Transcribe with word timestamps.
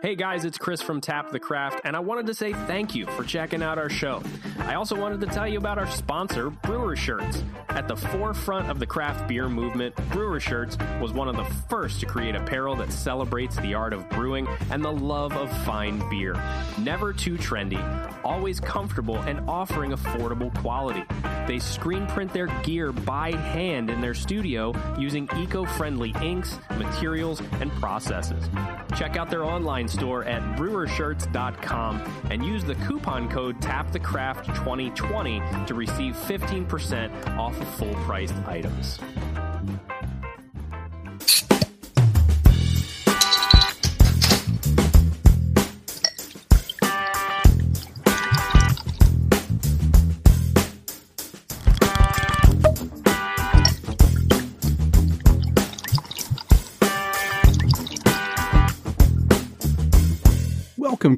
Hey 0.00 0.14
guys, 0.14 0.44
it's 0.44 0.58
Chris 0.58 0.80
from 0.80 1.00
Tap 1.00 1.32
the 1.32 1.40
Craft, 1.40 1.80
and 1.82 1.96
I 1.96 1.98
wanted 1.98 2.26
to 2.26 2.34
say 2.34 2.52
thank 2.52 2.94
you 2.94 3.04
for 3.06 3.24
checking 3.24 3.64
out 3.64 3.78
our 3.78 3.90
show. 3.90 4.22
I 4.60 4.74
also 4.74 4.94
wanted 4.94 5.20
to 5.22 5.26
tell 5.26 5.48
you 5.48 5.58
about 5.58 5.76
our 5.76 5.90
sponsor, 5.90 6.50
Brewer 6.50 6.94
Shirts. 6.94 7.42
At 7.70 7.88
the 7.88 7.96
forefront 7.96 8.70
of 8.70 8.78
the 8.78 8.86
craft 8.86 9.26
beer 9.26 9.48
movement, 9.48 9.96
Brewer 10.10 10.38
Shirts 10.38 10.78
was 11.00 11.12
one 11.12 11.26
of 11.26 11.36
the 11.36 11.44
first 11.68 11.98
to 11.98 12.06
create 12.06 12.36
apparel 12.36 12.76
that 12.76 12.92
celebrates 12.92 13.56
the 13.56 13.74
art 13.74 13.92
of 13.92 14.08
brewing 14.10 14.46
and 14.70 14.84
the 14.84 14.92
love 14.92 15.32
of 15.32 15.50
fine 15.64 16.08
beer. 16.08 16.40
Never 16.78 17.12
too 17.12 17.36
trendy, 17.36 17.82
always 18.22 18.60
comfortable, 18.60 19.16
and 19.16 19.50
offering 19.50 19.90
affordable 19.90 20.54
quality. 20.58 21.02
They 21.48 21.58
screen 21.58 22.06
print 22.06 22.32
their 22.32 22.46
gear 22.62 22.92
by 22.92 23.32
hand 23.32 23.90
in 23.90 24.00
their 24.00 24.14
studio 24.14 24.72
using 24.96 25.28
eco 25.36 25.64
friendly 25.64 26.14
inks, 26.22 26.56
materials, 26.76 27.42
and 27.60 27.72
processes. 27.72 28.48
Check 28.96 29.16
out 29.16 29.30
their 29.30 29.44
online 29.44 29.88
store 29.88 30.24
at 30.24 30.42
brewershirts.com 30.56 32.02
and 32.30 32.44
use 32.44 32.64
the 32.64 32.74
coupon 32.86 33.28
code 33.28 33.60
TAPTHECRAFT2020 33.60 35.66
to 35.66 35.74
receive 35.74 36.14
15% 36.14 37.38
off 37.38 37.60
of 37.60 37.68
full 37.74 37.94
priced 37.94 38.34
items. 38.46 38.98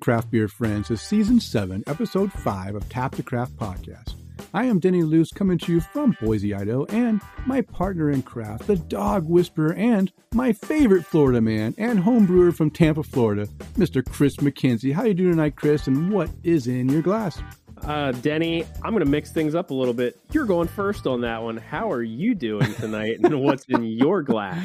Craft 0.01 0.31
beer 0.31 0.49
friends, 0.49 0.91
is 0.91 1.01
Season 1.01 1.39
7, 1.39 1.85
Episode 1.87 2.33
5 2.33 2.75
of 2.75 2.89
Tap 2.89 3.15
the 3.15 3.23
Craft 3.23 3.57
Podcast. 3.57 4.15
I 4.55 4.65
am 4.65 4.81
Denny 4.81 5.03
Luce 5.03 5.31
coming 5.31 5.59
to 5.59 5.73
you 5.73 5.81
from 5.81 6.17
Boise, 6.21 6.55
Idaho, 6.55 6.87
and 6.87 7.21
my 7.47 7.61
partner 7.61 8.11
in 8.11 8.23
craft, 8.23 8.67
the 8.67 8.77
dog 8.77 9.29
whisperer, 9.29 9.75
and 9.75 10.11
my 10.33 10.53
favorite 10.53 11.05
Florida 11.05 11.41
man 11.41 11.75
and 11.79 12.01
home 12.01 12.27
brewer 12.27 12.51
from 12.51 12.71
Tampa, 12.71 13.03
Florida, 13.03 13.47
Mr. 13.75 14.05
Chris 14.05 14.37
McKenzie. 14.37 14.93
How 14.95 15.05
you 15.05 15.15
doing 15.15 15.33
tonight, 15.33 15.57
Chris, 15.57 15.87
and 15.87 16.11
what 16.11 16.31
is 16.43 16.67
in 16.67 16.89
your 16.89 17.03
glass? 17.03 17.41
Uh, 17.85 18.13
Denny, 18.13 18.65
I'm 18.83 18.93
going 18.93 19.05
to 19.05 19.11
mix 19.11 19.33
things 19.33 19.55
up 19.55 19.71
a 19.71 19.75
little 19.75 19.95
bit. 19.95 20.19
You're 20.33 20.45
going 20.45 20.69
first 20.69 21.07
on 21.07 21.23
that 21.23 21.43
one. 21.43 21.57
How 21.57 21.91
are 21.91 22.03
you 22.03 22.35
doing 22.35 22.73
tonight, 22.75 23.19
and 23.23 23.41
what's 23.43 23.65
in 23.69 23.85
your 23.85 24.23
glass? 24.23 24.65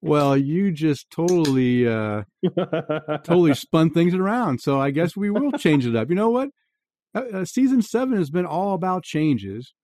Well, 0.00 0.36
you 0.36 0.72
just 0.72 1.10
totally, 1.10 1.86
uh, 1.86 2.22
totally 3.24 3.54
spun 3.54 3.90
things 3.90 4.14
around. 4.14 4.60
So 4.60 4.80
I 4.80 4.90
guess 4.90 5.16
we 5.16 5.30
will 5.30 5.52
change 5.52 5.86
it 5.86 5.94
up. 5.94 6.08
You 6.08 6.14
know 6.14 6.30
what? 6.30 6.48
Uh, 7.14 7.24
uh, 7.32 7.44
season 7.44 7.82
seven 7.82 8.16
has 8.16 8.30
been 8.30 8.46
all 8.46 8.74
about 8.74 9.04
changes, 9.04 9.74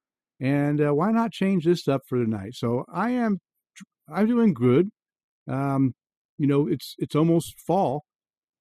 and 0.40 0.80
uh, 0.80 0.94
why 0.94 1.12
not 1.12 1.30
change 1.30 1.64
this 1.64 1.86
up 1.86 2.02
for 2.08 2.22
tonight? 2.22 2.54
So 2.54 2.84
I 2.92 3.10
am, 3.10 3.38
I'm 4.12 4.26
doing 4.26 4.54
good. 4.54 4.88
Um, 5.46 5.92
you 6.38 6.46
know, 6.46 6.66
it's 6.68 6.94
it's 6.98 7.14
almost 7.14 7.60
fall. 7.60 8.04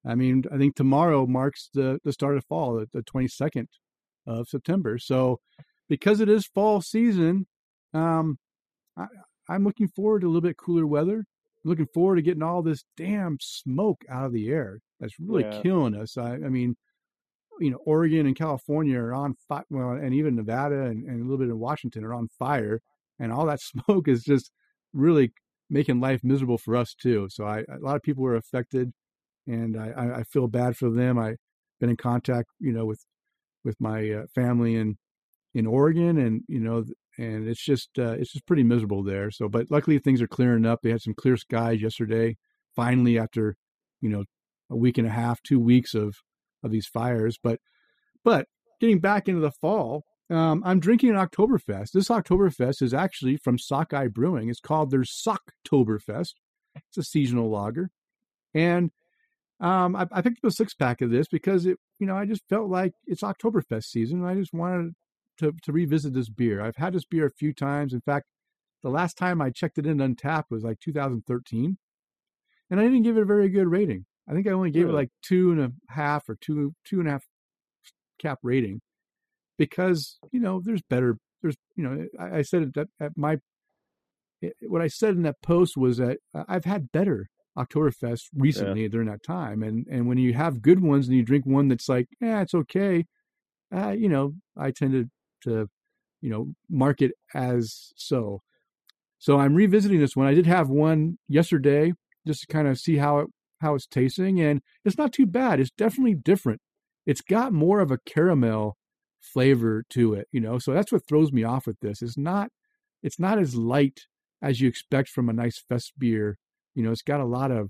I 0.05 0.15
mean, 0.15 0.43
I 0.51 0.57
think 0.57 0.75
tomorrow 0.75 1.25
marks 1.25 1.69
the 1.73 1.99
the 2.03 2.11
start 2.11 2.37
of 2.37 2.45
fall, 2.45 2.83
the 2.91 3.03
twenty 3.03 3.27
second 3.27 3.67
of 4.25 4.47
September. 4.47 4.97
So 4.97 5.39
because 5.89 6.19
it 6.21 6.29
is 6.29 6.45
fall 6.47 6.81
season, 6.81 7.47
um, 7.93 8.37
I, 8.97 9.07
I'm 9.49 9.63
looking 9.63 9.87
forward 9.89 10.21
to 10.21 10.27
a 10.27 10.29
little 10.29 10.41
bit 10.41 10.57
cooler 10.57 10.87
weather. 10.87 11.17
I'm 11.63 11.69
looking 11.69 11.87
forward 11.93 12.15
to 12.15 12.21
getting 12.21 12.43
all 12.43 12.61
this 12.61 12.83
damn 12.97 13.37
smoke 13.41 14.03
out 14.09 14.25
of 14.25 14.33
the 14.33 14.49
air. 14.49 14.79
That's 14.99 15.19
really 15.19 15.43
Yeah. 15.43 15.61
killing 15.61 15.95
us. 15.95 16.17
I, 16.17 16.33
I 16.33 16.49
mean, 16.49 16.75
you 17.59 17.69
know, 17.71 17.77
Oregon 17.85 18.25
and 18.25 18.35
California 18.35 18.97
are 18.99 19.13
on 19.13 19.35
fire, 19.47 19.63
well, 19.69 19.91
and 19.91 20.13
even 20.13 20.35
Nevada 20.35 20.83
and, 20.85 21.03
and 21.05 21.19
a 21.19 21.23
little 21.23 21.37
bit 21.37 21.49
in 21.49 21.59
Washington 21.59 22.03
are 22.03 22.13
on 22.13 22.27
fire, 22.39 22.79
and 23.19 23.31
all 23.31 23.45
that 23.45 23.59
smoke 23.87 24.07
is 24.07 24.23
just 24.23 24.51
really 24.93 25.31
making 25.69 25.99
life 25.99 26.21
miserable 26.23 26.57
for 26.57 26.75
us 26.75 26.93
too. 26.99 27.27
So 27.29 27.45
I, 27.45 27.59
a 27.59 27.79
lot 27.81 27.95
of 27.95 28.01
people 28.01 28.23
were 28.23 28.35
affected, 28.35 28.91
and 29.47 29.77
I, 29.79 29.89
I- 29.89 30.19
I 30.19 30.23
feel 30.23 30.47
bad 30.47 30.75
for 30.77 30.89
them. 30.89 31.19
I've 31.19 31.37
been 31.79 31.89
in 31.89 31.97
contact, 31.97 32.49
you 32.59 32.71
know, 32.73 32.85
with 32.85 33.01
with 33.63 33.79
my 33.79 34.09
uh, 34.09 34.23
family 34.33 34.75
in 34.75 34.97
in 35.53 35.65
Oregon, 35.65 36.17
and 36.17 36.43
you 36.47 36.59
know, 36.59 36.83
and 37.17 37.47
it's 37.47 37.63
just 37.63 37.89
uh, 37.97 38.13
it's 38.13 38.31
just 38.31 38.45
pretty 38.45 38.63
miserable 38.63 39.03
there. 39.03 39.31
So, 39.31 39.49
but 39.49 39.69
luckily 39.69 39.99
things 39.99 40.21
are 40.21 40.27
clearing 40.27 40.65
up. 40.65 40.79
They 40.81 40.91
had 40.91 41.01
some 41.01 41.13
clear 41.13 41.37
skies 41.37 41.81
yesterday, 41.81 42.37
finally 42.75 43.17
after 43.19 43.55
you 44.01 44.09
know 44.09 44.23
a 44.69 44.75
week 44.75 44.97
and 44.97 45.07
a 45.07 45.11
half, 45.11 45.41
two 45.43 45.59
weeks 45.59 45.93
of 45.93 46.15
of 46.63 46.71
these 46.71 46.87
fires. 46.87 47.37
But 47.41 47.59
but 48.23 48.47
getting 48.79 48.99
back 48.99 49.27
into 49.27 49.41
the 49.41 49.51
fall, 49.51 50.03
um, 50.29 50.63
I'm 50.65 50.79
drinking 50.79 51.09
an 51.09 51.15
Oktoberfest. 51.15 51.91
This 51.91 52.09
Oktoberfest 52.09 52.81
is 52.81 52.93
actually 52.93 53.37
from 53.37 53.57
Sockeye 53.57 54.07
Brewing. 54.07 54.49
It's 54.49 54.59
called 54.59 54.91
their 54.91 55.01
Socktoberfest. 55.01 56.33
It's 56.75 56.97
a 56.97 57.03
seasonal 57.03 57.49
lager, 57.49 57.89
and 58.53 58.91
um, 59.61 59.95
I, 59.95 60.07
I 60.11 60.21
picked 60.21 60.43
up 60.43 60.49
a 60.49 60.51
six 60.51 60.73
pack 60.73 61.01
of 61.01 61.11
this 61.11 61.27
because 61.27 61.65
it, 61.65 61.77
you 61.99 62.07
know, 62.07 62.17
I 62.17 62.25
just 62.25 62.41
felt 62.49 62.69
like 62.69 62.93
it's 63.05 63.21
Oktoberfest 63.21 63.83
season. 63.85 64.19
And 64.19 64.27
I 64.27 64.35
just 64.35 64.53
wanted 64.53 64.93
to 65.37 65.53
to 65.63 65.71
revisit 65.71 66.13
this 66.13 66.29
beer. 66.29 66.61
I've 66.61 66.75
had 66.77 66.93
this 66.93 67.05
beer 67.05 67.27
a 67.27 67.31
few 67.31 67.53
times. 67.53 67.93
In 67.93 68.01
fact, 68.01 68.25
the 68.83 68.89
last 68.89 69.17
time 69.17 69.41
I 69.41 69.51
checked 69.51 69.77
it 69.77 69.85
in 69.85 69.97
Untappd 69.97 70.45
was 70.49 70.63
like 70.63 70.79
2013, 70.79 71.77
and 72.71 72.79
I 72.79 72.83
didn't 72.83 73.03
give 73.03 73.17
it 73.17 73.21
a 73.21 73.25
very 73.25 73.49
good 73.49 73.67
rating. 73.67 74.05
I 74.27 74.33
think 74.33 74.47
I 74.47 74.51
only 74.51 74.71
gave 74.71 74.87
it 74.87 74.93
like 74.93 75.09
two 75.23 75.51
and 75.51 75.61
a 75.61 75.71
half 75.93 76.27
or 76.27 76.37
two 76.41 76.73
two 76.85 76.99
and 76.99 77.07
a 77.07 77.11
half 77.11 77.23
cap 78.19 78.39
rating 78.43 78.81
because 79.57 80.17
you 80.31 80.39
know 80.39 80.61
there's 80.63 80.81
better. 80.89 81.17
There's 81.43 81.55
you 81.75 81.83
know 81.83 82.05
I, 82.19 82.37
I 82.39 82.41
said 82.41 82.63
it 82.63 82.77
at, 82.77 82.87
at 82.99 83.11
my 83.17 83.37
it- 84.41 84.55
what 84.63 84.81
I 84.81 84.87
said 84.87 85.15
in 85.15 85.23
that 85.23 85.41
post 85.43 85.77
was 85.77 85.97
that 85.97 86.17
I've 86.33 86.65
had 86.65 86.91
better 86.91 87.27
Oktoberfest 87.57 88.23
recently 88.35 88.87
during 88.87 89.07
that 89.07 89.23
time, 89.23 89.63
and 89.63 89.85
and 89.89 90.07
when 90.07 90.17
you 90.17 90.33
have 90.33 90.61
good 90.61 90.81
ones 90.81 91.07
and 91.07 91.17
you 91.17 91.23
drink 91.23 91.45
one 91.45 91.67
that's 91.67 91.89
like, 91.89 92.07
yeah, 92.21 92.41
it's 92.41 92.53
okay, 92.53 93.05
uh, 93.75 93.91
you 93.91 94.09
know, 94.09 94.33
I 94.57 94.71
tend 94.71 94.93
to 94.93 95.09
to 95.49 95.69
you 96.21 96.29
know 96.29 96.53
mark 96.69 97.01
it 97.01 97.11
as 97.33 97.91
so. 97.95 98.41
So 99.19 99.37
I'm 99.39 99.55
revisiting 99.55 99.99
this 99.99 100.15
one. 100.15 100.27
I 100.27 100.33
did 100.33 100.47
have 100.47 100.69
one 100.69 101.17
yesterday 101.27 101.93
just 102.25 102.41
to 102.41 102.47
kind 102.47 102.67
of 102.67 102.79
see 102.79 102.97
how 102.97 103.19
it 103.19 103.27
how 103.61 103.75
it's 103.75 103.87
tasting, 103.87 104.41
and 104.41 104.61
it's 104.85 104.97
not 104.97 105.13
too 105.13 105.25
bad. 105.27 105.59
It's 105.59 105.71
definitely 105.71 106.15
different. 106.15 106.61
It's 107.05 107.21
got 107.21 107.53
more 107.53 107.79
of 107.79 107.91
a 107.91 107.99
caramel 108.05 108.77
flavor 109.19 109.83
to 109.91 110.13
it, 110.13 110.27
you 110.31 110.41
know. 110.41 110.59
So 110.59 110.73
that's 110.73 110.91
what 110.91 111.07
throws 111.07 111.31
me 111.31 111.43
off 111.43 111.67
with 111.67 111.79
this. 111.81 112.01
It's 112.01 112.17
not 112.17 112.51
it's 113.03 113.19
not 113.19 113.39
as 113.39 113.55
light 113.55 114.01
as 114.41 114.61
you 114.61 114.67
expect 114.67 115.09
from 115.09 115.29
a 115.29 115.33
nice 115.33 115.59
fest 115.59 115.93
beer. 115.97 116.37
You 116.75 116.83
know, 116.83 116.91
it's 116.91 117.01
got 117.01 117.19
a 117.19 117.25
lot 117.25 117.51
of 117.51 117.69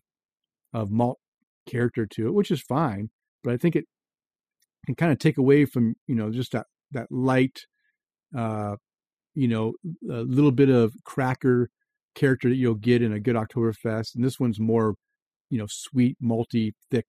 of 0.74 0.92
malt 0.92 1.20
character 1.68 2.06
to 2.06 2.28
it, 2.28 2.34
which 2.34 2.52
is 2.52 2.62
fine. 2.62 3.10
But 3.44 3.54
I 3.54 3.58
think 3.58 3.76
it 3.76 3.86
can 4.86 4.96
kind 4.96 5.12
of 5.12 5.20
take 5.20 5.38
away 5.38 5.66
from 5.66 5.96
you 6.08 6.16
know 6.16 6.32
just 6.32 6.52
that 6.52 6.68
that 6.92 7.08
light, 7.10 7.62
uh, 8.38 8.76
you 9.34 9.48
know, 9.48 9.74
a 10.10 10.22
little 10.22 10.52
bit 10.52 10.70
of 10.70 10.94
cracker 11.04 11.70
character 12.16 12.50
that 12.50 12.56
you'll 12.56 12.76
get 12.76 13.02
in 13.02 13.14
a 13.14 13.20
good 13.20 13.36
Oktoberfest. 13.36 14.16
And 14.16 14.24
this 14.24 14.40
one's 14.40 14.60
more, 14.60 14.96
you 15.50 15.58
know, 15.58 15.68
sweet, 15.70 16.18
malty, 16.22 16.74
thick, 16.90 17.06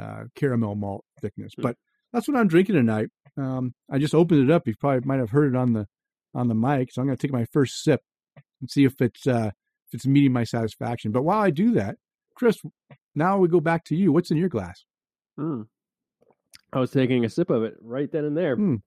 uh, 0.00 0.24
caramel 0.34 0.74
malt 0.74 1.04
thickness. 1.20 1.52
Hmm. 1.56 1.62
But 1.62 1.76
that's 2.12 2.26
what 2.26 2.36
I'm 2.36 2.48
drinking 2.48 2.74
tonight. 2.74 3.08
Um, 3.36 3.74
I 3.90 3.98
just 3.98 4.14
opened 4.14 4.48
it 4.48 4.52
up. 4.52 4.66
You 4.66 4.74
probably 4.78 5.06
might 5.06 5.20
have 5.20 5.30
heard 5.30 5.54
it 5.54 5.56
on 5.56 5.72
the 5.72 5.86
on 6.34 6.48
the 6.48 6.54
mic. 6.54 6.92
So 6.92 7.00
I'm 7.00 7.06
going 7.06 7.16
to 7.16 7.22
take 7.26 7.32
my 7.32 7.46
first 7.52 7.82
sip 7.82 8.00
and 8.60 8.70
see 8.70 8.84
if 8.84 9.00
it's 9.00 9.26
uh, 9.26 9.50
if 9.88 9.94
it's 9.94 10.06
meeting 10.06 10.32
my 10.32 10.44
satisfaction. 10.44 11.12
But 11.12 11.22
while 11.22 11.40
I 11.40 11.50
do 11.50 11.72
that, 11.72 11.96
Chris, 12.34 12.60
now 13.14 13.38
we 13.38 13.48
go 13.48 13.60
back 13.60 13.84
to 13.84 13.96
you. 13.96 14.12
What's 14.12 14.30
in 14.30 14.36
your 14.36 14.48
glass? 14.48 14.84
Mm. 15.38 15.66
I 16.72 16.80
was 16.80 16.90
taking 16.90 17.24
a 17.24 17.30
sip 17.30 17.50
of 17.50 17.64
it 17.64 17.76
right 17.80 18.10
then 18.10 18.24
and 18.24 18.36
there. 18.36 18.56
Mm. 18.56 18.82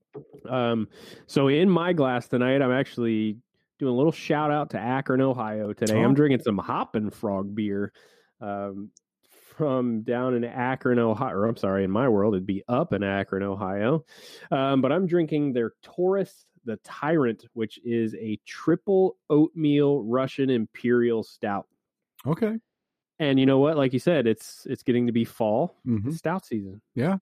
Um, 0.48 0.88
so 1.26 1.48
in 1.48 1.68
my 1.68 1.92
glass 1.92 2.28
tonight, 2.28 2.62
I'm 2.62 2.70
actually 2.70 3.38
doing 3.78 3.92
a 3.92 3.96
little 3.96 4.12
shout 4.12 4.50
out 4.50 4.70
to 4.70 4.78
Akron, 4.78 5.20
Ohio 5.20 5.72
today. 5.72 5.94
Oh. 5.94 6.04
I'm 6.04 6.14
drinking 6.14 6.42
some 6.44 6.58
Hoppin' 6.58 7.10
Frog 7.10 7.54
beer 7.54 7.92
um, 8.40 8.90
from 9.30 10.02
down 10.02 10.34
in 10.34 10.44
Akron, 10.44 11.00
Ohio. 11.00 11.34
Or 11.34 11.46
I'm 11.46 11.56
sorry, 11.56 11.82
in 11.82 11.90
my 11.90 12.08
world, 12.08 12.34
it'd 12.34 12.46
be 12.46 12.62
up 12.68 12.92
in 12.92 13.02
Akron, 13.02 13.42
Ohio. 13.42 14.04
Um, 14.50 14.80
but 14.80 14.92
I'm 14.92 15.06
drinking 15.06 15.52
their 15.52 15.70
T.O.R.I.S. 15.82 16.44
the 16.64 16.76
Tyrant, 16.84 17.44
which 17.54 17.78
is 17.84 18.14
a 18.14 18.38
triple 18.46 19.16
oatmeal 19.30 20.02
Russian 20.04 20.50
Imperial 20.50 21.22
Stout. 21.22 21.66
Okay. 22.26 22.58
And 23.18 23.38
you 23.38 23.46
know 23.46 23.58
what? 23.58 23.76
Like 23.76 23.92
you 23.92 23.98
said, 23.98 24.26
it's 24.26 24.66
it's 24.68 24.82
getting 24.82 25.06
to 25.06 25.12
be 25.12 25.24
fall. 25.24 25.76
hmm 25.84 26.08
It's 26.08 26.18
stout 26.18 26.44
season. 26.46 26.80
Yeah. 26.94 27.18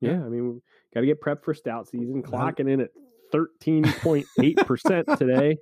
Yeah. 0.00 0.12
Yeah. 0.12 0.24
I 0.24 0.28
mean, 0.28 0.60
got 0.94 1.00
to 1.00 1.06
get 1.06 1.20
prepped 1.20 1.44
for 1.44 1.54
stout 1.54 1.88
season. 1.88 2.22
Clocking 2.22 2.68
in 2.70 2.80
at 2.80 2.90
13.8% 3.32 5.16
today. 5.18 5.58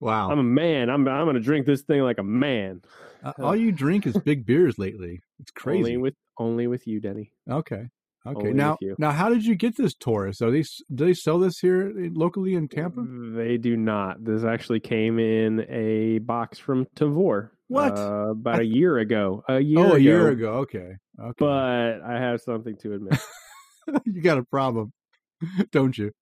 wow. 0.00 0.30
I'm 0.30 0.38
a 0.38 0.42
man. 0.42 0.88
I'm 0.90 1.06
I'm 1.08 1.24
going 1.24 1.34
to 1.34 1.40
drink 1.40 1.66
this 1.66 1.82
thing 1.82 2.00
like 2.02 2.18
a 2.18 2.22
man. 2.24 2.82
Uh, 3.22 3.32
all 3.38 3.56
you 3.56 3.70
drink 3.72 4.06
is 4.06 4.16
big 4.18 4.44
beers 4.46 4.78
lately. 4.78 5.20
It's 5.40 5.50
crazy. 5.54 5.78
Only 5.78 5.96
with 5.98 6.14
only 6.38 6.66
with 6.66 6.86
you, 6.86 7.00
Denny. 7.00 7.32
okay. 7.48 7.88
Okay. 8.24 8.38
only 8.38 8.52
Now, 8.52 8.78
now, 8.98 9.10
how 9.10 9.28
did 9.30 9.44
you 9.44 9.56
get 9.56 9.76
this 9.76 9.94
T.O.R.I.S.? 9.94 10.40
Are 10.42 10.50
they 10.52 10.62
do 10.62 11.06
they 11.06 11.14
sell 11.14 11.40
this 11.40 11.58
here 11.58 11.92
locally 12.12 12.54
in 12.54 12.68
Tampa? 12.68 13.04
They 13.36 13.56
do 13.56 13.76
not. 13.76 14.24
This 14.24 14.44
actually 14.44 14.78
came 14.78 15.18
in 15.18 15.66
a 15.68 16.18
box 16.20 16.58
from 16.58 16.86
Tavour. 16.94 17.50
What? 17.66 17.98
Uh, 17.98 18.30
about 18.30 18.60
a 18.60 18.64
year 18.66 18.98
ago. 18.98 19.42
A 19.48 19.58
year 19.58 19.80
oh, 19.80 19.86
ago. 19.86 19.94
a 19.96 19.98
year 19.98 20.28
ago. 20.28 20.52
Okay. 20.58 20.92
Okay. 21.20 21.34
But 21.38 22.00
I 22.02 22.20
have 22.20 22.40
something 22.40 22.76
to 22.82 22.94
admit. 22.94 23.18
you 24.04 24.22
got 24.22 24.38
a 24.38 24.44
problem, 24.44 24.92
don't 25.72 25.96
you? 25.96 26.12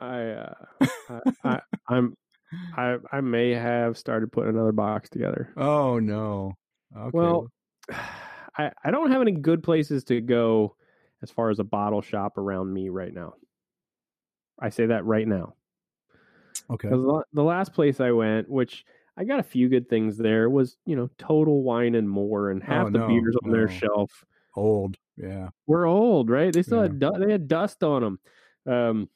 I, 0.00 0.22
uh, 0.30 0.54
I, 1.08 1.20
I 1.44 1.60
I'm 1.88 2.14
I 2.76 2.96
I 3.12 3.20
may 3.20 3.50
have 3.50 3.96
started 3.96 4.32
putting 4.32 4.50
another 4.50 4.72
box 4.72 5.10
together. 5.10 5.52
Oh 5.56 6.00
no. 6.00 6.54
Okay. 6.96 7.10
Well, 7.12 7.48
I 8.58 8.72
I 8.84 8.90
don't 8.90 9.12
have 9.12 9.22
any 9.22 9.32
good 9.32 9.62
places 9.62 10.02
to 10.04 10.20
go 10.20 10.74
as 11.22 11.30
far 11.30 11.50
as 11.50 11.58
a 11.58 11.64
bottle 11.64 12.02
shop 12.02 12.38
around 12.38 12.72
me 12.72 12.88
right 12.88 13.12
now. 13.12 13.34
I 14.58 14.70
say 14.70 14.86
that 14.86 15.04
right 15.04 15.26
now. 15.26 15.54
Okay. 16.70 16.88
the 16.88 17.42
last 17.42 17.72
place 17.72 18.00
I 18.00 18.10
went, 18.12 18.48
which 18.48 18.84
I 19.16 19.24
got 19.24 19.38
a 19.40 19.44
few 19.44 19.68
good 19.68 19.88
things 19.88 20.16
there, 20.16 20.48
was 20.50 20.76
you 20.86 20.96
know 20.96 21.08
Total 21.18 21.62
Wine 21.62 21.94
and 21.94 22.08
More, 22.08 22.50
and 22.50 22.62
half 22.62 22.86
Oh, 22.86 22.90
the 22.90 22.98
no, 22.98 23.08
beers 23.08 23.36
on 23.44 23.50
their 23.50 23.68
shelf 23.68 24.24
Old. 24.54 24.96
Yeah. 25.16 25.48
were 25.66 25.86
old, 25.86 26.28
right? 26.30 26.52
They 26.52 26.62
still 26.62 26.78
Yeah. 26.78 26.82
had 26.84 26.98
du- 26.98 27.18
they 27.18 27.32
had 27.32 27.48
dust 27.48 27.82
on 27.84 28.02
them. 28.02 28.18
Um, 28.66 29.08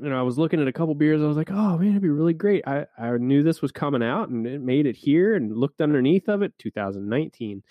you 0.00 0.08
know, 0.08 0.18
I 0.18 0.22
was 0.22 0.38
looking 0.38 0.60
at 0.60 0.68
a 0.68 0.72
couple 0.72 0.94
beers. 0.94 1.22
I 1.22 1.26
was 1.26 1.36
like, 1.36 1.50
oh 1.50 1.78
man, 1.78 1.90
it'd 1.90 2.02
be 2.02 2.08
really 2.08 2.32
great. 2.32 2.66
I 2.66 2.86
I 2.98 3.16
knew 3.16 3.42
this 3.42 3.62
was 3.62 3.72
coming 3.72 4.02
out, 4.02 4.28
and 4.28 4.46
it 4.46 4.60
made 4.60 4.86
it 4.86 4.96
here, 4.96 5.34
and 5.34 5.56
looked 5.56 5.80
underneath 5.80 6.28
of 6.28 6.42
it, 6.42 6.52
2019. 6.58 7.62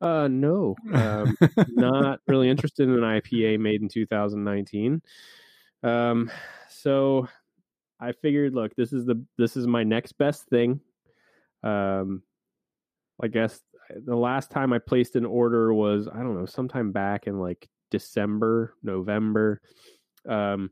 Uh, 0.00 0.28
no, 0.28 0.76
um, 0.92 1.36
not 1.68 2.20
really 2.26 2.48
interested 2.48 2.88
in 2.88 2.94
an 2.94 3.00
IPA 3.00 3.60
made 3.60 3.82
in 3.82 3.88
2019. 3.88 5.02
Um, 5.82 6.30
so 6.68 7.28
I 8.00 8.12
figured, 8.12 8.54
look, 8.54 8.74
this 8.76 8.92
is 8.92 9.04
the 9.04 9.22
this 9.38 9.56
is 9.56 9.66
my 9.66 9.84
next 9.84 10.12
best 10.18 10.48
thing. 10.48 10.80
Um, 11.62 12.22
I 13.22 13.28
guess 13.28 13.60
the 14.04 14.16
last 14.16 14.50
time 14.50 14.72
I 14.72 14.78
placed 14.78 15.16
an 15.16 15.26
order 15.26 15.72
was 15.72 16.08
I 16.08 16.18
don't 16.18 16.38
know, 16.38 16.46
sometime 16.46 16.92
back 16.92 17.26
in 17.26 17.38
like 17.38 17.68
December, 17.90 18.74
November. 18.82 19.60
Um, 20.28 20.70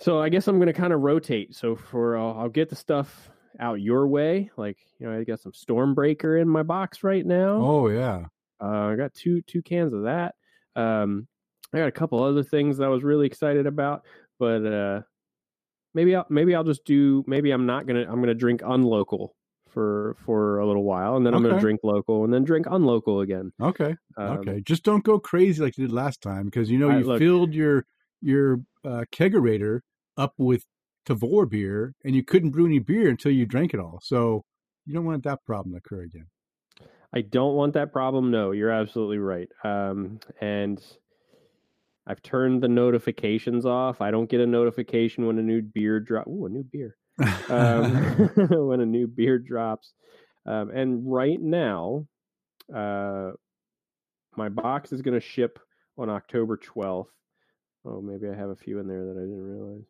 so 0.00 0.20
I 0.20 0.28
guess 0.28 0.46
I'm 0.48 0.56
going 0.56 0.66
to 0.68 0.72
kind 0.72 0.92
of 0.92 1.00
rotate. 1.00 1.54
So 1.54 1.76
for 1.76 2.16
I'll, 2.16 2.38
I'll 2.40 2.48
get 2.48 2.68
the 2.70 2.76
stuff 2.76 3.30
out 3.60 3.80
your 3.80 4.06
way. 4.06 4.50
Like 4.56 4.78
you 4.98 5.06
know, 5.08 5.18
I 5.18 5.24
got 5.24 5.40
some 5.40 5.52
Stormbreaker 5.52 6.40
in 6.40 6.48
my 6.48 6.62
box 6.62 7.02
right 7.02 7.24
now. 7.24 7.60
Oh 7.60 7.88
yeah. 7.88 8.26
Uh, 8.60 8.66
I 8.92 8.96
got 8.96 9.14
two 9.14 9.42
two 9.42 9.62
cans 9.62 9.92
of 9.92 10.04
that. 10.04 10.34
Um, 10.76 11.26
I 11.72 11.78
got 11.78 11.88
a 11.88 11.92
couple 11.92 12.22
other 12.22 12.42
things 12.42 12.78
that 12.78 12.84
I 12.84 12.88
was 12.88 13.02
really 13.02 13.26
excited 13.26 13.66
about, 13.66 14.04
but 14.38 14.64
uh, 14.64 15.00
maybe 15.94 16.14
I'll 16.16 16.26
maybe 16.28 16.54
I'll 16.54 16.64
just 16.64 16.84
do. 16.84 17.24
Maybe 17.26 17.50
I'm 17.50 17.66
not 17.66 17.86
gonna. 17.86 18.06
I'm 18.08 18.20
gonna 18.20 18.34
drink 18.34 18.62
unlocal 18.62 19.34
for 19.70 20.16
for 20.24 20.58
a 20.60 20.66
little 20.66 20.82
while, 20.84 21.16
and 21.16 21.26
then 21.26 21.34
I'm 21.34 21.42
gonna 21.42 21.60
drink 21.60 21.80
local, 21.84 22.24
and 22.24 22.32
then 22.32 22.44
drink 22.44 22.66
unlocal 22.66 23.20
again. 23.20 23.52
Okay. 23.60 23.94
Um, 24.16 24.38
okay. 24.38 24.60
Just 24.60 24.82
don't 24.82 25.04
go 25.04 25.18
crazy 25.18 25.62
like 25.62 25.76
you 25.76 25.86
did 25.86 25.92
last 25.94 26.20
time 26.20 26.46
because 26.46 26.70
you 26.70 26.78
know 26.78 26.90
you 26.96 27.04
look- 27.04 27.18
filled 27.18 27.54
your 27.54 27.84
your 28.22 28.60
uh, 28.84 29.04
kegerator 29.12 29.80
up 30.16 30.34
with 30.38 30.64
Tavour 31.06 31.48
beer 31.48 31.94
and 32.04 32.14
you 32.14 32.22
couldn't 32.24 32.50
brew 32.50 32.66
any 32.66 32.78
beer 32.78 33.08
until 33.08 33.32
you 33.32 33.46
drank 33.46 33.74
it 33.74 33.80
all. 33.80 34.00
So 34.02 34.44
you 34.84 34.94
don't 34.94 35.04
want 35.04 35.24
that 35.24 35.44
problem 35.44 35.72
to 35.72 35.78
occur 35.78 36.02
again. 36.02 36.26
I 37.14 37.22
don't 37.22 37.54
want 37.54 37.74
that 37.74 37.92
problem. 37.92 38.30
No, 38.30 38.50
you're 38.52 38.70
absolutely 38.70 39.18
right. 39.18 39.48
Um, 39.64 40.20
and 40.40 40.82
I've 42.06 42.22
turned 42.22 42.62
the 42.62 42.68
notifications 42.68 43.64
off. 43.64 44.00
I 44.00 44.10
don't 44.10 44.28
get 44.28 44.40
a 44.40 44.46
notification 44.46 45.26
when 45.26 45.38
a 45.38 45.42
new 45.42 45.62
beer 45.62 46.00
drop. 46.00 46.26
Ooh, 46.26 46.46
a 46.46 46.48
new 46.48 46.64
beer. 46.64 46.96
um, 47.48 48.28
when 48.68 48.80
a 48.80 48.86
new 48.86 49.06
beer 49.06 49.38
drops. 49.38 49.92
Um, 50.46 50.70
and 50.70 51.02
right 51.10 51.40
now, 51.40 52.06
uh, 52.74 53.32
my 54.36 54.48
box 54.48 54.92
is 54.92 55.02
going 55.02 55.18
to 55.18 55.26
ship 55.26 55.58
on 55.98 56.08
October 56.08 56.56
12th. 56.56 57.06
Oh, 57.84 58.00
maybe 58.00 58.28
I 58.28 58.34
have 58.34 58.50
a 58.50 58.56
few 58.56 58.78
in 58.78 58.88
there 58.88 59.04
that 59.04 59.16
I 59.16 59.20
didn't 59.20 59.42
realize. 59.42 59.84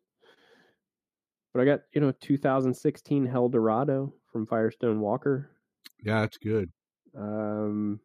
But 1.53 1.63
I 1.63 1.65
got, 1.65 1.81
you 1.93 2.01
know, 2.01 2.13
2016 2.21 3.27
Helldorado 3.27 4.13
from 4.31 4.47
Firestone 4.47 5.01
Walker. 5.01 5.51
yeah, 6.03 6.21
that's 6.21 6.37
good. 6.39 6.71
Um, 7.17 8.01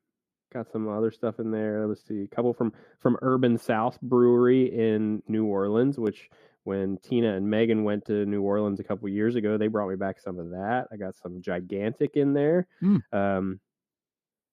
got 0.51 0.71
some 0.71 0.87
other 0.87 1.11
stuff 1.11 1.39
in 1.39 1.51
there. 1.51 1.85
Let's 1.87 2.05
see, 2.05 2.23
a 2.23 2.35
couple 2.35 2.53
from 2.53 2.73
from 2.99 3.17
Urban 3.21 3.57
South 3.57 3.99
Brewery 4.01 4.65
in 4.65 5.21
New 5.27 5.45
Orleans, 5.45 5.97
which 5.97 6.29
when 6.63 6.97
Tina 7.03 7.35
and 7.35 7.49
Megan 7.49 7.83
went 7.83 8.05
to 8.05 8.25
New 8.25 8.41
Orleans 8.41 8.79
a 8.79 8.83
couple 8.83 9.09
years 9.09 9.35
ago, 9.35 9.57
they 9.57 9.67
brought 9.67 9.89
me 9.89 9.95
back 9.95 10.19
some 10.19 10.39
of 10.39 10.51
that. 10.51 10.87
I 10.91 10.97
got 10.97 11.15
some 11.15 11.41
gigantic 11.41 12.15
in 12.15 12.33
there. 12.33 12.67
Mm. 12.81 13.01
Um, 13.11 13.59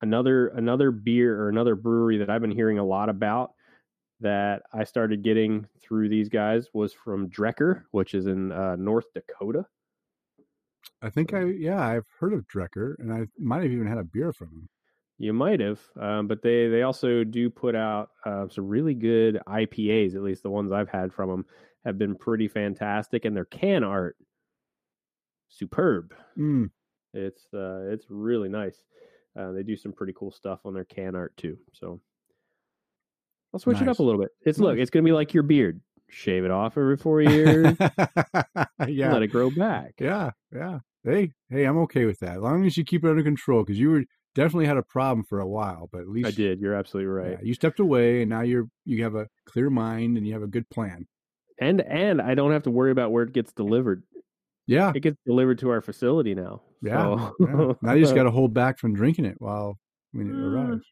another 0.03 0.49
another 0.49 0.91
beer 0.91 1.41
or 1.41 1.49
another 1.49 1.77
brewery 1.77 2.19
that 2.19 2.31
I've 2.31 2.41
been 2.41 2.51
hearing 2.51 2.79
a 2.79 2.85
lot 2.85 3.09
about 3.09 3.53
that 4.21 4.63
I 4.73 4.85
started 4.85 5.23
getting 5.23 5.69
through 5.81 6.09
these 6.09 6.29
guys 6.29 6.69
was 6.75 6.93
from 6.93 7.31
Drekker, 7.31 7.85
which 7.91 8.15
is 8.15 8.27
in 8.27 8.53
uh, 8.53 8.77
North 8.77 9.07
Dakota. 9.15 9.67
I 11.03 11.11
think 11.11 11.33
I 11.35 11.45
yeah 11.45 11.81
I've 11.87 12.09
heard 12.19 12.33
of 12.33 12.47
Drekker 12.47 12.99
and 12.99 13.13
I 13.13 13.27
might 13.39 13.63
have 13.63 13.73
even 13.73 13.87
had 13.87 13.99
a 13.99 14.05
beer 14.05 14.33
from 14.33 14.49
him. 14.49 14.69
You 15.19 15.35
might 15.35 15.61
have, 15.61 15.81
um, 15.97 16.27
but 16.29 16.41
they 16.43 16.69
they 16.69 16.83
also 16.83 17.25
do 17.25 17.51
put 17.51 17.75
out 17.75 18.11
uh, 18.25 18.49
some 18.49 18.67
really 18.69 18.95
good 18.95 19.39
IPAs. 19.47 20.15
At 20.15 20.23
least 20.23 20.43
the 20.43 20.51
ones 20.51 20.73
I've 20.73 20.89
had 20.89 21.13
from 21.13 21.29
them 21.29 21.47
have 21.85 21.99
been 21.99 22.17
pretty 22.17 22.49
fantastic, 22.49 23.25
and 23.27 23.37
their 23.37 23.45
can 23.45 23.85
art 23.85 24.17
superb. 25.49 26.15
Mm, 26.37 26.71
It's 27.13 27.53
uh, 27.53 27.89
it's 27.93 28.11
really 28.11 28.49
nice. 28.49 28.85
Uh, 29.37 29.53
they 29.53 29.63
do 29.63 29.77
some 29.77 29.93
pretty 29.93 30.13
cool 30.13 30.31
stuff 30.31 30.61
on 30.65 30.75
their 30.75 30.85
can 30.85 31.15
art 31.15 31.37
too. 31.37 31.59
So 31.73 32.01
I'll 33.53 33.61
switch 33.61 33.81
it 33.81 33.89
up 33.89 33.99
a 33.99 34.03
little 34.03 34.21
bit. 34.21 34.31
It's 34.43 34.59
look, 34.59 34.79
it's 34.79 34.91
gonna 34.91 35.03
be 35.05 35.13
like 35.13 35.35
your 35.35 35.43
beard. 35.43 35.81
Shave 36.09 36.45
it 36.45 36.51
off 36.51 36.77
every 36.77 36.97
four 36.97 37.21
years. 37.21 37.77
yeah, 38.89 39.13
Let 39.13 39.23
it 39.23 39.29
grow 39.29 39.51
back. 39.51 39.95
yeah, 40.01 40.31
yeah. 40.55 40.81
Hey, 41.05 41.33
hey, 41.49 41.65
I'm 41.65 41.79
okay 41.79 42.05
with 42.05 42.19
that. 42.21 42.37
As 42.37 42.43
long 42.43 42.67
as 42.67 42.77
you 42.77 42.85
keep 42.85 43.05
it 43.05 43.09
under 43.11 43.23
control, 43.23 43.63
because 43.63 43.79
you 43.79 43.91
were 43.91 44.05
definitely 44.35 44.67
had 44.67 44.77
a 44.77 44.83
problem 44.83 45.25
for 45.25 45.41
a 45.41 45.49
while, 45.49 45.89
but 45.93 46.03
at 46.03 46.09
least 46.09 46.29
I 46.29 46.31
did. 46.33 46.61
You're 46.61 46.75
absolutely 46.75 47.11
right. 47.11 47.31
yeah, 47.33 47.39
you 47.43 47.55
stepped 47.55 47.81
away, 47.81 48.23
and 48.23 48.29
now 48.31 48.43
you're 48.43 48.67
you 48.85 49.03
have 49.05 49.15
a 49.15 49.27
clear 49.47 49.71
mind 49.71 50.17
and 50.17 50.27
you 50.27 50.33
have 50.35 50.43
a 50.43 50.47
good 50.49 50.69
plan. 50.71 51.07
And 51.61 51.81
and 51.81 52.21
I 52.21 52.35
don't 52.35 52.53
have 52.53 52.65
to 52.65 52.71
worry 52.71 52.91
about 52.91 53.13
where 53.13 53.23
it 53.25 53.33
gets 53.33 53.53
delivered. 53.53 54.03
Yeah, 54.67 54.93
It 54.95 55.01
gets 55.01 55.17
delivered 55.27 55.59
to 55.61 55.71
our 55.71 55.81
facility 55.81 56.35
now. 56.35 56.63
Yeah, 56.83 57.03
So- 57.03 57.35
yeah. 57.41 57.73
Now 57.83 57.93
you 57.95 58.03
just 58.03 58.15
got 58.17 58.25
to 58.25 58.31
hold 58.31 58.53
back 58.55 58.79
from 58.79 58.95
drinking 58.95 59.25
it 59.25 59.37
while 59.39 59.79
when 60.13 60.29
it 60.29 60.33
Mm. 60.33 60.53
arrives. 60.55 60.85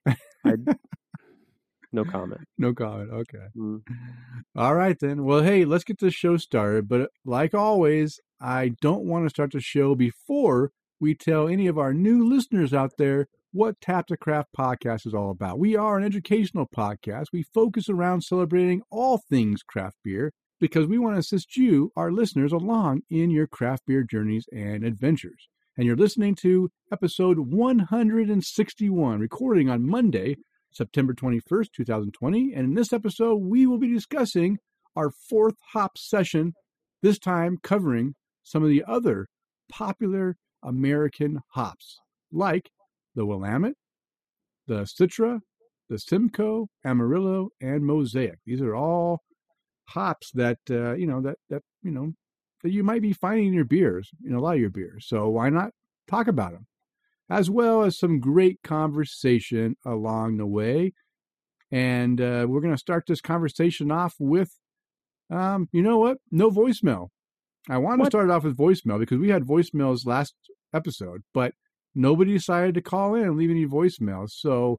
I, 0.44 0.54
no 1.92 2.04
comment. 2.04 2.40
no 2.59 2.75
comment. 2.75 3.11
Okay. 3.11 3.47
Mm. 3.57 3.83
All 4.57 4.75
right 4.75 4.97
then. 5.00 5.25
Well, 5.25 5.42
hey, 5.42 5.64
let's 5.64 5.85
get 5.85 5.99
the 5.99 6.11
show 6.11 6.37
started. 6.37 6.88
But 6.88 7.11
like 7.25 7.54
always, 7.54 8.21
I 8.40 8.73
don't 8.80 9.04
want 9.04 9.25
to 9.25 9.30
start 9.30 9.52
the 9.52 9.61
show 9.61 9.95
before 9.95 10.71
we 11.00 11.14
tell 11.14 11.49
any 11.49 11.66
of 11.66 11.78
our 11.78 11.95
new 11.95 12.28
listeners 12.28 12.75
out 12.75 12.92
there 12.99 13.28
what 13.52 13.80
Tap 13.80 14.09
the 14.09 14.16
Craft 14.16 14.50
podcast 14.59 15.07
is 15.07 15.14
all 15.14 15.30
about. 15.30 15.59
We 15.59 15.75
are 15.75 15.97
an 15.97 16.04
educational 16.04 16.66
podcast. 16.66 17.26
We 17.33 17.42
focus 17.42 17.88
around 17.88 18.23
celebrating 18.23 18.83
all 18.90 19.18
things 19.18 19.62
craft 19.62 19.97
beer 20.04 20.33
because 20.61 20.87
we 20.87 20.99
want 20.99 21.14
to 21.14 21.21
assist 21.21 21.57
you, 21.57 21.90
our 21.97 22.12
listeners, 22.12 22.52
along 22.52 23.02
in 23.09 23.30
your 23.30 23.47
craft 23.47 23.87
beer 23.87 24.02
journeys 24.02 24.47
and 24.52 24.85
adventures. 24.85 25.49
And 25.76 25.87
you're 25.87 25.97
listening 25.97 26.35
to 26.37 26.71
episode 26.92 27.38
161, 27.38 29.21
recording 29.21 29.71
on 29.71 29.88
Monday, 29.88 30.37
September 30.70 31.14
21st, 31.14 31.72
2020. 31.75 32.52
And 32.54 32.64
in 32.64 32.75
this 32.75 32.92
episode, 32.92 33.37
we 33.37 33.66
will 33.66 33.78
be 33.78 33.92
discussing 33.92 34.58
our 34.96 35.10
fourth 35.28 35.56
hop 35.72 35.96
session, 35.96 36.54
this 37.02 37.18
time 37.18 37.58
covering 37.62 38.14
some 38.42 38.62
of 38.62 38.68
the 38.68 38.84
other 38.87 39.26
popular 39.70 40.37
American 40.62 41.40
hops, 41.52 41.98
like 42.32 42.70
the 43.14 43.25
Willamette, 43.25 43.75
the 44.66 44.82
Citra, 44.84 45.40
the 45.88 45.98
Simcoe, 45.98 46.68
Amarillo, 46.84 47.50
and 47.60 47.84
Mosaic. 47.84 48.38
These 48.44 48.60
are 48.60 48.75
all 48.75 49.22
hops 49.88 50.30
that 50.34 50.58
uh, 50.70 50.94
you 50.94 51.06
know 51.06 51.20
that 51.22 51.37
that 51.48 51.62
you 51.82 51.90
know 51.90 52.12
that 52.62 52.70
you 52.70 52.82
might 52.82 53.02
be 53.02 53.12
finding 53.12 53.48
in 53.48 53.54
your 53.54 53.64
beers, 53.64 54.10
in 54.25 54.34
a 54.34 54.40
lot 54.40 54.54
of 54.54 54.60
your 54.60 54.70
beers. 54.70 55.06
So 55.08 55.28
why 55.28 55.48
not 55.48 55.70
talk 56.08 56.26
about 56.26 56.52
them? 56.52 56.66
As 57.30 57.50
well 57.50 57.82
as 57.82 57.99
some 57.99 58.20
great 58.20 58.62
conversation 58.62 59.76
along 59.85 60.38
the 60.38 60.47
way. 60.47 60.92
And 61.70 62.20
uh, 62.20 62.47
we're 62.49 62.62
going 62.62 62.75
to 62.75 62.78
start 62.78 63.04
this 63.06 63.20
conversation 63.20 63.90
off 63.90 64.14
with, 64.18 64.50
um, 65.30 65.68
you 65.73 65.82
know 65.82 65.99
what? 65.99 66.18
No 66.30 66.50
voicemail. 66.50 67.08
I 67.68 67.76
wanted 67.76 68.04
to 68.04 68.11
start 68.11 68.30
it 68.30 68.32
off 68.32 68.44
with 68.44 68.56
voicemail 68.56 68.99
because 68.99 69.18
we 69.18 69.28
had 69.28 69.42
voicemails 69.42 70.06
last 70.06 70.35
episode, 70.73 71.23
but 71.35 71.52
nobody 71.94 72.32
decided 72.32 72.75
to 72.75 72.80
call 72.80 73.14
in 73.14 73.25
and 73.25 73.37
leave 73.37 73.50
any 73.50 73.66
voicemails. 73.66 74.30
So 74.30 74.78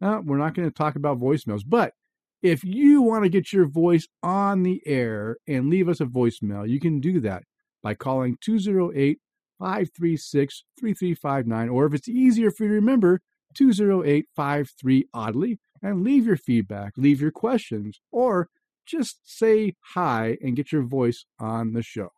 uh, 0.00 0.20
we're 0.22 0.38
not 0.38 0.54
going 0.54 0.68
to 0.68 0.74
talk 0.74 0.94
about 0.94 1.18
voicemails. 1.18 1.62
But 1.66 1.94
if 2.42 2.62
you 2.62 3.02
want 3.02 3.24
to 3.24 3.28
get 3.28 3.52
your 3.52 3.66
voice 3.66 4.06
on 4.22 4.62
the 4.62 4.80
air 4.86 5.38
and 5.48 5.68
leave 5.68 5.88
us 5.88 6.00
a 6.00 6.06
voicemail, 6.06 6.68
you 6.68 6.78
can 6.78 7.00
do 7.00 7.20
that 7.20 7.42
by 7.82 7.94
calling 7.94 8.36
208 8.40 9.18
536 9.58 10.64
3359. 10.78 11.68
Or 11.68 11.86
if 11.86 11.94
it's 11.94 12.08
easier 12.08 12.50
for 12.50 12.64
you 12.64 12.70
to 12.70 12.74
remember, 12.76 13.20
208 13.54 14.26
53 14.36 15.08
Oddly, 15.14 15.58
and 15.82 16.02
leave 16.02 16.26
your 16.26 16.36
feedback, 16.36 16.92
leave 16.96 17.20
your 17.20 17.30
questions, 17.30 18.00
or 18.10 18.48
just 18.86 19.20
say 19.24 19.74
hi 19.94 20.38
and 20.42 20.56
get 20.56 20.72
your 20.72 20.82
voice 20.82 21.24
on 21.38 21.72
the 21.72 21.82
show. 21.82 22.10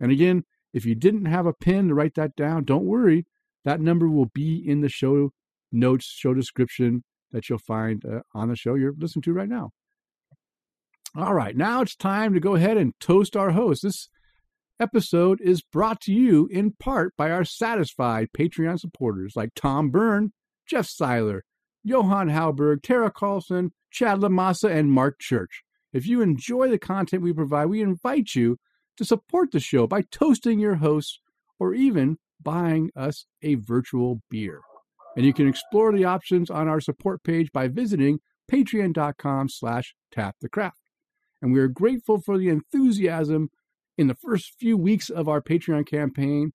And 0.00 0.10
again, 0.10 0.44
if 0.72 0.84
you 0.84 0.94
didn't 0.94 1.26
have 1.26 1.46
a 1.46 1.52
pen 1.52 1.88
to 1.88 1.94
write 1.94 2.14
that 2.14 2.34
down, 2.34 2.64
don't 2.64 2.84
worry. 2.84 3.26
That 3.64 3.80
number 3.80 4.08
will 4.08 4.30
be 4.34 4.56
in 4.56 4.80
the 4.80 4.88
show 4.88 5.30
notes, 5.70 6.06
show 6.06 6.34
description 6.34 7.04
that 7.30 7.48
you'll 7.48 7.58
find 7.58 8.04
uh, 8.04 8.20
on 8.34 8.48
the 8.48 8.56
show 8.56 8.74
you're 8.74 8.94
listening 8.96 9.22
to 9.22 9.32
right 9.32 9.48
now. 9.48 9.70
All 11.14 11.34
right, 11.34 11.56
now 11.56 11.82
it's 11.82 11.94
time 11.94 12.32
to 12.34 12.40
go 12.40 12.54
ahead 12.54 12.78
and 12.78 12.94
toast 12.98 13.36
our 13.36 13.50
host. 13.50 13.82
This 13.82 14.08
episode 14.82 15.40
is 15.40 15.62
brought 15.62 16.00
to 16.00 16.12
you 16.12 16.48
in 16.50 16.72
part 16.72 17.16
by 17.16 17.30
our 17.30 17.44
satisfied 17.44 18.30
Patreon 18.36 18.80
supporters 18.80 19.34
like 19.36 19.50
Tom 19.54 19.90
Byrne, 19.90 20.32
Jeff 20.66 20.86
Seiler, 20.86 21.44
Johan 21.84 22.28
Halberg, 22.28 22.82
Tara 22.82 23.12
Carlson, 23.12 23.70
Chad 23.92 24.18
Lamassa, 24.18 24.68
and 24.68 24.90
Mark 24.90 25.20
Church. 25.20 25.62
If 25.92 26.04
you 26.06 26.20
enjoy 26.20 26.68
the 26.68 26.80
content 26.80 27.22
we 27.22 27.32
provide, 27.32 27.66
we 27.66 27.80
invite 27.80 28.34
you 28.34 28.58
to 28.96 29.04
support 29.04 29.52
the 29.52 29.60
show 29.60 29.86
by 29.86 30.02
toasting 30.10 30.58
your 30.58 30.76
hosts 30.76 31.20
or 31.60 31.74
even 31.74 32.18
buying 32.42 32.90
us 32.96 33.26
a 33.40 33.54
virtual 33.54 34.20
beer. 34.28 34.62
And 35.16 35.24
you 35.24 35.32
can 35.32 35.46
explore 35.46 35.92
the 35.92 36.06
options 36.06 36.50
on 36.50 36.66
our 36.66 36.80
support 36.80 37.22
page 37.22 37.52
by 37.52 37.68
visiting 37.68 38.18
patreon.com 38.50 39.48
slash 39.48 39.94
tapthecraft. 40.12 40.72
And 41.40 41.52
we 41.52 41.60
are 41.60 41.68
grateful 41.68 42.20
for 42.20 42.36
the 42.36 42.48
enthusiasm 42.48 43.50
in 44.02 44.08
the 44.08 44.14
first 44.16 44.54
few 44.58 44.76
weeks 44.76 45.08
of 45.08 45.28
our 45.28 45.40
Patreon 45.40 45.86
campaign. 45.86 46.52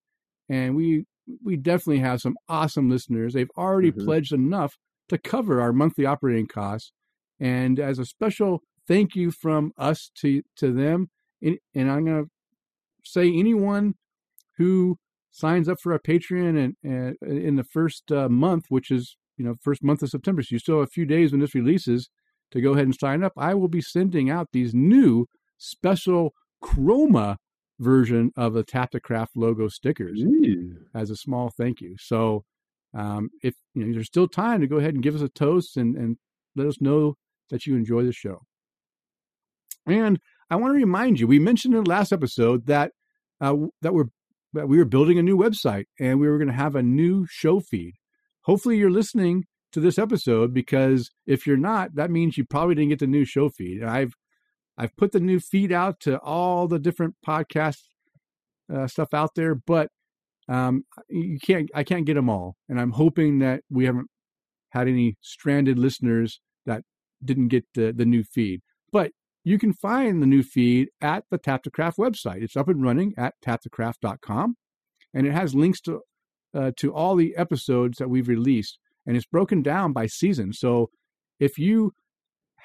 And 0.50 0.76
we 0.76 1.06
we 1.44 1.58
definitely 1.58 2.00
have 2.00 2.22
some 2.22 2.36
awesome 2.48 2.90
listeners. 2.90 3.34
They've 3.34 3.50
already 3.58 3.92
mm-hmm. 3.92 4.06
pledged 4.06 4.32
enough 4.32 4.78
to 5.10 5.18
cover 5.18 5.60
our 5.60 5.74
monthly 5.74 6.06
operating 6.06 6.48
costs. 6.48 6.92
And 7.40 7.80
as 7.80 8.00
a 8.00 8.06
special 8.06 8.62
thank 8.88 9.16
you 9.16 9.32
from 9.32 9.72
us 9.78 10.12
to 10.20 10.44
to 10.58 10.72
them, 10.72 11.10
and, 11.42 11.58
and 11.74 11.90
I'm 11.90 12.06
going 12.06 12.26
to 12.26 12.30
say 13.04 13.28
anyone 13.28 13.96
who 14.58 14.98
signs 15.32 15.70
up 15.70 15.78
for 15.82 15.94
a 15.94 16.02
Patreon 16.02 16.58
and, 16.64 16.76
and 16.84 17.16
in 17.22 17.56
the 17.56 17.64
first 17.64 18.12
uh, 18.12 18.30
month, 18.30 18.66
which 18.70 18.92
is 18.92 19.18
you 19.38 19.46
know 19.46 19.56
first 19.62 19.84
month 19.84 20.02
of 20.04 20.10
September, 20.10 20.42
so 20.42 20.50
you 20.52 20.60
still 20.60 20.80
have 20.80 20.88
a 20.88 20.92
few 20.92 21.06
days 21.06 21.32
when 21.32 21.42
this 21.42 21.56
releases 21.56 22.10
to 22.52 22.62
go 22.62 22.74
ahead 22.74 22.86
and 22.86 22.96
sign 22.96 23.24
up. 23.24 23.34
I 23.38 23.54
will 23.54 23.68
be 23.68 23.82
sending 23.82 24.30
out 24.30 24.50
these 24.52 24.74
new 24.74 25.28
special 25.58 26.34
chroma 26.64 27.38
version 27.80 28.32
of 28.36 28.54
the 28.54 28.64
Tap 28.64 28.92
the 28.92 29.00
Craft 29.00 29.34
logo 29.36 29.68
stickers 29.68 30.22
Ooh. 30.22 30.76
as 30.96 31.10
a 31.10 31.16
small 31.16 31.52
thank 31.58 31.82
you. 31.82 31.96
So 32.00 32.44
um, 32.94 33.30
if 33.44 33.56
you 33.74 33.86
know 33.86 33.94
there's 33.94 34.08
still 34.08 34.28
time 34.28 34.62
to 34.62 34.68
go 34.68 34.78
ahead 34.78 34.94
and 34.94 35.04
give 35.04 35.16
us 35.16 35.22
a 35.22 35.30
toast 35.30 35.78
and, 35.78 35.96
and 35.96 36.18
let 36.56 36.68
us 36.68 36.82
know 36.82 37.16
that 37.50 37.66
you 37.66 37.76
enjoy 37.76 38.04
the 38.04 38.12
show. 38.12 38.42
And 39.86 40.20
I 40.50 40.56
want 40.56 40.72
to 40.72 40.78
remind 40.78 41.20
you, 41.20 41.28
we 41.28 41.40
mentioned 41.40 41.74
in 41.74 41.84
the 41.84 41.90
last 41.90 42.12
episode 42.12 42.66
that 42.68 42.92
uh, 43.40 43.56
that 43.82 43.94
we're 43.94 44.08
that 44.54 44.68
we 44.68 44.78
were 44.78 44.86
building 44.86 45.20
a 45.20 45.24
new 45.24 45.38
website 45.38 45.86
and 46.00 46.20
we 46.20 46.28
were 46.28 46.38
going 46.38 46.50
to 46.50 46.54
have 46.54 46.76
a 46.76 46.82
new 46.82 47.26
show 47.30 47.60
feed. 47.60 47.96
Hopefully, 48.44 48.78
you're 48.78 48.90
listening 48.90 49.46
to 49.74 49.80
this 49.80 50.00
episode 50.00 50.54
because 50.54 51.12
if 51.26 51.46
you're 51.46 51.58
not, 51.58 51.96
that 51.96 52.10
means 52.10 52.38
you 52.38 52.46
probably 52.46 52.76
didn't 52.76 52.90
get 52.90 53.00
the 53.00 53.08
new 53.08 53.26
show 53.26 53.50
feed. 53.50 53.82
And 53.82 53.90
I've 53.90 54.16
I've 54.78 54.96
put 54.96 55.12
the 55.12 55.20
new 55.20 55.40
feed 55.40 55.72
out 55.72 56.00
to 56.02 56.20
all 56.20 56.68
the 56.68 56.80
different 56.80 57.16
podcast 57.26 57.80
uh, 58.74 58.88
stuff 58.88 59.14
out 59.14 59.32
there, 59.36 59.56
but 59.56 59.90
um, 60.48 60.84
you 61.10 61.40
can't. 61.40 61.70
I 61.76 61.84
can't 61.84 62.06
get 62.06 62.14
them 62.14 62.30
all, 62.30 62.56
and 62.70 62.80
I'm 62.80 62.92
hoping 62.92 63.40
that 63.40 63.62
we 63.70 63.86
haven't 63.86 64.08
had 64.70 64.88
any 64.88 65.18
stranded 65.22 65.78
listeners 65.78 66.40
that 66.66 66.84
didn't 67.24 67.50
get 67.50 67.66
the 67.74 67.92
the 67.92 68.06
new 68.06 68.24
feed. 68.24 68.62
But 68.92 69.12
you 69.44 69.58
can 69.58 69.74
find 69.74 70.22
the 70.22 70.28
new 70.28 70.44
feed 70.44 70.90
at 71.02 71.26
the 71.32 71.38
Tap 71.38 71.64
the 71.64 71.72
Craft 71.72 71.98
website. 71.98 72.44
It's 72.44 72.56
up 72.56 72.70
and 72.70 72.84
running 72.84 73.14
at 73.18 73.34
tapthecraft.com, 73.46 74.56
and 75.14 75.28
it 75.28 75.34
has 75.34 75.54
links 75.54 75.82
to 75.82 76.02
uh, 76.54 76.72
to 76.78 76.94
all 76.94 77.16
the 77.16 77.36
episodes 77.36 77.98
that 77.98 78.10
we've 78.10 78.30
released, 78.30 78.80
and 79.06 79.18
it's 79.18 79.26
broken 79.26 79.62
down 79.62 79.92
by 79.92 80.06
season. 80.08 80.54
So 80.54 80.90
if 81.40 81.58
you 81.58 81.92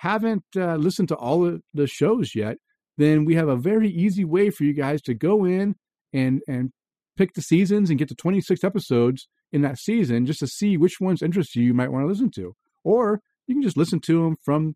haven't 0.03 0.45
uh, 0.57 0.75
listened 0.75 1.09
to 1.09 1.15
all 1.15 1.47
of 1.47 1.63
the 1.73 1.87
shows 1.87 2.35
yet, 2.35 2.57
then 2.99 3.25
we 3.25 3.37
have 3.37 3.47
a 3.47 3.57
very 3.57 3.89
easy 3.89 4.25
way 4.25 4.51
for 4.51 4.65
you 4.65 4.73
guys 4.73 5.01
to 5.01 5.15
go 5.15 5.45
in 5.45 5.77
and 6.13 6.43
and 6.49 6.73
pick 7.17 7.35
the 7.35 7.41
seasons 7.43 7.89
and 7.89 8.01
get 8.01 8.09
the 8.09 8.15
26 8.17 8.65
episodes 8.65 9.29
in 9.53 9.63
that 9.63 9.79
season 9.79 10.27
just 10.27 10.41
to 10.41 10.47
see 10.49 10.77
which 10.77 11.01
ones 11.01 11.23
interest 11.23 11.55
you 11.55 11.63
you 11.63 11.73
might 11.75 11.93
want 11.93 12.03
to 12.03 12.09
listen 12.09 12.31
to. 12.33 12.53
Or 12.83 13.21
you 13.47 13.55
can 13.55 13.63
just 13.63 13.77
listen 13.77 14.01
to 14.01 14.25
them 14.25 14.37
from 14.43 14.75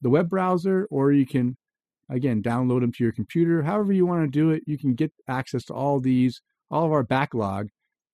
the 0.00 0.08
web 0.08 0.30
browser, 0.30 0.86
or 0.90 1.12
you 1.12 1.26
can, 1.26 1.58
again, 2.08 2.42
download 2.42 2.80
them 2.80 2.92
to 2.92 3.04
your 3.04 3.12
computer. 3.12 3.62
However, 3.62 3.92
you 3.92 4.06
want 4.06 4.22
to 4.22 4.30
do 4.30 4.50
it, 4.50 4.62
you 4.66 4.78
can 4.78 4.94
get 4.94 5.12
access 5.28 5.64
to 5.64 5.74
all 5.74 6.00
these, 6.00 6.40
all 6.70 6.86
of 6.86 6.92
our 6.92 7.02
backlog 7.02 7.68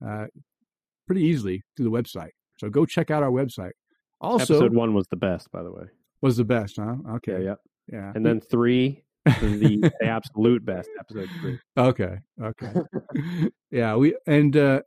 uh, 0.04 0.26
pretty 1.06 1.22
easily 1.22 1.62
through 1.76 1.84
the 1.84 1.96
website. 1.96 2.30
So 2.58 2.70
go 2.70 2.86
check 2.86 3.10
out 3.10 3.22
our 3.22 3.30
website. 3.30 3.72
Also, 4.20 4.54
episode 4.54 4.74
one 4.74 4.94
was 4.94 5.06
the 5.08 5.16
best, 5.16 5.50
by 5.52 5.62
the 5.62 5.70
way. 5.70 5.84
Was 6.22 6.36
the 6.36 6.44
best, 6.44 6.76
huh? 6.76 6.96
Okay. 7.16 7.44
Yeah. 7.44 7.54
Yeah. 7.88 7.98
yeah. 7.98 8.12
And 8.14 8.24
then 8.24 8.40
three 8.40 9.04
the, 9.24 9.90
the 10.00 10.06
absolute 10.06 10.64
best 10.64 10.88
episode 10.98 11.28
three. 11.40 11.58
Okay. 11.76 12.18
Okay. 12.42 12.72
yeah. 13.70 13.96
We, 13.96 14.16
and, 14.26 14.56
uh, 14.56 14.82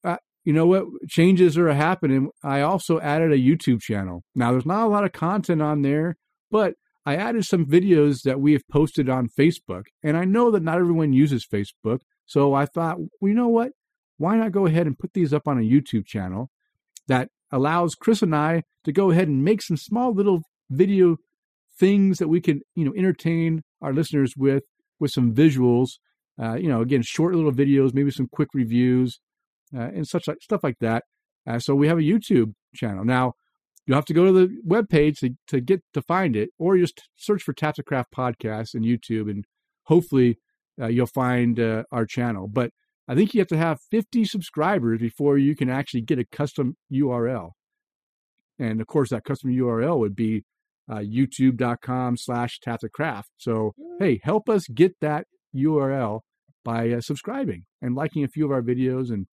you 0.46 0.54
know 0.54 0.66
what? 0.66 0.86
Changes 1.08 1.58
are 1.58 1.72
happening. 1.74 2.30
I 2.44 2.62
also 2.62 3.00
added 3.00 3.32
a 3.32 3.38
YouTube 3.38 3.82
channel. 3.82 4.24
Now, 4.36 4.52
there's 4.52 4.66
not 4.66 4.86
a 4.86 4.90
lot 4.90 5.06
of 5.06 5.14
content 5.14 5.62
on 5.62 5.82
there, 5.82 6.18
but 6.52 6.74
I 7.06 7.16
added 7.16 7.46
some 7.46 7.66
videos 7.66 8.24
that 8.24 8.40
we 8.40 8.54
have 8.54 8.68
posted 8.70 9.10
on 9.10 9.28
Facebook, 9.28 9.86
and 10.04 10.16
I 10.16 10.26
know 10.26 10.52
that 10.52 10.64
not 10.64 10.80
everyone 10.80 11.14
uses 11.14 11.46
Facebook. 11.46 12.00
So 12.26 12.54
I 12.54 12.66
thought, 12.66 13.00
well, 13.00 13.30
you 13.30 13.34
know 13.34 13.50
what? 13.50 13.72
Why 14.18 14.38
not 14.38 14.52
go 14.52 14.66
ahead 14.66 14.88
and 14.88 14.98
put 14.98 15.14
these 15.14 15.34
up 15.34 15.48
on 15.48 15.58
a 15.58 15.62
YouTube 15.62 16.06
channel 16.06 16.50
that 17.08 17.30
allows 17.52 17.96
Chris 17.96 18.22
and 18.22 18.36
I 18.36 18.64
to 18.86 18.92
go 18.92 19.12
ahead 19.12 19.28
and 19.28 19.44
make 19.44 19.62
some 19.62 19.78
small 19.78 20.14
little 20.14 20.44
video 20.70 21.18
things 21.78 22.20
that 22.20 22.28
we 22.28 22.42
can, 22.42 22.62
you 22.76 22.86
know, 22.86 22.94
entertain 22.96 23.64
our 23.82 23.94
listeners 23.94 24.34
with, 24.38 24.64
with 25.00 25.12
some 25.12 25.34
visuals. 25.34 25.98
Uh, 26.42 26.56
you 26.56 26.68
know, 26.68 26.82
again, 26.82 27.02
short 27.04 27.36
little 27.36 27.52
videos, 27.52 27.94
maybe 27.94 28.12
some 28.12 28.28
quick 28.32 28.50
reviews, 28.54 29.20
uh, 29.76 29.82
and 29.82 30.08
such 30.08 30.28
like 30.28 30.42
stuff 30.42 30.64
like 30.64 30.78
that. 30.80 31.04
Uh, 31.46 31.60
so 31.60 31.76
we 31.76 31.88
have 31.88 31.98
a 31.98 32.02
YouTube 32.02 32.54
channel 32.74 33.06
now 33.06 33.34
you 33.86 33.94
have 33.94 34.06
to 34.06 34.14
go 34.14 34.26
to 34.26 34.32
the 34.32 34.58
web 34.64 34.90
page 34.90 35.20
to, 35.20 35.32
to 35.48 35.60
get 35.60 35.82
to 35.94 36.02
find 36.02 36.36
it, 36.36 36.50
or 36.58 36.78
just 36.78 37.10
search 37.18 37.44
for 37.44 37.54
Tap 37.54 37.76
the 37.76 37.84
Craft 37.84 38.12
podcast 38.16 38.76
in 38.76 38.84
YouTube, 38.84 39.30
and 39.30 39.46
hopefully 39.84 40.38
uh, 40.82 40.88
you'll 40.88 41.06
find 41.08 41.60
uh, 41.60 41.84
our 41.92 42.06
channel. 42.06 42.48
But 42.48 42.72
I 43.08 43.16
think 43.16 43.34
you 43.34 43.42
have 43.42 43.50
to 43.50 43.58
have 43.58 43.82
50 43.92 44.26
subscribers 44.26 45.02
before 45.02 45.38
you 45.38 45.56
can 45.56 45.70
actually 45.70 46.02
get 46.02 46.20
a 46.20 46.26
custom 46.26 46.78
URL. 46.92 47.52
And 48.58 48.80
of 48.80 48.88
course, 48.88 49.10
that 49.10 49.26
custom 49.26 49.50
URL 49.50 50.00
would 50.00 50.16
be 50.16 50.44
uh, 50.90 50.98
youtube.com 50.98 52.18
slash 52.18 52.60
tapthecraft. 52.66 53.26
So, 53.38 53.74
hey, 54.00 54.20
help 54.24 54.50
us 54.50 54.68
get 54.68 54.94
that 55.02 55.26
URL 55.56 56.22
by 56.64 56.92
uh, 56.92 57.02
subscribing 57.02 57.66
and 57.82 57.96
liking 57.96 58.24
a 58.24 58.28
few 58.28 58.46
of 58.46 58.52
our 58.52 58.62
videos, 58.62 59.10
and 59.10 59.28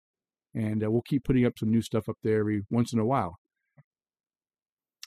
and 0.53 0.83
uh, 0.83 0.89
we'll 0.89 1.03
keep 1.03 1.23
putting 1.23 1.45
up 1.45 1.53
some 1.57 1.69
new 1.69 1.81
stuff 1.81 2.09
up 2.09 2.17
there 2.23 2.39
every 2.39 2.63
once 2.69 2.93
in 2.93 2.99
a 2.99 3.05
while. 3.05 3.35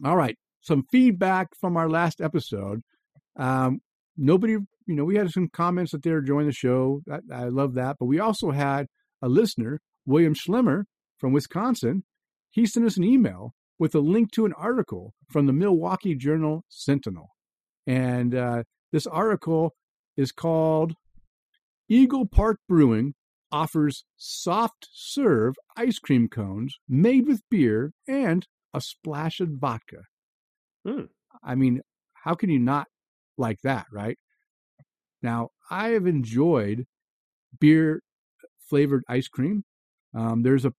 All 0.05 0.17
right. 0.17 0.37
Some 0.61 0.85
feedback 0.93 1.49
from 1.59 1.77
our 1.77 1.89
last 1.89 2.21
episode. 2.21 2.83
Um, 3.37 3.81
nobody, 4.17 4.53
you 4.53 4.95
know, 4.95 5.05
we 5.05 5.17
had 5.17 5.31
some 5.31 5.49
comments 5.53 5.93
that 5.93 6.03
they 6.03 6.11
were 6.11 6.19
enjoying 6.19 6.47
the 6.47 6.53
show. 6.53 7.01
I, 7.11 7.19
I 7.33 7.45
love 7.49 7.75
that. 7.75 7.97
But 7.99 8.07
we 8.07 8.21
also 8.21 8.51
had 8.51 8.87
a 9.23 9.29
listener, 9.29 9.81
William 10.07 10.35
Schlemmer 10.35 10.85
from 11.19 11.33
Wisconsin. 11.33 12.05
He 12.51 12.67
sent 12.67 12.87
us 12.87 12.97
an 12.97 13.05
email 13.05 13.55
with 13.81 13.95
a 13.95 14.01
link 14.01 14.31
to 14.31 14.45
an 14.45 14.53
article 14.53 15.15
from 15.31 15.47
the 15.47 15.55
Milwaukee 15.55 16.15
Journal 16.15 16.65
Sentinel. 16.69 17.31
And 17.87 18.35
uh, 18.35 18.65
this 18.93 19.07
article 19.07 19.75
is 20.19 20.33
called 20.33 20.93
Eagle 21.89 22.27
Park 22.27 22.61
Brewing 22.69 23.15
offers 23.51 24.05
soft 24.17 24.87
serve 24.93 25.57
ice 25.77 25.99
cream 25.99 26.29
cones 26.29 26.77
made 26.89 27.27
with 27.27 27.41
beer 27.51 27.93
and 28.07 28.47
a 28.75 28.83
splash 28.83 29.41
of 29.41 29.49
vodka. 29.53 30.03
Hmm. 30.87 31.07
I 31.43 31.55
mean, 31.55 31.81
how 32.13 32.35
can 32.35 32.51
you 32.51 32.59
not 32.59 32.87
like 33.39 33.61
that, 33.65 33.87
right? 33.91 34.19
Now, 35.23 35.49
I 35.71 35.89
have 35.89 36.07
enjoyed 36.07 36.85
beer 37.59 38.03
flavored 38.69 39.05
ice 39.09 39.29
cream. 39.29 39.65
Um, 40.15 40.43
there's 40.43 40.67
a 40.67 40.75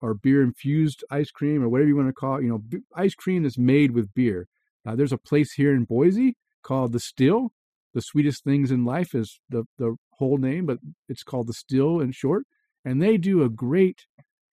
or 0.00 0.14
beer 0.14 0.42
infused 0.42 1.04
ice 1.10 1.30
cream 1.30 1.62
or 1.62 1.68
whatever 1.68 1.88
you 1.88 1.96
want 1.96 2.08
to 2.08 2.12
call 2.12 2.36
it. 2.36 2.42
You 2.42 2.48
know, 2.48 2.58
b- 2.58 2.78
ice 2.94 3.14
cream 3.14 3.42
that's 3.42 3.58
made 3.58 3.92
with 3.92 4.14
beer. 4.14 4.48
Uh, 4.86 4.94
there's 4.94 5.12
a 5.12 5.18
place 5.18 5.52
here 5.52 5.74
in 5.74 5.84
Boise 5.84 6.36
called 6.62 6.92
the 6.92 7.00
Still. 7.00 7.52
The 7.94 8.02
sweetest 8.02 8.44
things 8.44 8.70
in 8.70 8.84
life 8.84 9.14
is 9.14 9.40
the 9.48 9.64
the 9.78 9.96
whole 10.18 10.38
name, 10.38 10.66
but 10.66 10.78
it's 11.08 11.22
called 11.22 11.48
the 11.48 11.54
Still 11.54 12.00
in 12.00 12.12
short. 12.12 12.44
And 12.84 13.02
they 13.02 13.16
do 13.16 13.42
a 13.42 13.48
great. 13.48 14.06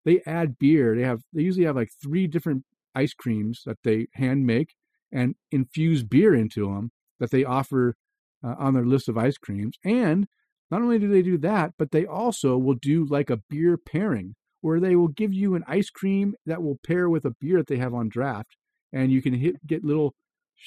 They 0.06 0.22
add 0.26 0.58
beer. 0.58 0.96
They 0.96 1.04
have 1.04 1.22
they 1.34 1.44
usually 1.44 1.66
have 1.66 1.76
like 1.76 1.92
three 2.02 2.28
different 2.28 2.64
ice 2.96 3.14
creams 3.14 3.64
that 3.66 3.78
they 3.84 4.08
hand 4.14 4.46
make 4.46 4.76
and 5.12 5.36
infuse 5.52 6.04
beer 6.04 6.34
into 6.34 6.66
them 6.68 6.92
that 7.20 7.32
they 7.32 7.44
offer 7.44 7.96
uh, 8.44 8.56
on 8.58 8.74
their 8.74 8.86
list 8.86 9.08
of 9.08 9.18
ice 9.18 9.38
creams. 9.38 9.78
And 9.84 10.28
not 10.72 10.82
only 10.82 11.00
do 11.00 11.08
they 11.08 11.22
do 11.22 11.38
that, 11.40 11.74
but 11.78 11.92
they 11.92 12.06
also 12.06 12.58
will 12.58 12.74
do 12.74 13.06
like 13.06 13.30
a 13.30 13.38
beer 13.50 13.78
pairing 13.78 14.36
where 14.64 14.80
they 14.80 14.96
will 14.96 15.10
give 15.10 15.34
you 15.34 15.56
an 15.56 15.64
ice 15.68 15.90
cream 15.90 16.36
that 16.46 16.64
will 16.64 16.80
pair 16.88 17.10
with 17.10 17.26
a 17.26 17.36
beer 17.42 17.58
that 17.58 17.68
they 17.68 17.76
have 17.76 17.94
on 17.94 18.08
draft, 18.08 18.56
and 18.94 19.12
you 19.12 19.22
can 19.22 19.34
hit 19.34 19.56
get 19.68 19.84
little, 19.84 20.16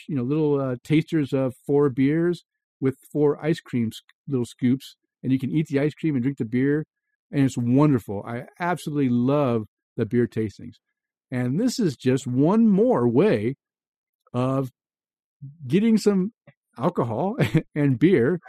you 0.06 0.14
know, 0.14 0.22
little 0.22 0.60
uh, 0.60 0.76
tasters 0.84 1.32
of 1.32 1.54
four 1.66 1.88
beers 1.88 2.44
with 2.78 2.98
four 3.10 3.42
ice 3.42 3.58
creams, 3.58 4.02
little 4.28 4.44
scoops, 4.44 4.96
and 5.22 5.32
you 5.32 5.38
can 5.38 5.50
eat 5.50 5.68
the 5.68 5.80
ice 5.80 5.94
cream 5.94 6.14
and 6.14 6.22
drink 6.22 6.36
the 6.36 6.44
beer, 6.44 6.84
and 7.32 7.42
it's 7.42 7.56
wonderful. 7.56 8.22
I 8.26 8.44
absolutely 8.60 9.08
love 9.08 9.64
the 9.96 10.04
beer 10.04 10.26
tastings, 10.26 10.74
and 11.30 11.58
this 11.58 11.78
is 11.78 11.96
just 11.96 12.26
one 12.26 12.68
more 12.68 13.08
way 13.08 13.54
of 14.34 14.70
getting 15.66 15.96
some 15.96 16.34
alcohol 16.76 17.38
and 17.74 17.98
beer 17.98 18.40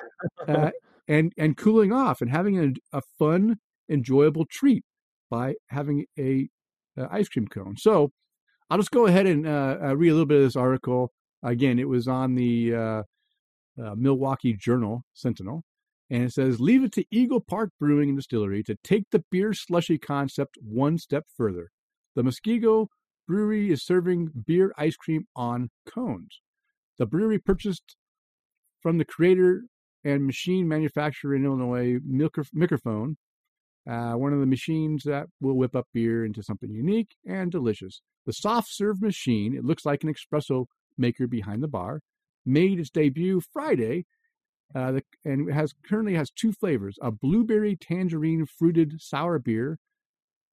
uh, 0.46 0.72
and 1.08 1.32
and 1.38 1.56
cooling 1.56 1.94
off 1.94 2.20
and 2.20 2.32
having 2.32 2.60
a, 2.60 2.98
a 2.98 3.02
fun 3.18 3.56
enjoyable 3.90 4.46
treat 4.52 4.84
by 5.30 5.56
having 5.70 6.06
a, 6.18 6.50
a, 6.98 7.08
ice 7.12 7.30
cream 7.30 7.48
cone. 7.48 7.76
So 7.78 8.12
i'll 8.70 8.78
just 8.78 8.92
go 8.92 9.06
ahead 9.06 9.26
and 9.26 9.48
uh, 9.48 9.78
uh, 9.82 9.96
read 9.96 10.10
a 10.10 10.14
little 10.14 10.26
bit 10.26 10.38
of 10.38 10.44
this 10.44 10.56
article. 10.56 11.12
Again 11.44 11.80
it 11.80 11.88
was 11.88 12.08
on 12.08 12.36
the 12.36 12.76
uh, 12.76 13.04
uh 13.82 13.96
milwaukee 13.96 14.54
journal 14.54 15.04
sentinel 15.14 15.64
and 16.10 16.24
it 16.24 16.34
says 16.34 16.60
leave 16.60 16.84
it 16.84 16.92
to 16.94 17.06
eagle 17.12 17.42
park 17.42 17.70
brewing 17.80 18.10
and 18.10 18.18
distillery 18.18 18.64
to 18.64 18.76
take 18.84 19.04
the 19.12 19.24
beer 19.32 19.54
slushy 19.54 19.98
concept 19.98 20.58
one 20.62 20.98
step 20.98 21.26
further. 21.36 21.70
The 22.16 22.24
muskego 22.24 22.88
brewery 23.28 23.72
is 23.72 23.86
serving 23.86 24.32
beer 24.46 24.74
ice 24.78 24.96
cream 24.96 25.26
on 25.36 25.70
cones. 25.86 26.42
The 26.98 27.06
brewery 27.06 27.40
purchased 27.40 27.96
from 28.82 28.98
the 28.98 29.06
creator 29.06 29.64
and 30.04 30.26
machine 30.26 30.68
manufacturer 30.68 31.36
in 31.36 31.46
Illinois, 31.46 32.00
Mikerphone, 32.00 33.16
uh, 33.90 34.14
one 34.14 34.34
of 34.34 34.40
the 34.40 34.46
machines 34.46 35.04
that 35.04 35.28
will 35.40 35.56
whip 35.56 35.76
up 35.76 35.88
beer 35.94 36.26
into 36.26 36.44
something 36.44 36.72
unique 36.72 37.16
and 37.26 37.52
delicious. 37.52 38.02
The 38.26 38.34
soft 38.34 38.70
serve 38.70 39.02
machine, 39.02 39.56
it 39.56 39.64
looks 39.64 39.86
like 39.86 40.04
an 40.04 40.14
espresso 40.14 40.66
maker 40.98 41.28
behind 41.28 41.64
the 41.64 41.68
bar, 41.68 42.02
made 42.46 42.80
its 42.80 42.90
debut 42.90 43.42
Friday 43.54 44.06
uh, 44.76 44.92
the, 44.94 45.04
and 45.24 45.52
has 45.52 45.74
currently 45.88 46.16
has 46.16 46.30
two 46.32 46.52
flavors: 46.52 46.98
a 47.02 47.12
blueberry 47.12 47.76
tangerine 47.76 48.46
fruited 48.46 49.02
sour 49.02 49.40
beer 49.40 49.78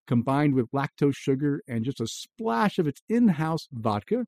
combined 0.07 0.55
with 0.55 0.71
lactose 0.71 1.17
sugar 1.17 1.63
and 1.67 1.85
just 1.85 2.01
a 2.01 2.07
splash 2.07 2.79
of 2.79 2.87
its 2.87 3.01
in-house 3.09 3.69
vodka, 3.73 4.27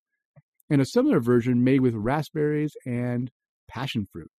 and 0.71 0.81
a 0.81 0.87
similar 0.87 1.21
version 1.21 1.63
made 1.63 1.81
with 1.81 1.95
raspberries 1.95 2.75
and 2.87 3.31
passion 3.69 4.07
fruit. 4.11 4.31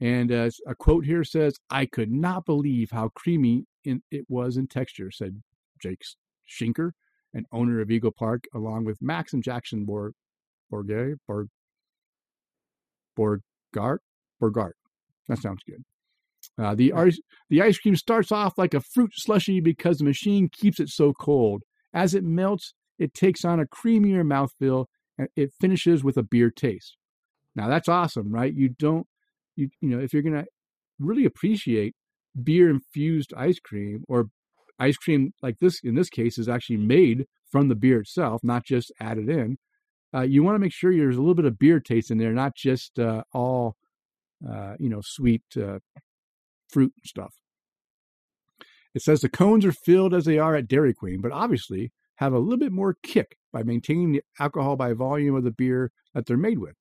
And 0.00 0.30
uh, 0.30 0.50
a 0.66 0.74
quote 0.74 1.06
here 1.06 1.24
says, 1.24 1.56
I 1.70 1.86
could 1.86 2.12
not 2.12 2.44
believe 2.44 2.90
how 2.90 3.08
creamy 3.14 3.64
in, 3.84 4.02
it 4.10 4.26
was 4.28 4.56
in 4.56 4.66
texture, 4.66 5.10
said 5.10 5.42
Jake 5.80 6.02
Schinker, 6.46 6.90
an 7.32 7.46
owner 7.52 7.80
of 7.80 7.90
Eagle 7.90 8.12
Park, 8.12 8.44
along 8.54 8.84
with 8.84 9.00
Max 9.00 9.32
and 9.32 9.42
Jackson 9.42 9.84
Borg, 9.84 10.12
Borgay, 10.70 11.14
Borg, 11.26 11.48
Borgart, 13.18 13.98
Borgart. 14.42 14.72
That 15.28 15.38
sounds 15.38 15.62
good. 15.66 15.82
Uh, 16.58 16.74
the, 16.74 16.92
ice, 16.92 17.18
the 17.48 17.62
ice 17.62 17.78
cream 17.78 17.96
starts 17.96 18.30
off 18.30 18.58
like 18.58 18.74
a 18.74 18.80
fruit 18.80 19.12
slushy 19.14 19.60
because 19.60 19.98
the 19.98 20.04
machine 20.04 20.48
keeps 20.50 20.78
it 20.78 20.88
so 20.88 21.12
cold. 21.12 21.62
As 21.92 22.14
it 22.14 22.24
melts, 22.24 22.74
it 22.98 23.14
takes 23.14 23.44
on 23.44 23.60
a 23.60 23.66
creamier 23.66 24.22
mouthfeel 24.22 24.86
and 25.18 25.28
it 25.36 25.52
finishes 25.60 26.04
with 26.04 26.16
a 26.16 26.22
beer 26.22 26.50
taste. 26.50 26.96
Now 27.54 27.68
that's 27.68 27.88
awesome, 27.88 28.30
right? 28.30 28.52
You 28.52 28.68
don't 28.68 29.06
you 29.56 29.68
you 29.80 29.88
know 29.88 29.98
if 29.98 30.12
you're 30.12 30.22
gonna 30.22 30.44
really 30.98 31.24
appreciate 31.24 31.94
beer 32.42 32.70
infused 32.70 33.32
ice 33.36 33.58
cream 33.58 34.04
or 34.08 34.28
ice 34.78 34.96
cream 34.96 35.32
like 35.42 35.58
this 35.58 35.80
in 35.82 35.94
this 35.94 36.10
case 36.10 36.38
is 36.38 36.48
actually 36.48 36.76
made 36.76 37.26
from 37.50 37.68
the 37.68 37.74
beer 37.74 38.00
itself, 38.00 38.42
not 38.42 38.64
just 38.64 38.92
added 39.00 39.28
in. 39.28 39.56
Uh, 40.14 40.22
you 40.22 40.42
want 40.42 40.54
to 40.54 40.58
make 40.58 40.72
sure 40.72 40.92
there's 40.92 41.16
a 41.16 41.20
little 41.20 41.34
bit 41.34 41.44
of 41.44 41.58
beer 41.58 41.80
taste 41.80 42.10
in 42.10 42.18
there, 42.18 42.32
not 42.32 42.54
just 42.54 42.98
uh, 42.98 43.22
all 43.32 43.76
uh, 44.48 44.74
you 44.78 44.88
know 44.88 45.00
sweet 45.02 45.42
uh, 45.56 45.78
fruit 46.68 46.92
stuff. 47.04 47.34
It 48.94 49.02
says 49.02 49.20
the 49.20 49.28
cones 49.28 49.64
are 49.64 49.72
filled 49.72 50.14
as 50.14 50.24
they 50.24 50.38
are 50.38 50.56
at 50.56 50.68
Dairy 50.68 50.94
Queen, 50.94 51.20
but 51.20 51.32
obviously 51.32 51.92
have 52.16 52.32
a 52.32 52.38
little 52.38 52.58
bit 52.58 52.72
more 52.72 52.96
kick 53.02 53.36
by 53.52 53.62
maintaining 53.62 54.12
the 54.12 54.22
alcohol 54.40 54.76
by 54.76 54.94
volume 54.94 55.36
of 55.36 55.44
the 55.44 55.50
beer 55.50 55.92
that 56.14 56.26
they're 56.26 56.36
made 56.38 56.58
with. 56.58 56.76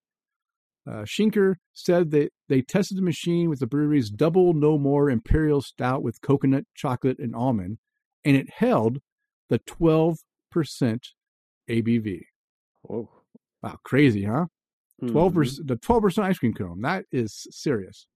Uh, 0.88 1.04
Schinker 1.04 1.56
said 1.74 2.12
that 2.12 2.32
they 2.48 2.62
tested 2.62 2.98
the 2.98 3.02
machine 3.02 3.50
with 3.50 3.60
the 3.60 3.68
brewery's 3.68 4.10
double 4.10 4.54
no 4.54 4.78
more 4.78 5.10
imperial 5.10 5.62
stout 5.62 6.04
with 6.04 6.22
coconut, 6.22 6.66
chocolate, 6.76 7.18
and 7.18 7.36
almond, 7.36 7.80
and 8.24 8.38
it 8.38 8.50
held 8.50 9.00
the 9.50 9.60
12% 9.60 10.18
ABV. 11.70 12.20
Oh, 12.88 13.10
wow, 13.64 13.78
crazy, 13.84 14.26
huh? 14.26 14.46
12 15.08 15.14
mm-hmm. 15.32 15.40
percent, 15.40 15.68
the 15.68 15.78
12% 15.78 16.24
ice 16.24 16.38
cream 16.38 16.54
cone. 16.54 16.82
That 16.82 17.06
is 17.12 17.48
serious. 17.50 18.08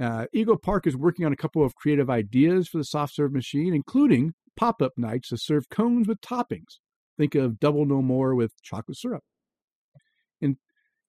Uh, 0.00 0.26
Eagle 0.32 0.56
Park 0.56 0.86
is 0.86 0.96
working 0.96 1.26
on 1.26 1.32
a 1.32 1.36
couple 1.36 1.64
of 1.64 1.74
creative 1.74 2.08
ideas 2.08 2.68
for 2.68 2.78
the 2.78 2.84
soft 2.84 3.14
serve 3.14 3.32
machine, 3.32 3.74
including 3.74 4.32
pop 4.56 4.80
up 4.80 4.92
nights 4.96 5.28
to 5.28 5.36
serve 5.36 5.68
cones 5.68 6.08
with 6.08 6.20
toppings. 6.20 6.78
Think 7.16 7.34
of 7.34 7.58
double 7.58 7.84
no 7.84 8.00
more 8.00 8.34
with 8.34 8.52
chocolate 8.62 8.96
syrup. 8.96 9.24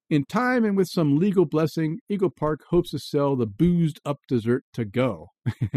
In 0.09 0.25
time 0.25 0.65
and 0.65 0.75
with 0.75 0.87
some 0.87 1.19
legal 1.19 1.45
blessing, 1.45 1.99
Eagle 2.09 2.31
Park 2.31 2.61
hopes 2.69 2.89
to 2.91 2.99
sell 2.99 3.35
the 3.35 3.45
boozed 3.45 3.99
up 4.03 4.21
dessert 4.27 4.63
to 4.73 4.83
go. 4.83 5.27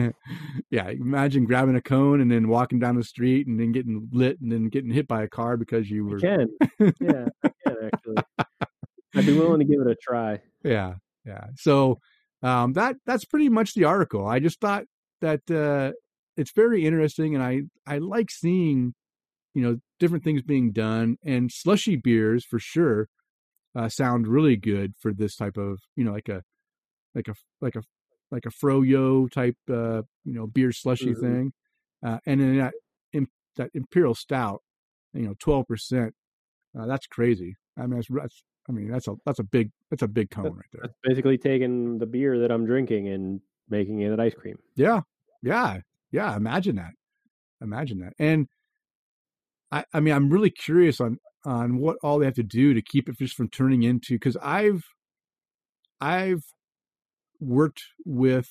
yeah, 0.70 0.88
imagine 0.88 1.44
grabbing 1.44 1.76
a 1.76 1.82
cone 1.82 2.18
and 2.18 2.30
then 2.30 2.48
walking 2.48 2.78
down 2.78 2.96
the 2.96 3.04
street 3.04 3.46
and 3.46 3.60
then 3.60 3.72
getting 3.72 4.08
lit 4.10 4.40
and 4.40 4.50
then 4.50 4.70
getting 4.70 4.90
hit 4.90 5.06
by 5.06 5.22
a 5.22 5.28
car 5.28 5.58
because 5.58 5.90
you 5.90 6.06
were. 6.06 6.16
I 6.16 6.20
can. 6.20 6.48
Yeah, 7.00 7.26
I 7.44 7.50
can 7.66 7.76
actually. 7.92 8.16
I'd 9.14 9.26
be 9.26 9.38
willing 9.38 9.58
to 9.58 9.66
give 9.66 9.82
it 9.82 9.86
a 9.86 9.96
try. 9.96 10.40
Yeah, 10.64 10.94
yeah. 11.26 11.48
So 11.56 11.98
um, 12.42 12.72
that 12.72 12.96
that's 13.04 13.26
pretty 13.26 13.50
much 13.50 13.74
the 13.74 13.84
article. 13.84 14.26
I 14.26 14.38
just 14.40 14.62
thought 14.62 14.84
that 15.20 15.42
uh, 15.50 15.92
it's 16.38 16.52
very 16.52 16.86
interesting, 16.86 17.34
and 17.34 17.44
I 17.44 17.62
I 17.86 17.98
like 17.98 18.30
seeing 18.30 18.94
you 19.52 19.62
know 19.62 19.78
different 20.00 20.24
things 20.24 20.40
being 20.40 20.72
done 20.72 21.18
and 21.22 21.52
slushy 21.52 21.96
beers 21.96 22.46
for 22.46 22.58
sure 22.58 23.08
uh, 23.74 23.88
sound 23.88 24.26
really 24.26 24.56
good 24.56 24.94
for 24.98 25.12
this 25.12 25.36
type 25.36 25.56
of 25.56 25.80
you 25.96 26.04
know 26.04 26.12
like 26.12 26.28
a 26.28 26.42
like 27.14 27.28
a 27.28 27.34
like 27.60 27.76
a 27.76 27.82
like 28.30 28.46
a 28.46 28.50
froyo 28.50 29.30
type 29.30 29.56
uh, 29.70 30.02
you 30.24 30.34
know 30.34 30.46
beer 30.46 30.72
slushy 30.72 31.12
mm-hmm. 31.12 31.20
thing, 31.20 31.52
uh, 32.04 32.18
and 32.26 32.40
then 32.40 32.58
that 32.58 32.74
that 33.56 33.70
imperial 33.74 34.14
stout, 34.14 34.62
you 35.12 35.22
know, 35.22 35.34
twelve 35.38 35.66
percent. 35.66 36.14
Uh, 36.78 36.86
that's 36.86 37.06
crazy. 37.06 37.56
I 37.76 37.82
mean, 37.82 37.96
that's, 37.96 38.08
that's 38.08 38.42
I 38.68 38.72
mean 38.72 38.90
that's 38.90 39.08
a 39.08 39.14
that's 39.24 39.38
a 39.38 39.44
big 39.44 39.70
that's 39.90 40.02
a 40.02 40.08
big 40.08 40.30
cone 40.30 40.44
that's, 40.44 40.56
right 40.56 40.66
there. 40.72 40.82
That's 40.84 40.94
basically 41.02 41.38
taking 41.38 41.98
the 41.98 42.06
beer 42.06 42.38
that 42.38 42.50
I'm 42.50 42.66
drinking 42.66 43.08
and 43.08 43.40
making 43.68 44.00
it 44.00 44.12
an 44.12 44.20
ice 44.20 44.34
cream. 44.34 44.58
Yeah, 44.74 45.00
yeah, 45.42 45.80
yeah. 46.10 46.36
Imagine 46.36 46.76
that. 46.76 46.92
Imagine 47.60 48.00
that. 48.00 48.14
And 48.18 48.48
I 49.70 49.84
I 49.92 50.00
mean 50.00 50.14
I'm 50.14 50.30
really 50.30 50.50
curious 50.50 51.00
on 51.00 51.18
on 51.44 51.78
what 51.78 51.96
all 52.02 52.18
they 52.18 52.26
have 52.26 52.34
to 52.34 52.42
do 52.42 52.74
to 52.74 52.82
keep 52.82 53.08
it 53.08 53.18
just 53.18 53.34
from 53.34 53.48
turning 53.48 53.82
into 53.82 54.14
because 54.14 54.36
I've 54.36 54.84
I've 56.00 56.44
worked 57.40 57.82
with 58.04 58.48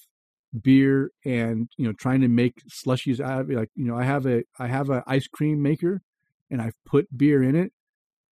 beer 0.59 1.11
and 1.23 1.69
you 1.77 1.85
know 1.85 1.93
trying 1.93 2.21
to 2.21 2.27
make 2.27 2.61
slushies 2.67 3.19
out 3.21 3.41
of 3.41 3.51
it 3.51 3.57
like 3.57 3.69
you 3.75 3.85
know 3.85 3.95
I 3.95 4.03
have 4.03 4.25
a 4.25 4.43
I 4.59 4.67
have 4.67 4.89
an 4.89 5.01
ice 5.07 5.27
cream 5.27 5.61
maker 5.61 6.01
and 6.49 6.61
I've 6.61 6.75
put 6.85 7.17
beer 7.17 7.41
in 7.41 7.55
it 7.55 7.71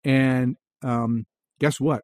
and 0.04 0.58
um 0.82 1.26
guess 1.60 1.80
what 1.80 2.04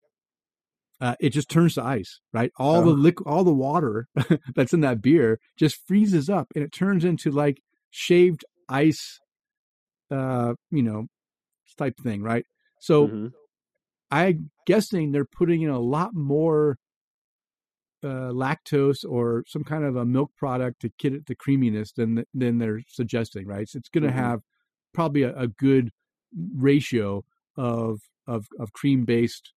uh, 1.01 1.15
it 1.19 1.31
just 1.31 1.49
turns 1.49 1.75
to 1.75 1.83
ice 1.83 2.19
right 2.31 2.51
all 2.57 2.77
oh. 2.77 2.83
the 2.83 2.91
liquid 2.91 3.27
all 3.27 3.43
the 3.43 3.53
water 3.53 4.07
that's 4.55 4.73
in 4.73 4.81
that 4.81 5.01
beer 5.01 5.39
just 5.57 5.85
freezes 5.87 6.29
up 6.29 6.47
and 6.55 6.63
it 6.63 6.71
turns 6.71 7.03
into 7.03 7.31
like 7.31 7.61
shaved 7.89 8.45
ice 8.69 9.19
uh 10.11 10.53
you 10.69 10.83
know 10.83 11.07
type 11.73 11.97
thing, 11.97 12.21
right? 12.21 12.45
So 12.79 13.07
mm-hmm. 13.07 13.27
I'm 14.11 14.51
guessing 14.65 15.11
they're 15.11 15.25
putting 15.25 15.61
in 15.61 15.69
a 15.69 15.79
lot 15.79 16.13
more 16.13 16.77
uh, 18.03 18.31
lactose 18.31 19.05
or 19.07 19.43
some 19.47 19.63
kind 19.63 19.85
of 19.85 19.95
a 19.95 20.05
milk 20.05 20.31
product 20.37 20.81
to 20.81 20.89
get 20.99 21.13
it 21.13 21.25
the 21.25 21.35
creaminess 21.35 21.93
than 21.93 22.25
than 22.33 22.57
they're 22.57 22.81
suggesting, 22.87 23.47
right? 23.47 23.67
So 23.67 23.77
it's 23.77 23.89
going 23.89 24.03
to 24.03 24.09
Mhm. 24.09 24.15
have 24.15 24.41
probably 24.93 25.23
a, 25.23 25.33
a 25.35 25.47
good 25.47 25.91
ratio 26.55 27.23
of 27.55 28.01
of 28.27 28.47
of 28.59 28.73
cream 28.73 29.05
based 29.05 29.53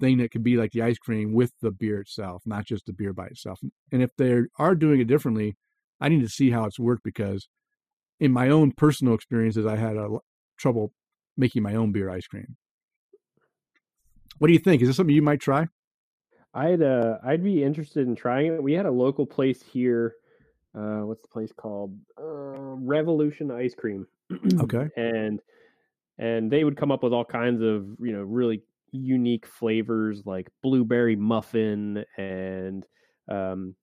thing 0.00 0.18
that 0.18 0.30
could 0.30 0.42
be 0.42 0.56
like 0.56 0.72
the 0.72 0.82
ice 0.82 0.98
cream 0.98 1.32
with 1.32 1.52
the 1.60 1.70
beer 1.70 2.00
itself, 2.00 2.42
not 2.46 2.64
just 2.66 2.86
the 2.86 2.92
beer 2.92 3.12
by 3.12 3.26
itself. 3.26 3.60
And 3.92 4.02
if 4.02 4.10
they 4.16 4.42
are 4.58 4.74
doing 4.74 5.00
it 5.00 5.06
differently, 5.06 5.56
I 6.00 6.08
need 6.08 6.22
to 6.22 6.28
see 6.28 6.50
how 6.50 6.64
it's 6.64 6.78
worked 6.78 7.04
because 7.04 7.48
in 8.18 8.32
my 8.32 8.48
own 8.48 8.72
personal 8.72 9.14
experiences, 9.14 9.66
I 9.66 9.76
had 9.76 9.96
a 9.96 10.18
trouble 10.56 10.92
making 11.36 11.62
my 11.62 11.74
own 11.74 11.92
beer 11.92 12.10
ice 12.10 12.26
cream. 12.26 12.56
What 14.38 14.48
do 14.48 14.52
you 14.52 14.58
think? 14.58 14.82
Is 14.82 14.88
this 14.88 14.96
something 14.96 15.14
you 15.14 15.22
might 15.22 15.40
try? 15.40 15.66
I'd 16.54 16.82
uh 16.82 17.18
I'd 17.24 17.42
be 17.42 17.62
interested 17.62 18.06
in 18.06 18.14
trying 18.14 18.54
it. 18.54 18.62
We 18.62 18.74
had 18.74 18.86
a 18.86 18.90
local 18.90 19.26
place 19.26 19.62
here. 19.62 20.16
Uh, 20.74 21.00
what's 21.00 21.22
the 21.22 21.28
place 21.28 21.52
called? 21.52 21.98
Uh, 22.18 22.76
Revolution 22.76 23.50
Ice 23.50 23.74
Cream. 23.74 24.06
Okay. 24.60 24.88
and 24.96 25.40
and 26.18 26.50
they 26.50 26.64
would 26.64 26.76
come 26.76 26.90
up 26.90 27.02
with 27.02 27.12
all 27.12 27.24
kinds 27.24 27.62
of 27.62 27.86
you 28.00 28.12
know 28.12 28.22
really 28.22 28.62
unique 28.92 29.46
flavors 29.46 30.22
like 30.26 30.48
blueberry 30.62 31.16
muffin 31.16 32.04
and 32.18 32.84
um, 33.28 33.74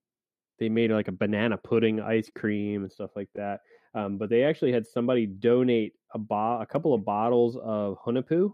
they 0.59 0.69
made 0.69 0.91
like 0.91 1.07
a 1.07 1.11
banana 1.11 1.57
pudding 1.57 1.99
ice 1.99 2.29
cream 2.35 2.83
and 2.83 2.91
stuff 2.91 3.11
like 3.15 3.29
that. 3.35 3.61
Um, 3.93 4.17
but 4.17 4.29
they 4.29 4.43
actually 4.43 4.71
had 4.71 4.85
somebody 4.85 5.25
donate 5.25 5.93
a 6.13 6.19
bo- 6.19 6.59
a 6.61 6.65
couple 6.65 6.93
of 6.93 7.03
bottles 7.05 7.57
of 7.57 7.97
Hunahpu, 8.05 8.53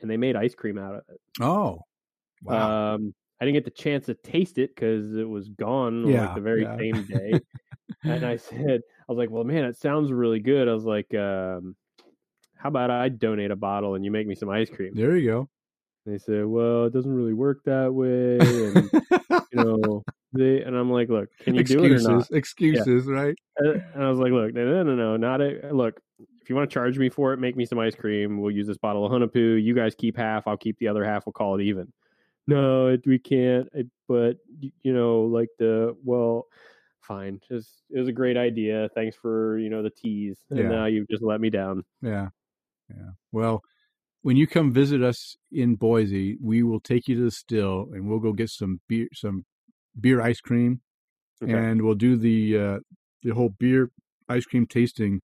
and 0.00 0.10
they 0.10 0.16
made 0.16 0.36
ice 0.36 0.54
cream 0.54 0.78
out 0.78 0.94
of 0.96 1.02
it. 1.08 1.20
Oh, 1.40 1.82
wow. 2.42 2.94
Um, 2.94 3.14
I 3.40 3.44
didn't 3.44 3.54
get 3.54 3.64
the 3.64 3.70
chance 3.82 4.06
to 4.06 4.14
taste 4.14 4.58
it 4.58 4.74
because 4.74 5.14
it 5.16 5.28
was 5.28 5.48
gone 5.48 6.10
Yeah, 6.10 6.22
like 6.22 6.34
the 6.34 6.40
very 6.40 6.62
yeah. 6.62 6.76
same 6.78 7.06
day. 7.08 7.40
and 8.04 8.24
I 8.24 8.36
said, 8.36 8.80
I 9.08 9.12
was 9.12 9.18
like, 9.18 9.30
well, 9.30 9.44
man, 9.44 9.64
it 9.64 9.76
sounds 9.76 10.10
really 10.12 10.40
good. 10.40 10.68
I 10.68 10.74
was 10.74 10.84
like, 10.84 11.12
um, 11.14 11.76
how 12.56 12.68
about 12.68 12.90
I 12.90 13.08
donate 13.08 13.50
a 13.50 13.56
bottle 13.56 13.94
and 13.94 14.04
you 14.04 14.10
make 14.10 14.26
me 14.26 14.34
some 14.34 14.48
ice 14.48 14.70
cream? 14.70 14.92
there 14.94 15.16
you 15.16 15.30
go. 15.30 15.48
They 16.06 16.18
said, 16.18 16.46
well, 16.46 16.84
it 16.86 16.92
doesn't 16.92 17.12
really 17.12 17.34
work 17.34 17.62
that 17.64 17.92
way. 17.92 18.38
And, 18.38 18.90
you 19.52 19.64
know, 19.64 20.04
they, 20.36 20.62
and 20.62 20.76
I'm 20.76 20.90
like, 20.90 21.08
look, 21.08 21.28
can 21.40 21.54
you 21.54 21.64
do 21.64 21.84
it 21.84 21.90
or 21.90 21.94
excuses, 21.94 22.06
not? 22.08 22.30
excuses, 22.32 23.06
right? 23.06 23.36
Uh, 23.64 23.74
And 23.94 24.04
I 24.04 24.10
was 24.10 24.18
like, 24.18 24.32
look, 24.32 24.54
no, 24.54 24.64
no, 24.64 24.82
no, 24.82 24.94
no, 24.94 25.16
not 25.16 25.40
a, 25.40 25.70
look, 25.72 26.00
if 26.40 26.48
you 26.50 26.54
want 26.56 26.70
to 26.70 26.74
charge 26.74 26.98
me 26.98 27.08
for 27.08 27.32
it, 27.32 27.38
make 27.38 27.56
me 27.56 27.64
some 27.66 27.78
ice 27.78 27.94
cream. 27.94 28.40
We'll 28.40 28.52
use 28.52 28.66
this 28.66 28.78
bottle 28.78 29.04
of 29.04 29.10
Hunahpu. 29.10 29.62
You 29.62 29.74
guys 29.74 29.94
keep 29.94 30.16
half. 30.16 30.46
I'll 30.46 30.56
keep 30.56 30.78
the 30.78 30.88
other 30.88 31.04
half. 31.04 31.26
We'll 31.26 31.32
call 31.32 31.58
it 31.58 31.62
even. 31.62 31.92
No, 32.46 32.86
it, 32.86 33.04
we 33.04 33.18
can't. 33.18 33.68
It, 33.74 33.88
but 34.06 34.36
you 34.60 34.92
know, 34.94 35.22
like 35.22 35.48
the 35.58 35.96
well, 36.04 36.46
fine. 37.00 37.40
Just 37.48 37.82
it 37.90 37.98
was 37.98 38.06
a 38.06 38.12
great 38.12 38.36
idea. 38.36 38.88
Thanks 38.94 39.16
for 39.16 39.58
you 39.58 39.68
know 39.68 39.82
the 39.82 39.90
tease. 39.90 40.38
And 40.50 40.60
Yeah. 40.60 40.68
now 40.68 40.86
you've 40.86 41.08
just 41.08 41.24
let 41.24 41.40
me 41.40 41.50
down. 41.50 41.84
Yeah, 42.00 42.28
yeah. 42.88 43.10
Well, 43.32 43.64
when 44.22 44.36
you 44.36 44.46
come 44.46 44.72
visit 44.72 45.02
us 45.02 45.36
in 45.50 45.74
Boise, 45.74 46.36
we 46.40 46.62
will 46.62 46.80
take 46.80 47.08
you 47.08 47.16
to 47.16 47.22
the 47.22 47.30
still, 47.32 47.88
and 47.92 48.08
we'll 48.08 48.20
go 48.20 48.32
get 48.32 48.50
some 48.50 48.80
beer, 48.88 49.08
some 49.12 49.44
beer 49.98 50.20
ice 50.20 50.40
cream, 50.40 50.80
Okay. 51.42 51.52
and 51.52 51.82
we'll 51.82 51.94
do 51.94 52.16
the 52.16 52.58
uh, 52.58 52.78
the 53.22 53.34
whole 53.34 53.50
beer 53.50 53.90
ice 54.28 54.44
cream 54.44 54.66
tasting 54.66 55.20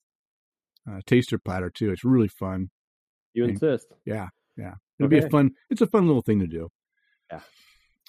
uh, 0.91 1.01
taster 1.07 1.39
platter 1.39 1.71
too. 1.71 1.91
It's 1.91 2.05
really 2.05 2.29
fun. 2.29 2.71
you 3.35 3.45
and- 3.45 3.53
insist. 3.53 3.89
Yeah, 4.05 4.29
yeah. 4.57 4.75
It'll 4.99 5.09
be 5.09 5.19
a 5.19 5.29
fun. 5.31 5.53
It's 5.71 5.81
a 5.81 5.87
fun 5.87 6.07
little 6.07 6.23
thing 6.23 6.41
to 6.41 6.47
do. 6.47 6.69
Yeah. 7.31 7.41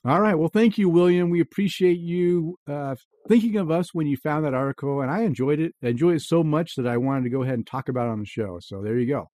All 0.06 0.22
right. 0.22 0.34
Well, 0.36 0.50
thank 0.50 0.78
you, 0.78 0.90
William. 0.90 1.30
We 1.30 1.42
appreciate 1.42 2.00
you 2.00 2.58
uh, 2.68 2.96
thinking 3.28 3.58
of 3.58 3.70
us 3.70 3.94
when 3.94 4.08
you 4.08 4.18
found 4.18 4.46
that 4.46 4.54
article, 4.56 5.02
and 5.02 5.12
I 5.12 5.22
enjoyed 5.24 5.60
it. 5.60 5.74
I 5.84 5.90
enjoyed 5.90 6.16
it 6.16 6.22
so 6.22 6.42
much 6.44 6.76
that 6.78 6.88
I 6.88 6.98
wanted 6.98 7.26
to 7.26 7.30
go 7.30 7.44
ahead 7.44 7.56
and 7.56 7.68
talk 7.68 7.90
about 7.90 8.08
it 8.08 8.12
on 8.12 8.20
the 8.22 8.26
show. 8.26 8.58
So 8.62 8.82
there 8.82 8.98
you 8.98 9.08
go. 9.08 9.30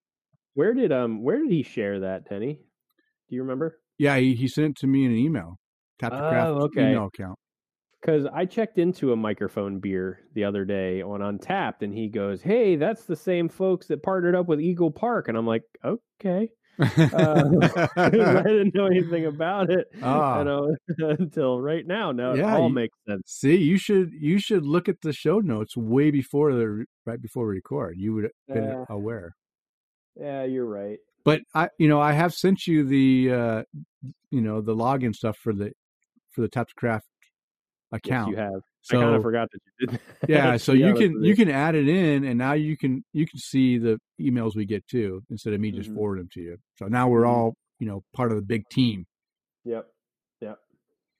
Where 0.54 0.74
did 0.74 0.90
um 0.92 1.22
where 1.22 1.38
did 1.38 1.50
he 1.50 1.62
share 1.62 2.00
that, 2.00 2.28
Denny? 2.28 2.58
Do 3.28 3.34
you 3.36 3.42
remember? 3.42 3.78
Yeah, 3.98 4.16
he, 4.18 4.34
he 4.34 4.48
sent 4.48 4.70
it 4.72 4.76
to 4.80 4.86
me 4.86 5.04
in 5.04 5.12
an 5.12 5.16
email. 5.16 5.58
Tap 5.98 6.12
the 6.12 6.18
craft 6.18 6.48
Oh, 6.50 6.58
okay. 6.64 6.90
email 6.90 7.06
account. 7.06 7.38
Because 8.00 8.26
I 8.26 8.44
checked 8.44 8.78
into 8.78 9.12
a 9.12 9.16
Mikerphone 9.16 9.80
beer 9.80 10.20
the 10.34 10.44
other 10.44 10.64
day 10.64 11.02
on 11.02 11.20
Untappd, 11.20 11.82
and 11.82 11.92
he 11.92 12.08
goes, 12.08 12.40
"Hey, 12.42 12.76
that's 12.76 13.04
the 13.04 13.16
same 13.16 13.48
folks 13.48 13.86
that 13.88 14.02
partnered 14.02 14.34
up 14.36 14.46
with 14.46 14.60
Eagle 14.60 14.90
Park." 14.92 15.28
And 15.28 15.36
I'm 15.36 15.46
like, 15.46 15.62
"Okay." 15.84 16.50
Uh, 16.78 16.84
I 17.96 18.10
didn't 18.10 18.74
know 18.74 18.84
anything 18.86 19.24
about 19.26 19.70
it 19.70 19.86
Ah. 20.02 20.40
you 20.40 20.44
know, 20.44 20.76
until 21.18 21.58
right 21.60 21.86
now. 21.86 22.12
Now 22.12 22.32
it 22.32 22.38
Yeah, 22.38 22.54
all 22.56 22.68
you- 22.68 22.74
makes 22.74 22.96
sense. 23.08 23.22
See, 23.26 23.56
you 23.56 23.78
should 23.78 24.12
you 24.12 24.38
should 24.38 24.64
look 24.66 24.88
at 24.88 25.00
the 25.00 25.12
show 25.14 25.38
notes 25.40 25.74
way 25.76 26.10
before 26.10 26.52
the 26.52 26.84
right 27.06 27.20
before 27.20 27.46
we 27.48 27.54
record. 27.56 27.96
You 27.98 28.12
would 28.14 28.24
have 28.24 28.32
been 28.54 28.64
Yeah. 28.64 28.84
aware. 28.90 29.32
Yeah, 30.20 30.44
you're 30.44 30.66
right. 30.66 30.98
But 31.24 31.40
I, 31.54 31.70
you 31.78 31.88
know, 31.88 32.00
I 32.00 32.12
have 32.12 32.32
sent 32.34 32.66
you 32.68 32.84
the, 32.84 33.32
uh, 33.32 33.62
you 34.30 34.40
know, 34.42 34.60
the 34.60 34.76
login 34.76 35.12
stuff 35.14 35.36
for 35.38 35.52
the 35.52 35.72
for 36.36 36.42
the 36.42 36.48
Tap 36.48 36.68
the 36.68 36.74
Craft 36.76 37.06
Yes, 37.92 38.00
account. 38.02 38.30
you 38.30 38.36
have. 38.36 38.60
So 38.82 38.98
I 38.98 39.02
kind 39.02 39.16
of 39.16 39.22
forgot 39.22 39.48
that 39.52 39.58
you 39.80 39.86
did. 39.88 40.00
yeah, 40.28 40.56
so 40.58 40.72
you 40.72 40.94
can 40.94 41.24
you 41.24 41.34
can 41.34 41.48
add 41.50 41.74
it 41.74 41.88
in, 41.88 42.24
and 42.24 42.38
now 42.38 42.52
you 42.52 42.76
can 42.76 43.02
you 43.12 43.26
can 43.26 43.38
see 43.40 43.78
the 43.78 43.98
emails 44.20 44.54
we 44.54 44.64
get 44.66 44.86
too, 44.86 45.22
instead 45.30 45.54
of 45.54 45.60
me 45.60 45.72
just 45.72 45.90
Mhm. 45.90 45.94
forwarding 45.94 46.22
them 46.24 46.28
to 46.34 46.40
you. 46.40 46.58
So 46.78 46.86
now 46.86 47.08
we're 47.08 47.22
Mhm. 47.22 47.28
all 47.28 47.54
you 47.80 47.86
know 47.88 48.04
part 48.14 48.30
of 48.30 48.36
the 48.36 48.44
big 48.44 48.68
team. 48.70 49.06
Yep. 49.64 49.88
Yep. 50.40 50.58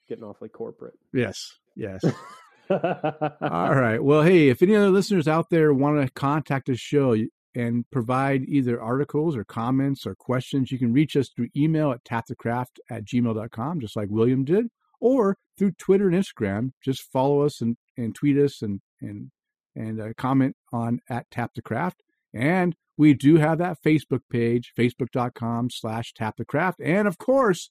Getting 0.09 0.23
awfully 0.25 0.49
corporate. 0.51 0.95
Yes, 1.13 1.59
yes. 1.75 2.05
All 2.71 3.75
right. 3.75 4.03
Well, 4.03 4.23
hey, 4.23 4.49
if 4.49 4.61
any 4.63 4.75
other 4.77 4.91
listeners 4.91 5.29
out 5.29 5.51
there 5.51 5.73
want 5.73 6.05
to 6.05 6.13
contact 6.13 6.67
the 6.67 6.77
show 6.77 7.17
and 7.55 7.89
provide 7.91 8.43
either 8.49 8.81
articles 8.81 9.37
or 9.37 9.45
comments 9.45 10.05
or 10.07 10.15
questions, 10.15 10.71
you 10.73 10.79
can 10.79 10.93
reach 10.93 11.17
us 11.17 11.29
through 11.31 11.49
email 11.57 11.93
at 11.93 12.05
tapthecraft 12.05 12.79
at 12.91 13.05
gmail.com, 13.05 13.81
just 13.81 13.97
like 13.97 14.09
William 14.11 14.45
did, 14.45 14.67
or 15.01 15.37
through 15.59 15.73
Twitter 15.73 16.09
and 16.09 16.17
Instagram. 16.17 16.71
Just 16.85 17.03
follow 17.03 17.43
us 17.43 17.61
and, 17.61 17.77
and 17.97 18.15
tweet 18.15 18.37
us 18.37 18.63
and 18.63 18.81
and 19.01 19.31
and 19.75 20.01
uh, 20.01 20.09
comment 20.17 20.57
on 20.73 21.01
at 21.09 21.31
Tap 21.31 21.53
the 21.55 21.63
Craft. 21.63 22.03
And 22.35 22.75
we 22.97 23.15
do 23.15 23.37
have 23.37 23.59
that 23.59 23.79
Facebook 23.85 24.23
page, 24.31 24.73
facebook.com 24.79 25.71
slash 25.71 26.13
Tap 26.15 26.37
the 26.39 26.45
Craft. 26.45 26.81
And 26.83 27.07
of 27.07 27.19
course, 27.19 27.71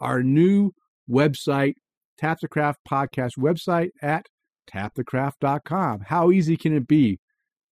our 0.00 0.22
new 0.22 0.72
website, 1.08 1.74
Tap 2.18 2.38
the 2.40 2.48
Craft 2.48 2.80
podcast 2.88 3.38
website 3.38 3.90
at 4.02 4.26
tapthecraft.com. 4.72 6.00
How 6.08 6.30
easy 6.30 6.56
can 6.56 6.74
it 6.74 6.88
be 6.88 7.20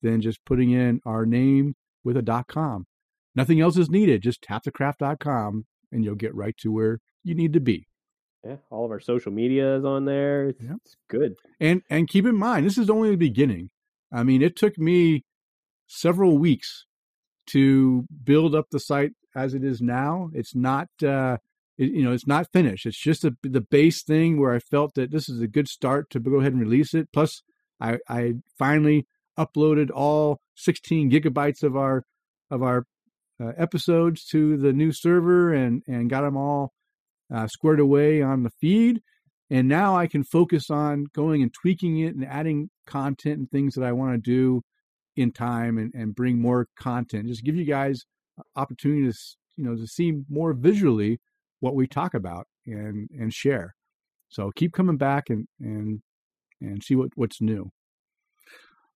than 0.03 0.21
just 0.21 0.45
putting 0.45 0.71
in 0.71 1.01
our 1.05 1.27
name 1.27 1.75
with 2.05 2.17
a 2.17 2.23
dot 2.23 2.47
com? 2.47 2.87
Nothing 3.35 3.61
else 3.61 3.77
is 3.77 3.91
needed. 3.91 4.23
Just 4.23 4.43
tapthecraft.com 4.43 5.65
and 5.91 6.05
you'll 6.05 6.15
get 6.15 6.35
right 6.35 6.57
to 6.59 6.71
where 6.71 7.01
you 7.25 7.35
need 7.35 7.53
to 7.53 7.61
be. 7.61 7.87
Yeah, 8.44 8.57
all 8.70 8.85
of 8.85 8.90
our 8.90 9.00
social 9.00 9.33
media 9.33 9.76
is 9.76 9.85
on 9.85 10.05
there. 10.05 10.48
It's, 10.48 10.62
Yep. 10.62 10.76
it's 10.85 10.96
good. 11.09 11.35
And 11.61 11.83
and 11.90 12.09
keep 12.09 12.26
in 12.26 12.37
mind, 12.37 12.66
this 12.66 12.78
is 12.78 12.90
only 12.90 13.11
the 13.11 13.16
beginning. 13.16 13.70
I 14.12 14.22
mean, 14.24 14.42
it 14.42 14.57
took 14.57 14.78
me 14.78 15.24
several 15.87 16.38
weeks 16.38 16.87
to 17.48 18.07
build 18.24 18.55
up 18.55 18.66
the 18.70 18.81
site 18.81 19.12
as 19.35 19.55
it 19.55 19.64
is 19.64 19.81
now. 19.81 20.31
It's 20.35 20.55
not 20.55 20.88
uh 21.05 21.38
it, 21.78 21.90
you 21.92 22.02
know, 22.02 22.12
it's 22.12 22.26
not 22.26 22.52
finished. 22.52 22.85
It's 22.87 22.98
just 22.98 23.24
a, 23.24 23.35
the 23.42 23.61
base 23.62 24.02
thing 24.02 24.38
where 24.38 24.52
I 24.52 24.59
felt 24.59 24.94
that 24.94 25.11
this 25.11 25.28
is 25.28 25.40
a 25.40 25.46
good 25.48 25.68
start 25.68 26.11
to 26.11 26.20
go 26.20 26.37
ahead 26.40 26.52
and 26.52 26.61
release 26.61 26.92
it. 26.94 27.09
Plus, 27.12 27.42
I, 27.81 27.98
I 28.09 28.35
finally 28.59 29.07
uploaded 29.38 29.90
all 29.90 30.40
16 30.57 31.11
gigabytes 31.11 31.62
of 31.62 31.74
our 31.76 32.05
of 32.50 32.62
our 32.62 32.85
uh, 33.42 33.52
episodes 33.57 34.24
to 34.26 34.57
the 34.59 34.72
new 34.72 34.92
server 34.92 35.52
and 35.52 35.83
and 35.88 36.11
got 36.11 36.22
them 36.22 36.37
all 36.37 36.72
uh, 37.33 37.47
squared 37.49 37.81
away 37.81 38.23
on 38.23 38.42
the 38.42 38.51
feed. 38.61 39.01
And 39.51 39.68
now 39.68 39.97
I 39.97 40.07
can 40.07 40.25
focus 40.25 40.71
on 40.71 41.07
going 41.14 41.42
and 41.42 41.53
tweaking 41.53 41.99
it 41.99 42.14
and 42.14 42.25
adding 42.25 42.71
content 42.87 43.38
and 43.38 43.51
things 43.51 43.75
that 43.75 43.85
I 43.85 43.92
want 43.92 44.12
to 44.14 44.18
do 44.18 44.62
in 45.16 45.31
time 45.33 45.79
and, 45.79 45.92
and 45.95 46.14
bring 46.14 46.40
more 46.40 46.66
content. 46.79 47.27
Just 47.27 47.45
give 47.45 47.57
you 47.57 47.64
guys 47.64 48.01
opportunity 48.57 49.11
to 49.11 49.14
you 49.57 49.64
know 49.64 49.77
to 49.77 49.87
see 49.87 50.12
more 50.29 50.55
visually 50.55 51.18
what 51.61 51.75
we 51.75 51.87
talk 51.87 52.14
about 52.14 52.47
and 52.66 53.09
and 53.18 53.33
share. 53.33 53.75
So 54.29 54.51
keep 54.57 54.73
coming 54.73 54.97
back 54.97 55.25
and 55.29 55.47
and 55.61 56.01
and 56.61 56.83
see 56.83 56.97
what 56.97 57.11
what's 57.14 57.40
new. 57.40 57.71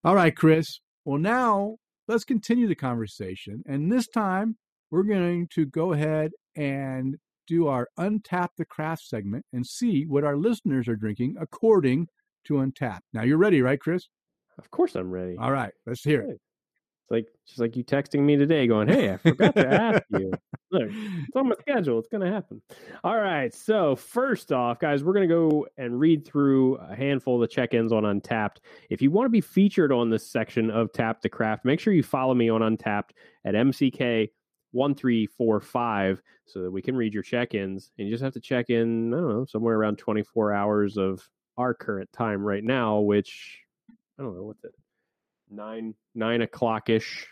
All 0.04 0.14
right, 0.14 0.34
Chris. 0.34 0.66
Well, 1.04 1.18
now 1.18 1.76
let's 2.08 2.24
continue 2.24 2.66
the 2.66 2.74
conversation, 2.74 3.62
and 3.66 3.92
this 3.92 4.08
time 4.08 4.56
we're 4.90 5.02
going 5.02 5.48
to 5.54 5.66
go 5.66 5.92
ahead 5.92 6.30
and 6.56 7.16
do 7.46 7.68
our 7.68 7.88
Untap 7.98 8.48
the 8.56 8.64
Craft 8.64 9.02
segment 9.02 9.44
and 9.52 9.66
see 9.66 10.04
what 10.04 10.24
our 10.24 10.36
listeners 10.36 10.88
are 10.88 10.96
drinking 10.96 11.36
according 11.40 12.08
to 12.44 12.54
Untap. 12.54 13.00
Now 13.12 13.22
you're 13.22 13.38
ready, 13.38 13.62
right, 13.62 13.80
Chris? 13.80 14.08
Of 14.58 14.70
course, 14.70 14.94
I'm 14.94 15.10
ready. 15.10 15.36
All 15.38 15.52
right, 15.52 15.72
let's 15.86 16.02
hear 16.02 16.22
it. 16.22 16.40
It's 17.06 17.10
like 17.10 17.26
she's 17.44 17.60
like 17.60 17.76
you 17.76 17.84
texting 17.84 18.20
me 18.20 18.36
today, 18.36 18.66
going, 18.66 18.88
"Hey, 18.88 19.12
I 19.12 19.16
forgot 19.18 19.54
to 19.54 19.68
ask 19.68 20.02
you. 20.10 20.32
Look, 20.72 20.88
it's 20.90 21.36
on 21.36 21.48
my 21.48 21.54
schedule. 21.60 22.00
It's 22.00 22.08
going 22.08 22.22
to 22.22 22.32
happen." 22.32 22.60
All 23.04 23.16
right. 23.16 23.54
So 23.54 23.94
first 23.94 24.50
off, 24.50 24.80
guys, 24.80 25.04
we're 25.04 25.12
going 25.12 25.28
to 25.28 25.32
go 25.34 25.66
and 25.76 26.00
read 26.00 26.26
through 26.26 26.76
a 26.76 26.96
handful 26.96 27.36
of 27.36 27.42
the 27.42 27.54
check-ins 27.54 27.92
on 27.92 28.02
Untappd. 28.02 28.56
If 28.90 29.02
you 29.02 29.12
want 29.12 29.26
to 29.26 29.30
be 29.30 29.40
featured 29.40 29.92
on 29.92 30.10
this 30.10 30.28
section 30.28 30.68
of 30.68 30.92
Tap 30.92 31.22
the 31.22 31.28
Craft, 31.28 31.64
make 31.64 31.78
sure 31.78 31.92
you 31.92 32.02
follow 32.02 32.34
me 32.34 32.48
on 32.48 32.60
Untappd 32.60 33.10
at 33.44 33.54
MCK 33.54 34.30
one 34.76 34.94
three 34.94 35.26
four 35.26 35.60
five 35.60 36.22
so 36.44 36.62
that 36.62 36.70
we 36.70 36.82
can 36.82 36.96
read 36.96 37.14
your 37.14 37.22
check-ins. 37.22 37.90
And 37.98 38.06
you 38.06 38.14
just 38.14 38.22
have 38.22 38.34
to 38.34 38.40
check 38.40 38.70
in. 38.70 39.12
I 39.12 39.16
don't 39.16 39.28
know, 39.28 39.44
somewhere 39.44 39.76
around 39.76 39.98
twenty 39.98 40.22
four 40.22 40.52
hours 40.52 40.96
of 40.96 41.26
our 41.56 41.74
current 41.74 42.12
time 42.12 42.44
right 42.44 42.62
now, 42.62 43.00
which 43.00 43.60
I 44.18 44.22
don't 44.22 44.36
know 44.36 44.44
what's 44.44 44.64
it 44.64 44.74
nine 45.50 45.94
nine 46.14 46.42
o'clock 46.42 46.88
ish. 46.88 47.26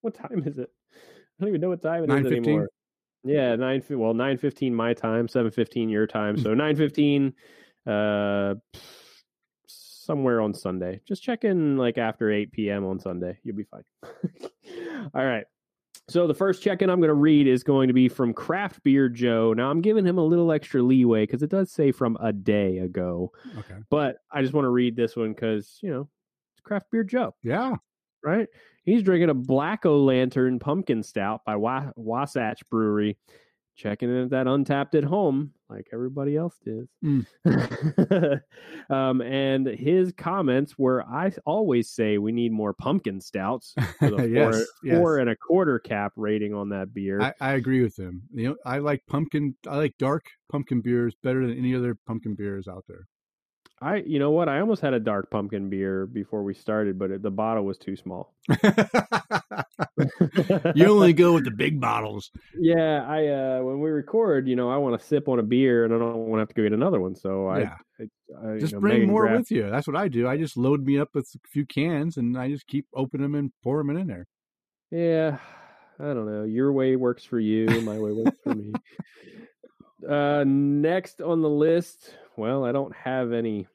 What 0.00 0.14
time 0.14 0.42
is 0.46 0.58
it? 0.58 0.70
I 0.94 1.40
don't 1.40 1.48
even 1.48 1.60
know 1.60 1.70
what 1.70 1.82
time 1.82 2.04
it 2.04 2.10
is 2.10 2.24
9:15? 2.24 2.26
anymore. 2.32 2.68
Yeah, 3.24 3.56
nine. 3.56 3.82
Well, 3.90 4.14
nine 4.14 4.38
fifteen 4.38 4.74
my 4.74 4.94
time, 4.94 5.28
seven 5.28 5.50
fifteen 5.50 5.88
your 5.88 6.06
time. 6.06 6.36
So 6.38 6.54
nine 6.54 6.76
fifteen, 6.76 7.34
uh, 7.86 8.54
somewhere 9.66 10.40
on 10.40 10.54
Sunday. 10.54 11.00
Just 11.06 11.22
check 11.22 11.44
in 11.44 11.76
like 11.76 11.98
after 11.98 12.30
eight 12.30 12.52
p.m. 12.52 12.84
on 12.84 12.98
Sunday. 13.00 13.38
You'll 13.42 13.56
be 13.56 13.64
fine. 13.64 13.82
All 15.14 15.24
right. 15.24 15.44
So 16.08 16.26
the 16.26 16.34
first 16.34 16.62
check-in 16.62 16.88
I'm 16.88 17.00
going 17.00 17.08
to 17.08 17.14
read 17.14 17.46
is 17.46 17.62
going 17.62 17.88
to 17.88 17.94
be 17.94 18.08
from 18.08 18.32
Craft 18.32 18.82
Beer 18.82 19.10
Joe. 19.10 19.52
Now 19.52 19.70
I'm 19.70 19.82
giving 19.82 20.06
him 20.06 20.16
a 20.16 20.24
little 20.24 20.50
extra 20.52 20.80
leeway 20.82 21.24
because 21.26 21.42
it 21.42 21.50
does 21.50 21.70
say 21.70 21.92
from 21.92 22.16
a 22.20 22.32
day 22.32 22.78
ago, 22.78 23.30
Okay. 23.58 23.74
but 23.90 24.16
I 24.32 24.40
just 24.40 24.54
want 24.54 24.64
to 24.64 24.70
read 24.70 24.96
this 24.96 25.16
one 25.16 25.34
because 25.34 25.78
you 25.82 25.90
know 25.90 26.08
it's 26.54 26.60
Craft 26.62 26.90
Beer 26.90 27.04
Joe 27.04 27.34
Yeah. 27.42 27.76
right? 28.24 28.48
He's 28.84 29.02
drinking 29.02 29.28
a 29.28 29.34
Black 29.34 29.84
O 29.84 29.98
Lantern 30.02 30.58
Pumpkin 30.58 31.02
Stout 31.02 31.42
by 31.44 31.56
Wa- 31.56 31.92
Wasatch 31.94 32.62
Brewery, 32.70 33.18
checking 33.78 34.10
in 34.10 34.24
at 34.24 34.30
that 34.30 34.46
Untappd 34.46 34.94
at 34.96 35.04
home 35.04 35.52
like 35.70 35.86
everybody 35.92 36.36
else 36.36 36.58
did. 36.64 36.88
um, 38.90 39.20
and 39.22 39.66
his 39.66 40.12
comments 40.12 40.78
were, 40.78 41.02
"I 41.04 41.32
always 41.46 41.90
say 41.90 42.18
we 42.18 42.32
need 42.32 42.52
more 42.52 42.74
pumpkin 42.74 43.20
stouts 43.20 43.74
with 44.00 44.18
a 44.18 44.28
Yes, 44.28 44.54
four, 44.54 44.66
yes. 44.82 44.96
four 44.96 45.18
and 45.18 45.30
a 45.30 45.36
quarter 45.36 45.78
cap 45.78 46.12
rating 46.16 46.52
on 46.54 46.70
that 46.70 46.92
beer." 46.92 47.20
I, 47.20 47.32
I 47.40 47.52
agree 47.52 47.82
with 47.82 47.96
him. 47.98 48.22
You 48.34 48.50
know, 48.50 48.56
I 48.66 48.78
like 48.78 49.02
pumpkin. 49.06 49.54
I 49.66 49.76
like 49.76 49.94
dark 49.98 50.26
pumpkin 50.50 50.80
beers 50.80 51.14
better 51.22 51.46
than 51.46 51.56
any 51.56 51.74
other 51.74 51.96
pumpkin 52.06 52.34
beers 52.34 52.66
out 52.68 52.84
there. 52.88 53.06
I, 53.80 53.96
you 53.96 54.18
know 54.18 54.30
what? 54.32 54.48
I 54.48 54.58
almost 54.60 54.82
had 54.82 54.92
a 54.92 55.00
dark 55.00 55.30
pumpkin 55.30 55.70
beer 55.70 56.06
before 56.06 56.42
we 56.42 56.52
started, 56.54 56.98
but 56.98 57.10
it, 57.12 57.22
the 57.22 57.30
bottle 57.30 57.64
was 57.64 57.78
too 57.78 57.96
small. 57.96 58.34
you 60.74 60.86
only 60.86 61.12
go 61.12 61.32
with 61.32 61.44
the 61.44 61.52
big 61.56 61.80
bottles. 61.80 62.30
Yeah, 62.58 63.04
I 63.06 63.28
uh 63.28 63.60
when 63.62 63.80
we 63.80 63.90
record, 63.90 64.48
you 64.48 64.56
know, 64.56 64.68
I 64.70 64.76
want 64.78 65.00
to 65.00 65.06
sip 65.06 65.28
on 65.28 65.38
a 65.38 65.42
beer 65.42 65.84
and 65.84 65.94
I 65.94 65.98
don't 65.98 66.16
want 66.26 66.38
to 66.38 66.40
have 66.40 66.48
to 66.48 66.54
go 66.54 66.62
get 66.64 66.72
another 66.72 67.00
one. 67.00 67.14
So 67.14 67.54
Yeah. 67.54 67.76
I, 68.00 68.02
I, 68.02 68.54
I 68.54 68.58
Just 68.58 68.72
you 68.72 68.78
know, 68.78 68.80
bring 68.80 69.06
more 69.06 69.28
with 69.28 69.50
you. 69.50 69.70
That's 69.70 69.86
what 69.86 69.96
I 69.96 70.08
do. 70.08 70.26
I 70.26 70.36
just 70.36 70.56
load 70.56 70.84
me 70.84 70.98
up 70.98 71.10
with 71.14 71.28
a 71.34 71.38
few 71.48 71.64
cans 71.64 72.16
and 72.16 72.36
I 72.36 72.48
just 72.50 72.66
keep 72.66 72.86
opening 72.94 73.22
them 73.24 73.34
and 73.34 73.52
pour 73.62 73.78
them 73.78 73.90
in 73.96 74.06
there. 74.06 74.26
Yeah, 74.90 75.38
I 76.00 76.04
don't 76.14 76.26
know. 76.26 76.44
Your 76.44 76.72
way 76.72 76.96
works 76.96 77.24
for 77.24 77.38
you. 77.38 77.66
My 77.82 77.98
way 77.98 78.12
works 78.12 78.38
for 78.42 78.54
me. 78.54 78.72
Uh, 80.08 80.44
next 80.46 81.20
on 81.20 81.42
the 81.42 81.48
list, 81.48 82.14
well, 82.38 82.64
I 82.64 82.72
don't 82.72 82.94
have 82.96 83.32
any. 83.32 83.66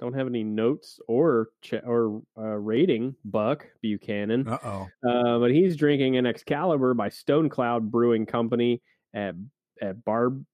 Don't 0.00 0.12
have 0.14 0.26
any 0.26 0.42
notes 0.44 0.98
or 1.08 1.48
ch- 1.62 1.74
or 1.84 2.20
uh, 2.36 2.42
rating. 2.42 3.14
Buck 3.24 3.66
Buchanan, 3.80 4.46
Uh 4.48 4.58
oh. 4.64 4.88
uh, 5.08 5.38
but 5.38 5.50
he's 5.52 5.76
drinking 5.76 6.16
an 6.16 6.26
Excalibur 6.26 6.94
by 6.94 7.08
Stone 7.08 7.48
Cloud 7.48 7.90
Brewing 7.90 8.26
Company 8.26 8.82
at 9.14 9.34
at 9.80 10.04
Barb 10.04 10.44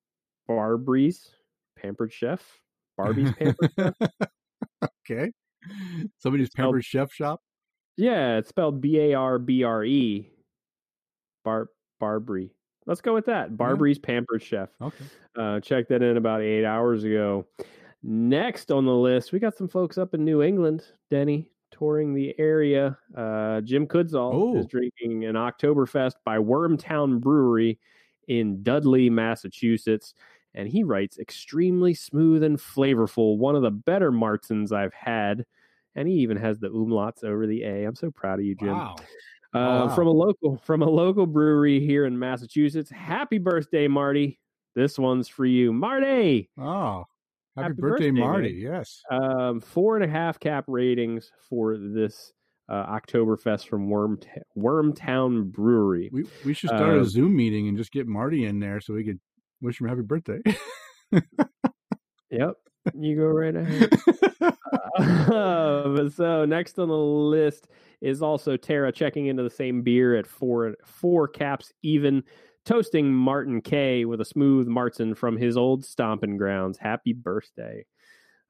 Barbry's 0.47 1.31
Pampered 1.77 2.13
Chef. 2.13 2.43
Barbie's 2.97 3.33
Pampered 3.33 3.73
Chef. 3.79 3.95
okay. 5.11 5.33
Somebody's 6.19 6.51
pampered 6.51 6.85
chef 6.85 7.13
shop. 7.13 7.41
Yeah, 7.97 8.39
it's 8.39 8.49
spelled 8.51 8.81
B 8.81 8.99
A 8.99 9.15
R 9.15 9.39
B 9.39 9.63
R 9.65 9.85
E. 9.85 10.31
Bar 11.45 11.69
Barbary. 11.99 12.51
Let's 12.87 13.01
go 13.01 13.15
with 13.15 13.27
that. 13.27 13.57
Barbry's 13.57 13.99
Pampered 13.99 14.43
Chef. 14.43 14.71
Okay. 14.81 15.05
Uh, 15.37 15.61
checked 15.61 15.89
that 15.91 16.03
in 16.03 16.17
about 16.17 16.41
eight 16.43 16.65
hours 16.65 17.05
ago. 17.05 17.47
Next 18.03 18.71
on 18.73 18.87
the 18.87 18.95
list, 18.95 19.33
we 19.33 19.39
got 19.39 19.57
some 19.57 19.69
folks 19.69 19.99
up 19.99 20.15
in 20.15 20.25
New 20.25 20.43
England, 20.43 20.85
Denny, 21.11 21.51
touring 21.71 22.15
the 22.15 22.35
area. 22.39 22.97
Uh, 23.15 23.61
Jim 23.61 23.87
Kudzall 23.87 24.59
is 24.59 24.65
Oh. 24.65 24.69
drinking 24.69 25.27
an 25.27 25.35
Oktoberfest 25.37 26.15
by 26.25 26.39
Wormtown 26.39 27.21
Brewery 27.21 27.79
in 28.29 28.63
Dudley, 28.63 29.11
Massachusetts. 29.11 30.15
And 30.55 30.67
he 30.69 30.83
writes, 30.83 31.19
extremely 31.19 31.95
smooth 31.95 32.43
and 32.43 32.59
flavorful. 32.59 33.37
One 33.39 33.55
of 33.55 33.63
the 33.63 33.71
better 33.71 34.11
Märzens 34.11 34.73
I've 34.73 34.95
had. 34.95 35.45
And 35.95 36.09
he 36.09 36.15
even 36.15 36.37
has 36.39 36.59
the 36.59 36.71
umlauts 36.71 37.23
over 37.23 37.47
the 37.47 37.63
A. 37.65 37.85
I'm 37.85 37.95
so 37.95 38.11
proud 38.11 38.39
of 38.41 38.45
you, 38.47 38.55
Jim. 38.55 38.69
Wow. 38.71 38.97
Uh, 39.55 39.59
Oh, 39.59 39.87
wow. 39.87 39.95
From 39.95 40.07
a 40.07 40.13
local 40.13 40.57
from 40.65 40.83
a 40.83 40.89
local 40.89 41.27
brewery 41.27 41.81
here 41.85 42.07
in 42.07 42.19
Massachusetts. 42.19 42.91
Happy 42.91 43.39
birthday, 43.39 43.89
Marty! 43.89 44.39
This 44.77 44.99
one's 44.99 45.29
for 45.29 45.45
you, 45.47 45.73
Marty. 45.73 46.49
Oh. 46.59 47.05
Happy, 47.57 47.63
Happy 47.71 47.75
birthday, 47.81 48.11
birthday, 48.11 48.21
Marty. 48.21 48.51
Yes. 48.63 49.03
Um, 49.11 49.61
four 49.61 49.97
and 49.97 50.05
a 50.05 50.09
half 50.09 50.39
cap 50.39 50.65
ratings 50.69 51.33
for 51.49 51.77
this 51.77 52.33
uh, 52.69 52.87
Oktoberfest 52.87 53.67
from 53.67 53.91
Worm 53.91 54.21
Wormtown 54.57 55.51
Brewery. 55.51 56.09
We 56.13 56.25
we 56.45 56.55
should 56.55 56.69
start 56.71 56.97
Uh, 56.99 57.01
a 57.01 57.05
Zoom 57.05 57.35
meeting 57.35 57.67
and 57.67 57.77
just 57.77 57.91
get 57.91 58.07
Marty 58.07 58.45
in 58.45 58.61
there 58.61 58.81
so 58.81 58.95
we 58.95 59.03
could 59.03 59.19
wish 59.61 59.81
him 59.81 59.89
happy 59.89 60.03
birthday. 60.03 60.41
Yep, 62.31 62.55
you 62.95 63.17
go 63.17 63.25
right 63.25 63.57
ahead. 63.57 63.91
Um, 64.99 66.11
so 66.11 66.45
next 66.45 66.79
on 66.79 66.89
the 66.89 66.97
list 66.97 67.69
is 68.01 68.23
also 68.23 68.57
Tara 68.57 68.93
checking 68.93 69.27
into 69.27 69.43
the 69.43 69.51
same 69.51 69.83
beer 69.83 70.17
at 70.17 70.27
four 70.27 70.75
four 70.85 71.29
caps 71.29 71.73
even, 71.83 72.23
toasting 72.65 73.13
Martin 73.13 73.61
K 73.61 74.05
with 74.05 74.21
a 74.21 74.25
smooth 74.25 74.67
Märzen 74.69 75.17
from 75.17 75.37
his 75.37 75.57
old 75.57 75.85
stomping 75.85 76.37
grounds. 76.37 76.79
Happy 76.79 77.13
birthday! 77.13 77.85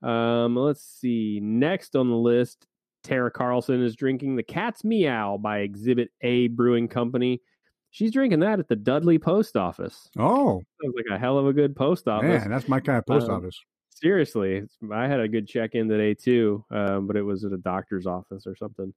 Um, 0.02 0.56
let's 0.56 0.82
see. 0.82 1.40
Next 1.42 1.94
on 1.96 2.08
the 2.08 2.16
list, 2.16 2.66
Tara 3.04 3.30
Carlson 3.30 3.82
is 3.82 3.96
drinking 3.96 4.36
the 4.36 4.42
Cat's 4.42 4.82
Meow 4.84 5.36
by 5.36 5.58
Exhibit 5.58 6.10
A 6.22 6.48
Brewing 6.48 6.88
Company. 6.88 7.42
She's 7.90 8.12
drinking 8.12 8.40
that 8.40 8.60
at 8.60 8.68
the 8.68 8.76
Dudley 8.76 9.18
Post 9.18 9.56
Office. 9.56 10.08
oh 10.18 10.62
Sounds 10.82 10.94
like 10.96 11.06
a 11.10 11.18
hell 11.18 11.38
of 11.38 11.46
a 11.46 11.52
good 11.52 11.74
post 11.76 12.06
office 12.08 12.42
man, 12.42 12.50
that's 12.50 12.68
my 12.68 12.80
kind 12.80 12.98
of 12.98 13.06
post 13.06 13.28
Um, 13.28 13.36
office. 13.36 13.60
Seriously 14.00 14.62
i 14.92 15.06
had 15.06 15.20
a 15.20 15.28
good 15.28 15.46
check 15.46 15.74
in 15.74 15.88
today 15.88 16.14
too 16.14 16.64
um, 16.70 17.06
but 17.06 17.16
it 17.16 17.22
was 17.22 17.44
at 17.44 17.52
a 17.52 17.58
doctor's 17.58 18.06
office 18.06 18.46
or 18.46 18.56
something 18.56 18.92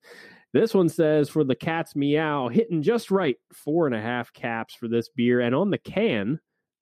this 0.54 0.74
one 0.74 0.88
says 0.90 1.30
for 1.30 1.44
the 1.44 1.56
cat's 1.56 1.96
meow 1.96 2.48
hitting 2.48 2.82
just 2.82 3.12
right 3.12 3.38
four 3.52 3.86
and 3.86 3.96
a 3.96 4.02
half 4.02 4.32
caps 4.34 4.74
for 4.74 4.88
this 4.88 5.10
beer 5.10 5.42
and 5.42 5.54
on 5.54 5.70
the 5.70 5.78
can 5.78 6.40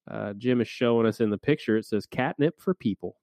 uh, 0.09 0.33
jim 0.33 0.61
is 0.61 0.67
showing 0.67 1.05
us 1.07 1.19
in 1.19 1.29
the 1.29 1.37
picture 1.37 1.77
it 1.77 1.85
says 1.85 2.05
catnip 2.05 2.59
for 2.61 2.73
people 2.73 3.15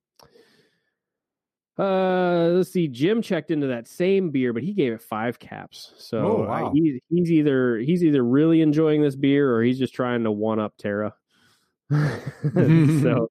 uh, 1.79 2.49
let's 2.55 2.73
see. 2.73 2.89
Jim 2.89 3.23
checked 3.23 3.53
into 3.53 3.69
that 3.69 3.87
same 3.87 4.31
beer, 4.31 4.53
but 4.53 4.65
he 4.65 4.73
gave 4.73 4.93
it 4.93 5.01
five 5.01 5.39
caps. 5.39 5.93
So 5.97 6.19
Oh, 6.45 6.49
I- 6.51 6.73
he, 6.73 7.01
he's 7.09 7.31
either 7.31 7.79
he's 7.79 8.03
either 8.03 8.25
really 8.25 8.63
enjoying 8.63 9.01
this 9.01 9.15
beer 9.15 9.55
or 9.55 9.63
he's 9.63 9.79
just 9.79 9.95
trying 9.95 10.25
to 10.25 10.33
one 10.33 10.59
up 10.59 10.77
Tara. 10.77 11.15
so 11.91 13.31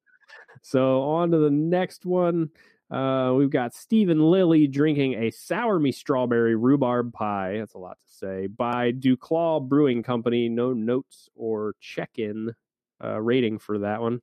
so 0.62 1.02
on 1.02 1.32
to 1.32 1.38
the 1.38 1.52
next 1.52 2.06
one. 2.06 2.50
Uh, 2.90 3.34
we've 3.36 3.50
got 3.50 3.74
Stephen 3.74 4.20
Lilly 4.20 4.68
drinking 4.68 5.16
a 5.16 5.32
sour 5.32 5.78
me 5.78 5.92
strawberry 5.92 6.56
rhubarb 6.56 7.12
pie. 7.14 7.58
That's 7.58 7.74
a 7.74 7.80
lot 7.80 7.98
to 8.06 8.14
say. 8.14 8.48
By 8.48 8.94
Duclaw 8.94 9.68
Brewing 9.68 10.04
Company. 10.04 10.48
No 10.48 10.74
notes 10.74 11.30
or 11.36 11.76
check-in 11.82 12.54
uh, 13.04 13.20
rating 13.20 13.60
for 13.60 13.80
that 13.80 14.02
one. 14.02 14.22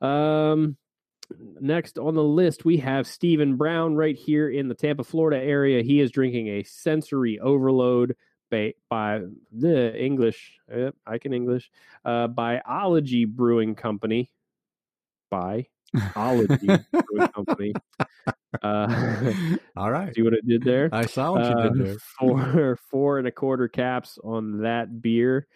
Um, 0.00 0.76
next 1.60 1.98
on 1.98 2.14
the 2.14 2.22
list 2.22 2.64
we 2.64 2.76
have 2.78 3.06
Stephen 3.06 3.56
Brown 3.56 3.96
right 3.96 4.16
here 4.16 4.48
in 4.48 4.68
the 4.68 4.74
Tampa, 4.74 5.02
Florida 5.02 5.42
area. 5.42 5.82
He 5.82 6.00
is 6.00 6.12
drinking 6.12 6.48
a 6.48 6.62
sensory 6.62 7.40
overload 7.40 8.14
by, 8.48 8.74
by 8.88 9.22
the 9.50 9.92
English. 10.00 10.60
Yep, 10.72 10.94
I 11.04 11.18
can 11.18 11.32
English. 11.32 11.68
Uh, 12.04 12.28
by 12.28 12.60
Ology 12.60 13.24
Brewing 13.24 13.74
Company. 13.74 14.30
By 15.30 15.66
Ology 16.16 16.66
Brewing 16.66 17.28
Company. 17.34 17.74
Uh, 18.62 19.32
All 19.76 19.90
right. 19.90 20.14
see 20.14 20.22
what 20.22 20.32
it 20.32 20.46
did 20.46 20.62
there? 20.62 20.88
I 20.92 21.06
saw 21.06 21.32
what 21.32 21.44
you 21.48 21.54
Uh, 21.54 21.68
did 21.68 21.86
there. 21.86 21.96
four 22.18 22.78
four 22.90 23.18
and 23.18 23.26
a 23.28 23.32
quarter 23.32 23.68
caps 23.68 24.18
on 24.24 24.62
that 24.62 25.02
beer. 25.02 25.46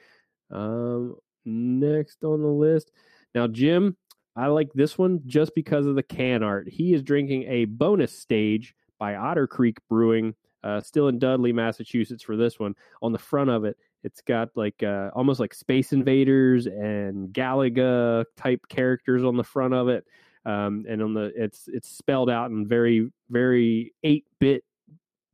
Um, 0.51 1.17
next 1.45 2.23
on 2.25 2.43
the 2.43 2.49
list. 2.49 2.91
Now, 3.35 3.47
Jim, 3.47 3.97
I 4.37 4.49
like 4.49 4.73
this 4.75 4.99
one 4.99 5.21
just 5.27 5.55
because 5.55 5.87
of 5.87 5.95
the 5.95 6.03
can 6.03 6.43
art. 6.43 6.69
He 6.69 6.93
is 6.95 7.03
drinking 7.03 7.45
a 7.45 7.65
bonus 7.67 8.13
stage 8.13 8.75
by 8.99 9.15
Otter 9.17 9.47
Creek 9.47 9.79
Brewing 9.89 10.35
Uh, 10.63 10.79
still 10.81 11.09
in 11.09 11.19
Dudley, 11.19 11.55
Massachusetts 11.55 12.23
for 12.23 12.37
this 12.37 12.59
one. 12.61 12.75
On 13.01 13.13
the 13.13 13.19
front 13.19 13.49
of 13.49 13.65
it, 13.65 13.79
it's 14.03 14.21
got 14.23 14.49
like 14.55 14.83
uh, 14.83 15.11
almost 15.15 15.41
like 15.41 15.55
Space 15.55 15.93
Invaders 15.93 16.67
and 16.67 17.33
Galaga 17.33 18.25
type 18.37 18.61
characters 18.69 19.25
on 19.25 19.37
the 19.37 19.45
front 19.45 19.75
of 19.75 19.89
it, 19.89 20.05
um, 20.45 20.85
and 20.89 21.03
on 21.03 21.15
the 21.15 21.33
it's 21.37 21.69
it's 21.69 21.89
spelled 21.89 22.31
out 22.31 22.51
in 22.51 22.67
very 22.67 23.11
very 23.31 23.93
eight 24.03 24.25
bit 24.39 24.65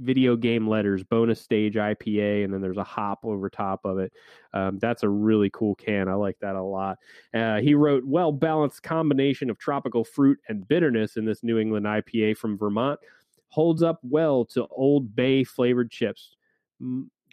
video 0.01 0.37
game 0.37 0.69
letters, 0.69 1.03
bonus 1.05 1.41
stage 1.41 1.75
IPA, 1.75 2.45
and 2.45 2.53
then 2.53 2.61
there's 2.61 2.77
a 2.77 2.85
hop 2.85 3.21
over 3.25 3.49
top 3.49 3.81
of 3.85 3.99
it. 3.99 4.13
Um, 4.53 4.79
that's 4.79 5.03
a 5.03 5.09
really 5.09 5.51
cool 5.51 5.75
can. 5.75 6.09
I 6.09 6.15
like 6.15 6.39
that 6.41 6.55
a 6.55 6.63
lot. 6.63 6.99
Uh, 7.33 7.61
he 7.61 7.75
wrote, 7.75 8.05
well 8.05 8.33
balanced 8.33 8.83
combination 8.83 9.51
of 9.51 9.59
tropical 9.59 10.05
fruit 10.05 10.39
and 10.49 10.67
bitterness 10.69 11.17
in 11.17 11.25
this 11.25 11.43
New 11.43 11.59
England 11.59 11.87
IPA 11.87 12.37
from 12.37 12.59
Vermont. 12.59 13.01
Holds 13.49 13.83
up 13.83 14.01
well 14.03 14.45
to 14.47 14.67
Old 14.71 15.15
Bay 15.15 15.45
flavored 15.45 15.91
chips. 15.91 16.37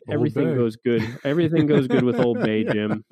Old 0.08 0.16
Everything 0.16 0.50
Bay. 0.52 0.56
goes 0.56 0.76
good. 0.76 1.20
Everything 1.24 1.66
goes 1.66 1.88
good 1.88 2.04
with 2.04 2.20
Old 2.20 2.40
Bay, 2.42 2.64
Jim. 2.64 3.06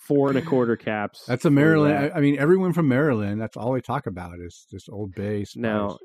Four 0.00 0.28
and 0.28 0.38
a 0.38 0.42
quarter 0.42 0.76
caps. 0.76 1.24
That's 1.26 1.44
a 1.44 1.50
Maryland. 1.50 1.94
that. 1.94 2.16
I, 2.16 2.20
mean, 2.20 2.38
everyone 2.38 2.72
from 2.72 2.88
Maryland. 2.88 3.40
That's 3.40 3.56
all 3.56 3.72
they 3.72 3.80
talk 3.80 4.06
about 4.06 4.38
is 4.40 4.66
this 4.70 4.88
Old 4.88 5.14
Bay. 5.14 5.44
Spice. 5.44 5.56
Now, 5.60 5.98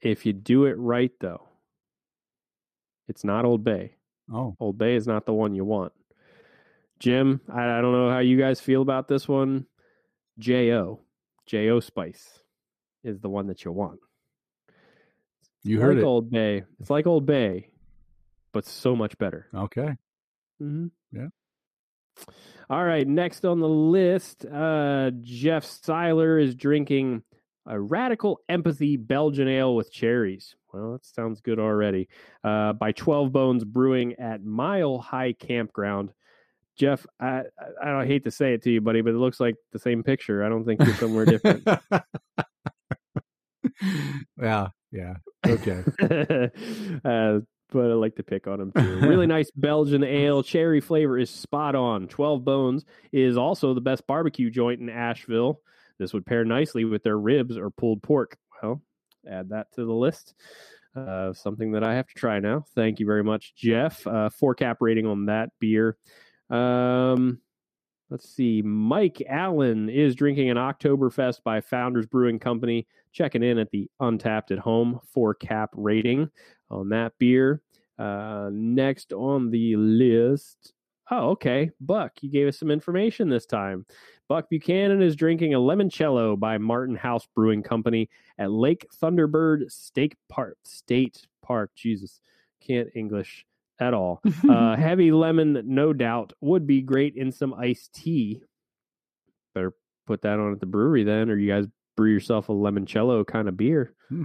if 0.00 0.24
you 0.24 0.32
do 0.32 0.64
it 0.64 0.76
right, 0.78 1.10
though, 1.20 1.46
it's 3.08 3.24
not 3.24 3.44
Old 3.44 3.64
Bay. 3.64 3.96
oh, 4.32 4.56
Old 4.60 4.78
Bay 4.78 4.94
is 4.94 5.06
not 5.06 5.26
the 5.26 5.34
one 5.34 5.54
you 5.54 5.64
want. 5.64 5.92
Jim, 6.98 7.40
I, 7.52 7.78
I 7.78 7.80
don't 7.80 7.92
know 7.92 8.10
how 8.10 8.18
you 8.20 8.38
guys 8.38 8.60
feel 8.60 8.82
about 8.82 9.08
this 9.08 9.26
one. 9.28 9.66
J.O. 10.38 11.00
J.O. 11.46 11.80
Spice 11.80 12.40
is 13.04 13.20
the 13.20 13.28
one 13.28 13.46
that 13.48 13.64
you 13.64 13.72
want. 13.72 14.00
you 15.64 15.76
It's 15.76 15.82
heard 15.82 15.96
like 15.96 16.02
it. 16.02 16.06
Old 16.06 16.30
Bay. 16.30 16.62
It's 16.78 16.90
like 16.90 17.06
Old 17.06 17.26
Bay, 17.26 17.68
but 18.52 18.66
so 18.66 18.96
much 18.96 19.16
better. 19.18 19.46
Okay. 19.54 19.96
Mm-hmm. 20.62 20.86
Yeah. 21.12 21.28
All 22.68 22.84
right. 22.84 23.06
Next 23.06 23.44
on 23.44 23.60
the 23.60 23.68
list, 23.68 24.44
uh, 24.44 25.10
Jeff 25.20 25.64
Seiler 25.64 26.38
is 26.38 26.54
drinking 26.54 27.22
a 27.66 27.78
radical 27.80 28.40
empathy 28.48 28.96
Belgian 28.96 29.48
ale 29.48 29.74
with 29.74 29.92
cherries. 29.92 30.54
Well, 30.72 30.92
that 30.92 31.04
sounds 31.04 31.40
good 31.40 31.58
already. 31.58 32.08
Uh, 32.44 32.72
by 32.72 32.92
12 32.92 33.32
Bones 33.32 33.64
Brewing 33.64 34.14
at 34.14 34.44
Mile 34.44 34.98
High 34.98 35.32
Campground. 35.32 36.12
Jeff, 36.78 37.04
I, 37.20 37.42
I 37.82 37.90
I 37.90 38.06
hate 38.06 38.24
to 38.24 38.30
say 38.30 38.54
it 38.54 38.62
to 38.62 38.70
you, 38.70 38.80
buddy, 38.80 39.02
but 39.02 39.10
it 39.10 39.18
looks 39.18 39.40
like 39.40 39.56
the 39.72 39.78
same 39.78 40.02
picture. 40.02 40.42
I 40.44 40.48
don't 40.48 40.64
think 40.64 40.82
you're 40.82 40.94
somewhere 40.94 41.26
different. 41.26 41.66
yeah. 44.40 44.68
Yeah. 44.92 45.14
Okay. 45.46 45.84
uh, 47.04 47.40
but 47.70 47.90
I 47.90 47.94
like 47.94 48.16
to 48.16 48.22
pick 48.22 48.46
on 48.46 48.60
him 48.60 48.72
too. 48.72 48.98
Really 49.00 49.26
nice 49.28 49.50
Belgian 49.50 50.04
ale. 50.04 50.42
Cherry 50.42 50.80
flavor 50.80 51.18
is 51.18 51.30
spot 51.30 51.74
on. 51.74 52.08
12 52.08 52.44
Bones 52.44 52.84
is 53.12 53.36
also 53.36 53.74
the 53.74 53.80
best 53.80 54.06
barbecue 54.06 54.50
joint 54.50 54.80
in 54.80 54.88
Asheville. 54.88 55.60
This 55.98 56.12
would 56.12 56.26
pair 56.26 56.44
nicely 56.44 56.84
with 56.84 57.02
their 57.02 57.18
ribs 57.18 57.56
or 57.56 57.70
pulled 57.70 58.02
pork. 58.02 58.36
Well, 58.62 58.82
add 59.30 59.50
that 59.50 59.72
to 59.74 59.84
the 59.84 59.92
list. 59.92 60.34
Uh, 60.96 61.32
something 61.32 61.72
that 61.72 61.84
I 61.84 61.94
have 61.94 62.08
to 62.08 62.14
try 62.14 62.40
now. 62.40 62.64
Thank 62.74 62.98
you 62.98 63.06
very 63.06 63.22
much, 63.22 63.54
Jeff. 63.54 64.04
Uh, 64.06 64.28
four 64.30 64.54
cap 64.54 64.78
rating 64.80 65.06
on 65.06 65.26
that 65.26 65.50
beer. 65.60 65.96
Um, 66.48 67.40
let's 68.10 68.28
see. 68.28 68.60
Mike 68.62 69.22
Allen 69.28 69.88
is 69.88 70.14
drinking 70.14 70.50
an 70.50 70.56
Oktoberfest 70.56 71.42
by 71.42 71.60
Founders 71.60 72.06
Brewing 72.06 72.38
Company. 72.38 72.86
Checking 73.12 73.42
in 73.42 73.58
at 73.58 73.70
the 73.70 73.88
Untappd 74.00 74.52
at 74.52 74.58
Home 74.58 75.00
four 75.12 75.34
cap 75.34 75.70
rating 75.74 76.30
on 76.70 76.90
that 76.90 77.12
beer. 77.18 77.62
Uh, 77.98 78.50
next 78.52 79.12
on 79.12 79.50
the 79.50 79.76
list. 79.76 80.72
Oh, 81.10 81.30
okay. 81.30 81.70
Buck, 81.80 82.12
you 82.20 82.30
gave 82.30 82.46
us 82.46 82.58
some 82.58 82.70
information 82.70 83.28
this 83.28 83.46
time. 83.46 83.84
Buck 84.28 84.48
Buchanan 84.48 85.02
is 85.02 85.16
drinking 85.16 85.54
a 85.54 85.58
limoncello 85.58 86.38
by 86.38 86.56
Martin 86.56 86.94
House 86.94 87.26
Brewing 87.34 87.64
Company 87.64 88.08
at 88.38 88.52
Lake 88.52 88.86
Thunderbird 89.02 89.70
State 89.72 90.14
Park. 90.28 90.56
State 90.64 91.26
Park. 91.42 91.72
Jesus, 91.74 92.20
can't 92.64 92.88
English 92.94 93.44
at 93.80 93.94
all. 93.94 94.22
Uh, 94.48 94.76
heavy 94.76 95.12
lemon, 95.12 95.62
no 95.66 95.92
doubt, 95.92 96.32
would 96.40 96.66
be 96.66 96.80
great 96.82 97.14
in 97.16 97.30
some 97.32 97.54
iced 97.54 97.92
tea. 97.94 98.42
Better 99.54 99.72
put 100.06 100.22
that 100.22 100.38
on 100.38 100.52
at 100.52 100.60
the 100.60 100.66
brewery 100.66 101.04
then, 101.04 101.30
or 101.30 101.36
you 101.36 101.48
guys 101.50 101.66
brew 101.96 102.10
yourself 102.10 102.48
a 102.48 102.52
limoncello 102.52 103.26
kind 103.26 103.48
of 103.48 103.56
beer. 103.56 103.92
Hmm. 104.08 104.24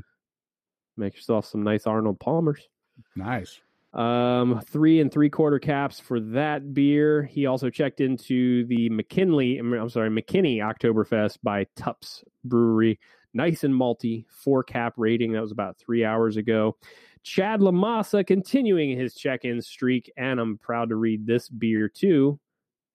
Make 0.98 1.16
yourself 1.16 1.46
some 1.46 1.64
nice 1.64 1.86
Arnold 1.86 2.20
Palmers. 2.20 2.68
nice. 3.16 3.60
Um, 3.94 4.62
three 4.68 5.00
and 5.00 5.12
three 5.12 5.30
quarter 5.30 5.60
caps 5.60 6.00
for 6.02 6.20
that 6.20 6.74
beer. 6.74 7.24
He 7.24 7.46
also 7.46 7.70
checked 7.70 8.02
into 8.02 8.66
the 8.66 8.90
McKinley, 8.90 9.58
I'm 9.58 9.90
sorry, 9.90 10.10
McKinney 10.10 10.58
Oktoberfest 10.58 11.38
by 11.44 11.68
Tupps 11.78 12.24
Brewery. 12.44 13.00
Nice 13.34 13.64
and 13.64 13.74
malty, 13.74 14.26
four 14.30 14.64
cap 14.64 14.94
rating. 14.98 15.34
That 15.34 15.42
was 15.42 15.52
about 15.52 15.78
three 15.78 16.04
hours 16.04 16.36
ago. 16.38 16.78
Chad 17.26 17.60
Lamassa 17.60 18.26
continuing 18.26 18.96
his 18.98 19.16
check 19.16 19.46
in 19.46 19.60
streak, 19.60 20.12
and 20.16 20.40
I'm 20.40 20.60
proud 20.60 20.90
to 20.90 20.96
read 20.96 21.26
this 21.26 21.50
beer 21.50 21.90
too. 21.90 22.40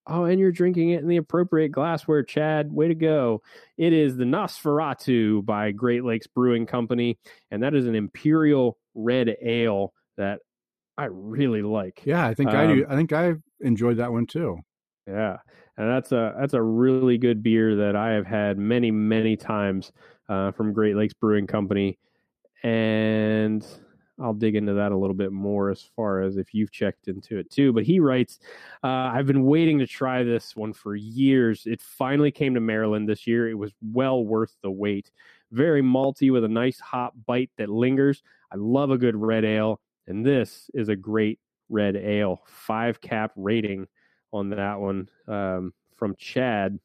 Oh, 0.07 0.25
and 0.25 0.39
you're 0.39 0.53
drinking 0.53 0.91
it 0.91 1.03
in 1.03 1.09
the 1.09 1.17
appropriate 1.17 1.71
glassware, 1.71 2.23
Chad. 2.23 2.73
Way 2.73 2.89
to 2.89 2.95
go. 2.95 3.43
It 3.77 3.93
is 3.93 4.17
the 4.17 4.25
Nosferatu 4.25 5.45
by 5.45 5.73
Great 5.73 6.05
Lakes 6.05 6.29
Brewing 6.29 6.65
Company, 6.65 7.19
and 7.51 7.61
that 7.65 7.75
is 7.75 7.87
an 7.87 7.97
imperial 7.97 8.79
red 8.95 9.37
ale 9.43 9.93
that 10.17 10.39
I 10.97 11.07
really 11.07 11.63
like. 11.63 12.03
Yeah, 12.05 12.25
I 12.25 12.33
think 12.33 12.51
I 12.51 12.67
do. 12.69 12.85
Um, 12.85 12.93
I 12.93 12.95
think 12.95 13.13
I 13.13 13.35
enjoyed 13.61 13.97
that 13.97 14.13
one 14.13 14.27
too. 14.27 14.59
Yeah, 15.09 15.39
and 15.77 15.91
that's 15.91 16.13
a 16.13 16.37
that's 16.39 16.55
a 16.55 16.63
really 16.63 17.19
good 17.19 17.43
beer 17.43 17.75
that 17.75 17.97
I 17.97 18.11
have 18.13 18.27
had 18.27 18.59
many 18.59 18.93
many 18.93 19.37
times 19.37 19.91
uh, 20.29 20.53
from 20.53 20.73
Great 20.73 20.95
Lakes 20.95 21.15
Brewing 21.15 21.49
Company, 21.49 21.99
and 22.63 23.67
I'll 24.21 24.35
dig 24.35 24.57
into 24.57 24.75
that 24.75 24.93
a 24.93 24.97
little 24.97 25.15
bit 25.15 25.33
more 25.33 25.71
as 25.71 25.83
far 25.83 26.21
as 26.23 26.37
if 26.37 26.53
you've 26.55 26.71
checked 26.71 27.09
into 27.09 27.39
it 27.39 27.51
too. 27.51 27.73
But 27.73 27.85
he 27.85 28.01
writes, 28.01 28.39
uh, 28.85 28.87
"I've 28.87 29.27
been 29.27 29.45
waiting 29.45 29.79
to 29.79 29.87
try 29.87 30.23
this 30.23 30.55
one 30.55 30.73
for 30.73 30.95
years. 30.95 31.67
It 31.67 31.81
finally 31.81 32.31
came 32.31 32.55
to 32.55 32.61
Maryland 32.61 33.09
this 33.09 33.27
year. 33.27 33.49
It 33.49 33.55
was 33.55 33.73
well 33.81 34.25
worth 34.25 34.57
the 34.63 34.71
wait. 34.71 35.11
Very 35.53 35.83
malty 35.83 36.33
with 36.33 36.45
a 36.45 36.49
nice 36.49 36.79
hop 36.81 37.15
bite 37.27 37.51
that 37.57 37.69
lingers. 37.69 38.23
I 38.53 38.57
love 38.57 38.91
a 38.91 38.99
good 38.99 39.17
red 39.17 39.45
ale, 39.45 39.81
and 40.07 40.25
this 40.25 40.71
is 40.75 40.89
a 40.89 40.97
great 40.97 41.39
red 41.69 41.97
ale. 41.97 42.43
Five 42.47 43.01
cap 43.01 43.33
rating." 43.37 43.87
on 44.33 44.51
that 44.51 44.79
one 44.79 45.09
um, 45.29 45.73
from 45.97 46.15
Chad. 46.17 46.79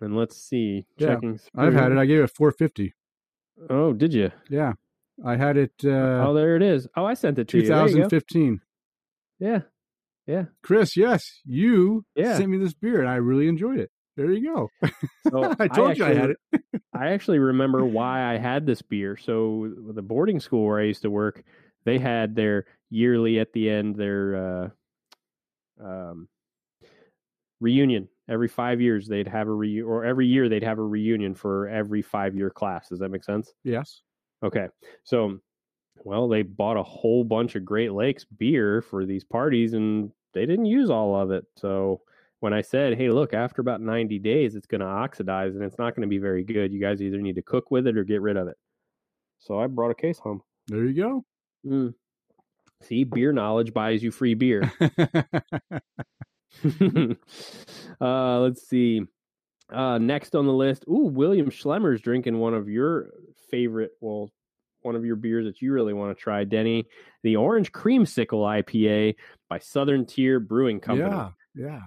And 0.00 0.16
let's 0.16 0.36
see. 0.36 0.86
Yeah, 0.96 1.14
Checking 1.14 1.38
I've 1.56 1.74
had 1.74 1.92
it. 1.92 1.98
I 1.98 2.06
gave 2.06 2.20
it 2.20 2.30
450. 2.30 2.94
Oh, 3.70 3.92
did 3.92 4.12
you? 4.12 4.30
Yeah, 4.48 4.72
I 5.24 5.36
had 5.36 5.56
it. 5.56 5.72
Uh, 5.84 6.24
oh, 6.26 6.34
there 6.34 6.56
it 6.56 6.62
is. 6.62 6.88
Oh, 6.96 7.04
I 7.04 7.14
sent 7.14 7.38
it 7.38 7.48
to 7.48 7.58
you. 7.58 7.66
There 7.66 7.82
you 7.82 7.88
2015. 7.88 8.60
Yeah. 9.38 9.60
Yeah. 10.26 10.44
Chris, 10.62 10.96
yes, 10.96 11.22
you 11.44 12.04
Yeah. 12.16 12.36
sent 12.38 12.48
me 12.50 12.56
this 12.58 12.72
beer, 12.74 13.00
and 13.00 13.08
I 13.08 13.16
really 13.16 13.46
enjoyed 13.46 13.78
it. 13.78 13.90
There 14.16 14.30
you 14.30 14.54
go. 14.54 14.70
So 15.30 15.54
I 15.60 15.68
told 15.68 15.98
you 15.98 16.04
I 16.04 16.14
had 16.14 16.30
actually- 16.52 16.80
I 16.94 17.08
actually 17.10 17.38
remember 17.40 17.84
why 17.84 18.32
I 18.32 18.38
had 18.38 18.64
this 18.64 18.80
beer. 18.80 19.16
So 19.16 19.70
the 19.92 20.02
boarding 20.02 20.40
school 20.40 20.66
where 20.66 20.78
I 20.80 20.84
used 20.84 21.02
to 21.02 21.10
work, 21.10 21.42
they 21.84 21.98
had 21.98 22.34
their 22.36 22.64
yearly 22.90 23.38
at 23.40 23.52
the 23.52 23.68
end 23.68 23.96
their 23.96 24.70
uh, 25.82 25.84
um, 25.84 26.28
reunion. 27.60 28.08
Every 28.28 28.48
five 28.48 28.80
years 28.80 29.06
they'd 29.08 29.28
have 29.28 29.48
a 29.48 29.52
re 29.52 29.82
or 29.82 30.04
every 30.04 30.26
year 30.26 30.48
they'd 30.48 30.62
have 30.62 30.78
a 30.78 30.82
reunion 30.84 31.34
for 31.34 31.68
every 31.68 32.00
five 32.02 32.34
year 32.34 32.50
class. 32.50 32.88
Does 32.88 33.00
that 33.00 33.10
make 33.10 33.24
sense? 33.24 33.52
Yes. 33.64 34.00
Okay. 34.42 34.68
So, 35.04 35.38
well, 36.04 36.28
they 36.28 36.42
bought 36.42 36.76
a 36.76 36.82
whole 36.82 37.24
bunch 37.24 37.54
of 37.54 37.64
Great 37.64 37.92
Lakes 37.92 38.24
beer 38.24 38.82
for 38.82 39.06
these 39.06 39.24
parties 39.24 39.74
and 39.74 40.10
they 40.32 40.46
didn't 40.46 40.66
use 40.66 40.90
all 40.90 41.18
of 41.18 41.30
it. 41.30 41.44
So, 41.56 42.00
when 42.40 42.52
I 42.52 42.60
said, 42.60 42.98
hey, 42.98 43.08
look, 43.08 43.32
after 43.32 43.62
about 43.62 43.80
90 43.80 44.18
days, 44.18 44.54
it's 44.54 44.66
going 44.66 44.82
to 44.82 44.86
oxidize 44.86 45.54
and 45.54 45.64
it's 45.64 45.78
not 45.78 45.94
going 45.94 46.02
to 46.02 46.08
be 46.08 46.18
very 46.18 46.44
good. 46.44 46.72
You 46.72 46.80
guys 46.80 47.00
either 47.00 47.20
need 47.20 47.36
to 47.36 47.42
cook 47.42 47.70
with 47.70 47.86
it 47.86 47.96
or 47.96 48.04
get 48.04 48.20
rid 48.20 48.36
of 48.36 48.48
it. 48.48 48.56
So, 49.38 49.58
I 49.58 49.66
brought 49.66 49.90
a 49.90 49.94
case 49.94 50.18
home. 50.18 50.42
There 50.66 50.84
you 50.84 50.94
go. 50.94 51.24
Mm. 51.66 51.94
See, 52.82 53.04
beer 53.04 53.32
knowledge 53.32 53.72
buys 53.72 54.02
you 54.02 54.10
free 54.10 54.34
beer. 54.34 54.70
uh, 58.00 58.40
let's 58.40 58.68
see. 58.68 59.02
Uh, 59.72 59.98
next 59.98 60.34
on 60.34 60.46
the 60.46 60.52
list, 60.52 60.84
ooh, 60.88 61.06
William 61.06 61.50
Schlemmer's 61.50 62.00
drinking 62.00 62.38
one 62.38 62.54
of 62.54 62.68
your 62.68 63.10
favorite, 63.54 63.92
well, 64.00 64.30
one 64.82 64.96
of 64.96 65.04
your 65.04 65.16
beers 65.16 65.46
that 65.46 65.62
you 65.62 65.72
really 65.72 65.92
want 65.92 66.16
to 66.16 66.20
try, 66.20 66.42
Denny, 66.44 66.86
the 67.22 67.36
Orange 67.36 67.70
Creamsicle 67.70 68.64
IPA 68.64 69.14
by 69.48 69.60
Southern 69.60 70.04
Tier 70.04 70.40
Brewing 70.40 70.80
Company. 70.80 71.08
yeah. 71.08 71.30
Yeah. 71.54 71.82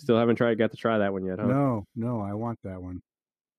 Still 0.00 0.18
haven't 0.18 0.34
tried, 0.34 0.58
got 0.58 0.72
to 0.72 0.76
try 0.76 0.98
that 0.98 1.12
one 1.12 1.24
yet, 1.24 1.38
huh? 1.38 1.46
No, 1.46 1.86
no, 1.94 2.20
I 2.20 2.34
want 2.34 2.58
that 2.64 2.82
one. 2.82 3.00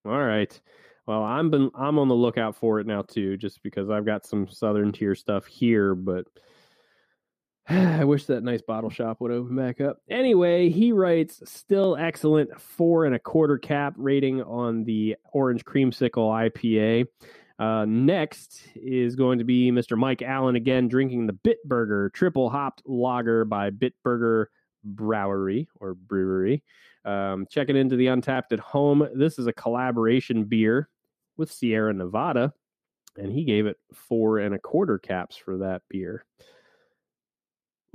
All 0.05 0.21
right. 0.21 0.59
Well, 1.07 1.23
I'm 1.23 1.49
been 1.49 1.71
I'm 1.75 1.97
on 1.97 2.09
the 2.09 2.15
lookout 2.15 2.57
for 2.57 2.81
it 2.81 2.87
now 2.87 3.03
too, 3.03 3.37
just 3.37 3.63
because 3.63 3.89
I've 3.89 4.05
got 4.05 4.25
some 4.25 4.47
Southern 4.49 4.91
Tier 4.91 5.15
stuff 5.15 5.45
here, 5.45 5.95
but 5.95 6.25
I 7.69 8.03
wish 8.03 8.25
that 8.25 8.43
nice 8.43 8.61
bottle 8.61 8.89
shop 8.89 9.21
would 9.21 9.31
open 9.31 9.55
back 9.55 9.79
up. 9.79 9.99
Anyway, 10.09 10.69
he 10.69 10.91
writes 10.91 11.41
still 11.45 11.95
excellent 11.95 12.59
four 12.59 13.05
and 13.05 13.15
a 13.15 13.19
quarter 13.19 13.57
cap 13.57 13.93
rating 13.97 14.41
on 14.43 14.83
the 14.83 15.15
Orange 15.31 15.63
Creamsicle 15.63 16.51
IPA. 16.51 17.07
Uh, 17.57 17.85
next 17.85 18.63
is 18.75 19.15
going 19.15 19.37
to 19.39 19.45
be 19.45 19.71
Mr. 19.71 19.97
Mike 19.97 20.21
Allen 20.21 20.55
again 20.55 20.87
drinking 20.87 21.25
the 21.25 21.33
Bitburger 21.33 22.11
triple 22.13 22.49
hopped 22.49 22.81
lager 22.85 23.45
by 23.45 23.69
Bitburger 23.69 24.47
Brewery 24.83 25.67
or 25.79 25.93
Brewery. 25.93 26.63
Um, 27.05 27.45
checking 27.49 27.77
into 27.77 27.95
the 27.95 28.07
Untappd 28.07 28.51
at 28.51 28.59
home. 28.59 29.07
This 29.13 29.39
is 29.39 29.47
a 29.47 29.53
collaboration 29.53 30.43
beer 30.43 30.89
with 31.37 31.51
Sierra 31.51 31.93
Nevada, 31.93 32.53
and 33.17 33.31
he 33.31 33.43
gave 33.43 33.67
it 33.67 33.77
four 33.93 34.39
and 34.39 34.55
a 34.55 34.59
quarter 34.59 34.97
caps 34.97 35.37
for 35.37 35.57
that 35.57 35.83
beer. 35.87 36.25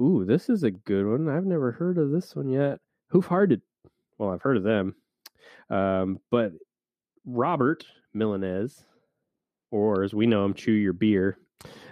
Ooh, 0.01 0.25
this 0.25 0.49
is 0.49 0.63
a 0.63 0.71
good 0.71 1.07
one. 1.07 1.29
I've 1.29 1.45
never 1.45 1.73
heard 1.73 1.99
of 1.99 2.11
this 2.11 2.35
one 2.35 2.49
yet. 2.49 2.79
Hoof 3.09 3.27
Hearted. 3.27 3.61
Well, 4.17 4.31
I've 4.31 4.43
heard 4.43 4.57
of 4.57 4.63
them. 4.63 4.95
Um, 5.69 6.21
but 6.31 6.53
Robert 7.27 7.85
Milanez, 8.15 8.85
or 9.71 10.03
as 10.03 10.14
we 10.14 10.27
know 10.27 10.45
him, 10.45 10.55
Chew 10.55 10.73
Your 10.73 10.93
Beer, 10.93 11.39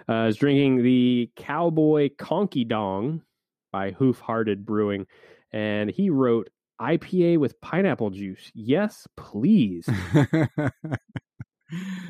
uh, 0.07 0.25
is 0.27 0.37
drinking 0.37 0.83
the 0.83 1.29
Cowboy 1.35 2.09
Conky 2.17 2.63
Dong 2.63 3.21
by 3.71 3.91
Hoof 3.91 4.19
Hearted 4.19 4.65
Brewing. 4.65 5.05
And 5.51 5.89
he 5.89 6.09
wrote 6.09 6.49
IPA 6.79 7.37
with 7.39 7.59
pineapple 7.61 8.09
juice. 8.11 8.51
Yes, 8.53 9.07
please. 9.17 9.87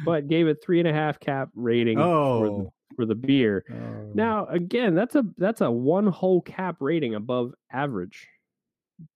but 0.05 0.27
gave 0.27 0.47
it 0.47 0.59
three 0.63 0.79
and 0.79 0.87
a 0.87 0.93
half 0.93 1.19
cap 1.19 1.49
rating 1.55 1.99
oh. 1.99 2.39
for, 2.39 2.47
the, 2.47 2.69
for 2.95 3.05
the 3.05 3.15
beer. 3.15 3.65
Oh. 3.71 4.11
Now, 4.13 4.45
again, 4.47 4.95
that's 4.95 5.15
a 5.15 5.23
that's 5.37 5.61
a 5.61 5.71
one 5.71 6.07
whole 6.07 6.41
cap 6.41 6.77
rating 6.79 7.15
above 7.15 7.53
average. 7.71 8.27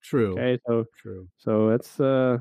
true. 0.02 0.34
Okay, 0.34 0.60
so 0.68 0.86
True. 1.02 1.28
so 1.38 1.70
that's 1.70 2.00
uh 2.00 2.38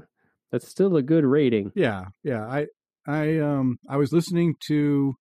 that's 0.50 0.68
still 0.68 0.96
a 0.96 1.02
good 1.02 1.24
rating. 1.24 1.72
Yeah, 1.74 2.06
yeah. 2.22 2.44
I 2.46 2.66
I 3.06 3.38
um 3.38 3.78
I 3.88 3.96
was 3.96 4.12
listening 4.12 4.54
to 4.68 5.14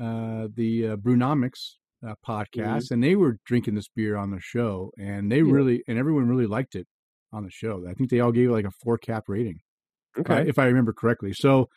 uh 0.00 0.48
the 0.54 0.88
uh, 0.88 0.96
Brunomics 0.96 1.76
uh, 2.06 2.14
podcast, 2.26 2.90
and 2.90 3.02
they 3.02 3.14
were 3.14 3.38
drinking 3.44 3.74
this 3.74 3.88
beer 3.94 4.16
on 4.16 4.30
the 4.30 4.40
show, 4.40 4.90
and 4.98 5.30
they 5.30 5.42
Yeah. 5.42 5.52
really 5.52 5.82
and 5.86 5.98
everyone 5.98 6.28
really 6.28 6.46
liked 6.46 6.74
it 6.74 6.86
on 7.32 7.44
the 7.44 7.50
show. 7.50 7.84
I 7.88 7.94
think 7.94 8.10
they 8.10 8.20
all 8.20 8.32
gave 8.32 8.48
it 8.48 8.52
like 8.52 8.64
a 8.64 8.70
four 8.82 8.98
cap 8.98 9.24
rating, 9.28 9.60
Okay. 10.18 10.48
if 10.48 10.58
I 10.58 10.64
remember 10.66 10.92
correctly. 10.92 11.32
So 11.32 11.68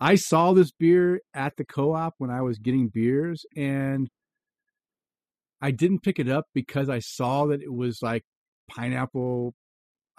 I 0.00 0.14
saw 0.14 0.52
this 0.52 0.72
beer 0.72 1.20
at 1.34 1.56
the 1.56 1.64
co-op 1.64 2.14
when 2.18 2.30
I 2.30 2.42
was 2.42 2.58
getting 2.58 2.88
beers, 2.88 3.44
and 3.56 4.08
I 5.60 5.70
didn't 5.70 6.02
pick 6.02 6.18
it 6.18 6.28
up 6.28 6.46
because 6.54 6.88
I 6.88 7.00
saw 7.00 7.46
that 7.46 7.60
it 7.62 7.72
was 7.72 8.00
like 8.02 8.24
pineapple 8.68 9.54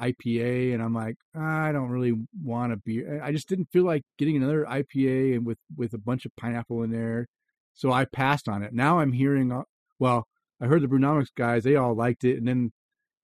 IPA, 0.02 0.74
and 0.74 0.82
I'm 0.82 0.94
like, 0.94 1.16
I 1.36 1.72
don't 1.72 1.90
really 1.90 2.14
want 2.44 2.74
a 2.74 2.78
beer. 2.78 3.22
I 3.24 3.32
just 3.32 3.48
didn't 3.48 3.70
feel 3.72 3.86
like 3.86 4.04
getting 4.18 4.36
another 4.36 4.66
IPA 4.66 5.36
and 5.36 5.46
with 5.46 5.60
with 5.76 5.94
a 5.94 5.98
bunch 5.98 6.26
of 6.26 6.36
pineapple 6.36 6.84
in 6.84 6.92
there, 6.92 7.28
so 7.74 7.92
I 7.92 8.06
passed 8.06 8.48
on 8.48 8.64
it. 8.64 8.74
Now 8.74 9.00
I'm 9.00 9.14
hearing, 9.14 9.64
well, 10.00 10.28
I 10.62 10.66
heard 10.66 10.82
the 10.82 10.88
Brunomics 10.88 11.34
guys; 11.36 11.64
they 11.64 11.76
all 11.76 11.96
liked 11.96 12.24
it, 12.24 12.38
and 12.38 12.48
then 12.48 12.72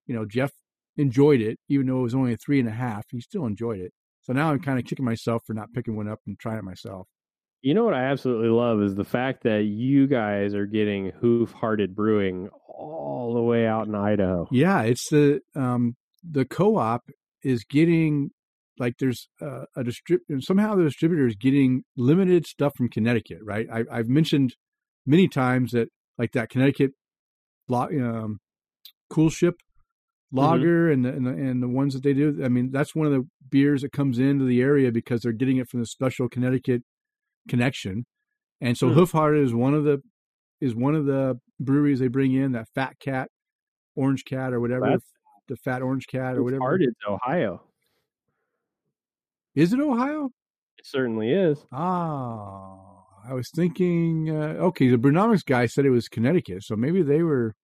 you 0.06 0.16
know 0.16 0.26
Jeff 0.26 0.52
enjoyed 0.98 1.42
it, 1.42 1.60
even 1.70 1.88
though 1.88 2.00
it 2.00 2.04
was 2.04 2.16
only 2.16 2.34
a 2.34 2.38
three 2.38 2.60
and 2.60 2.70
a 2.70 2.74
half. 2.74 3.06
He 3.12 3.22
still 3.22 3.46
enjoyed 3.46 3.80
it. 3.80 3.94
So 4.22 4.34
now 4.34 4.52
I'm 4.52 4.60
kind 4.60 4.78
of 4.78 4.86
kicking 4.86 5.06
myself 5.06 5.44
for 5.46 5.54
not 5.54 5.74
picking 5.74 5.96
one 5.96 6.08
up 6.08 6.20
and 6.28 6.38
trying 6.38 6.58
it 6.58 6.64
myself. 6.64 7.08
You 7.62 7.74
know 7.74 7.86
what 7.86 7.94
I 7.94 8.04
absolutely 8.04 8.50
love 8.50 8.82
is 8.82 8.96
the 8.96 9.04
fact 9.04 9.44
that 9.44 9.64
you 9.64 10.06
guys 10.06 10.54
are 10.54 10.66
getting 10.66 11.12
Hoof 11.22 11.52
Hearted 11.54 11.96
Brewing 11.96 12.50
all 12.68 13.34
the 13.34 13.42
way 13.42 13.66
out 13.66 13.88
in 13.88 13.96
Idaho. 13.96 14.48
Yeah, 14.52 14.82
it's 14.84 15.10
the 15.10 15.42
um 15.56 15.96
the 16.24 16.45
co-op 16.45 17.09
is 17.43 17.63
getting 17.63 18.32
like 18.80 18.95
there's 18.99 19.28
uh, 19.41 19.65
a 19.76 19.84
distributor 19.84 20.41
somehow 20.41 20.76
the 20.76 20.84
distributor 20.84 21.28
is 21.28 21.36
getting 21.36 21.84
limited 21.95 22.45
stuff 22.45 22.74
from 22.76 22.89
Connecticut, 22.89 23.39
right? 23.43 23.68
I, 23.72 23.84
I've 23.91 24.07
mentioned 24.09 24.55
many 25.05 25.28
times 25.28 25.72
that 25.72 25.89
like 26.18 26.32
that 26.34 26.49
Connecticut 26.49 26.91
lo- 27.68 27.89
um, 27.89 28.39
cool 29.09 29.30
ship 29.30 29.55
lager 30.32 30.91
and 30.91 31.05
the, 31.05 31.09
and 31.09 31.26
the 31.26 31.32
and 31.32 31.63
the 31.63 31.68
ones 31.68 31.93
that 31.93 32.03
they 32.03 32.13
do. 32.13 32.39
I 32.43 32.49
mean, 32.49 32.72
that's 32.72 32.95
one 32.95 33.07
of 33.07 33.13
the 33.13 33.28
beers 33.49 33.82
that 33.82 33.91
comes 33.91 34.20
into 34.20 34.45
the 34.45 34.61
area 34.61 34.91
because 34.91 35.22
they're 35.22 35.32
getting 35.32 35.57
it 35.57 35.70
from 35.70 35.80
the 35.80 35.86
special 35.86 36.28
Connecticut 36.28 36.84
connection. 37.47 38.05
And 38.59 38.78
so 38.78 38.89
Hmm. 38.89 38.95
Hoof 38.95 39.11
Hearted 39.11 39.43
is 39.43 39.53
one 39.53 39.74
of 39.74 39.84
the 39.84 40.01
is 40.59 40.76
one 40.76 40.95
of 40.95 41.05
the 41.05 41.39
breweries 41.59 41.99
they 41.99 42.07
bring 42.07 42.34
in 42.34 42.51
that 42.53 42.68
Fat 42.76 42.99
Cat, 42.99 43.30
Orange 43.95 44.26
Cat, 44.26 44.53
or 44.53 44.59
whatever 44.59 44.99
the 45.48 45.56
Fat 45.58 45.82
Orange 45.82 46.08
Cat 46.08 46.38
or 46.38 46.43
whatever. 46.43 46.62
Hearted, 46.64 46.93
Ohio. 47.08 47.62
Is 49.56 49.74
it 49.74 49.80
Ohio? 49.80 50.32
It 50.78 50.86
certainly 50.86 51.32
is. 51.32 51.66
Ah, 51.72 52.76
I 53.28 53.34
was 53.34 53.50
thinking. 53.56 54.30
Uh, 54.30 54.54
okay, 54.68 54.89
the 54.89 54.98
Brunomics 54.98 55.45
guy 55.45 55.66
said 55.66 55.86
it 55.86 55.89
was 55.89 56.08
Connecticut, 56.08 56.64
so 56.64 56.76
maybe 56.76 57.02
they 57.02 57.24
were. 57.24 57.56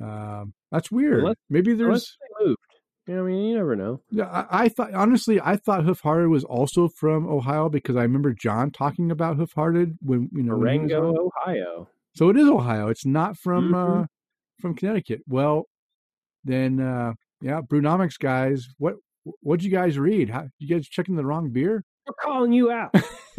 Um, 0.00 0.54
that's 0.70 0.90
weird. 0.90 1.18
Unless- 1.20 1.36
maybe 1.50 1.72
Unless 1.72 1.86
there's. 1.86 2.16
they 2.40 2.46
moved. 2.46 2.58
You 3.08 3.14
know, 3.16 3.22
I 3.24 3.26
mean, 3.26 3.44
you 3.48 3.56
never 3.56 3.74
know. 3.76 4.00
Yeah, 4.10 4.26
I, 4.26 4.64
I 4.64 4.68
thought 4.68 4.94
honestly, 4.94 5.40
I 5.40 5.56
thought 5.56 5.84
Hoof 5.84 6.00
Hearted 6.00 6.28
was 6.28 6.44
also 6.44 6.88
from 6.88 7.26
Ohio 7.28 7.68
because 7.68 7.96
I 7.96 8.02
remember 8.02 8.32
John 8.32 8.70
talking 8.70 9.10
about 9.10 9.36
Hoof 9.36 9.52
Hearted 9.54 9.98
when 10.00 10.28
you 10.32 10.44
know. 10.44 10.56
when 10.56 10.72
he 10.72 10.78
was 10.80 10.92
on. 10.92 10.98
Marengo, 11.02 11.30
Ohio. 11.44 11.88
So 12.14 12.28
it 12.30 12.36
is 12.36 12.46
Ohio. 12.48 12.88
It's 12.88 13.04
not 13.04 13.36
from 13.36 13.72
Mhm. 13.72 14.02
uh, 14.02 14.06
from 14.60 14.74
Connecticut. 14.76 15.22
Well, 15.26 15.64
then 16.44 16.80
uh, 16.80 17.12
yeah, 17.40 17.60
Brunomics 17.60 18.18
guys, 18.18 18.68
what 18.78 18.96
what'd 19.40 19.64
you 19.64 19.70
guys 19.70 19.98
read? 19.98 20.30
How, 20.30 20.48
you 20.58 20.68
guys 20.68 20.88
checking 20.88 21.16
the 21.16 21.24
wrong 21.24 21.50
beer? 21.50 21.84
We're 22.06 22.14
calling 22.14 22.52
you 22.52 22.70
out. 22.70 22.94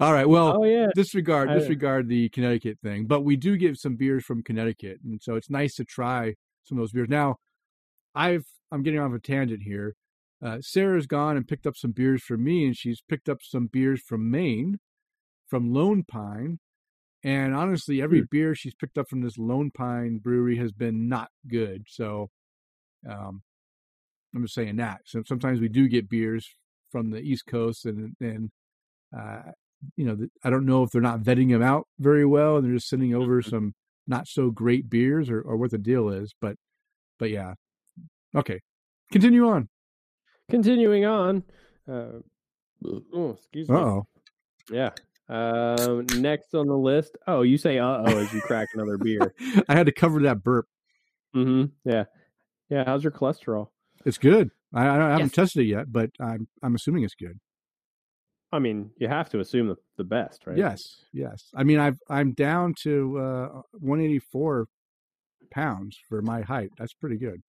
All 0.00 0.12
right. 0.12 0.28
Well, 0.28 0.58
oh 0.58 0.64
yeah. 0.64 0.88
disregard 0.94 1.48
disregard 1.50 2.08
the 2.08 2.28
Connecticut 2.30 2.78
thing, 2.82 3.06
but 3.06 3.22
we 3.22 3.36
do 3.36 3.56
get 3.56 3.78
some 3.78 3.96
beers 3.96 4.24
from 4.24 4.42
Connecticut, 4.42 4.98
and 5.04 5.20
so 5.22 5.36
it's 5.36 5.50
nice 5.50 5.74
to 5.76 5.84
try 5.84 6.34
some 6.64 6.78
of 6.78 6.82
those 6.82 6.92
beers. 6.92 7.08
Now, 7.08 7.36
I've 8.14 8.46
I'm 8.70 8.82
getting 8.82 9.00
off 9.00 9.12
a 9.12 9.18
tangent 9.18 9.62
here. 9.62 9.94
Uh, 10.44 10.58
Sarah's 10.60 11.06
gone 11.06 11.36
and 11.36 11.48
picked 11.48 11.66
up 11.66 11.76
some 11.76 11.92
beers 11.92 12.22
for 12.22 12.36
me, 12.36 12.66
and 12.66 12.76
she's 12.76 13.02
picked 13.08 13.28
up 13.28 13.38
some 13.42 13.68
beers 13.68 14.02
from 14.02 14.30
Maine, 14.30 14.78
from 15.48 15.72
Lone 15.72 16.04
Pine, 16.06 16.58
and 17.26 17.56
honestly, 17.56 18.00
every 18.00 18.22
beer 18.30 18.54
she's 18.54 18.76
picked 18.76 18.96
up 18.96 19.08
from 19.08 19.20
this 19.20 19.36
Lone 19.36 19.72
Pine 19.72 20.18
brewery 20.18 20.56
has 20.58 20.70
been 20.70 21.08
not 21.08 21.28
good. 21.48 21.84
So, 21.88 22.30
um, 23.10 23.42
I'm 24.32 24.42
just 24.42 24.54
saying 24.54 24.76
that. 24.76 25.00
So 25.06 25.24
sometimes 25.26 25.60
we 25.60 25.68
do 25.68 25.88
get 25.88 26.08
beers 26.08 26.48
from 26.92 27.10
the 27.10 27.18
East 27.18 27.46
Coast, 27.46 27.84
and 27.84 28.14
and 28.20 28.50
uh, 29.16 29.42
you 29.96 30.04
know, 30.04 30.16
I 30.44 30.50
don't 30.50 30.66
know 30.66 30.84
if 30.84 30.90
they're 30.90 31.00
not 31.02 31.20
vetting 31.20 31.50
them 31.50 31.62
out 31.62 31.88
very 31.98 32.24
well, 32.24 32.56
and 32.58 32.64
they're 32.64 32.74
just 32.74 32.88
sending 32.88 33.12
over 33.12 33.42
some 33.42 33.74
not 34.06 34.28
so 34.28 34.50
great 34.50 34.88
beers, 34.88 35.28
or, 35.28 35.40
or 35.40 35.56
what 35.56 35.72
the 35.72 35.78
deal 35.78 36.10
is. 36.10 36.32
But, 36.40 36.54
but 37.18 37.30
yeah, 37.30 37.54
okay, 38.36 38.60
continue 39.10 39.48
on. 39.48 39.68
Continuing 40.48 41.04
on. 41.04 41.42
Uh, 41.90 42.20
oh, 43.14 43.30
excuse 43.36 43.68
me. 43.68 43.76
oh, 43.76 44.06
Yeah. 44.70 44.90
Um, 45.28 46.06
next 46.16 46.54
on 46.54 46.66
the 46.68 46.76
list. 46.76 47.16
Oh, 47.26 47.42
you 47.42 47.58
say 47.58 47.78
uh 47.78 48.02
oh 48.06 48.18
as 48.18 48.32
you 48.32 48.40
crack 48.40 48.68
another 48.74 48.96
beer. 48.98 49.34
I 49.68 49.74
had 49.74 49.86
to 49.86 49.92
cover 49.92 50.20
that 50.22 50.42
burp. 50.44 50.66
Mm-hmm. 51.34 51.90
Yeah. 51.90 52.04
Yeah. 52.70 52.84
How's 52.86 53.02
your 53.02 53.10
cholesterol? 53.12 53.68
It's 54.04 54.18
good. 54.18 54.50
I, 54.72 54.86
I 54.86 54.94
haven't 54.94 55.18
Yes. 55.26 55.32
tested 55.32 55.62
it 55.62 55.66
yet, 55.68 55.90
but 55.92 56.10
I'm 56.20 56.46
I'm 56.62 56.74
assuming 56.74 57.02
it's 57.02 57.14
good. 57.14 57.38
I 58.52 58.60
mean, 58.60 58.90
you 58.98 59.08
have 59.08 59.28
to 59.30 59.40
assume 59.40 59.66
the, 59.66 59.76
the 59.96 60.04
best, 60.04 60.46
right? 60.46 60.56
Yes, 60.56 61.02
yes. 61.12 61.50
I 61.54 61.64
mean, 61.64 61.80
I've 61.80 61.98
I'm 62.08 62.32
down 62.32 62.74
to 62.82 63.18
uh, 63.18 63.48
184 63.72 64.66
pounds 65.50 65.98
for 66.08 66.22
my 66.22 66.42
height. 66.42 66.70
That's 66.78 66.94
pretty 66.94 67.16
good. 67.18 67.42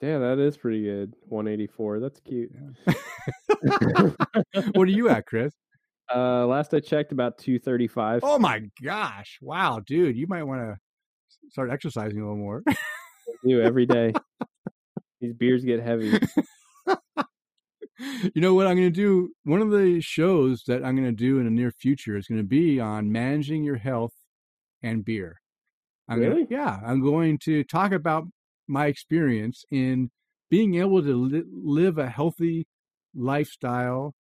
Yeah, 0.00 0.18
that 0.18 0.40
is 0.40 0.56
pretty 0.56 0.82
good. 0.82 1.14
184. 1.28 2.00
That's 2.00 2.20
cute. 2.20 2.50
what 4.72 4.88
are 4.88 4.90
you 4.90 5.08
at, 5.08 5.24
Chris? 5.26 5.54
Uh, 6.12 6.46
last 6.46 6.74
I 6.74 6.80
checked, 6.80 7.12
about 7.12 7.38
235. 7.38 8.20
Oh 8.22 8.38
my 8.38 8.62
gosh! 8.82 9.38
Wow, 9.40 9.80
dude, 9.84 10.16
you 10.16 10.26
might 10.26 10.42
want 10.42 10.60
to 10.60 10.76
start 11.50 11.70
exercising 11.70 12.18
a 12.18 12.22
little 12.22 12.36
more. 12.36 12.62
do 13.46 13.62
every 13.62 13.86
day. 13.86 14.12
These 15.20 15.34
beers 15.34 15.64
get 15.64 15.80
heavy. 15.80 16.18
you 17.98 18.40
know 18.42 18.54
what 18.54 18.66
I'm 18.66 18.76
going 18.76 18.88
to 18.88 18.90
do? 18.90 19.30
One 19.44 19.60
of 19.60 19.70
the 19.70 20.00
shows 20.00 20.64
that 20.66 20.84
I'm 20.84 20.96
going 20.96 21.08
to 21.08 21.12
do 21.12 21.38
in 21.38 21.44
the 21.44 21.50
near 21.50 21.70
future 21.70 22.16
is 22.16 22.26
going 22.26 22.40
to 22.40 22.46
be 22.46 22.80
on 22.80 23.10
managing 23.10 23.64
your 23.64 23.76
health 23.76 24.12
and 24.82 25.04
beer. 25.04 25.40
I'm 26.08 26.20
Really? 26.20 26.44
Gonna, 26.44 26.62
yeah, 26.62 26.78
I'm 26.84 27.02
going 27.02 27.38
to 27.44 27.64
talk 27.64 27.92
about 27.92 28.24
my 28.68 28.86
experience 28.86 29.64
in 29.70 30.10
being 30.50 30.74
able 30.74 31.02
to 31.02 31.14
li- 31.14 31.44
live 31.50 31.98
a 31.98 32.08
healthy 32.08 32.66
lifestyle 33.14 34.14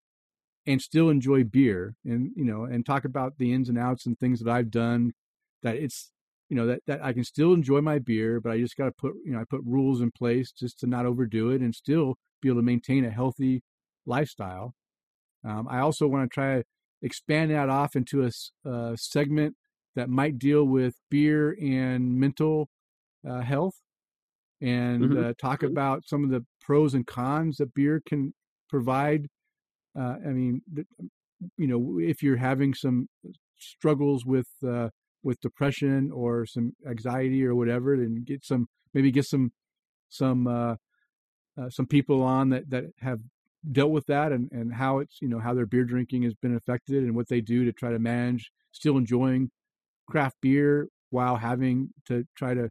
and 0.65 0.81
still 0.81 1.09
enjoy 1.09 1.43
beer 1.43 1.95
and 2.05 2.31
you 2.35 2.45
know 2.45 2.63
and 2.63 2.85
talk 2.85 3.05
about 3.05 3.37
the 3.37 3.53
ins 3.53 3.69
and 3.69 3.77
outs 3.77 4.05
and 4.05 4.17
things 4.17 4.39
that 4.39 4.51
I've 4.51 4.71
done 4.71 5.13
that 5.61 5.75
it's 5.75 6.11
you 6.49 6.55
know 6.55 6.67
that 6.67 6.81
that 6.85 7.03
I 7.03 7.13
can 7.13 7.23
still 7.23 7.53
enjoy 7.53 7.81
my 7.81 7.99
beer, 7.99 8.39
but 8.39 8.51
I 8.51 8.59
just 8.59 8.77
got 8.77 8.85
to 8.85 8.91
put 8.91 9.13
you 9.25 9.31
know 9.31 9.39
I 9.39 9.43
put 9.49 9.61
rules 9.65 10.01
in 10.01 10.11
place 10.11 10.51
just 10.51 10.79
to 10.81 10.87
not 10.87 11.05
overdo 11.05 11.49
it 11.49 11.61
and 11.61 11.73
still 11.73 12.15
be 12.41 12.49
able 12.49 12.59
to 12.59 12.65
maintain 12.65 13.05
a 13.05 13.09
healthy 13.09 13.63
lifestyle. 14.05 14.75
Um, 15.43 15.67
I 15.69 15.79
also 15.79 16.07
want 16.07 16.29
to 16.29 16.33
try 16.33 16.57
to 16.57 16.63
expand 17.01 17.51
that 17.51 17.69
off 17.69 17.95
into 17.95 18.23
a, 18.23 18.69
a, 18.69 18.95
segment 18.97 19.55
that 19.95 20.09
might 20.09 20.39
deal 20.39 20.63
with 20.63 20.95
beer 21.09 21.57
and 21.61 22.19
mental 22.19 22.69
uh, 23.27 23.41
health 23.41 23.75
and 24.61 25.03
mm-hmm. 25.03 25.25
uh, 25.25 25.33
talk 25.37 25.63
about 25.63 26.05
some 26.05 26.23
of 26.23 26.29
the 26.29 26.45
pros 26.61 26.93
and 26.93 27.05
cons 27.05 27.57
that 27.57 27.73
beer 27.73 28.01
can 28.05 28.33
provide. 28.69 29.27
Uh, 29.97 30.15
I 30.25 30.29
mean, 30.29 30.61
you 31.57 31.67
know, 31.67 31.99
if 31.99 32.23
you're 32.23 32.37
having 32.37 32.73
some 32.73 33.07
struggles 33.57 34.25
with 34.25 34.47
uh, 34.67 34.89
with 35.23 35.39
depression 35.41 36.11
or 36.11 36.45
some 36.45 36.73
anxiety 36.87 37.45
or 37.45 37.55
whatever, 37.55 37.97
then 37.97 38.23
get 38.25 38.43
some 38.43 38.67
maybe 38.93 39.11
get 39.11 39.25
some 39.25 39.51
some 40.09 40.47
uh, 40.47 40.75
uh, 41.59 41.69
some 41.69 41.85
people 41.85 42.21
on 42.21 42.49
that 42.49 42.69
that 42.69 42.85
have 42.99 43.19
dealt 43.71 43.91
with 43.91 44.05
that 44.07 44.31
and 44.31 44.49
and 44.51 44.73
how 44.73 44.99
it's 44.99 45.19
you 45.21 45.27
know 45.27 45.39
how 45.39 45.53
their 45.53 45.65
beer 45.65 45.85
drinking 45.85 46.23
has 46.23 46.33
been 46.33 46.55
affected 46.55 47.03
and 47.03 47.15
what 47.15 47.29
they 47.29 47.41
do 47.41 47.63
to 47.63 47.71
try 47.71 47.91
to 47.91 47.99
manage 47.99 48.51
still 48.71 48.97
enjoying 48.97 49.49
craft 50.09 50.35
beer 50.41 50.87
while 51.11 51.37
having 51.37 51.89
to 52.05 52.25
try 52.35 52.53
to 52.53 52.69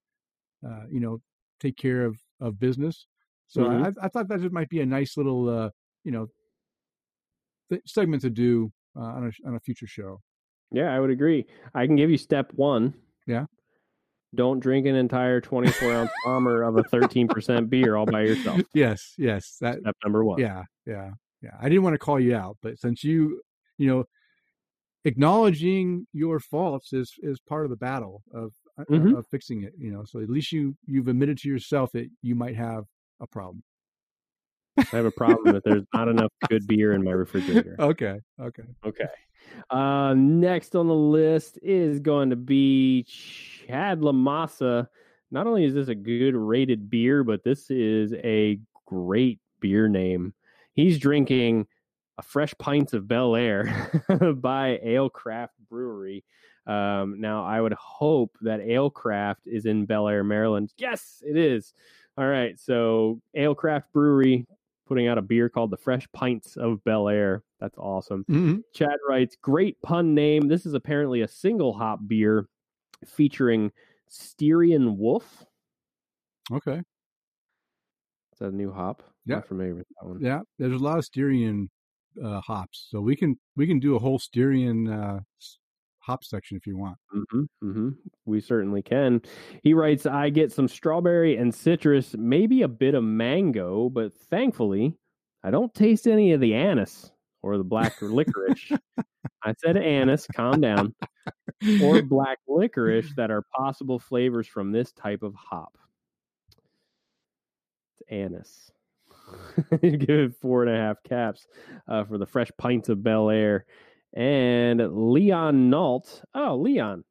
uh, 0.67 0.85
you 0.91 1.01
know 1.01 1.19
take 1.61 1.77
care 1.77 2.05
of 2.05 2.17
of 2.41 2.59
business. 2.59 3.07
So 3.47 3.63
mm-hmm. 3.63 3.85
I, 4.01 4.07
I 4.07 4.09
thought 4.09 4.29
that 4.29 4.53
might 4.53 4.69
be 4.69 4.81
a 4.81 4.87
nice 4.87 5.17
little 5.17 5.49
uh, 5.49 5.71
you 6.05 6.13
know 6.13 6.27
segment 7.87 8.23
to 8.23 8.31
do 8.31 8.73
uh, 8.97 9.03
on 9.03 9.25
a 9.27 9.49
on 9.49 9.55
a 9.57 9.61
future 9.61 9.87
show. 9.87 10.21
Yeah, 10.71 10.95
I 10.95 11.01
would 11.01 11.11
agree. 11.11 11.47
I 11.75 11.87
can 11.87 11.97
give 11.97 12.11
you 12.11 12.19
step 12.19 12.51
one. 12.55 12.95
Yeah. 13.27 13.47
Don't 14.35 14.61
drink 14.61 14.87
an 14.87 14.95
entire 14.95 15.41
24 15.43 15.93
ounce 15.93 16.11
bomber 16.25 16.63
of 16.63 16.79
a 16.79 16.83
13% 16.85 17.69
beer 17.69 17.97
all 17.97 18.07
by 18.07 18.23
yourself. 18.23 18.63
Yes, 18.75 19.13
yes. 19.19 19.59
That, 19.61 19.81
step 19.81 19.97
number 20.03 20.25
one. 20.25 20.41
Yeah, 20.41 20.63
yeah, 20.87 21.11
yeah. 21.43 21.51
I 21.61 21.69
didn't 21.69 21.83
want 21.83 21.95
to 21.95 21.99
call 21.99 22.19
you 22.19 22.35
out, 22.35 22.57
but 22.63 22.79
since 22.79 23.05
you, 23.05 23.43
you 23.77 23.87
know, 23.87 24.05
acknowledging 25.05 26.07
your 26.13 26.41
faults 26.41 26.93
is 26.95 27.13
is 27.23 27.41
part 27.41 27.65
of 27.65 27.71
the 27.71 27.77
battle 27.77 28.23
of 28.33 28.53
uh, 28.79 28.85
mm-hmm. 28.91 29.17
of 29.17 29.27
fixing 29.27 29.65
it. 29.65 29.75
You 29.77 29.93
know, 29.93 30.05
so 30.07 30.21
at 30.21 30.31
least 30.31 30.53
you 30.53 30.77
you've 30.87 31.09
admitted 31.09 31.37
to 31.39 31.49
yourself 31.49 31.91
that 31.93 32.09
you 32.23 32.35
might 32.35 32.57
have 32.57 32.85
a 33.21 33.27
problem. 33.27 33.63
I 34.93 34.97
have 34.97 35.05
a 35.05 35.11
problem 35.11 35.55
that 35.55 35.65
there's 35.65 35.85
not 35.95 36.09
enough 36.09 36.33
good 36.49 36.67
beer 36.67 36.93
in 36.93 37.03
my 37.05 37.13
refrigerator. 37.13 37.77
Okay. 37.79 38.21
Okay. 38.41 38.63
Okay. 38.85 39.09
Uh, 39.71 40.15
next 40.15 40.75
on 40.75 40.89
the 40.89 40.95
list 40.95 41.59
is 41.63 42.01
going 42.01 42.31
to 42.31 42.37
be 42.37 43.05
Chad 43.05 44.01
LaMassa. 44.01 44.87
Not 45.31 45.47
only 45.47 45.65
is 45.65 45.75
this 45.75 45.89
a 45.89 45.95
good 45.95 46.35
rated 46.35 46.91
beer, 46.91 47.25
but 47.25 47.43
this 47.43 47.71
is 47.71 48.13
a 48.15 48.59
great 48.87 49.41
beer 49.61 49.89
name. 49.89 50.35
He's 50.75 50.99
drinking 50.99 51.67
a 52.19 52.23
fresh 52.23 52.55
pints 52.59 52.93
of 52.93 53.09
Bel 53.09 53.37
Air 53.37 53.91
by 54.37 54.79
Alecraft 54.85 55.49
Brewery. 55.71 56.25
Um, 56.67 57.21
now, 57.21 57.45
I 57.45 57.61
would 57.61 57.73
hope 57.73 58.37
that 58.43 58.61
Alecraft 58.61 59.47
is 59.47 59.67
in 59.67 59.87
Bel 59.87 60.09
Air, 60.09 60.23
Maryland. 60.23 60.73
Yes, 60.77 61.23
it 61.27 61.37
is. 61.37 61.73
All 62.17 62.27
right, 62.27 62.59
so 62.61 63.21
Alecraft 63.37 63.85
Brewery 63.93 64.47
putting 64.93 65.09
out 65.09 65.17
a 65.17 65.23
beer 65.23 65.49
called 65.49 65.71
the 65.71 65.77
Fresh 65.79 66.07
Pints 66.13 66.59
of 66.59 66.85
Bel 66.85 67.09
Air. 67.09 67.43
That's 67.61 67.79
awesome. 67.79 68.27
Mm-hmm. 68.31 68.57
Chad 68.75 68.99
writes, 69.09 69.39
great 69.41 69.81
pun 69.81 70.15
name. 70.15 70.49
This 70.49 70.67
is 70.67 70.75
apparently 70.75 71.23
a 71.23 71.29
single 71.29 71.73
hop 71.73 72.01
beer 72.07 72.47
featuring 73.07 73.73
Styrian 74.11 74.99
Wolf. 74.99 75.47
Okay. 76.53 76.77
Is 78.33 78.39
that 78.41 78.53
a 78.53 78.55
new 78.55 78.71
hop? 78.71 79.03
Yeah. 79.25 79.37
Not 79.37 79.49
familiar 79.49 79.77
with 79.77 79.87
that 79.89 80.07
one. 80.07 80.21
Yeah. 80.21 80.41
There's 80.59 80.75
a 80.75 80.85
lot 80.85 80.99
of 80.99 81.07
Styrian 81.07 81.71
uh, 82.23 82.43
hops. 82.43 82.89
So 82.91 83.01
we 83.01 83.17
can 83.17 83.37
we 83.57 83.67
can 83.67 83.79
do 83.79 83.97
a 83.97 83.99
whole 83.99 84.19
Styrian 84.19 84.91
uh, 84.91 85.21
hop 86.03 86.25
section 86.25 86.57
if 86.57 86.67
you 86.67 86.77
want. 86.77 86.99
Mm-hmm, 87.15 87.43
mm-hmm. 87.65 87.89
We 88.25 88.41
certainly 88.41 88.83
can. 88.83 89.23
He 89.63 89.73
writes, 89.73 90.05
I 90.05 90.31
get 90.31 90.53
some 90.53 90.69
strawberry 90.69 91.37
and 91.37 91.55
citrus, 91.55 92.15
maybe 92.19 92.63
a 92.63 92.69
bit 92.69 92.95
of 92.95 93.05
mango, 93.05 93.89
but 93.89 94.13
thankfully, 94.13 94.97
I 95.45 95.51
don't 95.51 95.73
taste 95.75 96.07
any 96.07 96.33
of 96.33 96.41
the 96.41 96.55
anise 96.55 97.11
or 97.43 97.57
the 97.57 97.65
black 97.65 98.01
licorice. 98.01 98.73
I 99.45 99.55
said 99.59 99.77
anise, 99.77 100.27
calm 100.35 100.61
down, 100.61 100.95
or 101.83 102.03
black 102.03 102.39
licorice 102.49 103.13
that 103.17 103.31
are 103.31 103.43
possible 103.57 103.99
flavors 103.99 104.47
from 104.47 104.73
this 104.73 104.93
type 104.93 105.23
of 105.23 105.35
hop. 105.35 105.77
It's 108.01 108.11
anise. 108.11 108.71
Give 109.81 110.11
it 110.11 110.35
four 110.41 110.65
and 110.65 110.75
a 110.75 110.79
half 110.79 111.03
caps 111.03 111.47
uh, 111.89 112.05
for 112.05 112.19
the 112.19 112.27
fresh 112.27 112.51
pints 112.59 112.89
of 112.89 113.03
Bel 113.03 113.31
Air 113.31 113.67
and 114.15 115.13
Leon 115.13 115.71
Nault. 115.71 116.23
Oh, 116.35 116.57
Leon. 116.57 117.05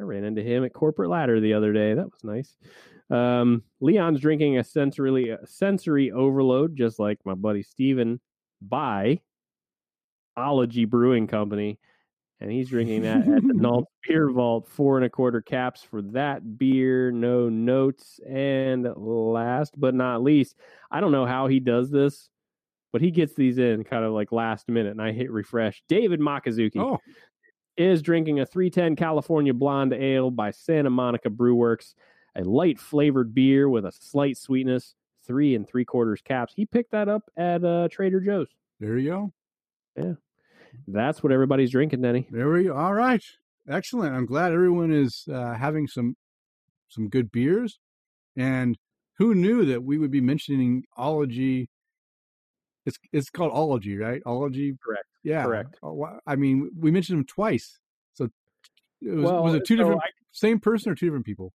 I 0.00 0.02
ran 0.02 0.24
into 0.24 0.42
him 0.42 0.64
at 0.64 0.72
Corporate 0.72 1.10
Ladder 1.10 1.40
the 1.40 1.54
other 1.54 1.72
day. 1.72 1.94
That 1.94 2.10
was 2.10 2.22
nice. 2.22 2.56
Um, 3.10 3.62
Leon's 3.80 4.20
drinking 4.20 4.58
a 4.58 4.64
sensory 4.64 5.36
sensory 5.44 6.12
overload, 6.12 6.76
just 6.76 6.98
like 6.98 7.18
my 7.24 7.34
buddy 7.34 7.62
Steven, 7.62 8.20
by 8.60 9.20
Ology 10.36 10.84
Brewing 10.84 11.26
Company. 11.26 11.78
And 12.40 12.52
he's 12.52 12.68
drinking 12.68 13.02
that 13.02 13.26
at 13.26 13.42
the 13.42 13.54
Nault 13.54 13.86
Beer 14.06 14.30
Vault, 14.30 14.68
four 14.68 14.96
and 14.96 15.04
a 15.04 15.10
quarter 15.10 15.42
caps 15.42 15.82
for 15.82 16.02
that 16.02 16.56
beer, 16.56 17.10
no 17.10 17.48
notes. 17.48 18.20
And 18.28 18.86
last 18.96 19.74
but 19.76 19.94
not 19.94 20.22
least, 20.22 20.54
I 20.88 21.00
don't 21.00 21.10
know 21.10 21.26
how 21.26 21.48
he 21.48 21.58
does 21.58 21.90
this 21.90 22.30
but 22.92 23.00
he 23.00 23.10
gets 23.10 23.34
these 23.34 23.58
in 23.58 23.84
kind 23.84 24.04
of 24.04 24.12
like 24.12 24.32
last 24.32 24.68
minute, 24.68 24.92
and 24.92 25.02
I 25.02 25.12
hit 25.12 25.30
refresh. 25.30 25.82
David 25.88 26.20
Makazuki 26.20 26.78
oh. 26.78 26.98
is 27.76 28.02
drinking 28.02 28.40
a 28.40 28.46
310 28.46 28.96
California 28.96 29.52
Blonde 29.52 29.92
Ale 29.92 30.30
by 30.30 30.50
Santa 30.50 30.90
Monica 30.90 31.30
Brew 31.30 31.54
Works, 31.54 31.94
a 32.36 32.42
light 32.42 32.78
flavored 32.78 33.34
beer 33.34 33.68
with 33.68 33.84
a 33.84 33.92
slight 33.92 34.36
sweetness, 34.36 34.94
three 35.26 35.54
and 35.54 35.68
three 35.68 35.84
quarters 35.84 36.22
caps. 36.22 36.54
He 36.54 36.66
picked 36.66 36.92
that 36.92 37.08
up 37.08 37.24
at 37.36 37.64
uh, 37.64 37.88
Trader 37.90 38.20
Joe's. 38.20 38.48
There 38.80 38.96
you 38.96 39.10
go. 39.10 39.32
Yeah, 39.96 40.12
that's 40.86 41.22
what 41.22 41.32
everybody's 41.32 41.70
drinking, 41.70 42.02
Denny. 42.02 42.26
There 42.30 42.50
we 42.50 42.64
go. 42.64 42.76
All 42.76 42.94
right, 42.94 43.22
excellent. 43.68 44.14
I'm 44.14 44.26
glad 44.26 44.52
everyone 44.52 44.92
is 44.92 45.26
uh, 45.32 45.54
having 45.54 45.86
some 45.86 46.16
some 46.88 47.08
good 47.08 47.30
beers, 47.30 47.78
and 48.36 48.78
who 49.18 49.34
knew 49.34 49.66
that 49.66 49.82
we 49.82 49.98
would 49.98 50.10
be 50.10 50.20
mentioning 50.20 50.84
ology 50.96 51.68
it's 52.88 52.98
it's 53.12 53.30
called 53.30 53.52
ology, 53.52 53.96
right? 53.96 54.20
Ology. 54.26 54.76
Correct. 54.84 55.06
Yeah. 55.22 55.44
Correct. 55.44 55.76
Oh, 55.82 56.18
I 56.26 56.36
mean, 56.36 56.70
we 56.78 56.90
mentioned 56.90 57.18
him 57.18 57.26
twice. 57.26 57.78
So 58.14 58.28
it 59.00 59.10
was, 59.10 59.24
well, 59.24 59.44
was 59.44 59.54
it 59.54 59.64
two 59.64 59.76
so 59.76 59.82
different, 59.82 60.00
I, 60.02 60.08
same 60.32 60.58
person 60.58 60.90
or 60.90 60.94
two 60.94 61.06
different 61.06 61.26
people? 61.26 61.52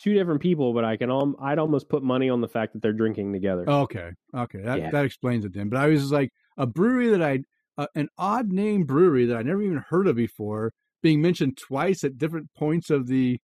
Two 0.00 0.14
different 0.14 0.40
people, 0.40 0.72
but 0.72 0.84
I 0.84 0.96
can 0.96 1.10
al- 1.10 1.34
I'd 1.42 1.58
almost 1.58 1.88
put 1.88 2.02
money 2.04 2.30
on 2.30 2.40
the 2.40 2.48
fact 2.48 2.72
that 2.72 2.82
they're 2.82 2.92
drinking 2.92 3.32
together. 3.32 3.68
Okay. 3.68 4.10
Okay. 4.34 4.62
That 4.62 4.78
yeah. 4.78 4.90
that 4.90 5.04
explains 5.04 5.44
it 5.44 5.52
then. 5.52 5.68
But 5.68 5.80
I 5.80 5.88
was 5.88 6.12
like 6.12 6.30
a 6.56 6.66
brewery 6.66 7.08
that 7.08 7.22
I 7.22 7.40
uh, 7.76 7.88
an 7.94 8.08
odd 8.16 8.52
name 8.52 8.84
brewery 8.84 9.26
that 9.26 9.36
I 9.36 9.42
never 9.42 9.62
even 9.62 9.84
heard 9.88 10.06
of 10.06 10.16
before 10.16 10.72
being 11.02 11.20
mentioned 11.20 11.56
twice 11.56 12.04
at 12.04 12.18
different 12.18 12.54
points 12.54 12.90
of 12.90 13.08
the 13.08 13.40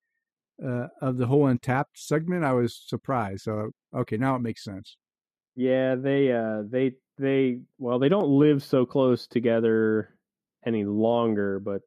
uh, 0.65 0.87
of 1.01 1.17
the 1.17 1.27
whole 1.27 1.45
Untappd 1.45 1.97
segment. 1.97 2.45
I 2.45 2.53
was 2.53 2.81
surprised. 2.87 3.43
So 3.43 3.71
okay, 3.95 4.17
now 4.17 4.37
it 4.37 4.43
makes 4.43 4.63
sense. 4.63 4.97
Yeah, 5.57 5.95
they 5.97 6.33
uh 6.33 6.63
they 6.69 6.93
they 7.19 7.61
well 7.79 7.99
they 7.99 8.09
don't 8.09 8.29
live 8.29 8.63
so 8.63 8.85
close 8.87 9.27
together 9.27 10.11
any 10.67 10.85
longer, 10.85 11.61
but 11.61 11.83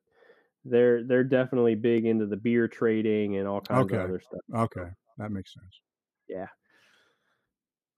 they're 0.65 1.03
they're 1.03 1.23
definitely 1.23 1.75
big 1.75 2.05
into 2.05 2.25
the 2.25 2.37
beer 2.37 2.67
trading 2.67 3.37
and 3.37 3.47
all 3.47 3.61
kinds 3.61 3.85
okay. 3.85 3.97
of 3.97 4.03
other 4.03 4.21
stuff. 4.21 4.41
Okay, 4.55 4.89
that 5.17 5.31
makes 5.31 5.53
sense. 5.53 5.81
Yeah. 6.27 6.47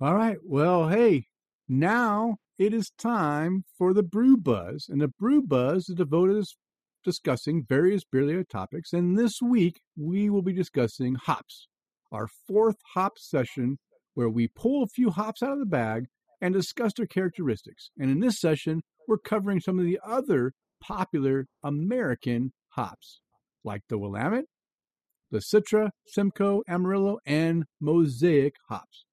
All 0.01 0.15
right. 0.15 0.37
Well, 0.43 0.87
hey, 0.87 1.25
now 1.67 2.37
it 2.57 2.73
is 2.73 2.91
time 2.97 3.63
for 3.77 3.93
the 3.93 4.03
Brew 4.03 4.37
Buzz, 4.37 4.87
and 4.89 5.01
the 5.01 5.07
Brew 5.07 5.41
Buzz 5.41 5.89
is 5.89 5.95
devoted 5.95 6.43
to 6.43 6.55
discussing 7.03 7.65
various 7.67 8.03
beer 8.03 8.43
topics. 8.43 8.93
And 8.93 9.17
this 9.17 9.41
week 9.41 9.81
we 9.97 10.29
will 10.29 10.41
be 10.41 10.53
discussing 10.53 11.15
hops, 11.15 11.67
our 12.11 12.27
fourth 12.47 12.77
hop 12.93 13.17
session, 13.17 13.77
where 14.13 14.29
we 14.29 14.47
pull 14.47 14.83
a 14.83 14.87
few 14.87 15.09
hops 15.09 15.41
out 15.41 15.53
of 15.53 15.59
the 15.59 15.65
bag 15.65 16.05
and 16.41 16.53
discuss 16.53 16.93
their 16.93 17.05
characteristics. 17.05 17.89
And 17.97 18.09
in 18.09 18.19
this 18.19 18.39
session, 18.39 18.81
we're 19.07 19.17
covering 19.17 19.59
some 19.59 19.79
of 19.79 19.85
the 19.85 19.99
other 20.05 20.53
popular 20.81 21.47
American 21.63 22.53
hops, 22.69 23.21
like 23.63 23.81
the 23.89 23.97
Willamette, 23.97 24.45
the 25.31 25.39
Citra, 25.39 25.91
Simcoe, 26.07 26.63
Amarillo, 26.67 27.19
and 27.25 27.65
Mosaic 27.79 28.55
hops. 28.69 29.05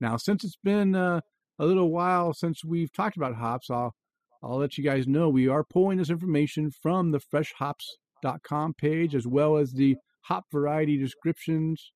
Now, 0.00 0.16
since 0.16 0.44
it's 0.44 0.58
been 0.62 0.94
uh, 0.94 1.20
a 1.58 1.66
little 1.66 1.90
while 1.90 2.34
since 2.34 2.64
we've 2.64 2.92
talked 2.92 3.16
about 3.16 3.36
hops, 3.36 3.70
I'll 3.70 3.94
I'll 4.42 4.58
let 4.58 4.76
you 4.76 4.82
guys 4.82 5.06
know 5.06 5.28
we 5.28 5.46
are 5.46 5.62
pulling 5.62 5.98
this 5.98 6.10
information 6.10 6.72
from 6.72 7.12
the 7.12 7.20
freshops.com 7.20 8.74
page, 8.74 9.14
as 9.14 9.24
well 9.24 9.56
as 9.56 9.72
the 9.72 9.96
hop 10.22 10.46
variety 10.50 10.98
descriptions. 10.98 11.92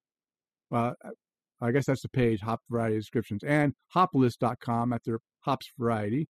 Uh, 0.70 0.93
I 1.61 1.70
guess 1.70 1.86
that's 1.86 2.02
the 2.02 2.09
page, 2.09 2.40
hop 2.40 2.61
variety 2.70 2.96
descriptions, 2.96 3.42
and 3.44 3.74
hoplist.com 3.94 4.92
at 4.92 5.04
their 5.04 5.20
hops 5.40 5.70
variety. 5.78 6.28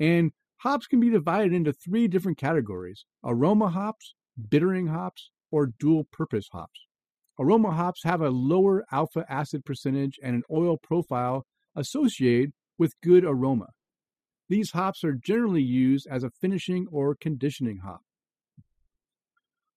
And 0.00 0.32
hops 0.58 0.86
can 0.86 1.00
be 1.00 1.10
divided 1.10 1.52
into 1.52 1.72
three 1.72 2.08
different 2.08 2.38
categories 2.38 3.04
aroma 3.22 3.68
hops, 3.68 4.14
bittering 4.48 4.86
hops, 4.86 5.30
or 5.50 5.72
dual 5.78 6.04
purpose 6.10 6.48
hops. 6.52 6.80
Aroma 7.38 7.72
hops 7.72 8.02
have 8.04 8.20
a 8.20 8.30
lower 8.30 8.84
alpha 8.92 9.24
acid 9.28 9.64
percentage 9.64 10.18
and 10.22 10.36
an 10.36 10.42
oil 10.50 10.76
profile 10.76 11.44
associated 11.76 12.52
with 12.78 12.94
good 13.02 13.24
aroma. 13.24 13.66
These 14.48 14.70
hops 14.72 15.02
are 15.04 15.14
generally 15.14 15.62
used 15.62 16.06
as 16.08 16.22
a 16.22 16.30
finishing 16.30 16.86
or 16.90 17.14
conditioning 17.14 17.78
hop. 17.78 18.02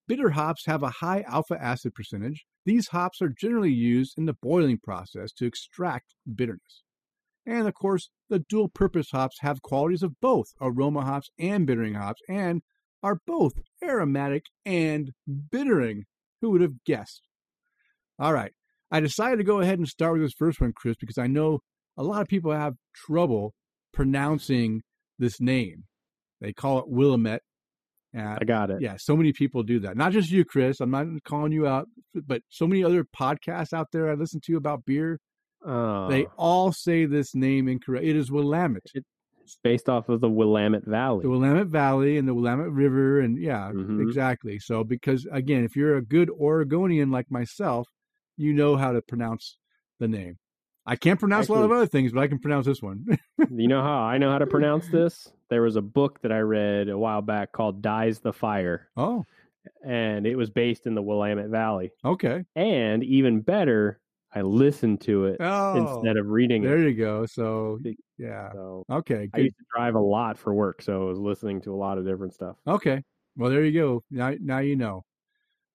Bitter 0.07 0.31
hops 0.31 0.65
have 0.65 0.83
a 0.83 0.89
high 0.89 1.21
alpha 1.21 1.61
acid 1.61 1.93
percentage. 1.93 2.45
These 2.67 2.89
hops 2.89 3.21
are 3.21 3.29
generally 3.29 3.71
used 3.71 4.17
in 4.17 4.25
the 4.25 4.33
boiling 4.33 4.77
process 4.77 5.31
to 5.37 5.45
extract 5.45 6.15
bitterness. 6.35 6.83
And 7.45 7.65
of 7.65 7.73
course, 7.73 8.09
the 8.29 8.39
dual 8.39 8.67
purpose 8.67 9.11
hops 9.11 9.37
have 9.39 9.61
qualities 9.61 10.03
of 10.03 10.19
both 10.19 10.47
aroma 10.59 11.05
hops 11.05 11.29
and 11.39 11.65
bittering 11.65 11.93
hops 11.93 12.21
and 12.27 12.61
are 13.01 13.21
both 13.25 13.53
aromatic 13.81 14.43
and 14.65 15.11
bittering. 15.49 16.03
Who 16.41 16.49
would 16.49 16.59
have 16.59 16.83
guessed? 16.83 17.21
All 18.19 18.33
right. 18.33 18.51
I 18.91 18.99
decided 18.99 19.37
to 19.37 19.45
go 19.45 19.61
ahead 19.61 19.79
and 19.79 19.87
start 19.87 20.11
with 20.15 20.23
this 20.23 20.33
first 20.37 20.59
one, 20.59 20.73
Chris, 20.75 20.97
because 20.99 21.17
I 21.17 21.27
know 21.27 21.59
a 21.95 22.03
lot 22.03 22.21
of 22.21 22.27
people 22.27 22.51
have 22.51 22.73
trouble 22.93 23.53
pronouncing 23.93 24.81
this 25.17 25.39
name. 25.39 25.85
They 26.41 26.51
call 26.51 26.79
it 26.79 26.89
Willamette. 26.89 27.43
I 28.39 28.43
got 28.45 28.69
it. 28.71 28.81
Yeah, 28.81 28.95
so 28.97 29.15
many 29.15 29.33
people 29.33 29.63
do 29.63 29.79
that. 29.79 29.95
Not 29.97 30.11
just 30.11 30.31
you, 30.31 30.43
Chris. 30.45 30.79
I'm 30.79 30.91
not 30.91 31.05
calling 31.23 31.51
you 31.51 31.67
out, 31.67 31.87
but 32.13 32.41
so 32.49 32.65
many 32.67 32.83
other 32.83 33.03
podcasts 33.03 33.73
out 33.73 33.87
there 33.91 34.09
I 34.09 34.15
listen 34.15 34.39
to 34.45 34.57
about 34.57 34.85
beer. 34.85 35.19
Oh. 35.65 36.07
They 36.09 36.25
all 36.37 36.71
say 36.71 37.05
this 37.05 37.33
name 37.35 37.67
incorrect. 37.67 38.05
It 38.05 38.15
is 38.15 38.31
Willamette. 38.31 38.83
It's 38.93 39.57
based 39.63 39.87
off 39.89 40.09
of 40.09 40.19
the 40.21 40.29
Willamette 40.29 40.85
Valley. 40.85 41.23
The 41.23 41.29
Willamette 41.29 41.67
Valley 41.67 42.17
and 42.17 42.27
the 42.27 42.33
Willamette 42.33 42.71
River, 42.71 43.19
and 43.21 43.37
yeah, 43.41 43.71
Mhm. 43.73 44.01
exactly. 44.01 44.59
So, 44.59 44.83
because 44.83 45.25
again, 45.31 45.63
if 45.63 45.75
you're 45.75 45.95
a 45.97 46.01
good 46.01 46.29
Oregonian 46.29 47.11
like 47.11 47.31
myself, 47.31 47.87
you 48.35 48.53
know 48.53 48.75
how 48.75 48.91
to 48.91 49.01
pronounce 49.01 49.57
the 49.99 50.07
name. 50.07 50.37
I 50.85 50.95
can't 50.95 51.19
pronounce 51.19 51.49
a 51.49 51.53
lot 51.53 51.63
of 51.65 51.71
other 51.71 51.85
things, 51.87 52.11
but 52.13 52.21
I 52.21 52.27
can 52.27 52.39
pronounce 52.39 52.65
this 52.65 52.81
one. 52.81 53.05
you 53.51 53.67
know 53.67 53.81
how 53.81 53.99
I 53.99 54.17
know 54.17 54.31
how 54.31 54.37
to 54.37 54.47
pronounce 54.47 54.87
this? 54.91 55.27
There 55.49 55.61
was 55.61 55.75
a 55.75 55.81
book 55.81 56.21
that 56.21 56.31
I 56.31 56.39
read 56.39 56.89
a 56.89 56.97
while 56.97 57.21
back 57.21 57.51
called 57.53 57.81
Dies 57.81 58.19
the 58.19 58.33
Fire, 58.33 58.89
oh, 58.97 59.25
and 59.83 60.25
it 60.27 60.35
was 60.35 60.49
based 60.49 60.85
in 60.87 60.95
the 60.95 61.01
Willamette 61.01 61.49
Valley. 61.49 61.91
okay. 62.03 62.43
And 62.55 63.03
even 63.03 63.41
better, 63.41 63.99
I 64.33 64.41
listened 64.41 65.01
to 65.01 65.25
it 65.25 65.37
Oh, 65.39 65.97
instead 65.97 66.17
of 66.17 66.27
reading 66.27 66.63
there 66.63 66.73
it. 66.75 66.77
There 66.79 66.89
you 66.89 66.95
go. 66.97 67.25
So, 67.25 67.79
yeah. 68.17 68.51
So 68.51 68.83
Okay, 68.89 69.29
I 69.33 69.39
used 69.39 69.57
to 69.57 69.65
drive 69.73 69.95
a 69.95 69.99
lot 69.99 70.37
for 70.37 70.53
work, 70.53 70.81
so 70.81 71.03
I 71.03 71.05
was 71.09 71.19
listening 71.19 71.61
to 71.61 71.73
a 71.73 71.77
lot 71.77 71.97
of 71.97 72.05
different 72.05 72.33
stuff. 72.33 72.57
Okay. 72.67 73.03
Well, 73.35 73.49
there 73.49 73.63
you 73.63 73.79
go. 73.79 74.03
Now, 74.09 74.33
now 74.39 74.59
you 74.59 74.75
know. 74.75 75.03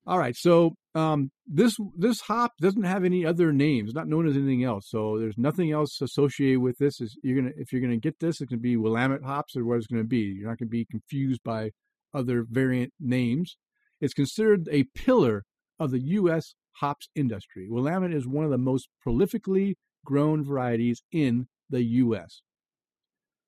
All 0.05 0.18
right. 0.18 0.34
So, 0.36 0.74
um, 0.94 1.30
this 1.46 1.76
this 1.96 2.20
hop 2.22 2.53
doesn't 2.61 2.82
have 2.82 3.05
any 3.05 3.24
other 3.24 3.53
names, 3.53 3.94
not 3.94 4.09
known 4.09 4.26
as 4.26 4.36
anything 4.36 4.64
else. 4.64 4.88
So, 4.88 5.18
there's 5.18 5.38
nothing 5.38 5.70
else 5.70 6.00
associated 6.00 6.61
with 6.61 6.78
this. 6.78 7.00
Is 7.00 7.16
you're 7.22 7.40
gonna 7.40 7.55
if 7.57 7.72
you're 7.72 7.80
gonna 7.80 7.98
get 7.98 8.18
this, 8.18 8.40
it's 8.40 8.50
gonna 8.50 8.61
be 8.61 8.76
Willamette 8.76 9.22
hops, 9.22 9.57
or 9.57 9.64
what 9.64 9.78
it's 9.78 9.86
gonna 9.86 10.05
be. 10.05 10.18
You're 10.18 10.48
not 10.48 10.59
gonna 10.59 10.68
be 10.68 10.84
confused 10.84 11.42
by 11.44 11.70
other 12.12 12.44
variant 12.48 12.92
names. 12.98 13.57
It's 14.00 14.14
considered 14.14 14.68
a 14.72 14.84
pillar 14.94 15.44
of 15.78 15.92
the 15.92 16.00
U.S. 16.00 16.55
hops 16.80 17.09
industry. 17.14 17.68
Willamette 17.70 18.12
is 18.12 18.26
one 18.26 18.44
of 18.44 18.50
the 18.50 18.59
most 18.59 18.88
prolifically 19.07 19.74
grown 20.05 20.44
varieties 20.44 21.03
in 21.12 21.46
the 21.70 21.82
U.S. 21.82 22.42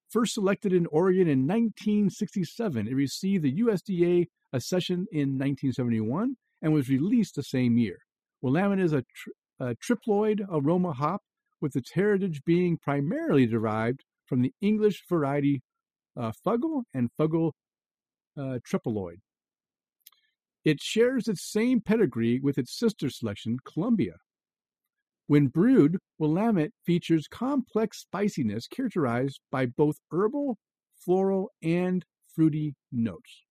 First 0.08 0.34
selected 0.34 0.72
in 0.72 0.86
Oregon 0.86 1.26
in 1.26 1.48
1967, 1.48 2.86
it 2.86 2.94
received 2.94 3.42
the 3.42 3.60
USDA 3.60 4.28
accession 4.52 5.06
in 5.10 5.36
1971 5.36 6.36
and 6.62 6.72
was 6.72 6.88
released 6.88 7.34
the 7.36 7.42
same 7.42 7.78
year. 7.78 7.98
Willamette 8.42 8.80
is 8.80 8.92
a, 8.92 9.02
tri- 9.14 9.68
a 9.70 9.74
triploid 9.76 10.40
aroma 10.50 10.92
hop, 10.92 11.22
with 11.60 11.76
its 11.76 11.92
heritage 11.92 12.42
being 12.44 12.76
primarily 12.76 13.46
derived 13.46 14.04
from 14.26 14.42
the 14.42 14.52
English 14.60 15.02
variety 15.08 15.62
uh, 16.16 16.32
Fuggle 16.46 16.82
and 16.92 17.10
Fuggle 17.18 17.52
uh, 18.36 18.58
triploid. 18.68 19.20
It 20.64 20.80
shares 20.80 21.28
its 21.28 21.42
same 21.42 21.80
pedigree 21.80 22.40
with 22.40 22.58
its 22.58 22.78
sister 22.78 23.10
selection, 23.10 23.58
Columbia. 23.64 24.14
When 25.26 25.48
brewed, 25.48 25.98
Willamette 26.18 26.72
features 26.84 27.28
complex 27.28 28.00
spiciness 28.00 28.66
characterized 28.66 29.40
by 29.50 29.66
both 29.66 29.96
herbal, 30.10 30.58
floral, 30.94 31.50
and 31.62 32.04
fruity 32.34 32.74
notes. 32.92 33.42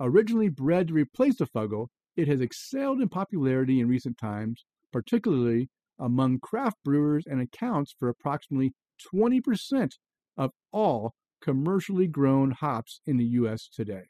Originally 0.00 0.48
bred 0.48 0.88
to 0.88 0.94
replace 0.94 1.38
the 1.38 1.46
Fuggle, 1.46 1.88
it 2.16 2.28
has 2.28 2.40
excelled 2.40 3.00
in 3.00 3.08
popularity 3.08 3.80
in 3.80 3.88
recent 3.88 4.18
times, 4.18 4.64
particularly 4.92 5.68
among 5.98 6.40
craft 6.40 6.76
brewers 6.84 7.24
and 7.26 7.40
accounts 7.40 7.94
for 7.98 8.08
approximately 8.08 8.72
20% 9.14 9.92
of 10.36 10.50
all 10.72 11.14
commercially 11.42 12.06
grown 12.06 12.52
hops 12.52 13.00
in 13.06 13.16
the 13.16 13.24
U.S. 13.24 13.68
today. 13.72 14.04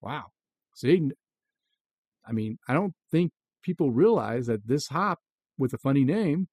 Wow. 0.00 0.26
See, 0.74 1.10
I 2.26 2.32
mean, 2.32 2.58
I 2.68 2.74
don't 2.74 2.94
think 3.10 3.32
people 3.62 3.90
realize 3.90 4.46
that 4.46 4.66
this 4.66 4.88
hop 4.88 5.18
with 5.56 5.72
a 5.72 5.78
funny 5.78 6.04
name 6.04 6.48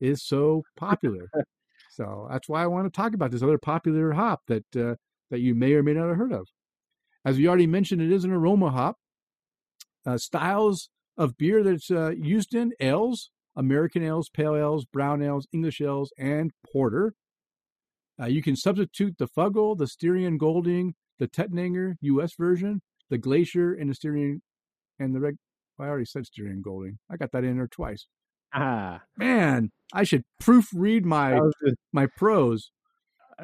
is 0.00 0.26
so 0.26 0.62
popular. 0.76 1.28
so 1.90 2.26
that's 2.30 2.48
why 2.48 2.62
I 2.62 2.66
want 2.66 2.92
to 2.92 2.96
talk 2.96 3.14
about 3.14 3.30
this 3.30 3.42
other 3.42 3.58
popular 3.58 4.12
hop 4.12 4.40
that 4.48 4.64
uh, 4.76 4.94
that 5.30 5.40
you 5.40 5.54
may 5.54 5.72
or 5.74 5.82
may 5.82 5.94
not 5.94 6.08
have 6.08 6.16
heard 6.16 6.32
of. 6.32 6.46
As 7.24 7.36
we 7.36 7.46
already 7.46 7.66
mentioned, 7.66 8.02
it 8.02 8.12
is 8.12 8.24
an 8.24 8.32
aroma 8.32 8.70
hop. 8.70 8.96
Uh, 10.06 10.16
styles 10.18 10.88
of 11.16 11.36
beer 11.36 11.62
that 11.62 11.72
it's 11.74 11.90
uh, 11.90 12.10
used 12.10 12.54
in 12.54 12.72
ales, 12.80 13.30
American 13.56 14.02
ales, 14.02 14.28
pale 14.28 14.56
ales, 14.56 14.84
brown 14.86 15.22
ales, 15.22 15.46
English 15.52 15.80
ales, 15.80 16.12
and 16.18 16.52
porter. 16.72 17.14
Uh, 18.20 18.26
you 18.26 18.42
can 18.42 18.56
substitute 18.56 19.16
the 19.18 19.28
Fuggle, 19.28 19.76
the 19.76 19.86
Styrian 19.86 20.38
Golding, 20.38 20.94
the 21.18 21.26
Tettnanger 21.28 21.94
U.S. 22.02 22.32
version, 22.38 22.82
the 23.08 23.18
Glacier, 23.18 23.72
and 23.74 23.90
the 23.90 23.94
Styrian, 23.94 24.42
and 24.98 25.14
the 25.14 25.20
reg. 25.20 25.36
I 25.78 25.84
already 25.84 26.04
said 26.04 26.26
Styrian 26.26 26.60
Golding. 26.62 26.98
I 27.10 27.16
got 27.16 27.32
that 27.32 27.44
in 27.44 27.56
there 27.56 27.66
twice. 27.66 28.06
Ah, 28.52 29.00
Man, 29.16 29.70
I 29.94 30.02
should 30.04 30.24
proofread 30.42 31.04
my 31.04 31.30
that 31.30 31.42
was 31.42 31.54
good. 31.64 31.74
my 31.92 32.06
prose. 32.16 32.70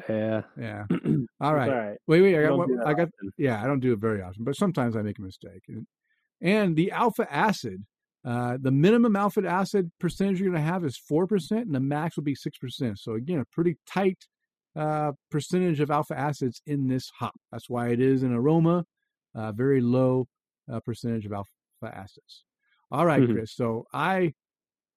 yeah. 0.09 0.41
Yeah. 0.59 0.85
All 1.41 1.55
right. 1.55 1.69
all 1.71 1.75
right. 1.77 1.97
Wait, 2.07 2.21
wait. 2.21 2.37
I 2.37 2.43
got. 2.43 2.57
one- 2.57 2.79
I 2.81 2.93
got. 2.93 3.03
often. 3.07 3.31
Yeah, 3.37 3.63
I 3.63 3.65
don't 3.67 3.79
do 3.79 3.93
it 3.93 3.99
very 3.99 4.21
often, 4.21 4.43
but 4.43 4.55
sometimes 4.55 4.95
I 4.95 5.01
make 5.01 5.17
a 5.17 5.21
mistake. 5.23 5.63
And, 5.67 5.87
and 6.41 6.75
the 6.75 6.91
alpha 6.91 7.27
acid, 7.33 7.85
uh, 8.25 8.57
the 8.61 8.71
minimum 8.71 9.15
alpha 9.15 9.41
acid 9.47 9.91
percentage 9.99 10.39
you're 10.39 10.51
going 10.51 10.61
to 10.63 10.71
have 10.71 10.83
is 10.85 10.97
four 10.97 11.27
percent, 11.27 11.65
and 11.65 11.75
the 11.75 11.79
max 11.79 12.15
will 12.15 12.23
be 12.23 12.35
six 12.35 12.57
percent. 12.57 12.99
So 12.99 13.13
again, 13.13 13.39
a 13.39 13.45
pretty 13.45 13.77
tight 13.87 14.27
uh, 14.75 15.13
percentage 15.31 15.79
of 15.79 15.89
alpha 15.89 16.17
acids 16.17 16.61
in 16.65 16.87
this 16.87 17.09
hop. 17.19 17.35
That's 17.51 17.69
why 17.69 17.89
it 17.89 17.99
is 17.99 18.23
an 18.23 18.33
aroma, 18.33 18.85
uh, 19.33 19.51
very 19.51 19.81
low 19.81 20.27
uh, 20.71 20.79
percentage 20.81 21.25
of 21.25 21.33
alpha 21.33 21.49
acids. 21.83 22.43
All 22.91 23.05
right, 23.05 23.21
Mhm. 23.21 23.33
Chris. 23.33 23.53
So 23.55 23.85
I, 23.93 24.33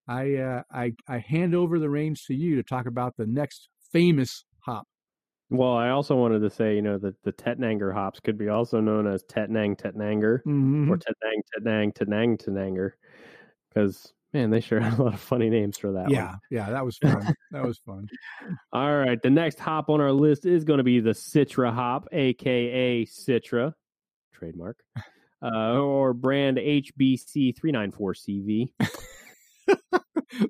I, 0.06 0.34
uh, 0.36 0.62
I, 0.70 0.92
I 1.08 1.18
hand 1.18 1.54
over 1.54 1.78
the 1.78 1.88
reins 1.90 2.24
to 2.24 2.34
you 2.34 2.56
to 2.56 2.62
talk 2.62 2.86
about 2.86 3.16
the 3.16 3.26
next 3.26 3.68
famous 3.92 4.44
hop. 4.64 4.86
Well, 5.50 5.72
I 5.74 5.90
also 5.90 6.14
wanted 6.16 6.40
to 6.40 6.50
say, 6.50 6.76
you 6.76 6.82
know, 6.82 6.96
that 6.98 7.20
the 7.24 7.32
Tettnanger 7.32 7.92
hops 7.92 8.20
could 8.20 8.38
be 8.38 8.48
also 8.48 8.80
known 8.80 9.06
as 9.06 9.24
Tettnang 9.24 9.76
Tettnanger 9.76 10.42
Mhm. 10.46 10.88
or 10.88 10.96
Tettnang 10.96 11.40
Tettnang 11.52 11.92
Tettnang 11.92 12.40
Tettnanger, 12.40 12.92
because 13.68 14.12
man, 14.32 14.50
they 14.50 14.60
sure 14.60 14.78
had 14.80 14.98
a 14.98 15.02
lot 15.02 15.14
of 15.14 15.20
funny 15.20 15.50
names 15.50 15.76
for 15.76 15.92
that. 15.92 16.08
Yeah, 16.10 16.30
one. 16.30 16.38
yeah, 16.52 16.70
that 16.70 16.84
was 16.84 16.96
fun. 16.98 17.34
that 17.50 17.64
was 17.66 17.78
fun. 17.78 18.08
All 18.72 18.96
right, 18.96 19.20
the 19.20 19.30
next 19.30 19.58
hop 19.58 19.90
on 19.90 20.00
our 20.00 20.12
list 20.12 20.46
is 20.46 20.62
going 20.64 20.78
to 20.78 20.84
be 20.84 21.00
the 21.00 21.10
Citra 21.10 21.72
hop, 21.72 22.06
aka 22.12 23.04
Citra, 23.06 23.74
trademark, 24.32 24.78
uh, 25.42 25.80
or 25.80 26.14
brand 26.14 26.58
HBC 26.58 27.56
three 27.56 27.72
nine 27.72 27.90
four 27.90 28.14
CV. 28.14 28.68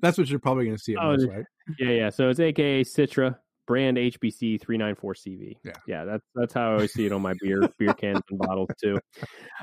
That's 0.01 0.17
what 0.17 0.29
you're 0.29 0.39
probably 0.39 0.65
going 0.65 0.77
to 0.77 0.81
see. 0.83 0.93
At 0.95 1.03
Oh, 1.03 1.11
most, 1.13 1.27
right? 1.27 1.45
Yeah, 1.79 1.89
yeah. 1.89 2.09
So 2.11 2.29
it's 2.29 2.39
AKA 2.39 2.83
Citra, 2.83 3.35
brand 3.71 3.95
HBC 3.95 4.59
three 4.59 4.77
nine 4.77 4.95
four 4.95 5.13
CV. 5.13 5.55
Yeah. 5.63 5.71
yeah. 5.87 6.03
That's 6.03 6.25
that's 6.35 6.53
how 6.53 6.71
I 6.71 6.73
always 6.73 6.91
see 6.91 7.05
it 7.05 7.13
on 7.13 7.21
my 7.21 7.33
beer 7.39 7.61
beer 7.79 7.93
cans 7.93 8.19
and 8.29 8.37
bottles 8.37 8.67
too. 8.83 8.99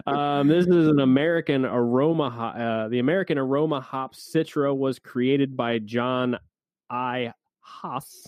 Um, 0.07 0.49
this 0.49 0.67
is 0.67 0.89
an 0.89 1.01
American 1.01 1.67
aroma. 1.67 2.25
Uh, 2.27 2.89
the 2.89 3.01
American 3.01 3.37
aroma 3.37 3.83
hop 3.83 4.15
Citra 4.15 4.75
was 4.75 4.99
created 4.99 5.59
by 5.59 5.79
John 5.79 6.39
I. 6.89 7.35
Haas 7.61 8.27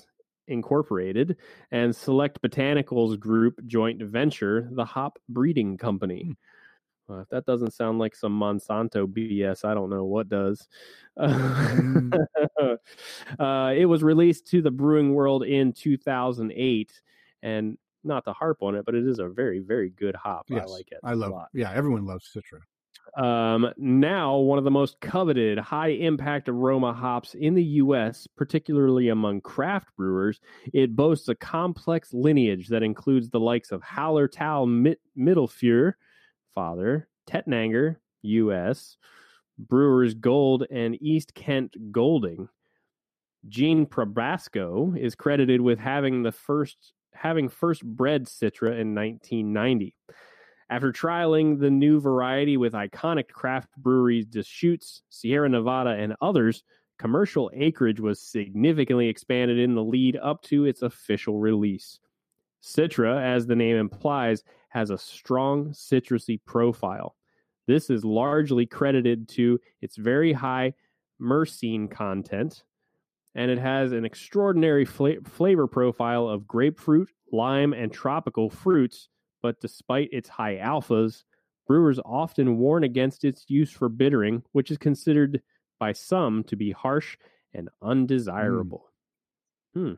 Incorporated 0.48 1.36
and 1.70 1.96
Select 1.96 2.42
Botanicals 2.42 3.18
Group 3.18 3.54
joint 3.66 4.02
venture, 4.02 4.68
the 4.72 4.84
Hop 4.84 5.18
Breeding 5.30 5.78
Company. 5.78 6.36
Well, 7.10 7.18
if 7.18 7.28
that 7.30 7.44
doesn't 7.44 7.72
sound 7.72 7.98
like 7.98 8.14
some 8.14 8.38
Monsanto 8.38 9.04
BS, 9.04 9.64
I 9.64 9.74
don't 9.74 9.90
know 9.90 10.04
what 10.04 10.28
does. 10.28 10.68
Mm. 11.18 12.16
uh, 13.40 13.74
it 13.76 13.86
was 13.86 14.04
released 14.04 14.46
to 14.48 14.62
the 14.62 14.70
brewing 14.70 15.12
world 15.12 15.42
in 15.42 15.72
2008, 15.72 17.02
and 17.42 17.76
not 18.04 18.24
to 18.26 18.32
harp 18.32 18.58
on 18.62 18.76
it, 18.76 18.84
but 18.86 18.94
it 18.94 19.04
is 19.04 19.18
a 19.18 19.28
very, 19.28 19.58
very 19.58 19.90
good 19.90 20.14
hop. 20.14 20.46
Yes, 20.48 20.62
I 20.68 20.70
like 20.70 20.92
it. 20.92 20.98
I 21.02 21.14
love. 21.14 21.32
it. 21.32 21.58
Yeah, 21.58 21.72
everyone 21.72 22.06
loves 22.06 22.30
Citra. 22.32 22.60
Um, 23.20 23.72
now, 23.76 24.36
one 24.36 24.58
of 24.58 24.64
the 24.64 24.70
most 24.70 25.00
coveted 25.00 25.58
high 25.58 25.88
impact 25.88 26.48
aroma 26.48 26.92
hops 26.92 27.34
in 27.34 27.54
the 27.54 27.64
U.S., 27.64 28.28
particularly 28.36 29.08
among 29.08 29.40
craft 29.40 29.88
brewers, 29.96 30.38
it 30.72 30.94
boasts 30.94 31.26
a 31.28 31.34
complex 31.34 32.14
lineage 32.14 32.68
that 32.68 32.84
includes 32.84 33.30
the 33.30 33.40
likes 33.40 33.72
of 33.72 33.82
Hallertau 33.82 34.68
Mit- 34.68 35.00
Mittelfrüh, 35.18 35.92
father, 36.54 37.08
Tettnanger, 37.28 37.96
U.S., 38.22 38.96
Brewers 39.58 40.14
Gold, 40.14 40.66
and 40.70 41.00
East 41.00 41.34
Kent 41.34 41.76
Golding. 41.92 42.48
Gene 43.48 43.86
Probasco 43.86 44.98
is 44.98 45.14
credited 45.14 45.60
with 45.60 45.78
having 45.78 46.22
the 46.22 46.32
first 46.32 46.92
having 47.12 47.48
first 47.48 47.84
bred 47.84 48.26
Citra 48.26 48.78
in 48.78 48.94
1990. 48.94 49.94
After 50.70 50.92
trialing 50.92 51.58
the 51.58 51.70
new 51.70 52.00
variety 52.00 52.56
with 52.56 52.74
iconic 52.74 53.28
craft 53.28 53.68
breweries 53.76 54.26
Deschutes, 54.26 55.02
Sierra 55.08 55.48
Nevada, 55.48 55.90
and 55.90 56.14
others, 56.22 56.62
commercial 56.98 57.50
acreage 57.54 57.98
was 57.98 58.22
significantly 58.22 59.08
expanded 59.08 59.58
in 59.58 59.74
the 59.74 59.82
lead 59.82 60.16
up 60.16 60.42
to 60.42 60.66
its 60.66 60.82
official 60.82 61.38
release. 61.38 61.98
Citra, 62.62 63.22
as 63.22 63.46
the 63.46 63.56
name 63.56 63.76
implies, 63.76 64.42
has 64.68 64.90
a 64.90 64.98
strong 64.98 65.70
citrusy 65.70 66.40
profile. 66.44 67.16
This 67.66 67.90
is 67.90 68.04
largely 68.04 68.66
credited 68.66 69.28
to 69.30 69.58
its 69.80 69.96
very 69.96 70.32
high 70.32 70.74
myrcene 71.20 71.90
content, 71.90 72.64
and 73.34 73.50
it 73.50 73.58
has 73.58 73.92
an 73.92 74.04
extraordinary 74.04 74.84
fla- 74.84 75.22
flavor 75.24 75.66
profile 75.66 76.28
of 76.28 76.46
grapefruit, 76.46 77.10
lime, 77.32 77.72
and 77.72 77.92
tropical 77.92 78.50
fruits 78.50 79.08
but 79.42 79.60
despite 79.60 80.08
its 80.12 80.28
high 80.28 80.56
alphas, 80.56 81.24
brewers 81.66 82.00
often 82.04 82.58
warn 82.58 82.84
against 82.84 83.24
its 83.24 83.44
use 83.48 83.70
for 83.70 83.88
bittering, 83.88 84.42
which 84.52 84.70
is 84.70 84.78
considered 84.78 85.42
by 85.78 85.92
some 85.92 86.44
to 86.44 86.56
be 86.56 86.72
harsh 86.72 87.16
and 87.54 87.68
undesirable. 87.82 88.90
Mm. 89.76 89.82
Hmm. 89.82 89.94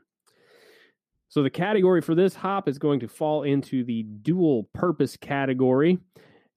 So 1.33 1.43
the 1.43 1.49
category 1.49 2.03
for 2.03 2.15
this 2.15 2.35
hop 2.35 2.69
is 2.69 2.79
going 2.79 3.01
to 3.01 3.09
fall 3.09 3.45
into 3.45 3.85
the 3.85 4.03
dual 4.03 4.65
purpose 4.75 5.17
category. 5.17 5.99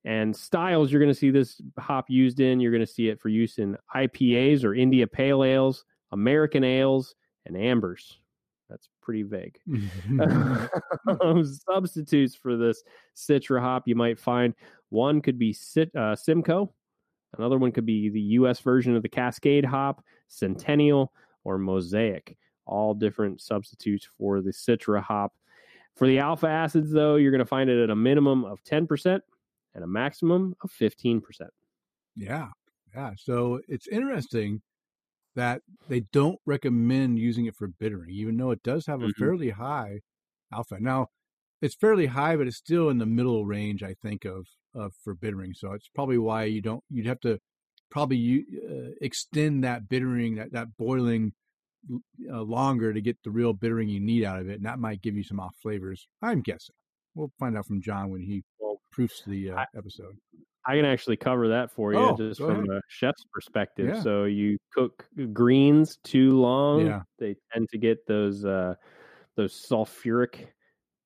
And 0.04 0.36
styles 0.36 0.92
you're 0.92 1.00
going 1.00 1.14
to 1.14 1.18
see 1.18 1.30
this 1.32 1.62
hop 1.80 2.10
used 2.10 2.42
in, 2.42 2.60
you're 2.60 2.74
going 2.74 2.86
to 2.86 2.94
see 2.94 3.08
it 3.08 3.22
for 3.22 3.30
use 3.30 3.58
in 3.58 3.78
IPAs 3.96 4.66
or 4.66 4.76
India 4.76 5.08
Pale 5.08 5.46
Ales, 5.46 5.86
American 6.12 6.66
Ales, 6.66 7.16
and 7.46 7.56
Ambers. 7.56 8.20
That's 8.70 8.90
pretty 9.02 9.24
vague. 9.24 9.58
um, 11.22 11.46
substitutes 11.46 12.36
for 12.36 12.58
this 12.58 12.84
Citra 13.16 13.62
hop 13.62 13.84
you 13.88 13.96
might 13.96 14.20
find 14.20 14.54
one 14.90 15.22
could 15.22 15.40
be 15.40 15.54
Cit- 15.54 15.96
uh, 15.96 16.18
Simcoe, 16.18 16.74
another 17.38 17.58
one 17.58 17.72
could 17.72 17.86
be 17.86 18.10
the 18.10 18.20
U.S. 18.20 18.60
version 18.60 18.94
of 18.94 19.04
the 19.04 19.08
Cascade 19.08 19.64
hop, 19.64 20.04
Centennial, 20.28 21.14
or 21.46 21.58
Mosaic. 21.58 22.38
All 22.66 22.94
different 22.94 23.42
substitutes 23.42 24.08
for 24.18 24.42
the 24.42 24.52
Citra 24.52 25.02
hop. 25.02 25.34
For 25.96 26.08
the 26.08 26.20
alpha 26.20 26.48
acids, 26.48 26.92
though, 26.92 27.16
you're 27.16 27.32
going 27.32 27.40
to 27.40 27.46
find 27.46 27.70
it 27.70 27.82
at 27.82 27.90
a 27.90 27.96
minimum 27.96 28.44
of 28.44 28.64
10% 28.64 29.20
and 29.74 29.84
a 29.84 29.88
maximum 29.88 30.56
of 30.62 30.72
15%. 30.72 31.22
Yeah. 32.16 32.48
Yeah. 32.94 33.12
So 33.18 33.62
it's 33.68 33.88
interesting 33.88 34.62
that 35.36 35.62
they 35.90 36.02
don't 36.12 36.40
recommend 36.46 37.20
using 37.20 37.46
it 37.46 37.56
for 37.56 37.68
bittering, 37.68 38.10
even 38.10 38.38
though 38.38 38.52
it 38.52 38.64
does 38.64 38.86
have 38.86 39.02
a 39.02 39.06
mm-hmm. 39.08 39.24
fairly 39.24 39.50
high 39.52 40.00
alpha. 40.52 40.78
Now, 40.80 41.08
it's 41.62 41.76
fairly 41.76 42.08
high, 42.08 42.36
but 42.36 42.48
it's 42.48 42.58
still 42.58 42.90
in 42.90 42.98
the 42.98 43.06
middle 43.06 43.46
range, 43.46 43.84
I 43.84 43.94
think, 44.02 44.26
of 44.26 44.48
of 44.74 44.94
for 45.04 45.14
bittering. 45.14 45.54
So 45.54 45.72
it's 45.72 45.90
probably 45.94 46.18
why 46.18 46.44
you 46.46 46.62
don't. 46.62 46.84
You'd 46.90 47.06
have 47.06 47.22
to 47.22 47.40
probably 47.90 48.46
uh, 48.70 48.92
extend 49.02 49.64
that 49.64 49.88
bittering, 49.88 50.36
that 50.36 50.52
that 50.52 50.78
boiling 50.78 51.34
uh, 52.32 52.42
longer 52.42 52.94
to 52.94 53.02
get 53.02 53.18
the 53.24 53.32
real 53.32 53.54
bittering 53.54 53.90
you 53.90 54.00
need 54.00 54.24
out 54.24 54.40
of 54.40 54.50
it, 54.50 54.56
and 54.56 54.66
that 54.66 54.80
might 54.80 55.02
give 55.02 55.16
you 55.16 55.24
some 55.24 55.40
off 55.40 55.56
flavors. 55.62 56.08
I'm 56.22 56.42
guessing. 56.42 56.76
We'll 57.14 57.32
find 57.40 57.58
out 57.58 57.66
from 57.66 57.82
John 57.82 58.12
when 58.12 58.22
he 58.22 58.44
well, 58.60 58.80
proofs 58.92 59.24
the 59.26 59.52
uh, 59.52 59.66
episode. 59.78 60.18
I 60.68 60.76
can 60.76 60.86
actually 60.86 61.18
cover 61.18 61.50
that 61.50 61.72
for 61.72 61.94
you 61.94 62.00
oh, 62.00 62.18
just 62.18 62.40
from 62.40 62.70
ahead. 62.70 62.70
a 62.70 62.82
chef's 62.88 63.24
perspective. 63.32 63.88
Yeah. 63.88 64.02
So 64.02 64.24
you 64.24 64.58
cook 64.74 65.06
greens 65.32 65.98
too 66.04 66.40
long, 66.40 66.88
yeah. 66.88 67.02
they 67.20 67.36
tend 67.54 67.70
to 67.70 67.78
get 67.78 68.06
those 68.08 68.44
uh, 68.44 68.74
those 69.36 69.54
sulfuric 69.54 70.48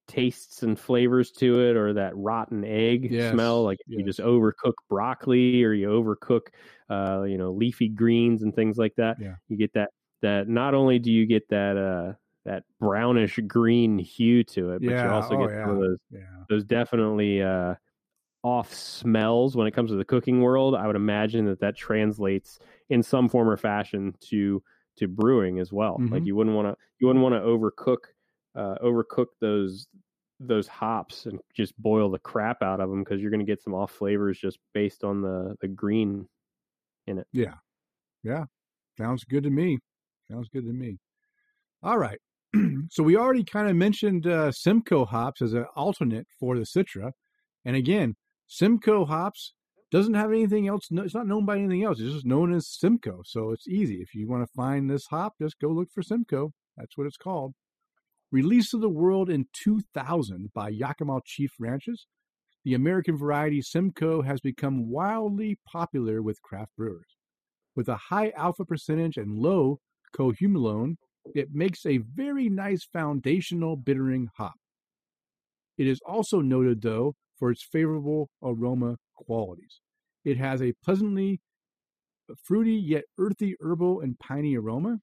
tastes 0.07 0.63
and 0.63 0.79
flavors 0.79 1.31
to 1.31 1.59
it, 1.59 1.75
or 1.75 1.93
that 1.93 2.15
rotten 2.15 2.63
egg 2.63 3.09
yes. 3.11 3.33
smell. 3.33 3.63
Like 3.63 3.79
yes. 3.85 3.99
you 3.99 4.05
just 4.05 4.19
overcook 4.19 4.73
broccoli, 4.89 5.63
or 5.63 5.73
you 5.73 5.89
overcook, 5.89 6.47
uh, 6.89 7.23
you 7.23 7.37
know, 7.37 7.51
leafy 7.51 7.89
greens 7.89 8.43
and 8.43 8.55
things 8.55 8.77
like 8.77 8.95
that. 8.95 9.17
Yeah. 9.19 9.35
You 9.49 9.57
get 9.57 9.73
that. 9.73 9.89
That 10.21 10.47
not 10.47 10.73
only 10.73 10.99
do 10.99 11.11
you 11.11 11.25
get 11.25 11.47
that 11.49 11.77
uh, 11.77 12.13
that 12.45 12.63
brownish 12.79 13.39
green 13.47 13.97
hue 13.97 14.43
to 14.45 14.71
it, 14.71 14.81
but 14.81 14.91
yeah. 14.91 15.05
you 15.05 15.11
also 15.11 15.35
oh, 15.35 15.47
get 15.47 15.55
yeah. 15.55 15.65
those 15.65 15.97
those 16.49 16.63
definitely. 16.63 17.41
Uh, 17.41 17.75
off 18.41 18.73
smells 18.73 19.57
when 19.57 19.67
it 19.67 19.71
comes 19.71 19.91
to 19.91 19.97
the 19.97 20.05
cooking 20.05 20.41
world, 20.41 20.73
I 20.73 20.87
would 20.87 20.95
imagine 20.95 21.45
that 21.47 21.59
that 21.59 21.75
translates 21.75 22.59
in 22.89 23.03
some 23.03 23.27
form 23.27 23.49
or 23.49 23.57
fashion 23.57 24.15
to 24.29 24.63
to 24.97 25.07
brewing 25.07 25.59
as 25.59 25.71
well. 25.71 25.97
Mm-hmm. 25.97 26.13
Like 26.13 26.25
you 26.25 26.35
wouldn't 26.35 26.55
want 26.55 26.67
to 26.67 26.75
you 26.99 27.07
wouldn't 27.07 27.23
want 27.23 27.35
to 27.35 27.41
overcook 27.41 27.97
uh, 28.55 28.75
overcook 28.83 29.27
those 29.41 29.87
those 30.39 30.67
hops 30.67 31.25
and 31.25 31.39
just 31.53 31.77
boil 31.77 32.09
the 32.09 32.19
crap 32.19 32.61
out 32.61 32.79
of 32.79 32.89
them 32.89 33.03
because 33.03 33.21
you're 33.21 33.31
going 33.31 33.39
to 33.39 33.45
get 33.45 33.61
some 33.61 33.73
off 33.73 33.91
flavors 33.91 34.39
just 34.39 34.59
based 34.73 35.03
on 35.03 35.21
the 35.21 35.55
the 35.61 35.67
green 35.67 36.27
in 37.07 37.19
it. 37.19 37.27
Yeah, 37.33 37.55
yeah, 38.23 38.45
sounds 38.97 39.23
good 39.23 39.43
to 39.43 39.49
me. 39.49 39.79
Sounds 40.29 40.49
good 40.49 40.65
to 40.65 40.73
me. 40.73 40.97
All 41.81 41.97
right. 41.97 42.19
so 42.89 43.03
we 43.03 43.15
already 43.15 43.43
kind 43.43 43.69
of 43.69 43.75
mentioned 43.75 44.27
uh, 44.27 44.51
Simcoe 44.51 45.05
hops 45.05 45.41
as 45.41 45.53
an 45.53 45.65
alternate 45.75 46.27
for 46.39 46.57
the 46.57 46.65
Citra. 46.65 47.11
And 47.65 47.75
again, 47.75 48.15
Simcoe 48.47 49.05
hops 49.05 49.53
doesn't 49.91 50.13
have 50.13 50.31
anything 50.31 50.67
else. 50.67 50.87
It's 50.91 51.15
not 51.15 51.27
known 51.27 51.45
by 51.45 51.57
anything 51.57 51.83
else. 51.83 51.99
It's 51.99 52.13
just 52.13 52.25
known 52.25 52.53
as 52.53 52.67
Simcoe. 52.67 53.21
So 53.25 53.51
it's 53.51 53.67
easy. 53.67 53.95
If 53.95 54.13
you 54.13 54.27
want 54.27 54.43
to 54.43 54.53
find 54.55 54.89
this 54.89 55.07
hop, 55.07 55.33
just 55.41 55.59
go 55.59 55.69
look 55.69 55.89
for 55.93 56.03
Simcoe. 56.03 56.53
That's 56.77 56.97
what 56.97 57.07
it's 57.07 57.17
called. 57.17 57.53
Released 58.31 58.71
to 58.71 58.77
the 58.77 58.89
world 58.89 59.29
in 59.29 59.45
2000 59.53 60.51
by 60.53 60.69
Yakima 60.69 61.21
Chief 61.25 61.51
Ranches, 61.59 62.05
the 62.63 62.75
American 62.75 63.17
variety 63.17 63.61
Simcoe 63.61 64.21
has 64.21 64.39
become 64.41 64.89
wildly 64.89 65.57
popular 65.65 66.21
with 66.21 66.41
craft 66.43 66.75
brewers. 66.77 67.15
With 67.75 67.87
a 67.87 67.95
high 67.95 68.31
alpha 68.35 68.65
percentage 68.65 69.17
and 69.17 69.39
low 69.39 69.79
cohumulone, 70.15 70.95
it 71.35 71.49
makes 71.51 71.85
a 71.85 71.97
very 71.97 72.49
nice 72.49 72.87
foundational 72.91 73.75
bittering 73.75 74.29
hop. 74.37 74.55
It 75.77 75.87
is 75.87 76.01
also 76.05 76.41
noted, 76.41 76.81
though, 76.81 77.15
for 77.37 77.51
its 77.51 77.63
favorable 77.63 78.29
aroma 78.43 78.97
qualities. 79.15 79.79
It 80.25 80.37
has 80.37 80.61
a 80.61 80.73
pleasantly 80.83 81.39
fruity 82.43 82.75
yet 82.75 83.05
earthy 83.17 83.55
herbal 83.59 84.01
and 84.01 84.19
piney 84.19 84.57
aroma, 84.57 84.99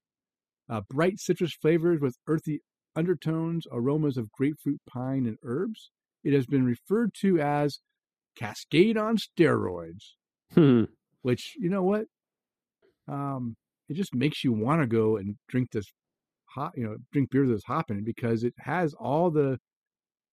uh, 0.69 0.81
bright 0.89 1.19
citrus 1.19 1.53
flavors 1.53 1.99
with 1.99 2.17
earthy 2.27 2.61
undertones, 2.95 3.65
aromas 3.71 4.17
of 4.17 4.31
grapefruit, 4.31 4.79
pine, 4.87 5.25
and 5.25 5.37
herbs. 5.43 5.91
It 6.23 6.33
has 6.33 6.45
been 6.45 6.65
referred 6.65 7.13
to 7.21 7.39
as 7.39 7.79
Cascade 8.35 8.97
on 8.97 9.17
steroids, 9.17 10.13
hmm. 10.53 10.83
which, 11.21 11.53
you 11.57 11.69
know 11.69 11.83
what? 11.83 12.05
Um, 13.07 13.55
it 13.89 13.95
just 13.95 14.13
makes 14.13 14.43
you 14.43 14.51
want 14.51 14.81
to 14.81 14.87
go 14.87 15.17
and 15.17 15.35
drink 15.47 15.71
this 15.71 15.91
hot, 16.45 16.71
you 16.75 16.83
know, 16.83 16.97
drink 17.11 17.29
beer 17.29 17.47
that's 17.47 17.63
hopping 17.63 18.03
because 18.03 18.43
it 18.43 18.53
has 18.59 18.93
all 18.93 19.29
the 19.29 19.59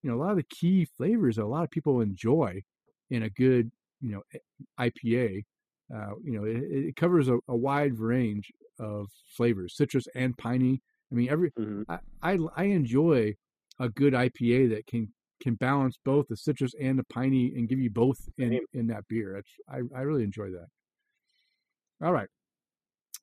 you 0.03 0.11
know 0.11 0.17
a 0.17 0.21
lot 0.21 0.31
of 0.31 0.37
the 0.37 0.45
key 0.45 0.87
flavors 0.97 1.37
that 1.37 1.45
a 1.45 1.47
lot 1.47 1.65
of 1.65 1.71
people 1.71 2.01
enjoy 2.01 2.61
in 3.11 3.23
a 3.23 3.31
good 3.31 3.71
you 4.01 4.13
know 4.13 4.23
IPA. 4.79 5.45
Uh, 5.95 6.15
you 6.23 6.33
know, 6.33 6.45
it, 6.45 6.89
it 6.89 6.97
covers 6.97 7.29
a, 7.29 7.39
a, 7.47 7.55
wide 7.55 7.99
range 7.99 8.51
of 8.79 9.07
flavors, 9.37 9.77
citrus 9.77 10.07
and 10.15 10.37
piney. 10.39 10.81
I 11.13 11.15
mean, 11.15 11.29
every 11.29 11.51
mm-hmm. 11.51 11.83
I, 11.89 11.99
I, 12.23 12.39
I 12.57 12.65
enjoy 12.65 13.35
a 13.79 13.89
good 13.91 14.15
IPA 14.15 14.71
that 14.71 14.87
can 14.87 15.13
can 15.43 15.55
balance 15.57 15.99
both 16.05 16.27
the 16.29 16.37
citrus 16.37 16.73
and 16.81 16.99
the 16.99 17.05
piney 17.05 17.53
and 17.55 17.69
give 17.69 17.79
you 17.79 17.91
both 17.91 18.19
in 18.39 18.61
in 18.73 18.87
that 18.89 19.07
beer. 19.09 19.35
That's, 19.35 19.51
I 19.69 19.99
I 19.99 20.03
really 20.03 20.25
enjoy 20.25 20.51
that. 20.51 20.67
All 22.03 22.13
right, 22.13 22.29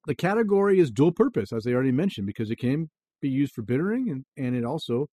the 0.08 0.16
category 0.16 0.80
is 0.80 0.92
dual 0.92 1.12
purpose, 1.12 1.54
as 1.54 1.68
I 1.68 1.72
already 1.72 1.92
mentioned, 1.92 2.28
because 2.28 2.50
it 2.50 2.58
can 2.58 2.90
be 3.22 3.30
used 3.30 3.54
for 3.54 3.62
bittering 3.62 4.10
and 4.10 4.26
and 4.38 4.56
it 4.56 4.66
also 4.66 5.08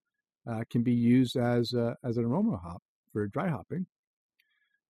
uh, 0.48 0.62
can 0.70 0.82
be 0.82 0.94
used 0.94 1.36
as 1.36 1.74
uh, 1.74 1.94
as 2.02 2.16
an 2.16 2.24
aroma 2.24 2.56
hop 2.56 2.82
for 3.12 3.26
dry 3.26 3.48
hopping. 3.48 3.86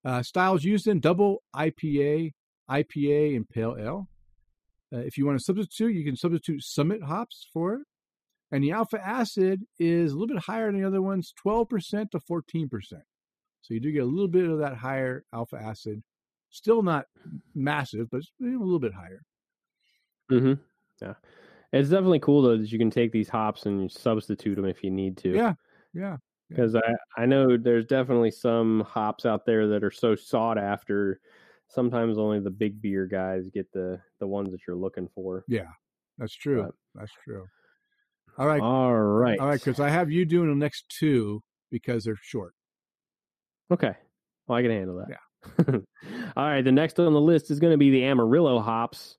Uh, 0.05 0.23
styles 0.23 0.65
used 0.65 0.87
in 0.87 1.01
double 1.01 1.43
IPA, 1.55 2.33
IPA, 2.71 3.37
and 3.37 3.49
pale 3.49 3.77
ale. 3.79 4.09
Uh, 4.93 4.99
if 4.99 5.19
you 5.19 5.27
want 5.27 5.39
to 5.39 5.45
substitute, 5.45 5.95
you 5.95 6.05
can 6.05 6.17
substitute 6.17 6.63
Summit 6.63 7.03
hops 7.03 7.47
for 7.53 7.75
it. 7.75 7.83
And 8.51 8.65
the 8.65 8.71
alpha 8.71 8.99
acid 9.07 9.65
is 9.79 10.13
a 10.13 10.15
little 10.17 10.35
bit 10.35 10.45
higher 10.45 10.73
than 10.73 10.81
the 10.81 10.87
other 10.87 11.03
ones, 11.03 11.35
12% 11.45 12.11
to 12.13 12.21
14%. 12.21 12.69
So 13.61 13.75
you 13.75 13.81
do 13.81 13.93
get 13.93 14.03
a 14.03 14.07
little 14.07 14.29
bit 14.29 14.49
of 14.49 14.61
that 14.61 14.77
higher 14.77 15.25
alpha 15.35 15.57
acid. 15.57 16.03
Still 16.49 16.83
not 16.83 17.05
massive, 17.55 18.09
but 18.11 18.23
a 18.41 18.45
little 18.45 18.79
bit 18.79 18.95
higher. 18.95 19.21
Mm-hmm. 20.31 20.55
Yeah. 21.01 21.15
It's 21.73 21.91
definitely 21.91 22.21
cool 22.21 22.43
though 22.43 22.57
that 22.57 22.73
you 22.73 22.79
can 22.79 22.91
take 22.91 23.13
these 23.13 23.29
hops 23.29 23.67
and 23.67 23.91
substitute 23.91 24.55
them 24.57 24.65
if 24.65 24.83
you 24.83 24.91
need 24.91 25.17
to. 25.19 25.35
Yeah. 25.35 25.55
Yeah. 25.93 26.17
Because 26.49 26.75
I, 26.75 26.95
I 27.17 27.27
know 27.27 27.57
there's 27.57 27.85
definitely 27.85 28.31
some 28.31 28.81
hops 28.89 29.27
out 29.27 29.45
there 29.45 29.69
that 29.69 29.85
are 29.85 29.91
so 29.91 30.15
sought 30.15 30.57
after. 30.59 31.21
Sometimes 31.69 32.17
only 32.17 32.41
the 32.41 32.51
big 32.51 32.81
beer 32.81 33.07
guys 33.07 33.51
get 33.53 33.71
the 33.73 34.01
the 34.21 34.27
ones 34.27 34.51
that 34.53 34.61
you're 34.67 34.75
looking 34.75 35.09
for. 35.15 35.45
Yeah, 35.47 35.69
that's 36.17 36.33
true. 36.35 36.63
But, 36.63 36.75
that's 36.95 37.13
true. 37.23 37.45
All 38.39 38.47
right. 38.47 38.63
All 38.63 38.95
right. 38.95 39.39
All 39.39 39.49
right, 39.49 39.61
because 39.63 39.79
I 39.79 39.91
have 39.91 40.11
you 40.11 40.25
doing 40.25 40.49
the 40.49 40.55
next 40.55 40.89
two 40.89 41.43
because 41.71 42.05
they're 42.05 42.17
short. 42.23 42.55
Okay. 43.71 43.93
Well, 44.47 44.57
I 44.57 44.63
can 44.63 44.71
handle 44.71 44.97
that. 44.97 45.09
Yeah. 45.11 45.75
All 46.37 46.45
right. 46.45 46.65
The 46.65 46.73
next 46.73 46.99
on 46.99 47.13
the 47.13 47.21
list 47.21 47.51
is 47.51 47.61
going 47.61 47.73
to 47.73 47.79
be 47.79 47.91
the 47.91 48.05
Amarillo 48.05 48.61
hops. 48.61 49.19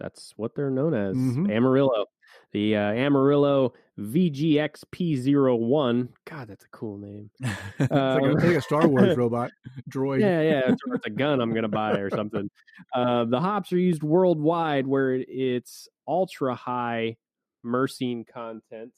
That's 0.00 0.32
what 0.36 0.54
they're 0.54 0.70
known 0.70 0.94
as 0.94 1.16
mm-hmm. 1.16 1.50
Amarillo. 1.50 2.06
The 2.52 2.76
uh, 2.76 2.92
Amarillo 2.92 3.72
VGXP01. 3.98 6.08
God, 6.24 6.48
that's 6.48 6.64
a 6.64 6.68
cool 6.68 6.96
name. 6.98 7.30
it's 7.78 7.92
um, 7.92 8.20
like, 8.20 8.22
a, 8.22 8.46
like 8.46 8.56
a 8.56 8.62
Star 8.62 8.88
Wars 8.88 9.16
robot 9.16 9.50
droid. 9.90 10.20
Yeah, 10.20 10.40
yeah. 10.40 10.62
It's, 10.66 10.80
it's 10.86 11.06
a 11.06 11.10
gun 11.10 11.40
I'm 11.40 11.50
going 11.50 11.62
to 11.62 11.68
buy 11.68 11.98
or 11.98 12.10
something. 12.10 12.50
Uh, 12.94 13.26
the 13.26 13.40
hops 13.40 13.72
are 13.72 13.78
used 13.78 14.02
worldwide 14.02 14.86
where 14.86 15.14
it's 15.14 15.88
ultra 16.08 16.54
high 16.54 17.16
myrcene 17.64 18.26
content. 18.26 18.92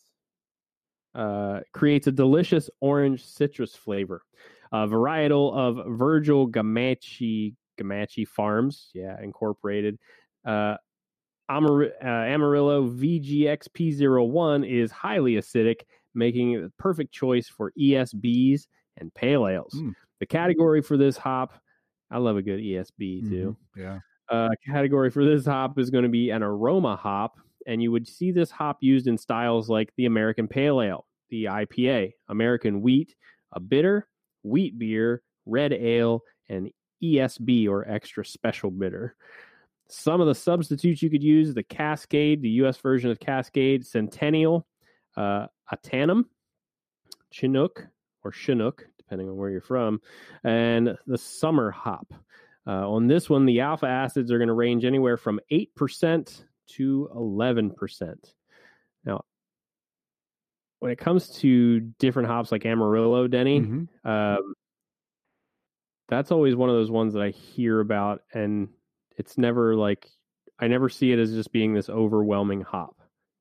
Uh, 1.14 1.60
creates 1.72 2.06
a 2.06 2.12
delicious 2.12 2.70
orange 2.80 3.22
citrus 3.24 3.74
flavor. 3.74 4.22
A 4.72 4.86
varietal 4.86 5.54
of 5.54 5.98
Virgil 5.98 6.48
Gamache 6.48 7.54
Gamache 7.78 8.26
Farms, 8.26 8.88
yeah, 8.94 9.16
incorporated. 9.22 9.98
Uh, 10.44 10.76
Amar- 11.56 11.92
uh, 12.02 12.06
Amarillo 12.06 12.88
VGXP01 12.88 14.68
is 14.68 14.90
highly 14.90 15.34
acidic, 15.34 15.82
making 16.14 16.52
it 16.52 16.64
a 16.64 16.70
perfect 16.78 17.12
choice 17.12 17.48
for 17.48 17.72
ESBs 17.78 18.66
and 18.98 19.12
pale 19.14 19.46
ales. 19.46 19.74
Mm. 19.76 19.92
The 20.20 20.26
category 20.26 20.82
for 20.82 20.96
this 20.96 21.16
hop, 21.16 21.54
I 22.10 22.18
love 22.18 22.36
a 22.36 22.42
good 22.42 22.60
ESB 22.60 23.28
too. 23.28 23.56
Mm-hmm. 23.76 23.80
Yeah. 23.80 23.98
Uh, 24.30 24.48
category 24.66 25.10
for 25.10 25.24
this 25.24 25.44
hop 25.44 25.78
is 25.78 25.90
going 25.90 26.04
to 26.04 26.10
be 26.10 26.30
an 26.30 26.42
aroma 26.42 26.96
hop, 26.96 27.38
and 27.66 27.82
you 27.82 27.92
would 27.92 28.08
see 28.08 28.30
this 28.30 28.50
hop 28.50 28.78
used 28.80 29.06
in 29.06 29.18
styles 29.18 29.68
like 29.68 29.92
the 29.96 30.06
American 30.06 30.48
Pale 30.48 30.80
Ale, 30.80 31.06
the 31.30 31.44
IPA, 31.44 32.12
American 32.28 32.80
Wheat, 32.80 33.14
a 33.52 33.60
bitter, 33.60 34.08
wheat 34.42 34.78
beer, 34.78 35.22
red 35.44 35.72
ale, 35.72 36.22
and 36.48 36.70
ESB 37.02 37.68
or 37.68 37.86
extra 37.88 38.24
special 38.24 38.70
bitter. 38.70 39.16
Some 39.88 40.20
of 40.20 40.26
the 40.26 40.34
substitutes 40.34 41.02
you 41.02 41.10
could 41.10 41.22
use 41.22 41.54
the 41.54 41.62
Cascade, 41.62 42.42
the 42.42 42.48
US 42.50 42.78
version 42.78 43.10
of 43.10 43.20
Cascade, 43.20 43.86
Centennial, 43.86 44.66
uh, 45.16 45.46
Ahtanum, 45.72 46.24
Chinook 47.30 47.86
or 48.24 48.32
Chinook, 48.32 48.86
depending 48.98 49.28
on 49.28 49.36
where 49.36 49.50
you're 49.50 49.60
from, 49.60 50.00
and 50.44 50.96
the 51.06 51.18
Summer 51.18 51.70
Hop. 51.70 52.14
Uh, 52.66 52.88
on 52.88 53.08
this 53.08 53.28
one, 53.28 53.44
the 53.44 53.60
alpha 53.60 53.86
acids 53.86 54.30
are 54.30 54.38
going 54.38 54.48
to 54.48 54.54
range 54.54 54.84
anywhere 54.84 55.16
from 55.16 55.40
8% 55.50 56.44
to 56.68 57.10
11%. 57.14 58.14
Now, 59.04 59.24
when 60.78 60.92
it 60.92 60.98
comes 60.98 61.28
to 61.40 61.80
different 61.80 62.28
hops 62.28 62.52
like 62.52 62.64
Amarillo, 62.64 63.26
Denny, 63.26 63.60
mm-hmm. 63.60 64.08
um, 64.08 64.54
that's 66.08 66.30
always 66.30 66.54
one 66.54 66.68
of 66.68 66.76
those 66.76 66.90
ones 66.90 67.14
that 67.14 67.22
I 67.22 67.30
hear 67.30 67.80
about, 67.80 68.22
and 68.32 68.68
it's 69.16 69.38
never 69.38 69.74
like 69.74 70.08
I 70.58 70.68
never 70.68 70.88
see 70.88 71.12
it 71.12 71.18
as 71.18 71.32
just 71.32 71.52
being 71.52 71.74
this 71.74 71.88
overwhelming 71.88 72.60
hop. 72.60 72.96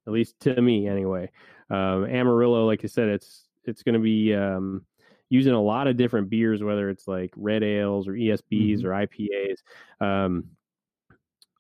At 0.08 0.14
least 0.14 0.40
to 0.42 0.60
me, 0.62 0.88
anyway. 0.88 1.30
Um, 1.70 2.06
Amarillo, 2.06 2.66
like 2.66 2.84
I 2.84 2.88
said, 2.88 3.10
it's 3.10 3.48
it's 3.64 3.84
going 3.84 3.94
to 3.94 4.00
be 4.00 4.34
um, 4.34 4.86
using 5.30 5.54
a 5.54 5.62
lot 5.62 5.88
of 5.88 5.98
different 5.98 6.30
beers, 6.30 6.64
whether 6.64 6.90
it's 6.90 7.08
like 7.08 7.32
red 7.36 7.64
ales 7.64 8.08
or 8.08 8.14
ESBs 8.14 8.84
mm-hmm. 8.84 8.88
or 8.88 9.08
IPAs. 9.08 9.56
Um, 10.02 10.46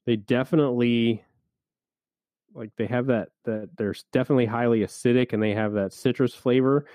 they 0.05 0.16
definitely 0.16 1.24
like 2.53 2.72
they 2.78 2.88
have 2.88 3.07
that 3.07 3.30
that 3.45 3.70
they're 3.78 3.95
definitely 4.12 4.45
highly 4.45 4.82
acidic 4.82 5.32
and 5.32 5.41
they 5.41 5.53
have 5.53 5.74
that 5.74 5.93
citrus 5.93 6.34
flavor. 6.34 6.86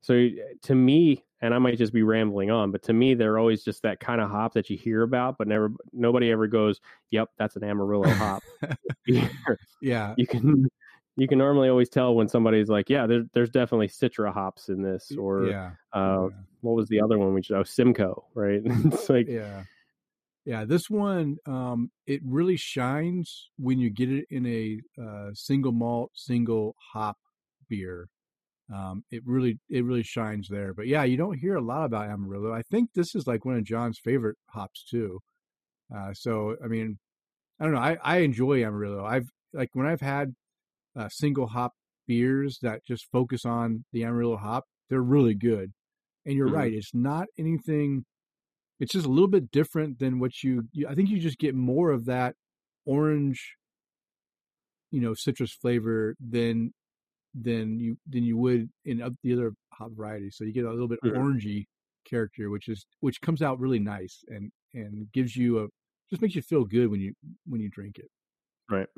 So 0.00 0.28
to 0.62 0.74
me, 0.74 1.24
and 1.44 1.52
I 1.52 1.58
might 1.58 1.76
just 1.76 1.92
be 1.92 2.02
rambling 2.02 2.50
on, 2.50 2.70
but 2.70 2.82
to 2.84 2.94
me, 2.94 3.12
they're 3.12 3.38
always 3.38 3.62
just 3.62 3.82
that 3.82 4.00
kind 4.00 4.22
of 4.22 4.30
hop 4.30 4.54
that 4.54 4.70
you 4.70 4.78
hear 4.78 5.02
about, 5.02 5.36
but 5.36 5.46
never 5.46 5.70
nobody 5.92 6.30
ever 6.30 6.46
goes, 6.46 6.80
"Yep, 7.10 7.32
that's 7.36 7.54
an 7.54 7.64
Amarillo 7.64 8.08
hop." 8.08 8.42
yeah, 9.82 10.14
you 10.16 10.26
can 10.26 10.66
you 11.18 11.28
can 11.28 11.36
normally 11.36 11.68
always 11.68 11.90
tell 11.90 12.14
when 12.14 12.28
somebody's 12.28 12.70
like, 12.70 12.88
"Yeah, 12.88 13.06
there's 13.06 13.26
there's 13.34 13.50
definitely 13.50 13.88
Citra 13.88 14.32
hops 14.32 14.70
in 14.70 14.80
this," 14.80 15.12
or 15.18 15.44
yeah. 15.44 15.72
Uh, 15.92 16.28
yeah. 16.30 16.36
what 16.62 16.76
was 16.76 16.88
the 16.88 17.02
other 17.02 17.18
one? 17.18 17.34
Which 17.34 17.50
oh, 17.50 17.62
Simcoe, 17.62 18.24
right? 18.34 18.62
it's 18.64 19.10
like 19.10 19.28
yeah. 19.28 19.64
Yeah, 20.46 20.64
this 20.64 20.88
one 20.88 21.36
um, 21.46 21.90
it 22.06 22.22
really 22.24 22.56
shines 22.56 23.50
when 23.58 23.78
you 23.78 23.90
get 23.90 24.10
it 24.10 24.26
in 24.30 24.46
a 24.46 24.80
uh, 24.98 25.30
single 25.34 25.72
malt, 25.72 26.10
single 26.14 26.74
hop 26.78 27.18
beer 27.68 28.08
um, 28.72 29.04
it 29.10 29.22
really 29.26 29.58
it 29.68 29.84
really 29.84 30.02
shines 30.02 30.48
there. 30.48 30.72
But 30.72 30.86
yeah, 30.86 31.04
you 31.04 31.16
don't 31.16 31.38
hear 31.38 31.56
a 31.56 31.64
lot 31.64 31.84
about 31.84 32.08
Amarillo. 32.08 32.52
I 32.52 32.62
think 32.62 32.90
this 32.94 33.14
is 33.14 33.26
like 33.26 33.44
one 33.44 33.56
of 33.56 33.64
John's 33.64 33.98
favorite 34.02 34.36
hops 34.50 34.84
too. 34.88 35.20
Uh, 35.94 36.14
so 36.14 36.56
I 36.64 36.68
mean, 36.68 36.98
I 37.60 37.64
don't 37.64 37.74
know. 37.74 37.80
I, 37.80 37.98
I 38.02 38.18
enjoy 38.18 38.64
Amarillo. 38.64 39.04
I've 39.04 39.28
like 39.52 39.70
when 39.74 39.86
I've 39.86 40.00
had 40.00 40.34
uh, 40.96 41.08
single 41.08 41.48
hop 41.48 41.72
beers 42.06 42.58
that 42.62 42.84
just 42.86 43.06
focus 43.10 43.44
on 43.44 43.84
the 43.92 44.04
Amarillo 44.04 44.36
hop, 44.36 44.64
they're 44.88 45.02
really 45.02 45.34
good. 45.34 45.72
And 46.26 46.36
you're 46.36 46.46
mm-hmm. 46.46 46.56
right, 46.56 46.72
it's 46.72 46.94
not 46.94 47.26
anything. 47.38 48.04
It's 48.80 48.92
just 48.92 49.06
a 49.06 49.10
little 49.10 49.28
bit 49.28 49.50
different 49.50 49.98
than 49.98 50.18
what 50.18 50.42
you, 50.42 50.64
you. 50.72 50.88
I 50.88 50.94
think 50.94 51.10
you 51.10 51.20
just 51.20 51.38
get 51.38 51.54
more 51.54 51.90
of 51.90 52.06
that 52.06 52.34
orange, 52.84 53.54
you 54.90 55.00
know, 55.00 55.14
citrus 55.14 55.52
flavor 55.52 56.16
than 56.18 56.72
than 57.40 57.78
you 57.78 57.96
than 58.08 58.22
you 58.22 58.36
would 58.36 58.68
in 58.84 58.98
the 59.22 59.32
other 59.32 59.52
hop 59.72 59.90
varieties. 59.92 60.36
So 60.36 60.44
you 60.44 60.52
get 60.52 60.64
a 60.64 60.70
little 60.70 60.88
bit 60.88 61.00
mm-hmm. 61.02 61.16
orangey 61.16 61.66
character, 62.04 62.50
which 62.50 62.68
is 62.68 62.86
which 63.00 63.20
comes 63.20 63.42
out 63.42 63.58
really 63.58 63.78
nice 63.78 64.24
and 64.28 64.50
and 64.72 65.10
gives 65.12 65.36
you 65.36 65.64
a 65.64 65.66
just 66.10 66.22
makes 66.22 66.34
you 66.34 66.42
feel 66.42 66.64
good 66.64 66.88
when 66.88 67.00
you 67.00 67.14
when 67.46 67.60
you 67.60 67.68
drink 67.70 67.98
it. 67.98 68.10
Right. 68.70 68.88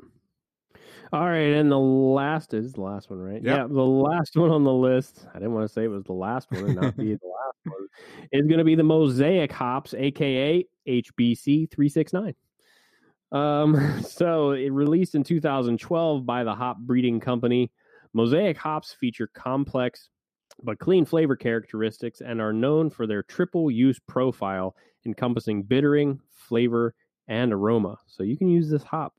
All 1.11 1.25
right, 1.25 1.53
and 1.53 1.71
the 1.71 1.79
last 1.79 2.53
is 2.53 2.73
the 2.73 2.81
last 2.81 3.09
one, 3.09 3.19
right? 3.19 3.41
Yep. 3.41 3.57
Yeah, 3.57 3.67
the 3.67 3.81
last 3.81 4.31
one 4.35 4.51
on 4.51 4.63
the 4.63 4.73
list. 4.73 5.25
I 5.33 5.39
didn't 5.39 5.53
want 5.53 5.67
to 5.67 5.73
say 5.73 5.85
it 5.85 5.87
was 5.87 6.03
the 6.03 6.13
last 6.13 6.51
one 6.51 6.65
and 6.65 6.75
not 6.75 6.97
be 6.97 7.15
the 7.15 7.27
last 7.27 7.57
one. 7.63 7.87
Is 8.31 8.45
going 8.45 8.59
to 8.59 8.63
be 8.63 8.75
the 8.75 8.83
Mosaic 8.83 9.51
hops, 9.51 9.93
aka 9.93 10.65
HBC 10.87 11.71
three 11.71 11.89
six 11.89 12.13
nine. 12.13 12.35
Um, 13.31 14.01
so 14.07 14.51
it 14.51 14.71
released 14.71 15.15
in 15.15 15.23
2012 15.23 16.25
by 16.25 16.43
the 16.43 16.53
Hop 16.53 16.77
Breeding 16.77 17.19
Company. 17.19 17.71
Mosaic 18.17 18.57
hops 18.57 18.93
feature 18.93 19.27
complex 19.27 20.09
but 20.63 20.79
clean 20.79 21.05
flavor 21.05 21.35
characteristics 21.35 22.19
and 22.19 22.41
are 22.41 22.51
known 22.51 22.89
for 22.89 23.05
their 23.05 23.21
triple 23.21 23.69
use 23.69 23.99
profile 24.07 24.75
encompassing 25.05 25.61
bittering, 25.61 26.19
flavor, 26.31 26.95
and 27.27 27.53
aroma. 27.53 27.95
So 28.07 28.23
you 28.23 28.35
can 28.35 28.49
use 28.49 28.71
this 28.71 28.81
hop, 28.81 29.13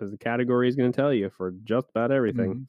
as 0.00 0.12
the 0.12 0.18
category 0.18 0.68
is 0.68 0.76
going 0.76 0.92
to 0.92 0.96
tell 0.96 1.12
you, 1.12 1.30
for 1.36 1.52
just 1.64 1.88
about 1.90 2.12
everything. 2.12 2.66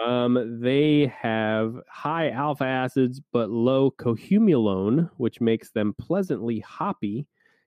Mm-hmm. 0.00 0.10
Um, 0.10 0.60
they 0.62 1.12
have 1.14 1.74
high 1.90 2.30
alpha 2.30 2.64
acids 2.64 3.20
but 3.34 3.50
low 3.50 3.90
cohumulone, 3.90 5.10
which 5.18 5.42
makes 5.42 5.72
them 5.72 5.94
pleasantly 6.00 6.60
hoppy, 6.60 7.26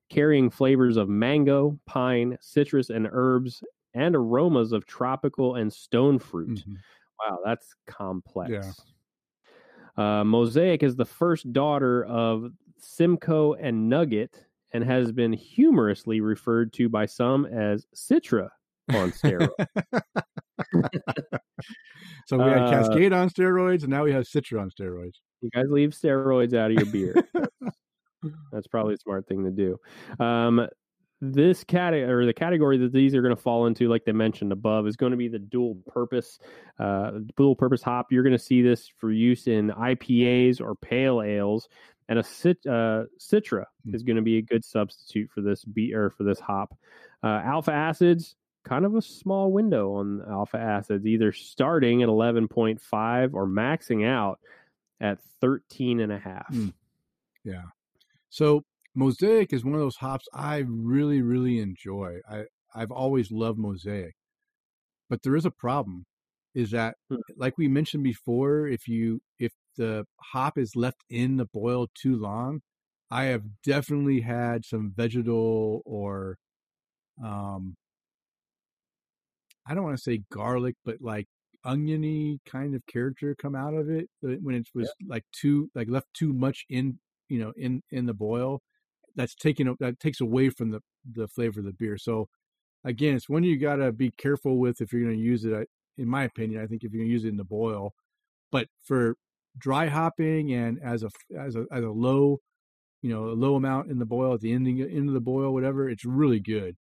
carrying 0.10 0.50
flavors 0.50 0.98
of 0.98 1.10
mango, 1.10 1.80
pine, 1.86 2.40
citrus, 2.42 2.90
and 2.90 3.08
herbs, 3.12 3.64
and 3.94 4.16
aromas 4.16 4.72
of 4.72 4.88
tropical 4.88 5.56
and 5.56 5.72
stone 5.72 6.18
fruit. 6.18 6.62
Mm-hmm. 6.62 6.74
Wow, 7.20 7.40
that's 7.46 7.74
complex. 7.88 8.52
Yeah. 8.52 8.72
Uh, 9.96 10.24
Mosaic 10.24 10.84
is 10.84 10.96
the 10.96 11.06
first 11.06 11.52
daughter 11.54 12.04
of 12.06 12.52
Simcoe 12.80 13.54
and 13.54 13.90
Nugget 13.90 14.46
and 14.74 14.84
has 14.84 15.12
been 15.12 15.34
humorously 15.34 16.20
referred 16.20 16.74
to 16.74 16.90
by 16.90 17.06
some 17.06 17.46
as 17.46 17.86
Citra 17.96 18.50
on 18.92 19.12
steroids. 19.12 19.50
so 22.26 22.38
we 22.38 22.44
had 22.44 22.64
uh, 22.64 22.70
Cascade 22.72 23.14
on 23.14 23.30
steroids, 23.30 23.84
and 23.84 23.90
now 23.90 24.04
we 24.04 24.12
have 24.12 24.24
Citra 24.24 24.62
on 24.62 24.72
steroids. 24.72 25.14
You 25.42 25.50
guys 25.52 25.66
leave 25.70 25.92
steroids 25.92 26.54
out 26.54 26.72
of 26.72 26.78
your 26.78 26.88
beer. 26.88 27.16
That's 28.52 28.68
probably 28.68 28.96
a 28.96 28.98
smart 28.98 29.28
thing 29.28 29.44
to 29.44 29.52
do. 29.52 29.78
Um, 30.24 30.68
this 31.32 31.64
category 31.64 32.12
or 32.12 32.26
the 32.26 32.34
category 32.34 32.78
that 32.78 32.92
these 32.92 33.16
are 33.16 33.22
going 33.22 33.36
to 33.36 33.42
fall 33.42 33.66
into, 33.66 33.88
like 33.88 34.04
they 34.04 34.12
mentioned 34.12 34.52
above, 34.52 34.88
is 34.88 34.98
going 34.98 35.12
to 35.12 35.18
be 35.18 35.30
the 35.30 35.40
dual 35.40 35.76
purpose, 35.88 36.40
uh, 36.80 37.12
dual 37.38 37.56
purpose 37.56 37.82
hop. 37.82 38.12
You're 38.12 38.24
going 38.24 38.38
to 38.38 38.44
see 38.44 38.62
this 38.62 38.90
for 38.98 39.12
use 39.12 39.48
in 39.48 39.70
IPAs 39.70 40.60
or 40.60 40.76
pale 40.76 41.22
ales, 41.22 41.70
and 42.10 42.20
a 42.20 42.24
cit, 42.24 42.58
uh, 42.66 43.04
Citra 43.20 43.64
mm-hmm. 43.64 43.96
is 43.96 44.04
going 44.04 44.18
to 44.18 44.22
be 44.22 44.38
a 44.38 44.42
good 44.42 44.66
substitute 44.66 45.30
for 45.32 45.40
this 45.40 45.64
beer 45.64 46.10
for 46.10 46.24
this 46.24 46.42
hop. 46.42 46.78
Uh, 47.24 47.42
alpha 47.46 47.72
acids, 47.72 48.36
kind 48.66 48.84
of 48.84 48.96
a 48.96 49.02
small 49.02 49.54
window 49.54 49.94
on 49.94 50.22
alpha 50.30 50.58
acids, 50.58 51.06
either 51.06 51.32
starting 51.32 52.04
at 52.04 52.10
11.5 52.10 53.34
or 53.34 53.48
maxing 53.48 54.06
out 54.06 54.40
at 55.00 55.20
13 55.40 56.02
and 56.02 56.12
a 56.12 56.20
half. 56.20 56.52
Mm. 56.52 56.74
Yeah. 57.46 57.64
So 58.30 58.66
Mosaic 58.96 59.54
is 59.54 59.66
one 59.66 59.74
of 59.74 59.80
those 59.80 59.98
hops 59.98 60.28
I 60.34 60.64
really, 60.68 61.22
really 61.22 61.60
enjoy. 61.60 62.20
I, 62.30 62.44
I've 62.76 62.92
always 62.92 63.32
loved 63.32 63.58
Mosaic. 63.58 64.14
But 65.10 65.24
there 65.24 65.36
is 65.36 65.46
a 65.46 65.52
problem 65.52 66.06
is 66.56 66.72
that 66.72 66.96
hmm. 67.10 67.18
like 67.36 67.58
we 67.58 67.68
mentioned 67.68 68.04
before, 68.04 68.68
if 68.68 68.88
you 68.88 69.22
if 69.40 69.52
the 69.78 70.06
hop 70.34 70.58
is 70.58 70.76
left 70.76 71.04
in 71.10 71.38
the 71.38 71.46
boil 71.46 71.88
too 71.94 72.16
long, 72.16 72.62
I 73.10 73.26
have 73.26 73.44
definitely 73.64 74.22
had 74.22 74.66
some 74.66 74.94
vegetal 74.96 75.82
or 75.86 76.38
um 77.24 77.76
I 79.66 79.74
don't 79.74 79.84
want 79.84 79.98
to 79.98 80.04
say 80.04 80.24
garlic, 80.32 80.76
but 80.86 80.98
like 81.02 81.28
oniony 81.66 82.40
kind 82.46 82.76
of 82.76 82.86
character 82.86 83.36
come 83.40 83.56
out 83.56 83.74
of 83.74 83.90
it 83.90 84.10
uh, 84.26 84.34
when 84.42 84.56
it 84.56 84.68
was 84.76 84.92
yeah. 85.00 85.08
like 85.10 85.24
too 85.32 85.70
like 85.74 85.88
left 85.90 86.08
too 86.14 86.34
much 86.34 86.66
in 86.70 87.00
you 87.30 87.40
know 87.40 87.54
in 87.56 87.82
in 87.92 88.06
the 88.06 88.14
boil 88.14 88.62
that's 89.16 89.36
taking 89.36 89.76
that 89.80 90.00
takes 90.00 90.22
away 90.22 90.50
from 90.50 90.72
the 90.72 90.82
the 91.14 91.28
flavor 91.28 91.60
of 91.60 91.66
the 91.66 91.74
beer. 91.74 91.98
So 91.98 92.28
again 92.84 93.16
it's 93.16 93.30
one 93.30 93.44
you 93.44 93.58
got 93.58 93.78
to 93.78 93.92
be 93.92 94.12
careful 94.12 94.58
with 94.58 94.82
if 94.82 94.92
you're 94.92 95.04
going 95.04 95.16
to 95.16 95.22
use 95.22 95.46
it 95.46 95.70
in 95.98 96.08
my 96.08 96.24
opinion 96.24 96.62
i 96.62 96.68
think 96.68 96.84
if 96.84 96.92
you're 96.92 97.00
going 97.00 97.08
to 97.08 97.14
use 97.14 97.26
it 97.26 97.30
in 97.30 97.38
the 97.38 97.44
boil. 97.44 97.94
But 98.52 98.68
for 98.84 99.16
dry 99.58 99.88
hopping 99.88 100.54
and 100.54 100.80
as 100.84 101.04
a 101.04 101.10
as 101.38 101.56
a 101.56 101.66
as 101.72 101.84
a 101.84 101.90
low 101.90 102.40
you 103.02 103.10
know 103.10 103.26
a 103.30 103.36
low 103.36 103.56
amount 103.56 103.92
in 103.92 104.00
the 104.00 104.06
boil 104.06 104.34
at 104.34 104.42
the 104.42 104.52
ending 104.52 104.82
end 104.82 105.08
of 105.08 105.14
the 105.14 105.22
boil 105.22 105.54
whatever 105.54 105.90
it's 105.90 106.06
really 106.06 106.40
good. 106.40 106.76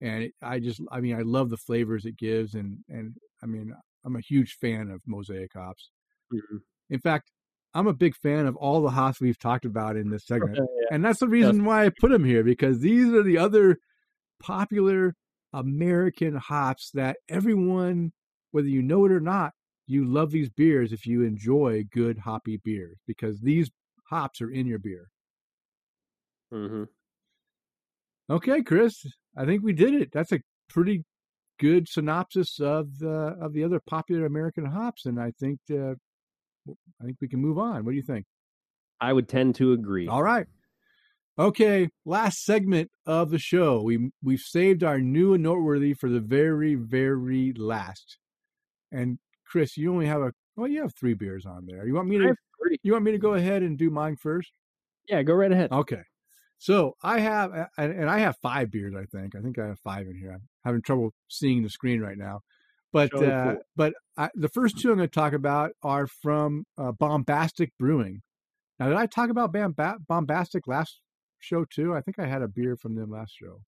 And 0.00 0.24
it, 0.24 0.34
i 0.42 0.58
just 0.58 0.80
i 0.90 1.00
mean 1.00 1.16
i 1.16 1.22
love 1.22 1.50
the 1.50 1.56
flavors 1.56 2.04
it 2.04 2.16
gives 2.16 2.54
and 2.54 2.78
and 2.88 3.14
i 3.42 3.46
mean 3.46 3.72
i'm 4.04 4.16
a 4.16 4.20
huge 4.20 4.56
fan 4.60 4.90
of 4.90 5.00
mosaic 5.06 5.52
hops. 5.54 5.90
Mm-hmm. 6.32 6.58
in 6.90 7.00
fact 7.00 7.30
I'm 7.74 7.86
a 7.86 7.92
big 7.92 8.16
fan 8.16 8.46
of 8.46 8.56
all 8.56 8.82
the 8.82 8.90
hops 8.90 9.20
we've 9.20 9.38
talked 9.38 9.64
about 9.64 9.96
in 9.96 10.10
this 10.10 10.26
segment. 10.26 10.56
yeah. 10.56 10.88
And 10.90 11.04
that's 11.04 11.20
the 11.20 11.28
reason 11.28 11.64
why 11.64 11.86
I 11.86 11.90
put 12.00 12.10
them 12.10 12.24
here 12.24 12.42
because 12.42 12.80
these 12.80 13.12
are 13.12 13.22
the 13.22 13.38
other 13.38 13.78
popular 14.40 15.14
American 15.52 16.36
hops 16.36 16.90
that 16.94 17.16
everyone, 17.28 18.12
whether 18.52 18.68
you 18.68 18.82
know 18.82 19.04
it 19.04 19.12
or 19.12 19.20
not, 19.20 19.52
you 19.86 20.04
love 20.04 20.30
these 20.30 20.50
beers 20.50 20.92
if 20.92 21.06
you 21.06 21.22
enjoy 21.22 21.84
good 21.92 22.18
hoppy 22.18 22.60
beers 22.62 22.98
because 23.06 23.40
these 23.40 23.70
hops 24.08 24.40
are 24.40 24.50
in 24.50 24.66
your 24.66 24.78
beer. 24.78 25.08
Mm-hmm. 26.52 26.84
Okay, 28.30 28.62
Chris, 28.62 29.06
I 29.36 29.46
think 29.46 29.62
we 29.62 29.72
did 29.72 29.94
it. 29.94 30.10
That's 30.12 30.32
a 30.32 30.40
pretty 30.68 31.04
good 31.58 31.88
synopsis 31.88 32.60
of 32.60 32.98
the 32.98 33.36
of 33.40 33.52
the 33.52 33.64
other 33.64 33.80
popular 33.80 34.26
American 34.26 34.66
hops, 34.66 35.06
and 35.06 35.18
I 35.18 35.32
think 35.40 35.58
uh, 35.72 35.94
I 37.00 37.04
think 37.04 37.18
we 37.20 37.28
can 37.28 37.40
move 37.40 37.58
on. 37.58 37.84
What 37.84 37.92
do 37.92 37.96
you 37.96 38.02
think? 38.02 38.26
I 39.00 39.12
would 39.12 39.28
tend 39.28 39.54
to 39.56 39.72
agree. 39.72 40.08
All 40.08 40.22
right. 40.22 40.46
Okay, 41.38 41.88
last 42.04 42.44
segment 42.44 42.90
of 43.06 43.30
the 43.30 43.38
show. 43.38 43.80
We 43.82 44.10
we've 44.22 44.40
saved 44.40 44.82
our 44.82 44.98
new 44.98 45.34
and 45.34 45.42
noteworthy 45.42 45.94
for 45.94 46.08
the 46.08 46.20
very 46.20 46.74
very 46.74 47.52
last. 47.52 48.18
And 48.90 49.18
Chris, 49.46 49.76
you 49.76 49.92
only 49.92 50.06
have 50.06 50.20
a 50.20 50.32
well, 50.56 50.66
you 50.66 50.82
have 50.82 50.94
three 50.96 51.14
beers 51.14 51.46
on 51.46 51.66
there. 51.66 51.86
You 51.86 51.94
want 51.94 52.08
me 52.08 52.18
to 52.18 52.34
you 52.82 52.92
want 52.92 53.04
me 53.04 53.12
to 53.12 53.18
go 53.18 53.34
ahead 53.34 53.62
and 53.62 53.78
do 53.78 53.88
mine 53.90 54.16
first? 54.16 54.50
Yeah, 55.08 55.22
go 55.22 55.34
right 55.34 55.52
ahead. 55.52 55.70
Okay. 55.70 56.02
So 56.58 56.96
I 57.04 57.20
have, 57.20 57.52
and 57.76 58.10
I 58.10 58.18
have 58.18 58.36
five 58.42 58.72
beers. 58.72 58.94
I 58.96 59.04
think. 59.04 59.36
I 59.36 59.40
think 59.40 59.60
I 59.60 59.68
have 59.68 59.78
five 59.78 60.08
in 60.08 60.16
here. 60.16 60.32
I'm 60.32 60.48
having 60.64 60.82
trouble 60.82 61.14
seeing 61.28 61.62
the 61.62 61.70
screen 61.70 62.00
right 62.00 62.18
now. 62.18 62.40
But 62.92 63.14
uh, 63.14 63.56
but 63.76 63.92
I, 64.16 64.30
the 64.34 64.48
first 64.48 64.78
two 64.78 64.90
I'm 64.90 64.96
going 64.96 65.08
to 65.08 65.14
talk 65.14 65.34
about 65.34 65.72
are 65.82 66.06
from 66.06 66.64
uh, 66.78 66.92
Bombastic 66.92 67.72
Brewing. 67.78 68.22
Now, 68.78 68.88
did 68.88 68.96
I 68.96 69.06
talk 69.06 69.30
about 69.30 69.52
Bombastic 70.08 70.66
last 70.66 71.00
show 71.38 71.64
too? 71.64 71.94
I 71.94 72.00
think 72.00 72.18
I 72.18 72.26
had 72.26 72.42
a 72.42 72.48
beer 72.48 72.76
from 72.76 72.94
them 72.94 73.10
last 73.10 73.34
show. 73.38 73.60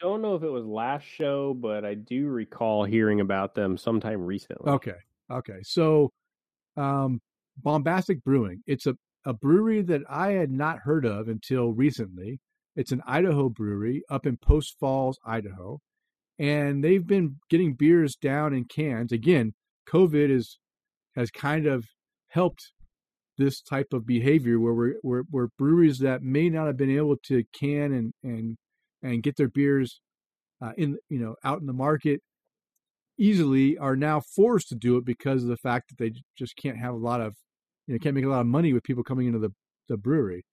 Don't 0.00 0.22
know 0.22 0.34
if 0.34 0.42
it 0.42 0.50
was 0.50 0.64
last 0.64 1.04
show, 1.04 1.54
but 1.54 1.84
I 1.84 1.94
do 1.94 2.28
recall 2.28 2.84
hearing 2.84 3.20
about 3.20 3.54
them 3.54 3.76
sometime 3.76 4.22
recently. 4.22 4.72
Okay, 4.72 4.96
okay. 5.30 5.58
So, 5.62 6.12
um, 6.76 7.20
Bombastic 7.62 8.24
Brewing. 8.24 8.62
It's 8.66 8.86
a 8.86 8.96
a 9.24 9.32
brewery 9.32 9.82
that 9.82 10.02
I 10.08 10.32
had 10.32 10.50
not 10.50 10.80
heard 10.80 11.04
of 11.04 11.28
until 11.28 11.72
recently. 11.72 12.40
It's 12.76 12.92
an 12.92 13.02
Idaho 13.06 13.48
brewery 13.48 14.02
up 14.10 14.26
in 14.26 14.36
Post 14.36 14.76
Falls, 14.78 15.18
Idaho 15.24 15.80
and 16.38 16.82
they've 16.82 17.06
been 17.06 17.36
getting 17.48 17.74
beers 17.74 18.16
down 18.16 18.52
in 18.52 18.64
cans. 18.64 19.12
Again, 19.12 19.54
COVID 19.88 20.30
is 20.30 20.58
has 21.16 21.30
kind 21.30 21.66
of 21.66 21.84
helped 22.28 22.72
this 23.38 23.60
type 23.60 23.88
of 23.92 24.06
behavior 24.06 24.58
where 24.60 24.74
we're, 25.02 25.24
we're, 25.30 25.48
breweries 25.58 25.98
that 25.98 26.22
may 26.22 26.48
not 26.48 26.66
have 26.66 26.76
been 26.76 26.90
able 26.90 27.16
to 27.16 27.42
can 27.52 27.92
and 27.92 28.12
and 28.22 28.56
and 29.02 29.22
get 29.22 29.36
their 29.36 29.48
beers 29.48 30.00
uh, 30.62 30.72
in 30.76 30.96
you 31.08 31.18
know 31.18 31.34
out 31.44 31.60
in 31.60 31.66
the 31.66 31.72
market 31.72 32.20
easily 33.18 33.78
are 33.78 33.96
now 33.96 34.20
forced 34.20 34.68
to 34.68 34.74
do 34.74 34.96
it 34.96 35.04
because 35.04 35.42
of 35.42 35.48
the 35.48 35.56
fact 35.56 35.88
that 35.88 35.98
they 35.98 36.12
just 36.36 36.56
can't 36.56 36.78
have 36.78 36.94
a 36.94 36.98
lot 36.98 37.20
of 37.20 37.34
you 37.86 37.94
know 37.94 37.98
can't 37.98 38.14
make 38.14 38.24
a 38.24 38.28
lot 38.28 38.40
of 38.40 38.46
money 38.46 38.72
with 38.72 38.82
people 38.82 39.04
coming 39.04 39.26
into 39.26 39.38
the 39.38 39.50
the 39.88 39.96
brewery. 39.96 40.44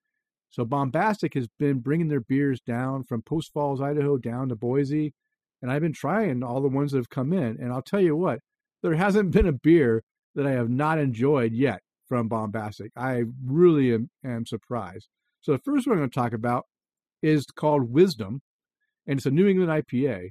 So 0.50 0.66
Bombastic 0.66 1.32
has 1.32 1.48
been 1.58 1.78
bringing 1.78 2.08
their 2.08 2.20
beers 2.20 2.60
down 2.60 3.04
from 3.04 3.22
Post 3.22 3.52
Falls, 3.54 3.80
Idaho, 3.80 4.18
down 4.18 4.50
to 4.50 4.56
Boise, 4.56 5.14
and 5.62 5.70
I've 5.70 5.80
been 5.80 5.92
trying 5.92 6.42
all 6.42 6.60
the 6.60 6.68
ones 6.68 6.92
that 6.92 6.98
have 6.98 7.08
come 7.08 7.32
in. 7.32 7.56
And 7.60 7.72
I'll 7.72 7.82
tell 7.82 8.00
you 8.00 8.16
what, 8.16 8.40
there 8.82 8.94
hasn't 8.94 9.30
been 9.30 9.46
a 9.46 9.52
beer 9.52 10.02
that 10.34 10.46
I 10.46 10.50
have 10.50 10.68
not 10.68 10.98
enjoyed 10.98 11.52
yet 11.52 11.80
from 12.08 12.28
Bombastic. 12.28 12.90
I 12.96 13.22
really 13.44 13.94
am, 13.94 14.10
am 14.24 14.44
surprised. 14.44 15.08
So 15.40 15.52
the 15.52 15.58
first 15.58 15.86
one 15.86 15.94
I'm 15.94 16.00
going 16.00 16.10
to 16.10 16.14
talk 16.14 16.32
about 16.32 16.66
is 17.22 17.46
called 17.46 17.92
Wisdom, 17.92 18.40
and 19.06 19.18
it's 19.18 19.26
a 19.26 19.30
New 19.30 19.46
England 19.46 19.70
IPA. 19.70 20.30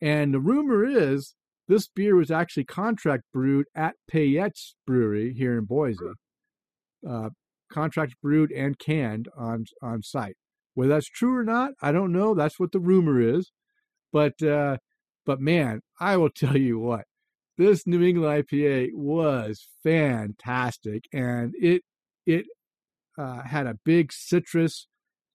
And 0.00 0.34
the 0.34 0.40
rumor 0.40 0.84
is 0.84 1.34
this 1.68 1.88
beer 1.88 2.16
was 2.16 2.30
actually 2.30 2.64
contract 2.64 3.24
brewed 3.32 3.66
at 3.74 3.94
Payette's 4.10 4.74
Brewery 4.86 5.32
here 5.32 5.56
in 5.56 5.64
Boise. 5.64 5.98
Uh, 7.08 7.30
contract 7.70 8.14
brewed 8.22 8.52
and 8.52 8.78
canned 8.78 9.28
on 9.36 9.66
on 9.82 10.02
site. 10.02 10.36
Whether 10.74 10.94
that's 10.94 11.08
true 11.08 11.36
or 11.36 11.44
not, 11.44 11.72
I 11.80 11.92
don't 11.92 12.12
know. 12.12 12.34
That's 12.34 12.58
what 12.58 12.72
the 12.72 12.80
rumor 12.80 13.20
is. 13.20 13.50
But 14.14 14.40
uh, 14.40 14.76
but 15.26 15.40
man, 15.40 15.80
I 15.98 16.16
will 16.16 16.30
tell 16.30 16.56
you 16.56 16.78
what, 16.78 17.04
this 17.58 17.84
New 17.84 18.00
England 18.00 18.46
IPA 18.46 18.90
was 18.94 19.66
fantastic, 19.82 21.06
and 21.12 21.52
it 21.60 21.82
it 22.24 22.46
uh, 23.18 23.42
had 23.42 23.66
a 23.66 23.74
big 23.84 24.12
citrus 24.12 24.86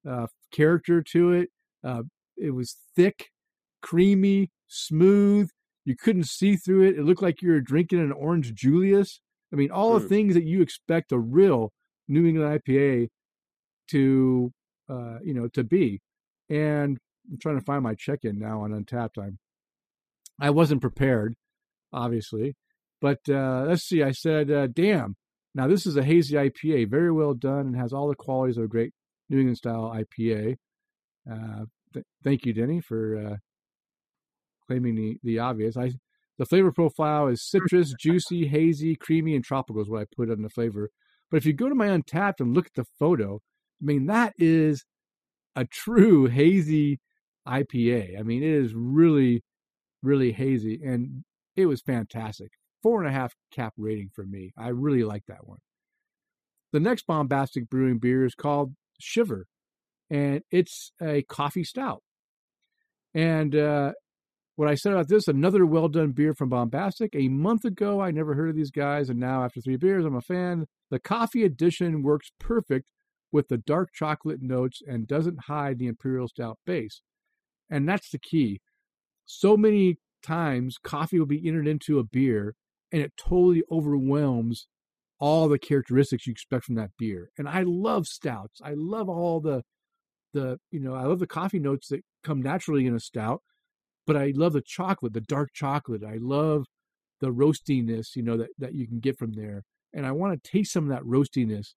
uh, 0.10 0.28
character 0.54 1.04
to 1.12 1.34
it. 1.34 1.50
Uh, 1.84 2.04
it 2.38 2.52
was 2.52 2.78
thick, 2.96 3.28
creamy, 3.82 4.50
smooth. 4.70 5.50
You 5.84 5.98
couldn't 5.98 6.28
see 6.28 6.56
through 6.56 6.88
it. 6.88 6.98
It 6.98 7.04
looked 7.04 7.22
like 7.22 7.42
you 7.42 7.52
were 7.52 7.60
drinking 7.60 8.00
an 8.00 8.14
orange 8.14 8.54
Julius. 8.54 9.20
I 9.52 9.58
mean, 9.58 9.72
all 9.72 9.92
mm. 9.92 10.02
the 10.02 10.08
things 10.08 10.36
that 10.36 10.46
you 10.46 10.62
expect 10.62 11.12
a 11.12 11.20
real 11.20 11.74
New 12.08 12.26
England 12.26 12.62
IPA 12.62 13.10
to, 13.90 14.54
uh, 14.88 15.18
you 15.22 15.34
know, 15.34 15.50
to 15.50 15.66
be. 15.66 16.00
And 16.50 16.98
I'm 17.30 17.38
trying 17.40 17.60
to 17.60 17.66
find 17.66 17.84
my 17.84 17.96
check-in 17.96 18.40
now 18.40 18.62
on 18.62 18.72
Untappd. 18.72 19.18
I'm 19.18 19.40
I 20.40 20.50
wasn't 20.52 20.82
prepared, 20.82 21.36
obviously, 21.92 22.56
but 23.02 23.20
uh, 23.30 23.66
let's 23.68 23.84
see. 23.84 24.02
I 24.04 24.12
said, 24.12 24.50
uh, 24.50 24.68
"Damn!" 24.68 25.16
Now 25.54 25.68
this 25.68 25.86
is 25.86 25.98
a 25.98 26.04
hazy 26.04 26.36
IPA, 26.36 26.90
very 26.90 27.12
well 27.12 27.34
done, 27.34 27.68
and 27.68 27.76
has 27.76 27.92
all 27.92 28.08
the 28.08 28.16
qualities 28.16 28.58
of 28.58 28.64
a 28.64 28.68
great 28.68 28.94
New 29.30 29.40
England 29.40 29.58
style 29.58 29.94
IPA. 29.94 30.56
Uh, 31.30 31.66
th- 31.94 32.06
thank 32.24 32.46
you, 32.46 32.54
Denny, 32.54 32.80
for 32.80 33.18
uh, 33.18 33.36
claiming 34.68 34.96
the 34.96 35.18
the 35.24 35.40
obvious. 35.40 35.76
I 35.76 35.92
the 36.38 36.46
flavor 36.46 36.72
profile 36.72 37.28
is 37.28 37.44
citrus, 37.44 37.94
juicy, 38.00 38.48
hazy, 38.48 38.96
creamy, 38.96 39.36
and 39.36 39.44
tropical 39.44 39.82
is 39.82 39.90
what 39.90 40.02
I 40.02 40.06
put 40.16 40.32
on 40.32 40.42
the 40.42 40.50
flavor. 40.50 40.90
But 41.30 41.38
if 41.38 41.46
you 41.46 41.54
go 41.54 41.68
to 41.68 41.76
my 41.76 41.88
Untappd 41.88 42.40
and 42.40 42.56
look 42.56 42.68
at 42.68 42.76
the 42.76 42.86
photo, 42.98 43.42
I 43.82 43.86
mean 43.86 44.06
that 44.06 44.34
is 44.38 44.86
a 45.56 45.66
true 45.66 46.28
hazy 46.28 47.02
IPA. 47.50 48.20
I 48.20 48.24
mean, 48.24 48.44
it 48.44 48.50
is 48.50 48.74
really, 48.74 49.44
really 50.04 50.32
hazy, 50.32 50.80
and 50.84 51.24
it 51.56 51.66
was 51.66 51.82
fantastic. 51.82 52.52
Four 52.84 53.02
and 53.02 53.10
a 53.10 53.18
half 53.18 53.34
cap 53.52 53.74
rating 53.78 54.10
for 54.14 54.26
me. 54.26 54.52
I 54.58 54.70
really 54.70 55.04
like 55.04 55.24
that 55.28 55.48
one. 55.48 55.60
The 56.72 56.80
next 56.80 57.08
bombastic 57.08 57.70
brewing 57.70 57.98
beer 57.98 58.26
is 58.26 58.36
called 58.36 58.74
Shiver, 59.00 59.48
and 60.10 60.42
it's 60.52 60.92
a 61.02 61.24
coffee 61.24 61.64
stout. 61.64 62.04
And 63.14 63.56
uh, 63.56 63.94
what 64.56 64.68
I 64.70 64.76
said 64.76 64.94
about 64.94 65.08
this, 65.08 65.28
another 65.28 65.66
well 65.66 65.88
done 65.88 66.12
beer 66.12 66.34
from 66.34 66.50
Bombastic. 66.50 67.16
A 67.16 67.30
month 67.30 67.66
ago, 67.66 68.02
I 68.02 68.12
never 68.12 68.36
heard 68.36 68.50
of 68.50 68.56
these 68.56 68.72
guys, 68.72 69.10
and 69.10 69.20
now 69.20 69.44
after 69.44 69.62
three 69.62 69.78
beers, 69.78 70.06
I'm 70.06 70.16
a 70.16 70.22
fan. 70.22 70.68
The 70.92 71.00
coffee 71.00 71.44
edition 71.44 72.04
works 72.04 72.32
perfect 72.40 72.92
with 73.32 73.48
the 73.48 73.58
dark 73.58 73.90
chocolate 73.94 74.42
notes 74.42 74.82
and 74.86 75.08
doesn't 75.08 75.46
hide 75.46 75.80
the 75.80 75.88
imperial 75.88 76.28
stout 76.28 76.60
base. 76.66 77.02
And 77.70 77.88
that's 77.88 78.10
the 78.10 78.20
key. 78.20 78.62
So 79.26 79.56
many 79.56 79.98
times, 80.24 80.78
coffee 80.84 81.20
will 81.20 81.26
be 81.26 81.48
entered 81.48 81.68
into 81.68 82.00
a 82.00 82.04
beer, 82.04 82.56
and 82.92 83.02
it 83.02 83.14
totally 83.18 83.64
overwhelms 83.72 84.68
all 85.20 85.48
the 85.48 85.60
characteristics 85.60 86.26
you 86.26 86.32
expect 86.32 86.66
from 86.66 86.76
that 86.76 86.92
beer. 86.98 87.30
And 87.38 87.48
I 87.48 87.64
love 87.64 88.08
stouts. 88.08 88.62
I 88.64 88.74
love 88.76 89.10
all 89.10 89.40
the 89.40 89.64
the 90.34 90.60
you 90.72 90.80
know 90.80 90.94
I 90.94 91.04
love 91.04 91.20
the 91.20 91.28
coffee 91.28 91.60
notes 91.60 91.88
that 91.90 92.02
come 92.24 92.42
naturally 92.42 92.86
in 92.86 92.96
a 92.96 93.00
stout, 93.00 93.42
but 94.06 94.16
I 94.16 94.34
love 94.36 94.54
the 94.54 94.62
chocolate, 94.62 95.14
the 95.14 95.22
dark 95.22 95.50
chocolate. 95.54 96.04
I 96.04 96.18
love 96.20 96.66
the 97.20 97.32
roastiness, 97.32 98.16
you 98.16 98.24
know, 98.24 98.38
that 98.38 98.50
that 98.58 98.74
you 98.74 98.88
can 98.88 99.00
get 99.00 99.18
from 99.18 99.34
there. 99.34 99.64
And 99.94 100.06
I 100.06 100.12
want 100.12 100.42
to 100.42 100.52
taste 100.52 100.72
some 100.74 100.90
of 100.90 100.90
that 100.90 101.04
roastiness. 101.04 101.74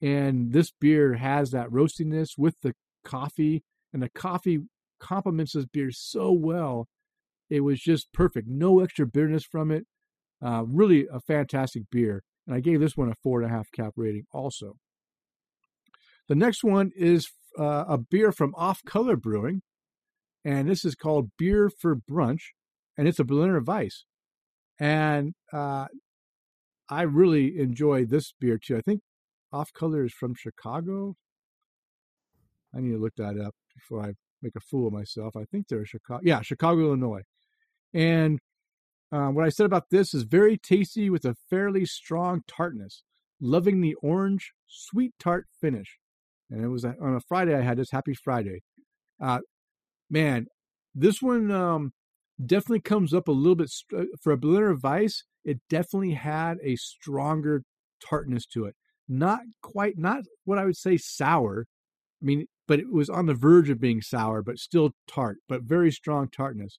And 0.00 0.52
this 0.52 0.72
beer 0.80 1.14
has 1.14 1.50
that 1.50 1.68
roastiness 1.70 2.30
with 2.38 2.56
the 2.62 2.74
coffee, 3.04 3.64
and 3.92 4.02
the 4.02 4.10
coffee 4.10 4.60
complements 5.00 5.52
this 5.52 5.66
beer 5.66 5.90
so 5.92 6.32
well. 6.32 6.88
It 7.50 7.60
was 7.60 7.80
just 7.80 8.12
perfect. 8.12 8.48
No 8.48 8.80
extra 8.80 9.06
bitterness 9.06 9.44
from 9.44 9.70
it. 9.70 9.86
Uh, 10.44 10.64
really 10.66 11.06
a 11.12 11.20
fantastic 11.20 11.84
beer. 11.90 12.22
And 12.46 12.54
I 12.54 12.60
gave 12.60 12.80
this 12.80 12.96
one 12.96 13.08
a 13.08 13.14
four 13.22 13.40
and 13.40 13.50
a 13.50 13.54
half 13.54 13.70
cap 13.72 13.92
rating 13.96 14.24
also. 14.32 14.76
The 16.28 16.34
next 16.34 16.64
one 16.64 16.90
is 16.96 17.28
uh, 17.58 17.84
a 17.86 17.98
beer 17.98 18.32
from 18.32 18.54
Off 18.56 18.80
Color 18.84 19.16
Brewing, 19.16 19.62
and 20.44 20.68
this 20.68 20.84
is 20.84 20.94
called 20.94 21.30
Beer 21.38 21.70
for 21.80 21.96
Brunch, 21.96 22.52
and 22.96 23.06
it's 23.06 23.18
a 23.18 23.24
Berliner 23.24 23.60
Weiss. 23.60 24.04
And 24.78 25.34
uh, 25.52 25.86
I 26.88 27.02
really 27.02 27.58
enjoy 27.58 28.04
this 28.04 28.34
beer 28.40 28.58
too. 28.58 28.76
I 28.76 28.80
think 28.80 29.02
Off 29.52 29.72
Color 29.72 30.04
is 30.04 30.12
from 30.12 30.34
Chicago. 30.34 31.14
I 32.74 32.80
need 32.80 32.92
to 32.92 32.98
look 32.98 33.14
that 33.16 33.38
up 33.38 33.54
before 33.74 34.04
I 34.04 34.12
make 34.44 34.56
a 34.56 34.60
fool 34.60 34.86
of 34.86 34.92
myself. 34.92 35.36
I 35.36 35.44
think 35.44 35.68
they're 35.68 35.84
Chicago. 35.86 36.20
Yeah, 36.22 36.42
Chicago, 36.42 36.82
Illinois. 36.82 37.22
And 37.92 38.38
uh, 39.10 39.28
what 39.28 39.44
I 39.44 39.48
said 39.48 39.66
about 39.66 39.90
this 39.90 40.14
is 40.14 40.24
very 40.24 40.56
tasty 40.56 41.08
with 41.10 41.24
a 41.24 41.36
fairly 41.48 41.84
strong 41.86 42.42
tartness, 42.46 43.02
loving 43.40 43.80
the 43.80 43.94
orange, 44.02 44.52
sweet 44.66 45.12
tart 45.18 45.46
finish. 45.60 45.98
And 46.50 46.64
it 46.64 46.68
was 46.68 46.84
on 46.84 47.14
a 47.14 47.20
Friday 47.20 47.54
I 47.54 47.62
had 47.62 47.78
this. 47.78 47.90
Happy 47.90 48.14
Friday. 48.14 48.62
Uh, 49.20 49.40
man, 50.10 50.46
this 50.94 51.22
one 51.22 51.50
um, 51.50 51.92
definitely 52.44 52.80
comes 52.80 53.14
up 53.14 53.28
a 53.28 53.32
little 53.32 53.54
bit 53.54 53.72
uh, 53.96 54.04
for 54.20 54.32
a 54.32 54.36
Berliner 54.36 54.76
Weiss. 54.82 55.24
It 55.44 55.58
definitely 55.68 56.14
had 56.14 56.58
a 56.62 56.76
stronger 56.76 57.62
tartness 58.04 58.46
to 58.46 58.64
it. 58.64 58.74
Not 59.08 59.40
quite, 59.62 59.98
not 59.98 60.24
what 60.44 60.58
I 60.58 60.64
would 60.64 60.76
say 60.76 60.96
sour. 60.96 61.66
I 62.22 62.24
mean, 62.24 62.46
but 62.66 62.78
it 62.78 62.90
was 62.90 63.08
on 63.10 63.26
the 63.26 63.34
verge 63.34 63.70
of 63.70 63.80
being 63.80 64.00
sour, 64.00 64.42
but 64.42 64.58
still 64.58 64.92
tart, 65.06 65.38
but 65.48 65.62
very 65.62 65.90
strong 65.90 66.28
tartness. 66.28 66.78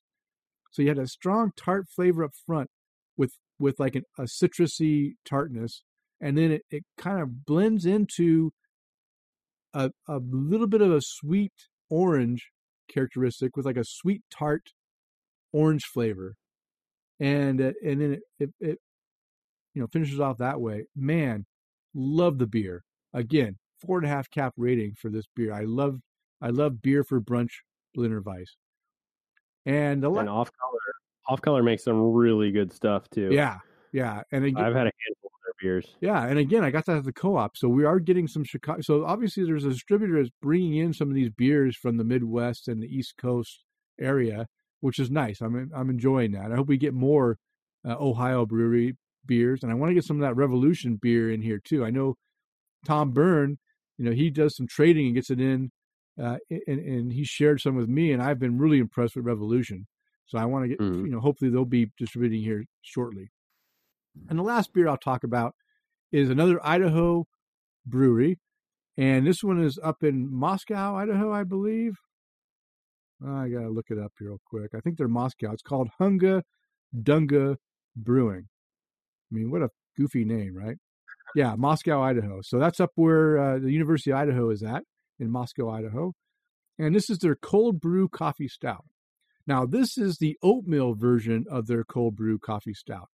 So 0.71 0.81
you 0.81 0.89
had 0.89 0.97
a 0.97 1.07
strong 1.07 1.51
tart 1.55 1.87
flavor 1.89 2.23
up 2.23 2.31
front 2.45 2.69
with 3.17 3.33
with 3.59 3.79
like 3.79 3.95
an, 3.95 4.03
a 4.17 4.23
citrusy 4.23 5.13
tartness, 5.25 5.83
and 6.19 6.37
then 6.37 6.51
it, 6.51 6.63
it 6.69 6.83
kind 6.97 7.21
of 7.21 7.45
blends 7.45 7.85
into 7.85 8.51
a, 9.73 9.91
a 10.07 10.17
little 10.17 10.67
bit 10.67 10.81
of 10.81 10.91
a 10.91 11.01
sweet 11.01 11.53
orange 11.89 12.49
characteristic 12.91 13.55
with 13.55 13.65
like 13.65 13.77
a 13.77 13.85
sweet 13.85 14.21
tart 14.29 14.71
orange 15.53 15.85
flavor, 15.85 16.35
and 17.19 17.61
uh, 17.61 17.71
and 17.83 18.01
then 18.01 18.13
it, 18.13 18.21
it, 18.39 18.49
it 18.59 18.79
you 19.73 19.81
know 19.81 19.87
finishes 19.91 20.19
off 20.19 20.37
that 20.39 20.59
way. 20.59 20.85
Man, 20.95 21.45
love 21.93 22.37
the 22.39 22.47
beer. 22.47 22.83
Again, 23.13 23.57
four 23.79 23.97
and 23.97 24.05
a 24.05 24.09
half 24.09 24.29
cap 24.29 24.53
rating 24.57 24.93
for 24.95 25.09
this 25.09 25.25
beer. 25.35 25.53
I 25.53 25.63
love 25.63 25.99
I 26.41 26.49
love 26.49 26.81
beer 26.81 27.03
for 27.03 27.21
brunch 27.21 27.51
Berliner 27.93 28.21
Weiss. 28.21 28.55
And 29.65 30.03
the 30.03 30.11
and 30.11 30.29
off 30.29 30.51
color, 30.59 30.79
off 31.27 31.41
color 31.41 31.63
makes 31.63 31.83
some 31.83 31.99
really 32.13 32.51
good 32.51 32.71
stuff 32.71 33.09
too. 33.09 33.29
Yeah, 33.31 33.57
yeah. 33.91 34.21
And 34.31 34.45
again, 34.45 34.63
I've 34.63 34.75
had 34.75 34.87
a 34.87 34.91
handful 35.05 35.31
of 35.33 35.41
their 35.43 35.53
beers. 35.59 35.95
Yeah, 36.01 36.23
and 36.25 36.37
again, 36.37 36.63
I 36.63 36.69
got 36.69 36.85
that 36.85 36.97
at 36.97 37.03
the 37.03 37.13
co-op, 37.13 37.57
so 37.57 37.67
we 37.67 37.83
are 37.83 37.99
getting 37.99 38.27
some 38.27 38.43
Chicago. 38.43 38.81
So 38.81 39.05
obviously, 39.05 39.43
there's 39.43 39.65
a 39.65 39.69
distributor 39.69 40.17
that's 40.17 40.33
bringing 40.41 40.75
in 40.75 40.93
some 40.93 41.09
of 41.09 41.15
these 41.15 41.31
beers 41.31 41.75
from 41.75 41.97
the 41.97 42.03
Midwest 42.03 42.67
and 42.67 42.81
the 42.81 42.95
East 42.95 43.15
Coast 43.17 43.63
area, 43.99 44.45
which 44.81 44.99
is 44.99 45.09
nice. 45.09 45.41
I'm 45.41 45.71
I'm 45.75 45.89
enjoying 45.89 46.33
that. 46.33 46.51
I 46.51 46.55
hope 46.55 46.67
we 46.67 46.77
get 46.77 46.93
more 46.93 47.39
uh, 47.87 47.95
Ohio 47.99 48.45
brewery 48.45 48.95
beers, 49.25 49.63
and 49.63 49.71
I 49.71 49.75
want 49.75 49.89
to 49.89 49.95
get 49.95 50.03
some 50.03 50.17
of 50.17 50.21
that 50.21 50.35
Revolution 50.35 50.99
beer 51.01 51.31
in 51.31 51.41
here 51.41 51.59
too. 51.63 51.83
I 51.83 51.89
know 51.89 52.17
Tom 52.85 53.11
Byrne, 53.11 53.57
you 53.97 54.05
know, 54.05 54.11
he 54.11 54.29
does 54.29 54.55
some 54.55 54.67
trading 54.67 55.07
and 55.07 55.15
gets 55.15 55.29
it 55.29 55.39
in 55.39 55.71
uh, 56.21 56.37
and, 56.49 56.79
and 56.79 57.13
he 57.13 57.23
shared 57.23 57.59
some 57.59 57.75
with 57.75 57.89
me, 57.89 58.11
and 58.11 58.21
I've 58.21 58.39
been 58.39 58.57
really 58.57 58.79
impressed 58.79 59.15
with 59.15 59.25
Revolution. 59.25 59.87
So 60.27 60.37
I 60.37 60.45
want 60.45 60.63
to 60.63 60.69
get, 60.69 60.79
mm-hmm. 60.79 61.05
you 61.05 61.11
know, 61.11 61.19
hopefully 61.19 61.51
they'll 61.51 61.65
be 61.65 61.91
distributing 61.97 62.41
here 62.41 62.65
shortly. 62.81 63.31
And 64.29 64.39
the 64.39 64.43
last 64.43 64.73
beer 64.73 64.87
I'll 64.87 64.97
talk 64.97 65.23
about 65.23 65.55
is 66.11 66.29
another 66.29 66.65
Idaho 66.65 67.25
brewery, 67.85 68.39
and 68.97 69.27
this 69.27 69.43
one 69.43 69.61
is 69.61 69.77
up 69.83 70.03
in 70.03 70.33
Moscow, 70.33 70.95
Idaho, 70.95 71.33
I 71.33 71.43
believe. 71.43 71.97
I 73.25 73.49
gotta 73.49 73.69
look 73.69 73.87
it 73.89 73.99
up 73.99 74.13
here 74.17 74.29
real 74.29 74.41
quick. 74.45 74.71
I 74.73 74.79
think 74.79 74.97
they're 74.97 75.07
Moscow. 75.07 75.51
It's 75.51 75.61
called 75.61 75.89
Hunga 75.99 76.43
Dunga 76.95 77.57
Brewing. 77.95 78.47
I 79.31 79.35
mean, 79.35 79.51
what 79.51 79.61
a 79.61 79.69
goofy 79.97 80.23
name, 80.23 80.55
right? 80.55 80.77
Yeah, 81.35 81.55
Moscow, 81.57 82.01
Idaho. 82.01 82.39
So 82.41 82.57
that's 82.59 82.79
up 82.79 82.91
where 82.95 83.37
uh, 83.37 83.59
the 83.59 83.71
University 83.71 84.11
of 84.11 84.17
Idaho 84.17 84.49
is 84.49 84.63
at 84.63 84.83
in 85.19 85.29
Moscow, 85.29 85.69
Idaho. 85.69 86.13
And 86.79 86.95
this 86.95 87.09
is 87.09 87.19
their 87.19 87.35
cold 87.35 87.81
brew 87.81 88.07
coffee 88.07 88.47
stout. 88.47 88.85
Now, 89.45 89.65
this 89.65 89.97
is 89.97 90.17
the 90.17 90.37
oatmeal 90.41 90.95
version 90.95 91.45
of 91.49 91.67
their 91.67 91.83
cold 91.83 92.15
brew 92.15 92.39
coffee 92.39 92.73
stout. 92.73 93.09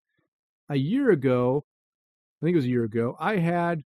A 0.70 0.78
year 0.78 1.10
ago, 1.10 1.66
I 2.42 2.46
think 2.46 2.54
it 2.54 2.60
was 2.60 2.66
a 2.66 2.70
year 2.70 2.84
ago, 2.84 3.16
I 3.20 3.38
had 3.38 3.82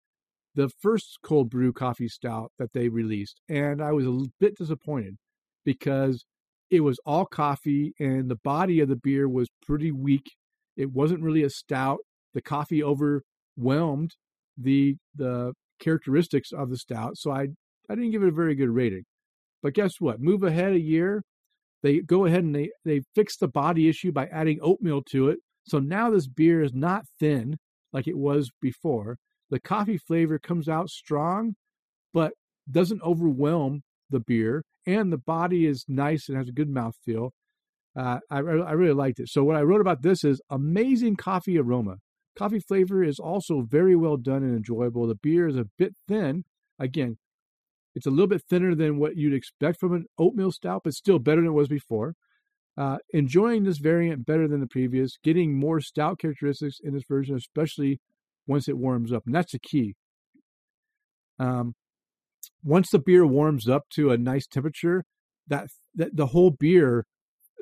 the 0.54 0.68
first 0.68 1.18
cold 1.22 1.48
brew 1.48 1.72
coffee 1.72 2.08
stout 2.08 2.52
that 2.58 2.72
they 2.72 2.88
released, 2.88 3.40
and 3.48 3.80
I 3.80 3.92
was 3.92 4.06
a 4.06 4.26
bit 4.38 4.56
disappointed 4.56 5.16
because 5.64 6.24
it 6.70 6.80
was 6.80 6.98
all 7.06 7.24
coffee 7.24 7.94
and 7.98 8.28
the 8.28 8.36
body 8.36 8.80
of 8.80 8.88
the 8.88 8.96
beer 8.96 9.28
was 9.28 9.48
pretty 9.64 9.92
weak. 9.92 10.32
It 10.76 10.92
wasn't 10.92 11.22
really 11.22 11.44
a 11.44 11.50
stout. 11.50 12.00
The 12.34 12.42
coffee 12.42 12.82
overwhelmed 12.82 14.16
the 14.56 14.96
the 15.16 15.52
characteristics 15.80 16.52
of 16.52 16.70
the 16.70 16.76
stout, 16.76 17.16
so 17.16 17.30
I 17.30 17.48
I 17.88 17.94
didn't 17.94 18.10
give 18.10 18.22
it 18.22 18.28
a 18.28 18.32
very 18.32 18.54
good 18.54 18.70
rating. 18.70 19.04
But 19.62 19.74
guess 19.74 20.00
what? 20.00 20.20
Move 20.20 20.42
ahead 20.42 20.72
a 20.72 20.80
year, 20.80 21.22
they 21.84 22.00
go 22.00 22.24
ahead 22.24 22.44
and 22.44 22.54
they, 22.54 22.70
they 22.84 23.02
fix 23.14 23.36
the 23.36 23.46
body 23.46 23.88
issue 23.88 24.10
by 24.10 24.26
adding 24.26 24.58
oatmeal 24.62 25.02
to 25.10 25.28
it. 25.28 25.38
So 25.66 25.78
now 25.78 26.10
this 26.10 26.26
beer 26.26 26.62
is 26.62 26.72
not 26.72 27.04
thin 27.20 27.58
like 27.92 28.08
it 28.08 28.16
was 28.16 28.50
before. 28.60 29.18
The 29.50 29.60
coffee 29.60 29.98
flavor 29.98 30.38
comes 30.38 30.66
out 30.66 30.88
strong, 30.88 31.56
but 32.14 32.32
doesn't 32.70 33.02
overwhelm 33.02 33.82
the 34.08 34.20
beer. 34.20 34.64
And 34.86 35.12
the 35.12 35.18
body 35.18 35.66
is 35.66 35.84
nice 35.86 36.28
and 36.28 36.38
has 36.38 36.48
a 36.48 36.52
good 36.52 36.70
mouthfeel. 36.70 37.30
Uh, 37.94 38.18
I, 38.30 38.38
I 38.38 38.72
really 38.72 38.94
liked 38.94 39.20
it. 39.20 39.28
So 39.28 39.44
what 39.44 39.56
I 39.56 39.62
wrote 39.62 39.82
about 39.82 40.00
this 40.00 40.24
is 40.24 40.40
amazing 40.50 41.16
coffee 41.16 41.58
aroma. 41.58 41.96
Coffee 42.36 42.60
flavor 42.60 43.02
is 43.02 43.18
also 43.18 43.62
very 43.62 43.94
well 43.94 44.16
done 44.16 44.42
and 44.42 44.56
enjoyable. 44.56 45.06
The 45.06 45.14
beer 45.14 45.46
is 45.46 45.56
a 45.56 45.68
bit 45.78 45.94
thin. 46.08 46.44
Again, 46.78 47.18
it's 47.94 48.06
a 48.06 48.10
little 48.10 48.26
bit 48.26 48.42
thinner 48.48 48.74
than 48.74 48.98
what 48.98 49.16
you'd 49.16 49.34
expect 49.34 49.78
from 49.78 49.94
an 49.94 50.06
oatmeal 50.18 50.50
stout, 50.50 50.82
but 50.84 50.94
still 50.94 51.18
better 51.18 51.40
than 51.40 51.50
it 51.50 51.54
was 51.54 51.68
before. 51.68 52.14
Uh, 52.76 52.98
enjoying 53.12 53.62
this 53.62 53.78
variant 53.78 54.26
better 54.26 54.48
than 54.48 54.58
the 54.58 54.66
previous, 54.66 55.16
getting 55.22 55.56
more 55.56 55.80
stout 55.80 56.18
characteristics 56.18 56.78
in 56.82 56.92
this 56.92 57.04
version, 57.08 57.36
especially 57.36 58.00
once 58.48 58.68
it 58.68 58.76
warms 58.76 59.12
up. 59.12 59.22
And 59.26 59.34
that's 59.34 59.52
the 59.52 59.60
key. 59.60 59.94
Um, 61.38 61.74
once 62.64 62.90
the 62.90 62.98
beer 62.98 63.24
warms 63.24 63.68
up 63.68 63.84
to 63.90 64.10
a 64.10 64.18
nice 64.18 64.48
temperature, 64.48 65.04
that, 65.46 65.68
that 65.94 66.16
the 66.16 66.26
whole 66.26 66.50
beer 66.50 67.06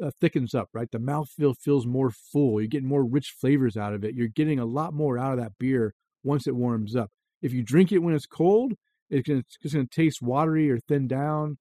uh, 0.02 0.10
thickens 0.20 0.54
up, 0.54 0.68
right? 0.72 0.90
The 0.90 0.98
mouthfeel 0.98 1.54
feels 1.60 1.86
more 1.86 2.10
full. 2.10 2.60
You're 2.60 2.68
getting 2.68 2.88
more 2.88 3.04
rich 3.04 3.34
flavors 3.40 3.76
out 3.76 3.94
of 3.94 4.04
it. 4.04 4.14
You're 4.14 4.28
getting 4.28 4.58
a 4.58 4.64
lot 4.64 4.94
more 4.94 5.18
out 5.18 5.32
of 5.32 5.38
that 5.38 5.52
beer 5.58 5.94
once 6.22 6.46
it 6.46 6.54
warms 6.54 6.94
up. 6.96 7.10
If 7.42 7.52
you 7.52 7.62
drink 7.62 7.92
it 7.92 7.98
when 7.98 8.14
it's 8.14 8.26
cold, 8.26 8.74
it's 9.10 9.28
going 9.28 9.44
to 9.44 9.86
taste 9.86 10.22
watery 10.22 10.70
or 10.70 10.78
thin 10.78 11.08
down. 11.08 11.58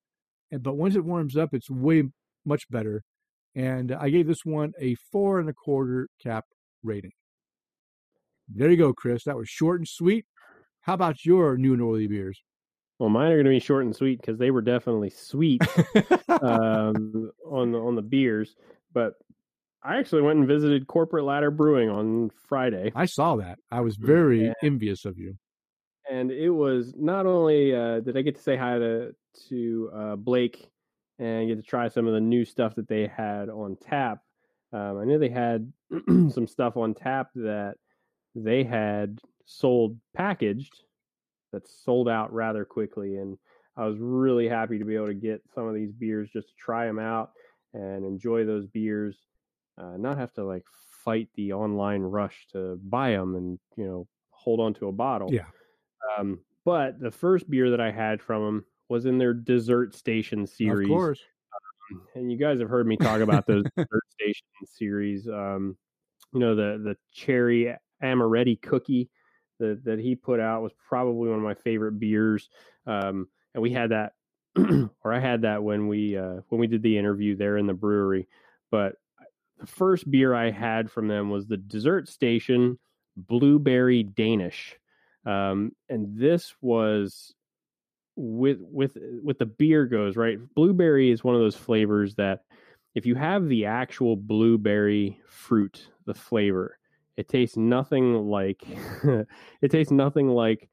And, 0.52 0.64
but 0.64 0.78
once 0.78 0.96
it 0.96 1.04
warms 1.04 1.36
up, 1.36 1.54
it's 1.54 1.70
way 1.70 2.04
much 2.46 2.70
better. 2.70 3.04
And 3.56 3.92
I 3.92 4.10
gave 4.10 4.28
this 4.28 4.46
one 4.46 4.72
a 4.80 4.96
four 5.12 5.40
and 5.40 5.50
a 5.50 5.54
quarter 5.54 6.08
cap 6.22 6.46
rating. 6.84 7.12
There 8.48 8.70
you 8.70 8.78
go, 8.78 8.94
Chris. 8.94 9.24
That 9.26 9.38
was 9.38 9.50
short 9.50 9.80
and 9.80 9.88
sweet. 9.88 10.26
How 10.82 10.94
about 10.94 11.26
your 11.26 11.58
new 11.58 11.74
and 11.74 11.82
oily 11.82 12.08
beers? 12.08 12.42
Well, 13.02 13.10
mine 13.10 13.32
are 13.32 13.36
going 13.36 13.46
to 13.46 13.50
be 13.50 13.60
short 13.60 13.84
and 13.84 13.96
sweet 13.96 14.22
because 14.22 14.38
they 14.38 14.52
were 14.52 14.62
definitely 14.62 15.10
sweet 15.10 15.60
um, 16.30 17.32
on 17.48 17.72
the, 17.72 17.80
on 17.80 17.96
the 17.96 18.04
beers. 18.04 18.56
But 18.94 19.14
I 19.84 19.98
actually 19.98 20.22
went 20.22 20.38
and 20.38 20.48
visited 20.48 20.86
Corporate 20.86 21.24
Ladder 21.26 21.50
Brewing 21.50 21.90
on 21.90 22.30
Friday. 22.48 22.92
I 22.94 23.06
saw 23.06 23.38
that. 23.38 23.58
I 23.72 23.82
was 23.82 23.96
very 23.98 24.46
Yeah. 24.46 24.54
envious 24.62 25.06
of 25.06 25.18
you. 25.18 25.36
and 26.12 26.30
it 26.32 26.52
was 26.52 26.94
not 26.96 27.26
only 27.26 27.74
uh, 27.76 28.02
did 28.02 28.16
I 28.18 28.22
get 28.22 28.36
to 28.36 28.42
say 28.42 28.56
hi 28.56 28.78
to 28.78 29.16
to 29.50 29.92
uh, 29.96 30.16
Blake 30.16 30.70
and 31.18 31.48
get 31.48 31.56
to 31.56 31.64
try 31.64 31.88
some 31.88 32.06
of 32.06 32.14
the 32.14 32.22
new 32.22 32.46
stuff 32.46 32.76
that 32.76 32.88
they 32.88 33.08
had 33.08 33.50
on 33.50 33.78
tap. 33.82 34.20
Um, 34.74 35.00
I 35.00 35.06
knew 35.06 35.18
they 35.18 35.30
had 35.30 35.74
some 36.08 36.46
stuff 36.46 36.78
on 36.78 36.94
tap 36.94 37.30
that 37.34 37.78
they 38.36 38.64
had 38.64 39.20
sold 39.46 39.98
packaged 40.14 40.84
that 41.52 41.68
sold 41.68 42.10
out 42.10 42.34
rather 42.34 42.66
quickly, 42.66 43.18
and 43.18 43.38
I 43.78 43.86
was 43.86 43.98
really 44.00 44.48
happy 44.48 44.78
to 44.80 44.86
be 44.86 44.96
able 44.96 45.08
to 45.08 45.14
get 45.14 45.42
some 45.54 45.68
of 45.68 45.74
these 45.74 45.92
beers 45.92 46.30
just 46.32 46.50
to 46.50 46.54
try 46.56 46.86
them 46.86 47.00
out 47.00 47.32
and 47.74 48.06
enjoy 48.06 48.46
those 48.46 48.68
beers, 48.68 49.18
uh, 49.78 49.98
not 49.98 50.18
have 50.18 50.34
to 50.34 50.44
like 50.44 50.66
fight 51.04 51.30
the 51.36 51.54
online 51.54 52.02
rush 52.02 52.48
to 52.52 52.78
buy 52.84 53.12
them 53.12 53.36
and 53.36 53.60
you 53.76 53.86
know 53.86 54.08
hold 54.32 54.60
on 54.60 54.74
to 54.76 54.88
a 54.88 54.92
bottle. 54.92 55.30
Yeah. 55.32 55.46
Um, 56.18 56.40
but 56.66 57.00
the 57.00 57.12
first 57.12 57.50
beer 57.50 57.70
that 57.72 57.82
I 57.82 57.92
had 57.92 58.22
from 58.22 58.44
them 58.44 58.66
was 58.90 59.06
in 59.06 59.18
their 59.18 59.34
dessert 59.34 59.96
station 59.96 60.46
series. 60.46 60.90
Of 60.90 60.96
course. 60.96 61.20
And 62.16 62.32
you 62.32 62.38
guys 62.38 62.60
have 62.60 62.70
heard 62.70 62.88
me 62.88 62.98
talk 62.98 63.22
about 63.22 63.48
those 63.48 63.64
dessert 63.78 64.04
station 64.10 64.46
series. 64.66 65.28
Um, 65.28 65.78
you 66.34 66.40
know, 66.40 66.56
the 66.56 66.82
the 66.84 66.96
cherry 67.14 67.74
amaretti 68.04 68.62
cookie 68.62 69.10
that 69.62 69.86
that 69.86 70.00
he 70.00 70.16
put 70.16 70.40
out 70.40 70.62
was 70.62 70.74
probably 70.88 71.30
one 71.30 71.40
of 71.40 71.44
my 71.44 71.56
favorite 71.56 72.00
beers. 72.00 72.50
Um, 72.86 73.28
and 73.54 73.62
we 73.62 73.72
had 73.72 73.92
that 73.92 74.14
or 75.04 75.14
I 75.14 75.20
had 75.20 75.44
that 75.44 75.64
when 75.64 75.88
we 75.88 76.18
uh 76.18 76.42
when 76.50 76.60
we 76.60 76.68
did 76.68 76.84
the 76.84 76.98
interview 76.98 77.36
there 77.36 77.58
in 77.58 77.68
the 77.68 77.74
brewery. 77.74 78.28
But 78.70 78.96
the 79.60 79.68
first 79.68 80.10
beer 80.10 80.34
I 80.34 80.52
had 80.52 80.92
from 80.92 81.08
them 81.08 81.30
was 81.30 81.48
the 81.48 81.58
dessert 81.58 82.10
station 82.10 82.78
blueberry 83.16 84.04
Danish. 84.04 84.76
Um, 85.26 85.74
and 85.90 86.18
this 86.18 86.54
was 86.62 87.34
with 88.16 88.60
with 88.62 88.98
with 89.24 89.38
the 89.38 89.46
beer 89.46 89.86
goes 89.86 90.18
right. 90.18 90.40
Blueberry 90.56 91.12
is 91.12 91.24
one 91.24 91.36
of 91.36 91.42
those 91.42 91.56
flavors 91.56 92.16
that 92.16 92.44
if 92.96 93.06
you 93.06 93.16
have 93.16 93.48
the 93.48 93.66
actual 93.66 94.16
blueberry 94.16 95.22
fruit, 95.28 95.88
the 96.06 96.14
flavor, 96.14 96.78
it 97.18 97.28
tastes 97.28 97.58
nothing 97.58 98.14
like 98.14 98.64
it 99.62 99.70
tastes 99.70 99.92
nothing 99.92 100.28
like 100.30 100.70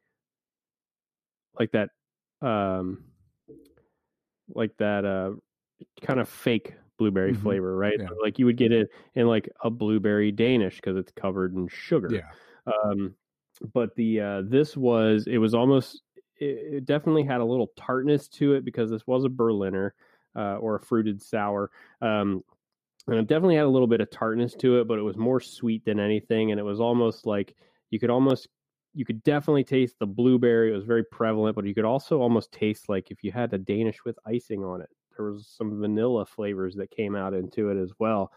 like 1.59 1.70
that 1.73 1.90
um 2.40 3.05
like 4.55 4.77
that 4.78 5.05
uh 5.05 5.32
kind 6.01 6.20
of 6.20 6.28
fake 6.28 6.74
blueberry 6.97 7.32
Mhm. 7.32 7.43
flavor, 7.43 7.77
right? 7.77 7.98
Yeah. 7.98 8.09
Like 8.20 8.39
you 8.39 8.47
would 8.47 8.56
get 8.56 8.73
it 8.73 8.90
in 9.15 9.27
like 9.28 9.48
a 9.62 9.70
blueberry 9.70 10.32
Danish 10.32 10.77
because 10.77 10.97
it's 10.97 11.12
covered 11.12 11.55
in 11.55 11.69
sugar. 11.69 12.09
Yeah. 12.12 12.73
Um, 12.73 13.15
but 13.73 13.94
the 13.94 14.20
uh, 14.20 14.43
this 14.44 14.77
was 14.77 15.27
it 15.27 15.39
was 15.39 15.55
almost 15.55 16.02
it, 16.36 16.74
it 16.74 16.85
definitely 16.86 17.23
had 17.24 17.40
a 17.40 17.44
little 17.44 17.69
tartness 17.77 18.28
to 18.28 18.55
it 18.55 18.65
because 18.65 18.90
this 18.90 19.06
was 19.06 19.24
a 19.24 19.28
Berliner 19.28 19.94
uh, 20.36 20.56
or 20.56 20.77
a 20.77 20.81
fruited 20.81 21.23
sour. 21.23 21.70
Um, 22.01 22.43
and 23.09 23.18
it 23.18 23.26
definitely 23.26 23.56
had 23.56 23.64
a 23.64 23.68
little 23.70 23.86
bit 23.86 24.01
of 24.01 24.10
tartness 24.10 24.55
to 24.56 24.80
it, 24.80 24.89
but 24.89 24.98
it 24.98 25.02
was 25.02 25.16
more 25.16 25.40
sweet 25.40 25.85
than 25.85 25.98
anything, 25.98 26.51
and 26.51 26.60
it 26.60 26.64
was 26.64 26.80
almost 26.80 27.26
like 27.26 27.55
you 27.90 27.98
could 27.98 28.10
almost 28.10 28.48
you 28.94 29.05
could 29.05 29.22
definitely 29.22 29.64
taste 29.64 29.97
the 29.98 30.06
blueberry. 30.06 30.70
It 30.70 30.74
was 30.74 30.85
very 30.85 31.05
prevalent, 31.05 31.56
but 31.56 31.66
you 31.66 31.74
could 31.74 31.85
also 31.85 32.20
almost 32.20 32.52
taste 32.52 32.89
like 32.89 33.10
if 33.10 33.22
you 33.22 33.32
had 33.32 33.52
a 33.52 33.59
Danish 33.59 34.05
with 34.05 34.18
icing 34.26 34.64
on 34.64 34.80
it. 34.80 34.90
There 35.16 35.30
was 35.30 35.47
some 35.56 35.80
vanilla 35.80 36.26
flavors 36.26 36.74
that 36.76 36.90
came 36.90 37.16
out 37.16 37.35
into 37.35 37.70
it 37.70 37.80
as 37.82 37.93
well, 37.98 38.30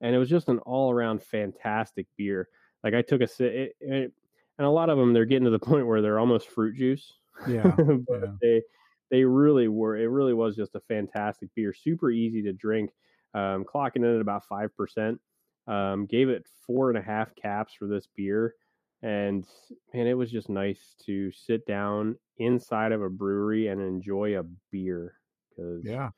and 0.00 0.14
it 0.14 0.18
was 0.18 0.28
just 0.28 0.48
an 0.48 0.58
all 0.60 0.90
around 0.90 1.22
fantastic 1.22 2.06
beer. 2.16 2.48
Like 2.84 2.94
I 2.94 3.02
took 3.02 3.22
a 3.22 3.26
sip, 3.26 3.72
and 3.80 4.12
a 4.58 4.68
lot 4.68 4.90
of 4.90 4.98
them 4.98 5.12
they're 5.12 5.24
getting 5.24 5.44
to 5.44 5.50
the 5.50 5.58
point 5.58 5.86
where 5.86 6.02
they're 6.02 6.18
almost 6.18 6.48
fruit 6.48 6.76
juice. 6.76 7.14
Yeah. 7.48 7.62
but 7.76 8.20
yeah. 8.20 8.32
they 8.42 8.62
they 9.10 9.24
really 9.24 9.68
were. 9.68 9.96
It 9.96 10.10
really 10.10 10.34
was 10.34 10.54
just 10.54 10.74
a 10.74 10.80
fantastic 10.80 11.48
beer, 11.54 11.72
super 11.72 12.10
easy 12.10 12.42
to 12.42 12.52
drink. 12.52 12.90
Um, 13.34 13.64
clocking 13.64 13.96
in 13.96 14.14
at 14.14 14.20
about 14.20 14.44
five 14.46 14.74
percent. 14.76 15.20
Um, 15.66 16.06
gave 16.06 16.28
it 16.28 16.46
four 16.66 16.88
and 16.88 16.98
a 16.98 17.02
half 17.02 17.34
caps 17.34 17.74
for 17.74 17.86
this 17.86 18.08
beer, 18.16 18.54
and 19.02 19.46
man, 19.92 20.06
it 20.06 20.14
was 20.14 20.30
just 20.30 20.48
nice 20.48 20.94
to 21.04 21.30
sit 21.30 21.66
down 21.66 22.16
inside 22.38 22.92
of 22.92 23.02
a 23.02 23.10
brewery 23.10 23.68
and 23.68 23.80
enjoy 23.80 24.38
a 24.38 24.44
beer. 24.70 25.14
Because 25.50 25.84
Yeah. 25.84 26.10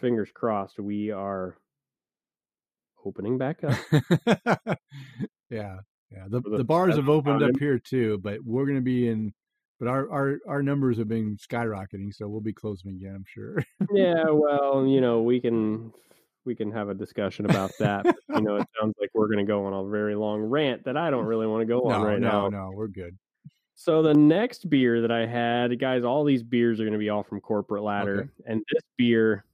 fingers 0.00 0.30
crossed, 0.32 0.78
we 0.78 1.10
are 1.10 1.56
opening 3.04 3.36
back 3.38 3.64
up. 3.64 3.78
yeah. 5.50 5.78
Yeah. 6.10 6.24
The 6.28 6.40
the 6.40 6.58
the 6.58 6.64
bars 6.64 6.96
have 6.96 7.08
opened 7.08 7.42
up 7.42 7.58
here 7.58 7.78
too, 7.78 8.18
but 8.18 8.38
we're 8.44 8.66
gonna 8.66 8.80
be 8.80 9.08
in 9.08 9.34
but 9.78 9.88
our, 9.88 10.10
our, 10.10 10.38
our 10.48 10.62
numbers 10.62 10.98
have 10.98 11.06
been 11.08 11.36
skyrocketing, 11.36 12.12
so 12.12 12.26
we'll 12.28 12.40
be 12.40 12.52
closing 12.52 12.90
again, 12.90 13.14
I'm 13.14 13.24
sure. 13.26 13.62
yeah, 13.92 14.24
well, 14.28 14.84
you 14.84 15.00
know, 15.00 15.22
we 15.22 15.40
can 15.40 15.92
we 16.48 16.54
can 16.54 16.72
have 16.72 16.88
a 16.88 16.94
discussion 16.94 17.44
about 17.44 17.70
that. 17.78 18.04
but, 18.04 18.16
you 18.36 18.40
know, 18.40 18.56
it 18.56 18.66
sounds 18.80 18.94
like 18.98 19.10
we're 19.12 19.26
going 19.26 19.38
to 19.38 19.44
go 19.44 19.66
on 19.66 19.74
a 19.74 19.88
very 19.90 20.14
long 20.14 20.40
rant 20.40 20.82
that 20.86 20.96
I 20.96 21.10
don't 21.10 21.26
really 21.26 21.46
want 21.46 21.60
to 21.60 21.66
go 21.66 21.82
on 21.90 22.02
right 22.02 22.18
no, 22.18 22.28
now. 22.28 22.48
no, 22.48 22.70
no, 22.70 22.70
we're 22.74 22.88
good. 22.88 23.16
So 23.74 24.02
the 24.02 24.14
next 24.14 24.70
beer 24.70 25.02
that 25.02 25.12
I 25.12 25.26
had, 25.26 25.78
guys, 25.78 26.04
all 26.04 26.24
these 26.24 26.42
beers 26.42 26.80
are 26.80 26.84
going 26.84 26.94
to 26.94 26.98
be 26.98 27.10
all 27.10 27.22
from 27.22 27.40
Corporate 27.40 27.82
Ladder, 27.82 28.20
Okay. 28.20 28.30
and 28.52 28.62
this 28.72 28.82
beer, 28.96 29.44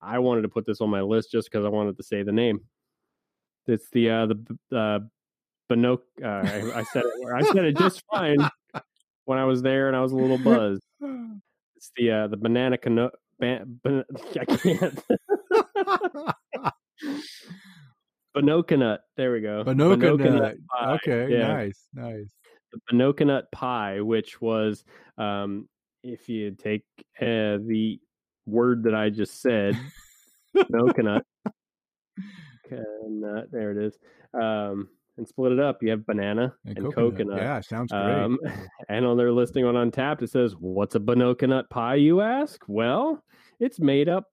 I 0.00 0.18
wanted 0.18 0.42
to 0.42 0.48
put 0.48 0.64
this 0.66 0.80
on 0.80 0.88
my 0.88 1.02
list 1.02 1.30
just 1.30 1.50
because 1.50 1.64
I 1.66 1.68
wanted 1.68 1.98
to 1.98 2.02
say 2.02 2.22
the 2.22 2.32
name. 2.32 2.62
It's 3.66 3.90
the 3.90 4.10
uh, 4.10 4.26
the 4.26 4.58
uh, 4.74 4.98
Binoc. 5.70 5.98
Uh, 6.22 6.26
I, 6.26 6.78
I 6.80 6.82
said 6.84 7.02
it. 7.04 7.28
I 7.34 7.42
said 7.42 7.64
it 7.66 7.76
just 7.76 8.02
fine 8.10 8.38
when 9.26 9.38
I 9.38 9.44
was 9.44 9.60
there, 9.60 9.88
and 9.88 9.96
I 9.96 10.00
was 10.00 10.12
a 10.12 10.16
little 10.16 10.38
buzzed. 10.38 10.82
It's 11.76 11.92
the 11.96 12.10
uh, 12.10 12.26
the 12.26 12.36
banana 12.36 12.76
cano- 12.76 13.12
ban- 13.38 13.78
ban- 13.84 14.04
I 14.40 14.44
can't. 14.46 14.98
Banoconut. 18.36 18.98
There 19.16 19.32
we 19.32 19.40
go. 19.40 19.64
Banoconut. 19.64 20.56
pie. 20.70 20.94
Okay, 20.94 21.32
Yeah. 21.32 21.48
nice, 21.48 21.88
nice. 21.94 22.26
The 22.72 22.80
Banoconut 22.92 23.44
pie, 23.52 24.00
which 24.00 24.40
was, 24.40 24.84
um, 25.16 25.68
if 26.02 26.28
you 26.28 26.52
take 26.52 26.84
uh, 27.20 27.58
the 27.64 27.98
word 28.46 28.84
that 28.84 28.94
I 28.94 29.10
just 29.10 29.40
said, 29.40 29.76
Banoconut, 30.54 31.22
nut, 32.70 33.50
there 33.50 33.70
it 33.72 33.78
is, 33.78 33.98
um, 34.34 34.88
and 35.16 35.26
split 35.26 35.52
it 35.52 35.60
up, 35.60 35.82
you 35.82 35.90
have 35.90 36.06
banana 36.06 36.54
and, 36.64 36.94
coconut. 36.94 37.38
Yeah, 37.38 37.60
sounds 37.60 37.90
great. 37.90 38.00
Um, 38.02 38.38
and 38.88 39.04
on 39.04 39.16
their 39.16 39.32
listing 39.32 39.64
on 39.64 39.74
Untappd, 39.74 40.22
it 40.22 40.30
says, 40.30 40.54
"What's 40.58 40.94
a 40.94 41.00
Banoconut 41.00 41.68
pie?" 41.70 41.96
You 41.96 42.20
ask. 42.20 42.62
Well, 42.68 43.24
it's 43.58 43.80
made 43.80 44.08
up. 44.08 44.24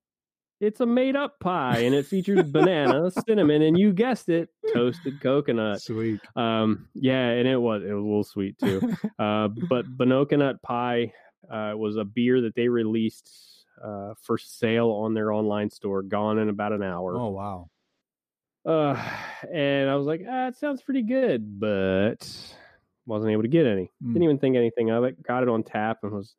It's 0.65 0.79
a 0.79 0.85
made 0.85 1.15
up 1.15 1.39
pie, 1.39 1.79
and 1.79 1.93
it 1.93 2.07
features 2.07 2.41
banana, 2.49 3.11
cinnamon, 3.27 3.61
and 3.61 3.77
you 3.77 3.93
guessed 3.93 4.29
it, 4.29 4.49
toasted 4.73 5.21
coconut. 5.21 5.81
Sweet. 5.81 6.19
Um, 6.35 6.87
yeah, 6.95 7.29
and 7.29 7.47
it 7.47 7.57
was 7.57 7.83
it 7.83 7.93
was 7.93 8.01
a 8.01 8.07
little 8.07 8.23
sweet 8.23 8.57
too. 8.57 8.81
uh, 9.19 9.49
but 9.69 9.85
Banoconut 9.95 10.61
pie 10.63 11.13
uh, 11.49 11.73
was 11.75 11.97
a 11.97 12.03
beer 12.03 12.41
that 12.41 12.55
they 12.55 12.67
released 12.67 13.29
uh, 13.83 14.15
for 14.21 14.39
sale 14.39 14.89
on 14.89 15.13
their 15.13 15.31
online 15.31 15.69
store, 15.69 16.01
gone 16.01 16.39
in 16.39 16.49
about 16.49 16.71
an 16.71 16.81
hour. 16.81 17.15
Oh 17.15 17.29
wow. 17.29 17.69
Uh, 18.65 18.99
and 19.53 19.87
I 19.87 19.95
was 19.95 20.07
like, 20.07 20.21
ah, 20.27 20.47
it 20.47 20.57
sounds 20.57 20.81
pretty 20.81 21.03
good, 21.03 21.59
but 21.59 22.27
wasn't 23.05 23.31
able 23.31 23.43
to 23.43 23.47
get 23.47 23.67
any. 23.67 23.91
Mm. 24.03 24.13
Didn't 24.13 24.23
even 24.23 24.39
think 24.39 24.55
anything 24.55 24.89
of 24.89 25.03
it. 25.03 25.21
Got 25.21 25.43
it 25.43 25.49
on 25.49 25.61
tap 25.61 25.99
and 26.01 26.11
was 26.11 26.35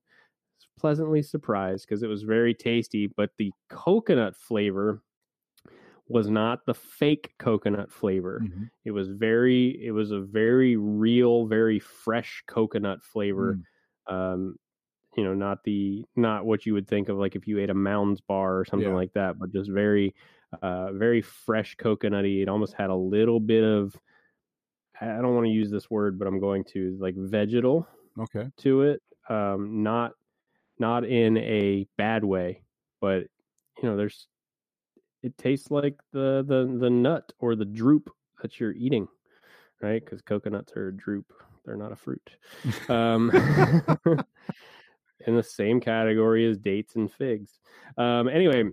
pleasantly 0.79 1.23
surprised 1.23 1.87
because 1.87 2.03
it 2.03 2.09
was 2.09 2.23
very 2.23 2.55
tasty. 2.55 3.07
But 3.07 3.31
the 3.39 3.53
coconut 3.69 4.37
flavor 4.37 5.03
was 6.09 6.29
not 6.29 6.65
the 6.67 6.75
fake 6.75 7.35
coconut 7.39 7.91
flavor. 7.91 8.47
Mhm. 8.47 8.71
It 8.85 8.93
was 8.93 9.09
very, 9.09 9.85
it 9.85 9.91
was 9.91 10.13
a 10.13 10.21
very 10.21 10.77
real, 10.77 11.47
very 11.47 11.79
fresh 11.81 12.45
coconut 12.47 13.03
flavor. 13.03 13.59
Mm. 13.59 13.67
Um, 14.07 14.57
you 15.17 15.25
know, 15.25 15.35
not 15.35 15.65
the 15.65 16.05
not 16.17 16.47
what 16.47 16.67
you 16.67 16.75
would 16.75 16.89
think 16.89 17.09
of 17.09 17.19
like 17.19 17.37
if 17.37 17.49
you 17.49 17.59
ate 17.61 17.71
a 17.71 17.75
Mounds 17.75 18.21
bar 18.21 18.59
or 18.61 18.65
something 18.67 18.93
Yeah. 18.93 18.95
like 18.95 19.13
that, 19.15 19.39
but 19.39 19.53
just 19.53 19.71
very, 19.71 20.15
uh, 20.63 20.93
very 20.93 21.23
fresh 21.23 21.77
coconutty. 21.77 22.43
It 22.43 22.49
almost 22.49 22.75
had 22.75 22.91
a 22.91 22.97
little 22.97 23.41
bit 23.41 23.65
of, 23.65 23.97
I 25.01 25.07
I 25.19 25.23
don't 25.23 25.35
want 25.35 25.47
to 25.47 25.53
use 25.53 25.71
this 25.71 25.91
word, 25.91 26.19
but 26.19 26.29
I'm 26.29 26.41
going 26.41 26.65
to 26.75 26.97
like 27.01 27.15
vegetal 27.17 27.87
Okay. 28.19 28.51
to 28.59 28.83
it. 28.83 29.03
Um, 29.29 29.83
not, 29.83 30.13
not 30.79 31.05
in 31.05 31.37
a 31.39 31.87
bad 31.97 32.25
way, 32.25 32.63
but 33.01 33.25
you 33.83 33.89
know, 33.89 33.97
there's, 33.97 34.29
it 35.23 35.37
tastes 35.39 35.71
like 35.71 35.99
the 36.13 36.45
the 36.47 36.79
the 36.79 36.91
nut 36.91 37.33
or 37.39 37.57
the 37.57 37.65
drupe 37.65 38.09
that 38.43 38.61
you're 38.61 38.73
eating, 38.73 39.09
right? 39.81 40.05
Because 40.05 40.23
coconuts 40.23 40.73
are 40.77 40.89
a 40.89 40.93
drupe; 40.93 41.33
they're 41.65 41.77
not 41.77 41.93
a 41.93 41.97
fruit. 41.97 42.31
Um, 42.89 43.31
in 45.27 45.37
the 45.37 45.43
same 45.43 45.81
category 45.81 46.49
as 46.49 46.59
dates 46.59 46.97
and 46.97 47.11
figs. 47.11 47.59
Um, 47.99 48.29
anyway, 48.29 48.65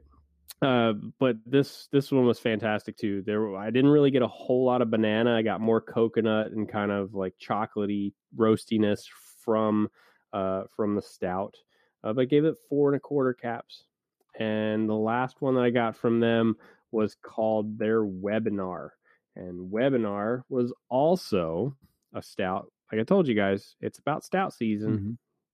uh, 0.62 0.94
but 1.20 1.38
this 1.46 1.88
this 1.92 2.12
one 2.12 2.26
was 2.26 2.40
fantastic 2.40 2.98
too. 2.98 3.24
There, 3.26 3.56
I 3.56 3.70
didn't 3.70 3.92
really 3.92 4.12
get 4.12 4.22
a 4.22 4.28
whole 4.28 4.66
lot 4.66 4.82
of 4.82 4.92
banana. 4.92 5.36
I 5.36 5.42
got 5.42 5.62
more 5.62 5.82
coconut 5.82 6.52
and 6.52 6.70
kind 6.70 6.92
of 6.92 7.14
like 7.14 7.34
chocolatey 7.38 8.14
roastiness 8.38 9.04
from 9.44 9.90
uh, 10.32 10.64
from 10.76 10.96
the 10.96 11.02
stout. 11.02 11.56
Uh, 12.04 12.14
but 12.14 12.22
I 12.22 12.26
gave 12.26 12.46
it 12.46 12.58
four 12.70 12.90
and 12.90 12.98
a 12.98 13.00
quarter 13.00 13.34
caps. 13.34 13.84
And 14.40 14.90
the 14.90 14.96
last 14.96 15.42
one 15.42 15.56
that 15.56 15.64
I 15.64 15.70
got 15.70 15.96
from 15.96 16.20
them 16.20 16.58
was 16.92 17.16
called 17.22 17.78
their 17.78 18.04
webinar. 18.04 18.90
And 19.36 19.72
webinar 19.72 20.44
was 20.50 20.74
also 20.90 21.76
a 22.14 22.22
stout. 22.22 22.72
Like 22.92 23.02
I 23.02 23.04
told 23.04 23.28
you 23.28 23.36
guys, 23.36 23.76
it's 23.82 24.00
about 24.00 24.24
stout 24.24 24.54
season. 24.54 24.98
Mm-hmm. 24.98 25.12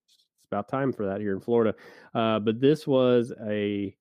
It's 0.08 0.48
about 0.52 0.70
time 0.70 0.92
for 0.92 1.08
that 1.08 1.22
here 1.22 1.34
in 1.34 1.42
Florida. 1.42 1.76
Uh, 2.14 2.40
but 2.40 2.60
this 2.60 2.88
was 2.88 3.32
a 3.48 3.96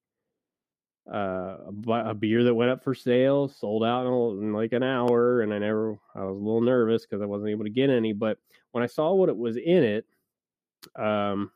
uh, 1.12 1.56
a, 1.88 2.14
beer 2.14 2.44
that 2.44 2.54
went 2.54 2.70
up 2.70 2.84
for 2.84 2.94
sale, 2.94 3.48
sold 3.48 3.82
out 3.82 4.06
in, 4.06 4.42
in, 4.42 4.52
like 4.52 4.72
an 4.72 4.82
hour, 4.82 5.40
and 5.40 5.54
I 5.54 5.58
never, 5.58 5.98
I 6.14 6.24
was 6.24 6.36
a 6.36 6.40
little 6.40 6.60
nervous 6.60 7.06
because 7.06 7.22
I 7.22 7.26
wasn't 7.26 7.50
able 7.50 7.64
to 7.64 7.70
get 7.70 7.88
any. 7.88 8.12
But 8.12 8.36
when 8.72 8.84
I 8.84 8.88
saw 8.88 9.14
what 9.14 9.30
it 9.30 9.36
was 9.36 9.56
in 9.56 9.84
it, 9.84 10.04
um, 10.96 11.50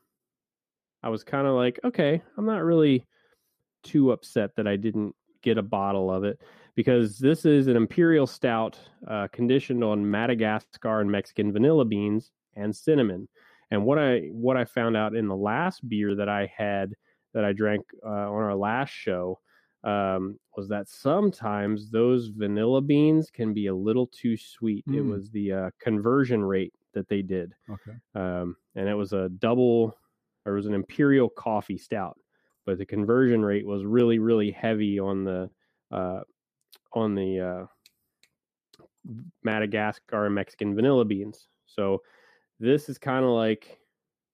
I 1.03 1.09
was 1.09 1.23
kind 1.23 1.47
of 1.47 1.55
like, 1.55 1.79
okay, 1.83 2.21
I'm 2.37 2.45
not 2.45 2.63
really 2.63 3.05
too 3.83 4.11
upset 4.11 4.55
that 4.55 4.67
I 4.67 4.77
didn't 4.77 5.15
get 5.41 5.57
a 5.57 5.63
bottle 5.63 6.09
of 6.09 6.23
it 6.23 6.39
because 6.75 7.19
this 7.19 7.45
is 7.45 7.67
an 7.67 7.75
imperial 7.75 8.25
stout 8.25 8.79
uh, 9.07 9.27
conditioned 9.31 9.83
on 9.83 10.09
Madagascar 10.09 11.01
and 11.01 11.11
Mexican 11.11 11.51
vanilla 11.51 11.85
beans 11.85 12.31
and 12.55 12.75
cinnamon. 12.75 13.27
And 13.71 13.85
what 13.85 13.99
I 13.99 14.29
what 14.31 14.55
I 14.55 14.65
found 14.65 14.95
out 14.95 15.15
in 15.15 15.27
the 15.27 15.35
last 15.35 15.87
beer 15.87 16.15
that 16.15 16.29
I 16.29 16.51
had 16.55 16.93
that 17.33 17.43
I 17.43 17.53
drank 17.53 17.83
uh, 18.05 18.09
on 18.09 18.43
our 18.43 18.55
last 18.55 18.91
show 18.91 19.39
um, 19.83 20.39
was 20.55 20.69
that 20.69 20.87
sometimes 20.87 21.89
those 21.89 22.27
vanilla 22.27 22.81
beans 22.81 23.29
can 23.29 23.53
be 23.53 23.67
a 23.67 23.75
little 23.75 24.07
too 24.07 24.37
sweet. 24.37 24.87
Mm. 24.87 24.95
It 24.95 25.01
was 25.01 25.29
the 25.31 25.51
uh, 25.51 25.69
conversion 25.79 26.43
rate 26.43 26.73
that 26.93 27.09
they 27.09 27.21
did. 27.21 27.53
Okay. 27.69 27.97
Um, 28.15 28.55
and 28.75 28.87
it 28.87 28.93
was 28.93 29.13
a 29.13 29.29
double, 29.29 29.97
or 30.45 30.53
it 30.53 30.55
was 30.55 30.65
an 30.65 30.73
imperial 30.73 31.29
coffee 31.29 31.77
stout, 31.77 32.17
but 32.65 32.77
the 32.77 32.85
conversion 32.85 33.43
rate 33.43 33.65
was 33.65 33.85
really, 33.85 34.19
really 34.19 34.51
heavy 34.51 34.99
on 34.99 35.23
the 35.23 35.49
uh, 35.91 36.21
on 36.93 37.15
the 37.15 37.39
uh, 37.39 37.65
Madagascar 39.43 40.25
and 40.25 40.35
Mexican 40.35 40.75
vanilla 40.75 41.05
beans. 41.05 41.47
So 41.65 42.01
this 42.59 42.89
is 42.89 42.97
kind 42.97 43.25
of 43.25 43.31
like 43.31 43.79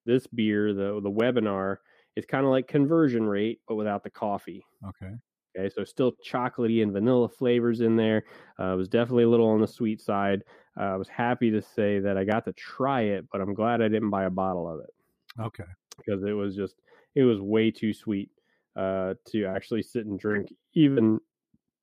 this 0.05 0.27
beer, 0.27 0.73
the 0.73 0.99
the 1.01 1.11
webinar 1.11 1.77
is 2.15 2.25
kind 2.25 2.45
of 2.45 2.51
like 2.51 2.67
conversion 2.67 3.23
rate, 3.23 3.61
but 3.67 3.75
without 3.75 4.03
the 4.03 4.09
coffee. 4.09 4.65
Okay. 4.87 5.13
Okay, 5.57 5.73
so 5.73 5.83
still 5.83 6.13
chocolatey 6.23 6.83
and 6.83 6.93
vanilla 6.93 7.27
flavors 7.27 7.81
in 7.81 7.95
there. 7.95 8.25
Uh, 8.59 8.73
it 8.73 8.77
was 8.77 8.87
definitely 8.87 9.23
a 9.23 9.29
little 9.29 9.47
on 9.47 9.59
the 9.59 9.67
sweet 9.67 9.99
side. 9.99 10.43
Uh, 10.79 10.83
I 10.83 10.95
was 10.95 11.09
happy 11.09 11.49
to 11.49 11.61
say 11.61 11.99
that 11.99 12.17
I 12.17 12.23
got 12.23 12.45
to 12.45 12.53
try 12.53 13.01
it, 13.01 13.25
but 13.31 13.41
I'm 13.41 13.55
glad 13.55 13.81
I 13.81 13.87
didn't 13.87 14.11
buy 14.11 14.25
a 14.25 14.29
bottle 14.29 14.69
of 14.69 14.79
it. 14.81 14.93
Okay. 15.39 15.63
Because 16.05 16.23
it 16.23 16.33
was 16.33 16.55
just, 16.55 16.75
it 17.15 17.23
was 17.23 17.39
way 17.39 17.71
too 17.71 17.93
sweet 17.93 18.31
uh, 18.75 19.15
to 19.27 19.45
actually 19.45 19.83
sit 19.83 20.05
and 20.05 20.19
drink 20.19 20.49
even, 20.73 21.19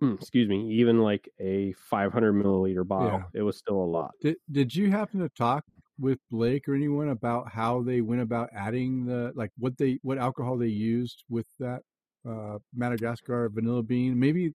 hmm, 0.01 0.15
excuse 0.15 0.49
me, 0.49 0.71
even 0.73 0.99
like 1.01 1.29
a 1.41 1.73
500 1.75 2.33
milliliter 2.33 2.87
bottle. 2.87 3.21
Yeah. 3.21 3.41
It 3.41 3.43
was 3.43 3.57
still 3.57 3.77
a 3.77 3.85
lot. 3.85 4.13
Did, 4.21 4.37
did 4.51 4.75
you 4.75 4.91
happen 4.91 5.21
to 5.21 5.29
talk 5.29 5.65
with 5.99 6.19
Blake 6.31 6.69
or 6.69 6.75
anyone 6.75 7.09
about 7.09 7.51
how 7.53 7.83
they 7.83 8.01
went 8.01 8.23
about 8.23 8.51
adding 8.55 9.07
the, 9.07 9.33
like 9.35 9.51
what 9.57 9.79
they, 9.79 9.99
what 10.03 10.19
alcohol 10.19 10.59
they 10.59 10.67
used 10.69 11.25
with 11.29 11.47
that 11.59 11.83
uh, 12.29 12.59
Madagascar 12.75 13.49
vanilla 13.49 13.83
bean, 13.83 14.19
maybe 14.19 14.53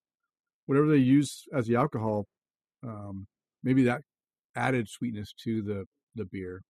whatever 0.65 0.88
they 0.88 0.97
use 0.97 1.45
as 1.53 1.67
the 1.67 1.75
alcohol, 1.75 2.25
um, 2.83 3.27
maybe 3.63 3.83
that 3.83 4.01
added 4.55 4.88
sweetness 4.89 5.33
to 5.33 5.61
the 5.61 5.85
the 6.15 6.25
beer. 6.25 6.63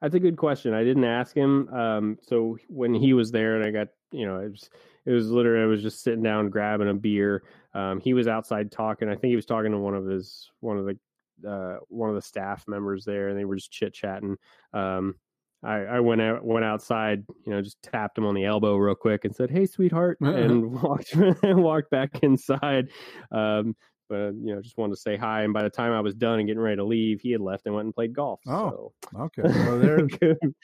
That's 0.00 0.14
a 0.14 0.20
good 0.20 0.36
question. 0.36 0.74
I 0.74 0.84
didn't 0.84 1.04
ask 1.04 1.34
him. 1.34 1.68
Um, 1.68 2.18
so 2.22 2.58
when 2.68 2.94
he 2.94 3.12
was 3.12 3.30
there, 3.30 3.56
and 3.56 3.64
I 3.64 3.70
got 3.70 3.88
you 4.12 4.26
know, 4.26 4.38
it 4.38 4.50
was 4.50 4.70
it 5.04 5.12
was 5.12 5.30
literally 5.30 5.62
I 5.62 5.66
was 5.66 5.82
just 5.82 6.02
sitting 6.02 6.22
down 6.22 6.50
grabbing 6.50 6.88
a 6.88 6.94
beer. 6.94 7.44
Um, 7.74 8.00
he 8.00 8.14
was 8.14 8.28
outside 8.28 8.72
talking. 8.72 9.08
I 9.08 9.12
think 9.14 9.30
he 9.30 9.36
was 9.36 9.46
talking 9.46 9.72
to 9.72 9.78
one 9.78 9.94
of 9.94 10.06
his 10.06 10.50
one 10.60 10.78
of 10.78 10.86
the 10.86 11.48
uh, 11.48 11.78
one 11.88 12.08
of 12.08 12.16
the 12.16 12.22
staff 12.22 12.64
members 12.66 13.04
there, 13.04 13.28
and 13.28 13.38
they 13.38 13.44
were 13.44 13.56
just 13.56 13.70
chit 13.70 13.94
chatting. 13.94 14.36
Um, 14.72 15.16
I, 15.62 15.84
I 15.84 16.00
went 16.00 16.20
out 16.20 16.44
went 16.44 16.64
outside, 16.64 17.24
you 17.44 17.52
know, 17.52 17.62
just 17.62 17.82
tapped 17.82 18.18
him 18.18 18.26
on 18.26 18.34
the 18.34 18.44
elbow 18.44 18.76
real 18.76 18.94
quick 18.94 19.24
and 19.24 19.34
said, 19.34 19.50
"Hey, 19.50 19.66
sweetheart," 19.66 20.18
and 20.20 20.72
walked 20.82 21.14
walked 21.42 21.90
back 21.90 22.20
inside. 22.22 22.88
Um, 23.30 23.74
but 24.08 24.32
you 24.34 24.54
know, 24.54 24.60
just 24.60 24.78
wanted 24.78 24.94
to 24.94 25.00
say 25.00 25.16
hi. 25.16 25.42
And 25.42 25.52
by 25.52 25.62
the 25.62 25.70
time 25.70 25.92
I 25.92 26.00
was 26.00 26.14
done 26.14 26.38
and 26.38 26.46
getting 26.46 26.62
ready 26.62 26.76
to 26.76 26.84
leave, 26.84 27.20
he 27.20 27.32
had 27.32 27.40
left 27.40 27.66
and 27.66 27.74
went 27.74 27.86
and 27.86 27.94
played 27.94 28.14
golf. 28.14 28.40
Oh, 28.46 28.92
so. 29.12 29.20
okay. 29.20 29.42
Well, 29.44 29.78
there's 29.80 30.10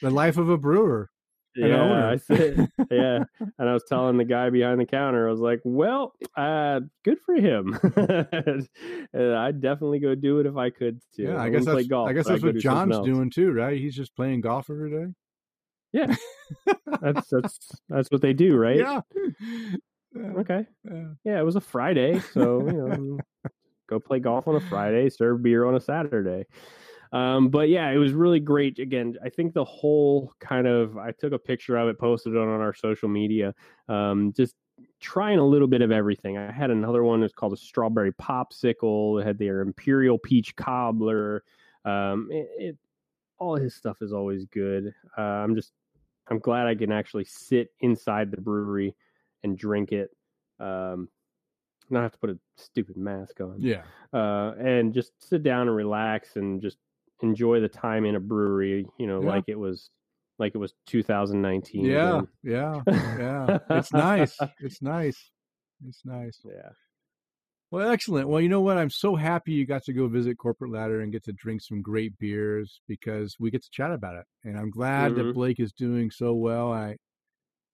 the 0.00 0.10
life 0.10 0.38
of 0.38 0.48
a 0.48 0.58
brewer 0.58 1.10
yeah, 1.54 2.08
I 2.08 2.16
said, 2.16 2.68
yeah. 2.90 3.24
And 3.58 3.68
I 3.68 3.72
was 3.72 3.84
telling 3.88 4.16
the 4.16 4.24
guy 4.24 4.50
behind 4.50 4.80
the 4.80 4.86
counter, 4.86 5.28
I 5.28 5.30
was 5.30 5.40
like, 5.40 5.60
well, 5.64 6.14
uh, 6.36 6.80
good 7.04 7.18
for 7.20 7.34
him. 7.34 7.78
I'd 9.14 9.60
definitely 9.60 9.98
go 9.98 10.14
do 10.14 10.40
it 10.40 10.46
if 10.46 10.56
I 10.56 10.70
could 10.70 11.00
too. 11.14 11.24
Yeah, 11.24 11.36
I, 11.36 11.46
I 11.46 11.50
guess 11.50 11.64
that's, 11.64 11.86
golf, 11.86 12.08
I 12.08 12.12
guess 12.12 12.26
that's 12.26 12.42
what 12.42 12.56
John's 12.56 12.98
doing 13.00 13.30
too, 13.30 13.52
right? 13.52 13.78
He's 13.78 13.94
just 13.94 14.16
playing 14.16 14.40
golf 14.40 14.70
every 14.70 14.90
day. 14.90 15.12
Yeah. 15.92 16.14
that's 17.02 17.28
that's 17.28 17.58
that's 17.88 18.10
what 18.10 18.22
they 18.22 18.32
do, 18.32 18.56
right? 18.56 18.78
Yeah. 18.78 19.00
Okay. 20.16 20.66
Yeah. 20.84 21.04
yeah, 21.24 21.40
it 21.40 21.44
was 21.44 21.56
a 21.56 21.60
Friday, 21.60 22.20
so 22.32 22.66
you 22.66 22.72
know, 22.72 23.18
go 23.88 23.98
play 23.98 24.18
golf 24.18 24.46
on 24.48 24.56
a 24.56 24.60
Friday, 24.60 25.08
serve 25.08 25.42
beer 25.42 25.64
on 25.64 25.74
a 25.74 25.80
Saturday. 25.80 26.46
Um, 27.12 27.50
but 27.50 27.68
yeah, 27.68 27.90
it 27.90 27.98
was 27.98 28.12
really 28.12 28.40
great. 28.40 28.78
Again, 28.78 29.16
I 29.22 29.28
think 29.28 29.52
the 29.52 29.64
whole 29.64 30.32
kind 30.40 30.66
of 30.66 30.96
I 30.96 31.12
took 31.12 31.32
a 31.32 31.38
picture 31.38 31.76
of 31.76 31.88
it, 31.88 31.98
posted 31.98 32.34
it 32.34 32.38
on 32.38 32.48
our 32.48 32.74
social 32.74 33.08
media. 33.08 33.54
Um, 33.88 34.32
just 34.34 34.54
trying 35.00 35.38
a 35.38 35.44
little 35.44 35.68
bit 35.68 35.82
of 35.82 35.90
everything. 35.90 36.38
I 36.38 36.50
had 36.50 36.70
another 36.70 37.04
one 37.04 37.20
that's 37.20 37.34
called 37.34 37.52
a 37.52 37.56
strawberry 37.56 38.12
popsicle. 38.12 39.20
It 39.20 39.26
had 39.26 39.38
their 39.38 39.60
imperial 39.60 40.18
peach 40.18 40.56
cobbler. 40.56 41.44
Um, 41.84 42.28
it, 42.30 42.48
it, 42.58 42.78
all 43.38 43.56
his 43.56 43.74
stuff 43.74 43.98
is 44.00 44.12
always 44.12 44.46
good. 44.46 44.94
Uh, 45.18 45.20
I'm 45.20 45.54
just 45.54 45.72
I'm 46.28 46.38
glad 46.38 46.66
I 46.66 46.74
can 46.74 46.92
actually 46.92 47.24
sit 47.24 47.68
inside 47.80 48.30
the 48.30 48.40
brewery 48.40 48.94
and 49.42 49.58
drink 49.58 49.92
it. 49.92 50.10
Um, 50.60 51.08
not 51.90 52.02
have 52.02 52.12
to 52.12 52.18
put 52.18 52.30
a 52.30 52.38
stupid 52.56 52.96
mask 52.96 53.40
on. 53.40 53.56
Yeah. 53.58 53.82
Uh, 54.12 54.52
and 54.58 54.94
just 54.94 55.12
sit 55.18 55.42
down 55.42 55.68
and 55.68 55.76
relax 55.76 56.36
and 56.36 56.62
just 56.62 56.78
enjoy 57.22 57.60
the 57.60 57.68
time 57.68 58.04
in 58.04 58.16
a 58.16 58.20
brewery, 58.20 58.86
you 58.98 59.06
know, 59.06 59.22
yeah. 59.22 59.28
like 59.28 59.44
it 59.48 59.58
was 59.58 59.90
like 60.38 60.54
it 60.54 60.58
was 60.58 60.74
2019. 60.86 61.84
Yeah, 61.84 62.08
again. 62.08 62.28
yeah, 62.42 62.80
yeah. 63.18 63.58
it's 63.70 63.92
nice. 63.92 64.36
It's 64.60 64.82
nice. 64.82 65.30
It's 65.86 66.02
nice. 66.04 66.40
Yeah. 66.44 66.70
Well, 67.70 67.90
excellent. 67.90 68.28
Well, 68.28 68.40
you 68.40 68.48
know 68.48 68.60
what? 68.60 68.76
I'm 68.76 68.90
so 68.90 69.16
happy 69.16 69.52
you 69.52 69.66
got 69.66 69.82
to 69.84 69.94
go 69.94 70.06
visit 70.06 70.36
Corporate 70.36 70.72
Ladder 70.72 71.00
and 71.00 71.10
get 71.10 71.24
to 71.24 71.32
drink 71.32 71.62
some 71.62 71.80
great 71.80 72.18
beers 72.18 72.80
because 72.86 73.36
we 73.40 73.50
get 73.50 73.62
to 73.62 73.70
chat 73.70 73.92
about 73.92 74.16
it. 74.16 74.26
And 74.44 74.58
I'm 74.58 74.70
glad 74.70 75.12
mm-hmm. 75.12 75.26
that 75.28 75.34
Blake 75.34 75.58
is 75.58 75.72
doing 75.72 76.10
so 76.10 76.34
well. 76.34 76.72
I 76.72 76.96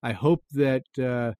I 0.03 0.13
hope 0.13 0.45
that 0.53 0.85
uh, 0.99 1.33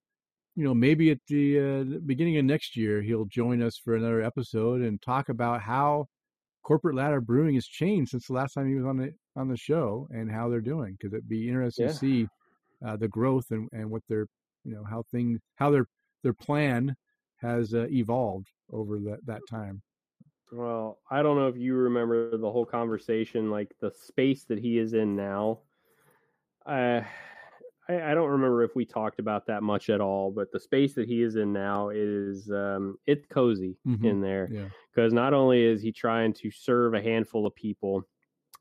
you 0.59 0.65
know 0.65 0.73
maybe 0.73 1.09
at 1.09 1.19
the, 1.29 1.57
uh, 1.57 1.83
the 1.89 2.01
beginning 2.05 2.37
of 2.37 2.43
next 2.43 2.75
year 2.75 3.01
he'll 3.01 3.23
join 3.23 3.61
us 3.61 3.77
for 3.77 3.95
another 3.95 4.21
episode 4.21 4.81
and 4.81 5.01
talk 5.01 5.29
about 5.29 5.61
how 5.61 6.05
corporate 6.63 6.95
ladder 6.95 7.21
brewing 7.21 7.55
has 7.55 7.65
changed 7.65 8.11
since 8.11 8.27
the 8.27 8.33
last 8.33 8.55
time 8.55 8.67
he 8.67 8.75
was 8.75 8.85
on 8.85 8.97
the 8.97 9.13
on 9.37 9.47
the 9.47 9.55
show 9.55 10.05
and 10.11 10.29
how 10.29 10.49
they're 10.49 10.59
doing 10.59 10.97
because 10.99 11.13
it'd 11.13 11.29
be 11.29 11.47
interesting 11.47 11.85
yeah. 11.85 11.91
to 11.93 11.97
see 11.97 12.27
uh, 12.85 12.97
the 12.97 13.07
growth 13.07 13.45
and, 13.51 13.69
and 13.71 13.89
what 13.89 14.01
their 14.09 14.27
you 14.65 14.75
know 14.75 14.83
how 14.83 15.01
things 15.13 15.39
how 15.55 15.71
their 15.71 15.85
their 16.23 16.33
plan 16.33 16.93
has 17.37 17.73
uh, 17.73 17.87
evolved 17.89 18.49
over 18.73 18.99
that 18.99 19.25
that 19.25 19.39
time 19.49 19.81
well 20.51 20.99
i 21.09 21.23
don't 21.23 21.37
know 21.37 21.47
if 21.47 21.55
you 21.55 21.73
remember 21.73 22.37
the 22.37 22.51
whole 22.51 22.65
conversation 22.65 23.49
like 23.49 23.73
the 23.79 23.91
space 23.91 24.43
that 24.43 24.59
he 24.59 24.77
is 24.77 24.93
in 24.93 25.15
now 25.15 25.59
uh 26.65 26.99
I, 27.89 28.11
I, 28.11 28.13
don't 28.13 28.29
remember 28.29 28.63
if 28.63 28.75
we 28.75 28.85
talked 28.85 29.19
about 29.19 29.47
that 29.47 29.63
much 29.63 29.89
at 29.89 29.99
all, 29.99 30.31
but 30.31 30.51
the 30.51 30.59
space 30.59 30.93
that 30.93 31.07
he 31.07 31.23
is 31.23 31.35
in 31.35 31.51
now 31.51 31.89
is 31.89 32.49
um, 32.51 32.97
it's 33.07 33.25
cozy 33.25 33.77
mm-hmm. 33.87 34.05
in 34.05 34.21
there 34.21 34.47
because 34.93 35.11
yeah. 35.11 35.19
not 35.19 35.33
only 35.33 35.63
is 35.63 35.81
he 35.81 35.91
trying 35.91 36.33
to 36.33 36.51
serve 36.51 36.93
a 36.93 37.01
handful 37.01 37.45
of 37.45 37.55
people, 37.55 38.03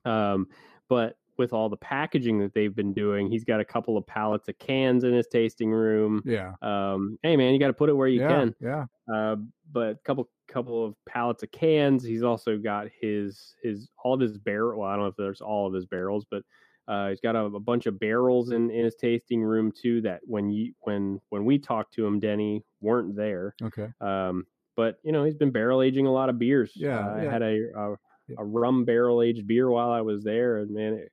um, 0.04 0.46
but 0.88 1.16
with 1.36 1.52
all 1.52 1.68
the 1.68 1.76
packaging 1.76 2.40
that 2.40 2.52
they've 2.52 2.74
been 2.74 2.92
doing, 2.92 3.30
he's 3.30 3.44
got 3.44 3.60
a 3.60 3.64
couple 3.64 3.96
of 3.96 4.04
pallets 4.06 4.48
of 4.48 4.58
cans 4.58 5.04
in 5.04 5.12
his 5.12 5.28
tasting 5.28 5.70
room. 5.70 6.20
Yeah. 6.24 6.54
Um, 6.62 7.16
hey 7.22 7.36
man, 7.36 7.52
you 7.52 7.60
got 7.60 7.68
to 7.68 7.72
put 7.72 7.88
it 7.88 7.94
where 7.94 8.08
you 8.08 8.20
yeah, 8.20 8.28
can. 8.28 8.54
Yeah. 8.60 8.84
Uh, 9.12 9.36
but 9.70 9.90
a 9.90 9.98
couple 10.04 10.28
couple 10.48 10.84
of 10.84 10.94
pallets 11.06 11.42
of 11.42 11.52
cans. 11.52 12.02
He's 12.02 12.24
also 12.24 12.58
got 12.58 12.88
his 13.00 13.54
his 13.62 13.88
all 14.02 14.14
of 14.14 14.20
his 14.20 14.36
barrel. 14.36 14.80
Well, 14.80 14.88
I 14.88 14.94
don't 14.94 15.04
know 15.04 15.08
if 15.08 15.16
there's 15.16 15.40
all 15.40 15.66
of 15.66 15.74
his 15.74 15.86
barrels, 15.86 16.26
but 16.28 16.42
Uh, 16.88 17.10
he's 17.10 17.20
got 17.20 17.36
a, 17.36 17.44
a, 17.44 17.60
bunch 17.60 17.84
of 17.84 18.00
barrels 18.00 18.50
in, 18.50 18.70
in 18.70 18.84
his 18.84 18.94
tasting 18.94 19.42
room 19.42 19.70
too. 19.70 20.00
That 20.00 20.20
when 20.24 20.48
you 20.48 20.72
when 20.80 21.20
when 21.28 21.44
we 21.44 21.58
talked 21.58 21.92
to 21.94 22.06
him, 22.06 22.18
Denny 22.18 22.64
weren't 22.80 23.14
there. 23.14 23.54
Okay. 23.62 23.88
Um, 24.00 24.46
but 24.74 24.96
you 25.02 25.12
know 25.12 25.24
he's 25.24 25.34
been 25.34 25.50
barrel 25.50 25.82
aging 25.82 26.06
a 26.06 26.12
lot 26.12 26.30
of 26.30 26.38
beers. 26.38 26.72
Yeah, 26.74 26.98
uh, 26.98 27.16
yeah. 27.16 27.28
I 27.28 27.32
had 27.32 27.42
a 27.42 27.58
a, 27.76 27.94
a 28.38 28.44
rum 28.44 28.86
barrel 28.86 29.22
aged 29.22 29.46
beer 29.46 29.68
while 29.68 29.90
I 29.90 30.00
was 30.00 30.24
there, 30.24 30.58
and 30.58 30.70
man, 30.70 30.94
it, 30.94 31.12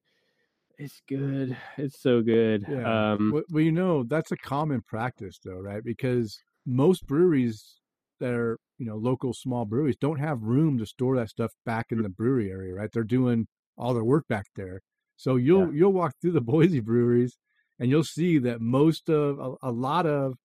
it's 0.77 1.01
good. 1.07 1.57
It's 1.77 2.01
so 2.01 2.21
good. 2.21 2.65
Yeah. 2.69 3.13
Um, 3.13 3.31
Well, 3.33 3.43
well, 3.49 3.63
you 3.63 3.71
know, 3.71 4.03
that's 4.03 4.31
a 4.31 4.37
common 4.37 4.81
practice, 4.81 5.39
though, 5.43 5.59
right? 5.59 5.83
Because 5.83 6.41
most 6.65 7.05
breweries 7.05 7.79
that 8.19 8.33
are, 8.33 8.59
you 8.77 8.85
know, 8.85 8.95
local 8.95 9.33
small 9.33 9.65
breweries 9.65 9.97
don't 9.99 10.19
have 10.19 10.41
room 10.43 10.77
to 10.77 10.85
store 10.85 11.15
that 11.17 11.29
stuff 11.29 11.51
back 11.65 11.87
in 11.91 12.01
the 12.01 12.09
brewery 12.09 12.49
area, 12.49 12.73
right? 12.73 12.89
They're 12.91 13.03
doing 13.03 13.47
all 13.77 13.93
their 13.93 14.03
work 14.03 14.27
back 14.27 14.45
there. 14.55 14.81
So 15.15 15.35
you'll 15.37 15.73
you'll 15.73 15.93
walk 15.93 16.13
through 16.21 16.33
the 16.33 16.41
Boise 16.53 16.79
breweries 16.81 17.37
and 17.79 17.89
you'll 17.89 18.03
see 18.03 18.37
that 18.39 18.61
most 18.61 19.09
of 19.09 19.39
a, 19.39 19.69
a 19.69 19.71
lot 19.71 20.05
of 20.05 20.35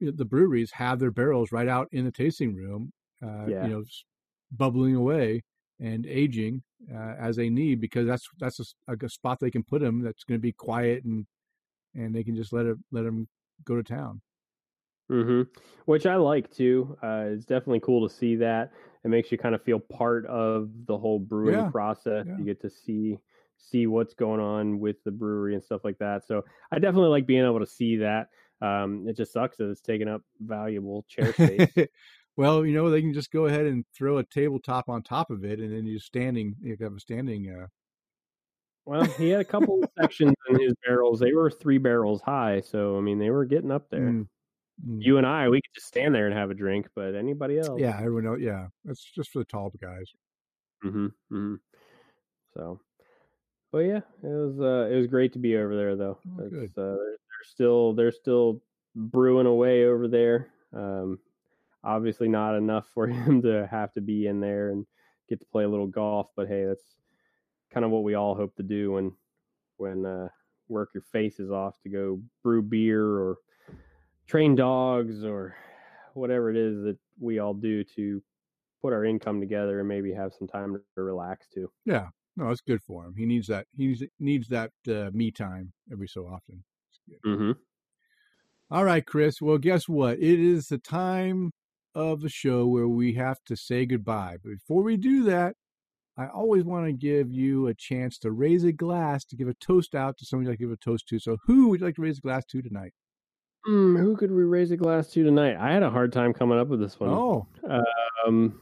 the 0.00 0.24
breweries 0.24 0.72
have 0.72 0.98
their 0.98 1.10
barrels 1.10 1.52
right 1.52 1.68
out 1.68 1.88
in 1.92 2.04
the 2.04 2.12
tasting 2.12 2.54
room, 2.54 2.92
uh, 3.22 3.50
Yeah. 3.50 3.58
you 3.58 3.70
know, 3.70 3.84
bubbling 4.50 4.94
away 4.94 5.42
and 5.80 6.06
aging 6.06 6.62
uh, 6.92 7.14
as 7.18 7.36
they 7.36 7.50
need 7.50 7.80
because 7.80 8.06
that's 8.06 8.26
that's 8.38 8.74
a, 8.88 8.96
a 9.04 9.08
spot 9.08 9.38
they 9.40 9.50
can 9.50 9.62
put 9.64 9.80
them 9.82 10.00
that's 10.02 10.24
going 10.24 10.38
to 10.38 10.42
be 10.42 10.52
quiet 10.52 11.04
and 11.04 11.26
and 11.94 12.14
they 12.14 12.24
can 12.24 12.36
just 12.36 12.52
let 12.52 12.66
it 12.66 12.78
let 12.92 13.04
them 13.04 13.28
go 13.64 13.76
to 13.76 13.82
town. 13.84 14.22
hmm 15.08 15.42
Which 15.84 16.04
I 16.06 16.16
like 16.16 16.50
too. 16.50 16.96
Uh, 17.02 17.26
it's 17.28 17.44
definitely 17.46 17.80
cool 17.80 18.08
to 18.08 18.12
see 18.14 18.36
that. 18.36 18.72
It 19.04 19.08
makes 19.08 19.30
you 19.30 19.38
kind 19.38 19.54
of 19.54 19.62
feel 19.62 19.78
part 19.78 20.26
of 20.26 20.70
the 20.86 20.98
whole 20.98 21.20
brewing 21.20 21.62
Yeah, 21.62 21.70
process. 21.70 22.24
yeah. 22.24 22.36
You 22.36 22.44
get 22.44 22.60
to 22.62 22.70
see 22.70 23.18
see 23.58 23.86
what's 23.86 24.14
going 24.14 24.40
on 24.40 24.78
with 24.78 25.02
the 25.04 25.10
brewery 25.10 25.54
and 25.54 25.62
stuff 25.62 25.84
like 25.84 25.98
that. 25.98 26.26
So 26.26 26.44
I 26.70 26.78
definitely 26.78 27.10
like 27.10 27.26
being 27.26 27.44
able 27.44 27.60
to 27.60 27.66
see 27.66 27.96
that. 27.96 28.28
Um, 28.60 29.06
it 29.08 29.16
just 29.16 29.32
sucks 29.32 29.56
that 29.58 29.70
it's 29.70 29.80
taking 29.80 30.08
up 30.08 30.22
valuable 30.40 31.04
chair 31.08 31.32
space. 31.32 31.70
well, 32.36 32.64
you 32.64 32.74
know 32.74 32.90
they 32.90 33.02
can 33.02 33.12
just 33.12 33.30
go 33.30 33.46
ahead 33.46 33.66
and 33.66 33.84
throw 33.94 34.18
a 34.18 34.24
tabletop 34.24 34.88
on 34.88 35.02
top 35.02 35.30
of 35.30 35.44
it, 35.44 35.60
and 35.60 35.72
then 35.72 35.86
you're 35.86 36.00
standing. 36.00 36.54
You 36.62 36.76
have 36.80 36.94
a 36.94 37.00
standing. 37.00 37.50
Uh, 37.50 37.66
well, 38.86 39.04
he 39.04 39.30
had 39.30 39.40
a 39.40 39.44
couple 39.44 39.82
of 39.82 39.90
sections 39.98 40.34
in 40.48 40.60
his 40.60 40.74
barrels. 40.86 41.20
They 41.20 41.32
were 41.32 41.50
three 41.50 41.78
barrels 41.78 42.22
high, 42.22 42.60
so 42.60 42.96
I 42.96 43.00
mean 43.00 43.18
they 43.18 43.30
were 43.30 43.44
getting 43.44 43.70
up 43.70 43.90
there. 43.90 44.00
mm, 44.00 44.28
mm. 44.88 45.02
You 45.02 45.18
and 45.18 45.26
I, 45.26 45.48
we 45.48 45.58
could 45.58 45.74
just 45.74 45.88
stand 45.88 46.14
there 46.14 46.26
and 46.26 46.34
have 46.34 46.50
a 46.50 46.54
drink, 46.54 46.88
but 46.94 47.14
anybody 47.14 47.58
else? 47.58 47.80
yeah, 47.80 47.98
everyone 47.98 48.26
else. 48.26 48.40
Yeah, 48.40 48.68
that's 48.84 49.02
just 49.02 49.30
for 49.30 49.40
the 49.40 49.44
tall 49.44 49.72
guys. 49.80 50.10
hmm 50.82 51.08
hmm 51.30 51.54
So, 52.54 52.80
but 53.72 53.78
yeah, 53.78 54.00
it 54.22 54.26
was 54.28 54.60
uh, 54.60 54.88
it 54.90 54.96
was 54.96 55.06
great 55.06 55.32
to 55.34 55.38
be 55.38 55.56
over 55.56 55.76
there 55.76 55.96
though. 55.96 56.18
Oh. 56.38 56.44
Uh, 56.44 56.48
they're, 56.50 56.68
they're 56.74 57.16
still 57.44 57.94
they're 57.94 58.12
still 58.12 58.62
brewing 58.94 59.46
away 59.46 59.84
over 59.84 60.08
there. 60.08 60.48
Um, 60.72 61.18
obviously 61.84 62.28
not 62.28 62.56
enough 62.56 62.86
for 62.92 63.06
him 63.06 63.42
to 63.42 63.66
have 63.70 63.92
to 63.92 64.00
be 64.00 64.26
in 64.26 64.40
there 64.40 64.70
and 64.70 64.86
get 65.28 65.40
to 65.40 65.46
play 65.46 65.64
a 65.64 65.68
little 65.68 65.86
golf, 65.86 66.28
but 66.36 66.48
hey, 66.48 66.64
that's 66.64 66.96
kind 67.72 67.84
of 67.84 67.90
what 67.90 68.04
we 68.04 68.14
all 68.14 68.34
hope 68.34 68.54
to 68.56 68.62
do 68.62 68.92
when 68.92 69.12
when 69.78 70.06
uh, 70.06 70.28
work 70.68 70.90
your 70.94 71.02
faces 71.02 71.50
off 71.50 71.78
to 71.82 71.88
go 71.88 72.20
brew 72.42 72.62
beer 72.62 73.04
or 73.04 73.38
train 74.26 74.54
dogs 74.54 75.22
or 75.24 75.54
whatever 76.14 76.50
it 76.50 76.56
is 76.56 76.82
that 76.82 76.96
we 77.20 77.38
all 77.38 77.52
do 77.52 77.84
to 77.84 78.22
put 78.80 78.92
our 78.92 79.04
income 79.04 79.38
together 79.38 79.80
and 79.80 79.88
maybe 79.88 80.12
have 80.12 80.32
some 80.32 80.48
time 80.48 80.80
to 80.94 81.02
relax 81.02 81.46
too. 81.48 81.70
Yeah, 81.84 82.08
no, 82.36 82.50
it's 82.50 82.60
good 82.60 82.82
for 82.82 83.04
him. 83.04 83.14
He 83.16 83.26
needs 83.26 83.46
that. 83.48 83.66
He 83.76 84.08
needs, 84.18 84.48
that 84.48 84.70
uh, 84.88 85.10
me 85.12 85.30
time 85.30 85.72
every 85.90 86.08
so 86.08 86.26
often. 86.26 86.64
Mm-hmm. 87.24 87.52
All 88.70 88.84
right, 88.84 89.04
Chris. 89.06 89.40
Well, 89.40 89.58
guess 89.58 89.88
what? 89.88 90.18
It 90.18 90.40
is 90.40 90.68
the 90.68 90.78
time 90.78 91.52
of 91.94 92.20
the 92.20 92.28
show 92.28 92.66
where 92.66 92.88
we 92.88 93.14
have 93.14 93.38
to 93.46 93.56
say 93.56 93.86
goodbye. 93.86 94.36
But 94.42 94.50
before 94.50 94.82
we 94.82 94.96
do 94.96 95.22
that, 95.24 95.54
I 96.18 96.26
always 96.26 96.64
want 96.64 96.86
to 96.86 96.92
give 96.92 97.30
you 97.30 97.68
a 97.68 97.74
chance 97.74 98.18
to 98.18 98.32
raise 98.32 98.64
a 98.64 98.72
glass 98.72 99.24
to 99.26 99.36
give 99.36 99.48
a 99.48 99.54
toast 99.54 99.94
out 99.94 100.18
to 100.18 100.26
somebody 100.26 100.48
like 100.48 100.58
to 100.58 100.64
give 100.64 100.72
a 100.72 100.76
toast 100.76 101.08
to. 101.08 101.18
So, 101.18 101.38
who 101.44 101.68
would 101.68 101.80
you 101.80 101.86
like 101.86 101.96
to 101.96 102.02
raise 102.02 102.18
a 102.18 102.22
glass 102.22 102.44
to 102.46 102.60
tonight? 102.60 102.92
Mm, 103.66 103.98
who 103.98 104.16
could 104.16 104.30
we 104.30 104.44
raise 104.44 104.70
a 104.70 104.76
glass 104.76 105.08
to 105.12 105.24
tonight? 105.24 105.56
I 105.58 105.72
had 105.72 105.82
a 105.82 105.90
hard 105.90 106.12
time 106.12 106.32
coming 106.32 106.58
up 106.58 106.68
with 106.68 106.80
this 106.80 107.00
one. 107.00 107.10
Oh, 107.10 107.46
Um, 108.26 108.60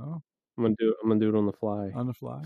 oh, 0.00 0.22
I'm 0.56 0.64
gonna 0.64 0.74
do 0.78 0.90
it. 0.90 0.96
I'm 1.02 1.08
gonna 1.08 1.20
do 1.20 1.28
it 1.34 1.38
on 1.38 1.46
the 1.46 1.52
fly. 1.52 1.90
on 1.94 2.06
the 2.06 2.14
fly. 2.14 2.42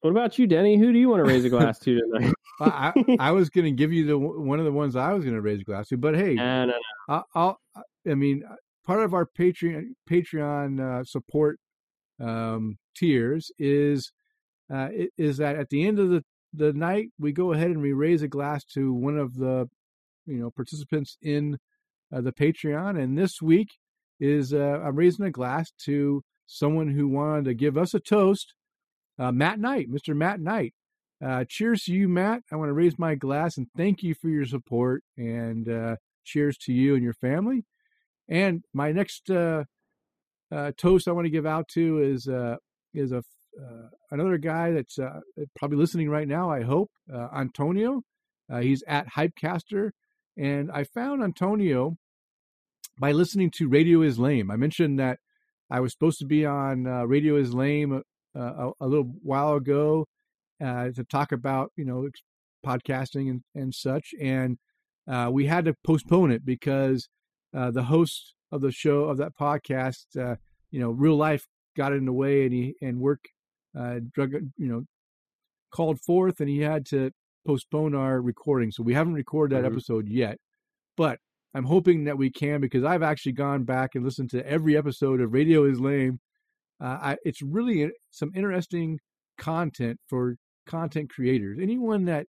What 0.00 0.10
about 0.10 0.36
you, 0.36 0.48
Denny? 0.48 0.76
Who 0.78 0.92
do 0.92 0.98
you 0.98 1.08
want 1.08 1.24
to 1.24 1.30
raise 1.30 1.44
a 1.44 1.48
glass 1.48 1.78
to 1.80 2.00
tonight? 2.00 2.34
I, 2.60 2.92
I, 2.96 3.16
I 3.28 3.30
was 3.30 3.50
going 3.50 3.64
to 3.66 3.70
give 3.70 3.92
you 3.92 4.04
the 4.04 4.18
one 4.18 4.58
of 4.58 4.64
the 4.64 4.72
ones 4.72 4.96
I 4.96 5.12
was 5.12 5.24
going 5.24 5.36
to 5.36 5.40
raise 5.40 5.60
a 5.60 5.64
glass 5.64 5.88
to, 5.88 5.96
but 5.96 6.16
hey, 6.16 6.34
Nah, 6.34 6.66
nah, 6.66 6.72
I, 7.08 7.22
I'll, 7.36 7.60
I 8.08 8.14
mean, 8.14 8.42
part 8.84 9.00
of 9.00 9.14
our 9.14 9.26
Patreon 9.26 9.90
Patreon 10.10 10.80
uh, 10.80 11.04
support 11.04 11.60
um, 12.20 12.78
tiers 12.96 13.52
is 13.58 14.12
uh, 14.72 14.88
is 15.16 15.36
that 15.36 15.56
at 15.56 15.68
the 15.70 15.86
end 15.86 16.00
of 16.00 16.10
the 16.10 16.24
the 16.52 16.72
night 16.72 17.08
we 17.18 17.32
go 17.32 17.52
ahead 17.52 17.70
and 17.70 17.80
we 17.80 17.92
raise 17.92 18.22
a 18.22 18.28
glass 18.28 18.64
to 18.64 18.92
one 18.92 19.16
of 19.16 19.36
the 19.36 19.68
you 20.26 20.38
know 20.38 20.50
participants 20.50 21.16
in 21.22 21.58
uh, 22.12 22.20
the 22.20 22.32
Patreon, 22.32 23.00
and 23.00 23.16
this 23.16 23.40
week 23.40 23.68
is 24.18 24.52
uh, 24.52 24.80
I'm 24.84 24.96
raising 24.96 25.24
a 25.26 25.30
glass 25.30 25.70
to 25.84 26.22
someone 26.52 26.88
who 26.88 27.08
wanted 27.08 27.46
to 27.46 27.54
give 27.54 27.78
us 27.78 27.94
a 27.94 28.00
toast, 28.00 28.54
uh, 29.18 29.32
Matt 29.32 29.58
Knight, 29.58 29.90
Mr. 29.90 30.14
Matt 30.14 30.40
Knight. 30.40 30.74
Uh, 31.24 31.44
cheers 31.48 31.84
to 31.84 31.92
you, 31.92 32.08
Matt. 32.08 32.42
I 32.52 32.56
want 32.56 32.68
to 32.68 32.74
raise 32.74 32.98
my 32.98 33.14
glass 33.14 33.56
and 33.56 33.68
thank 33.76 34.02
you 34.02 34.14
for 34.14 34.28
your 34.28 34.44
support. 34.44 35.02
And 35.16 35.68
uh, 35.68 35.96
cheers 36.24 36.58
to 36.58 36.72
you 36.72 36.94
and 36.94 37.02
your 37.02 37.14
family. 37.14 37.64
And 38.28 38.64
my 38.74 38.92
next 38.92 39.30
uh, 39.30 39.64
uh, 40.50 40.72
toast 40.76 41.08
I 41.08 41.12
want 41.12 41.26
to 41.26 41.30
give 41.30 41.46
out 41.46 41.68
to 41.68 42.02
is 42.02 42.28
uh, 42.28 42.56
is 42.92 43.12
a 43.12 43.22
another 44.10 44.38
guy 44.38 44.72
that's 44.72 44.98
probably 45.54 45.76
listening 45.76 46.08
right 46.08 46.26
now. 46.26 46.50
I 46.50 46.62
hope 46.62 46.90
Antonio. 47.12 48.02
He's 48.60 48.82
at 48.86 49.08
Hypecaster, 49.08 49.90
and 50.38 50.70
I 50.72 50.84
found 50.84 51.22
Antonio 51.22 51.96
by 52.98 53.12
listening 53.12 53.50
to 53.56 53.68
Radio 53.68 54.02
Is 54.02 54.18
Lame. 54.18 54.50
I 54.50 54.56
mentioned 54.56 54.98
that 54.98 55.18
I 55.72 55.80
was 55.80 55.92
supposed 55.92 56.18
to 56.18 56.26
be 56.26 56.44
on 56.44 56.86
uh, 56.86 57.04
Radio 57.04 57.36
Is 57.36 57.54
Lame 57.54 58.02
uh, 58.36 58.38
a, 58.38 58.70
a 58.82 58.86
little 58.86 59.10
while 59.22 59.54
ago 59.54 60.06
uh, 60.62 60.90
to 60.90 61.02
talk 61.02 61.32
about 61.32 61.72
you 61.76 61.86
know 61.86 62.08
podcasting 62.64 63.30
and, 63.30 63.40
and 63.54 63.74
such, 63.74 64.10
and 64.20 64.58
uh, 65.08 65.30
we 65.32 65.46
had 65.46 65.64
to 65.64 65.74
postpone 65.82 66.30
it 66.30 66.44
because 66.44 67.08
uh, 67.56 67.70
the 67.70 67.84
host 67.84 68.34
of 68.52 68.60
the 68.60 68.70
show 68.70 69.04
of 69.04 69.16
that 69.16 69.32
podcast, 69.34 70.04
uh, 70.20 70.36
you 70.70 70.78
know, 70.78 70.90
real 70.90 71.16
life 71.16 71.46
got 71.74 71.94
in 71.94 72.04
the 72.04 72.12
way, 72.12 72.44
and 72.44 72.52
he 72.52 72.74
and 72.82 73.00
work, 73.00 73.24
uh, 73.76 74.00
drug, 74.14 74.32
you 74.58 74.68
know, 74.68 74.82
called 75.74 75.98
forth, 76.00 76.38
and 76.38 76.50
he 76.50 76.60
had 76.60 76.84
to 76.84 77.10
postpone 77.46 77.94
our 77.94 78.20
recording. 78.20 78.70
So 78.70 78.82
we 78.82 78.92
haven't 78.92 79.14
recorded 79.14 79.56
that 79.56 79.64
Mhm. 79.66 79.72
episode 79.72 80.06
yet, 80.06 80.36
but 80.98 81.18
I'm 81.54 81.64
hoping 81.64 82.04
that 82.04 82.18
we 82.18 82.30
can 82.30 82.60
because 82.60 82.84
I've 82.84 83.02
actually 83.02 83.32
gone 83.32 83.64
back 83.64 83.90
and 83.94 84.04
listened 84.04 84.30
to 84.30 84.46
every 84.46 84.76
episode 84.76 85.20
of 85.20 85.32
Radio 85.32 85.64
Is 85.64 85.80
Lame. 85.80 86.18
Uh, 86.82 86.98
I, 87.00 87.16
it's 87.24 87.42
really 87.42 87.90
some 88.10 88.32
interesting 88.34 88.98
content 89.38 89.98
for 90.08 90.36
content 90.66 91.10
creators. 91.10 91.58
Anyone 91.60 92.06
that 92.06 92.26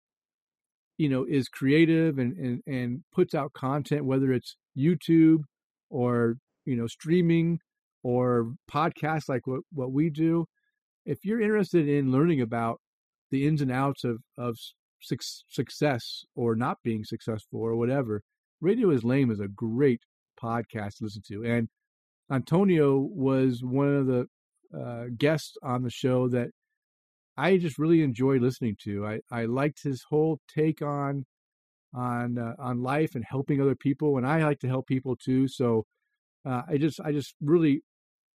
you 0.97 1.09
know 1.09 1.25
is 1.27 1.47
creative 1.47 2.17
and 2.17 2.35
and, 2.37 2.61
and 2.65 3.03
puts 3.13 3.35
out 3.35 3.53
content, 3.53 4.05
whether 4.05 4.31
it's 4.31 4.55
YouTube 4.77 5.41
or 5.89 6.35
you 6.65 6.75
know 6.75 6.87
streaming 6.87 7.59
or 8.03 8.53
podcasts 8.71 9.29
like 9.29 9.45
what, 9.45 9.61
what 9.71 9.91
we 9.91 10.09
do. 10.09 10.45
If 11.05 11.19
you're 11.23 11.41
interested 11.41 11.87
in 11.87 12.11
learning 12.11 12.41
about 12.41 12.79
the 13.29 13.47
ins 13.47 13.61
and 13.61 13.71
outs 13.71 14.03
of 14.03 14.17
of 14.37 14.57
suc- 14.99 15.19
success 15.49 16.23
or 16.35 16.55
not 16.55 16.77
being 16.83 17.03
successful 17.03 17.59
or 17.59 17.75
whatever, 17.75 18.21
Radio 18.61 18.91
is 18.91 19.03
Lame 19.03 19.31
is 19.31 19.39
a 19.39 19.47
great 19.47 20.01
podcast 20.41 20.97
to 20.97 21.05
listen 21.05 21.23
to. 21.27 21.43
And 21.43 21.67
Antonio 22.31 22.97
was 22.97 23.61
one 23.63 23.93
of 23.95 24.05
the 24.05 24.27
uh, 24.77 25.05
guests 25.17 25.57
on 25.63 25.81
the 25.81 25.89
show 25.89 26.29
that 26.29 26.49
I 27.35 27.57
just 27.57 27.79
really 27.79 28.03
enjoyed 28.03 28.41
listening 28.41 28.77
to. 28.83 29.05
I, 29.05 29.19
I 29.31 29.45
liked 29.45 29.83
his 29.83 30.05
whole 30.09 30.39
take 30.53 30.81
on 30.81 31.25
on 31.93 32.37
uh, 32.37 32.53
on 32.59 32.83
life 32.83 33.15
and 33.15 33.25
helping 33.27 33.59
other 33.59 33.75
people, 33.75 34.17
and 34.17 34.25
I 34.25 34.43
like 34.43 34.59
to 34.59 34.67
help 34.67 34.87
people 34.87 35.15
too. 35.15 35.47
So 35.47 35.85
uh, 36.45 36.61
I 36.69 36.77
just 36.77 37.01
I 37.01 37.11
just 37.11 37.35
really 37.41 37.81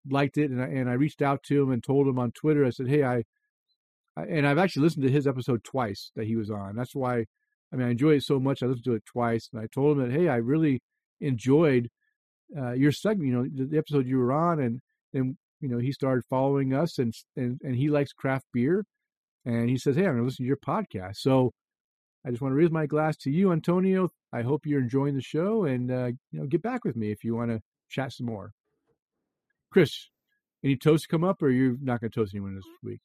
liked 0.10 0.38
it, 0.38 0.50
and 0.50 0.62
I, 0.62 0.66
and 0.66 0.90
I 0.90 0.94
reached 0.94 1.22
out 1.22 1.44
to 1.44 1.62
him 1.62 1.72
and 1.72 1.84
told 1.84 2.08
him 2.08 2.20
on 2.20 2.32
Twitter. 2.32 2.66
I 2.66 2.72
said, 2.72 2.88
"Hey, 2.88 3.04
I," 3.04 3.24
I 4.18 4.24
and 4.24 4.48
I've 4.48 4.58
actually 4.58 4.84
listened 4.84 5.04
to 5.04 5.12
his 5.12 5.28
episode 5.28 5.64
twice 5.64 6.12
that 6.16 6.26
he 6.26 6.36
was 6.36 6.50
on. 6.50 6.76
That's 6.76 6.96
why 6.96 7.26
I 7.76 7.78
mean 7.78 7.88
I 7.88 7.92
enjoy 7.92 8.14
it 8.14 8.24
so 8.24 8.40
much. 8.40 8.64
I 8.64 8.68
listened 8.68 8.86
to 8.86 8.96
it 8.96 9.06
twice, 9.06 9.50
and 9.52 9.62
I 9.62 9.68
told 9.68 9.98
him 9.98 10.04
that, 10.04 10.18
"Hey, 10.18 10.30
I 10.30 10.38
really 10.38 10.82
enjoyed 11.20 11.90
uh, 12.58 12.72
your 12.72 12.94
segment. 12.94 13.30
You 13.30 13.36
know, 13.36 13.48
the, 13.54 13.66
the 13.66 13.78
episode 13.78 14.08
you 14.08 14.18
were 14.18 14.32
on, 14.34 14.60
and 14.62 14.82
then 15.14 15.38
you 15.60 15.70
know 15.70 15.78
he 15.78 15.92
started 15.92 16.24
following 16.30 16.74
us, 16.74 16.98
and 16.98 17.14
and 17.36 17.60
and 17.64 17.76
he 17.76 17.90
likes 17.90 18.14
craft 18.14 18.46
beer." 18.54 18.86
and 19.46 19.70
he 19.70 19.78
says, 19.78 19.96
"Hey, 19.96 20.02
I'm 20.02 20.14
going 20.14 20.18
to 20.20 20.24
listen 20.24 20.44
to 20.44 20.48
your 20.48 20.58
podcast." 20.58 21.18
So 21.18 21.52
I 22.26 22.30
just 22.30 22.42
want 22.42 22.54
to 22.54 22.58
raise 22.58 22.72
my 22.72 22.86
glass 22.88 23.16
to 23.18 23.32
you, 23.32 23.52
Antonio. 23.52 24.10
I 24.34 24.42
hope 24.42 24.66
you're 24.66 24.82
enjoying 24.82 25.16
the 25.16 25.22
show, 25.22 25.66
and 25.66 25.92
uh, 25.92 26.12
you 26.32 26.40
know, 26.40 26.48
get 26.48 26.62
back 26.62 26.84
with 26.84 26.96
me 26.96 27.12
if 27.12 27.24
you 27.24 27.36
want 27.36 27.52
to 27.52 27.62
chat 27.90 28.14
some 28.14 28.26
more. 28.26 28.52
Chris, 29.72 30.10
any 30.64 30.76
toast 30.76 31.10
come 31.10 31.24
up, 31.24 31.42
or 31.42 31.50
you're 31.50 31.78
not 31.82 32.02
going 32.02 32.12
to 32.12 32.20
toast 32.20 32.34
anyone 32.34 32.56
this 32.56 32.64
week? 32.84 33.02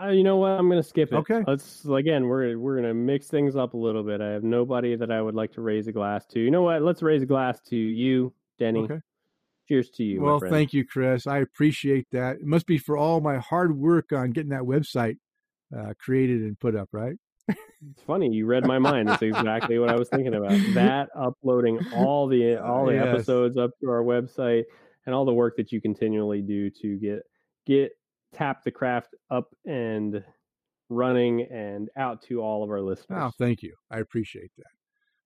Uh, 0.00 0.08
you 0.08 0.22
know 0.22 0.36
what? 0.36 0.50
I'm 0.50 0.68
going 0.68 0.80
to 0.80 0.88
skip 0.88 1.12
it. 1.12 1.16
Okay. 1.16 1.42
Let's 1.46 1.84
again. 1.84 2.26
We're 2.26 2.58
we're 2.58 2.74
going 2.76 2.86
to 2.88 2.94
mix 2.94 3.26
things 3.26 3.56
up 3.56 3.74
a 3.74 3.76
little 3.76 4.02
bit. 4.02 4.20
I 4.20 4.28
have 4.30 4.44
nobody 4.44 4.94
that 4.96 5.10
I 5.10 5.20
would 5.20 5.34
like 5.34 5.52
to 5.54 5.60
raise 5.60 5.88
a 5.88 5.92
glass 5.92 6.24
to. 6.26 6.40
You 6.40 6.50
know 6.50 6.62
what? 6.62 6.82
Let's 6.82 7.02
raise 7.02 7.22
a 7.22 7.26
glass 7.26 7.60
to 7.68 7.76
you, 7.76 8.32
Denny. 8.58 8.80
Okay. 8.80 9.00
Cheers 9.68 9.90
to 9.90 10.04
you. 10.04 10.22
Well, 10.22 10.40
thank 10.40 10.72
you, 10.72 10.86
Chris. 10.86 11.26
I 11.26 11.38
appreciate 11.38 12.06
that. 12.12 12.36
It 12.36 12.46
must 12.46 12.66
be 12.66 12.78
for 12.78 12.96
all 12.96 13.20
my 13.20 13.36
hard 13.38 13.76
work 13.76 14.12
on 14.12 14.30
getting 14.30 14.50
that 14.50 14.62
website 14.62 15.18
uh, 15.76 15.92
created 15.98 16.40
and 16.42 16.58
put 16.58 16.74
up, 16.74 16.88
right? 16.92 17.16
It's 17.48 18.02
funny 18.06 18.28
you 18.32 18.46
read 18.46 18.66
my 18.66 18.78
mind. 18.78 19.08
That's 19.08 19.22
exactly 19.22 19.78
what 19.78 19.88
I 19.88 19.96
was 19.96 20.08
thinking 20.08 20.34
about. 20.34 20.52
That 20.74 21.08
uploading 21.18 21.78
all 21.94 22.26
the 22.28 22.56
all 22.56 22.86
the 22.86 22.94
Yes. 22.94 23.06
episodes 23.08 23.56
up 23.56 23.70
to 23.80 23.88
our 23.90 24.02
website 24.02 24.64
and 25.06 25.14
all 25.14 25.24
the 25.24 25.32
work 25.34 25.56
that 25.56 25.70
you 25.72 25.80
continually 25.80 26.40
do 26.42 26.70
to 26.70 26.96
get 26.96 27.22
get 27.66 27.92
tap 28.34 28.64
the 28.64 28.70
craft 28.70 29.14
up 29.30 29.48
and 29.66 30.22
running 30.90 31.42
and 31.50 31.88
out 31.96 32.22
to 32.22 32.40
all 32.40 32.62
of 32.64 32.70
our 32.70 32.80
listeners. 32.80 33.18
Oh, 33.20 33.30
thank 33.38 33.62
you. 33.62 33.74
I 33.90 33.98
appreciate 33.98 34.50
that. 34.56 34.64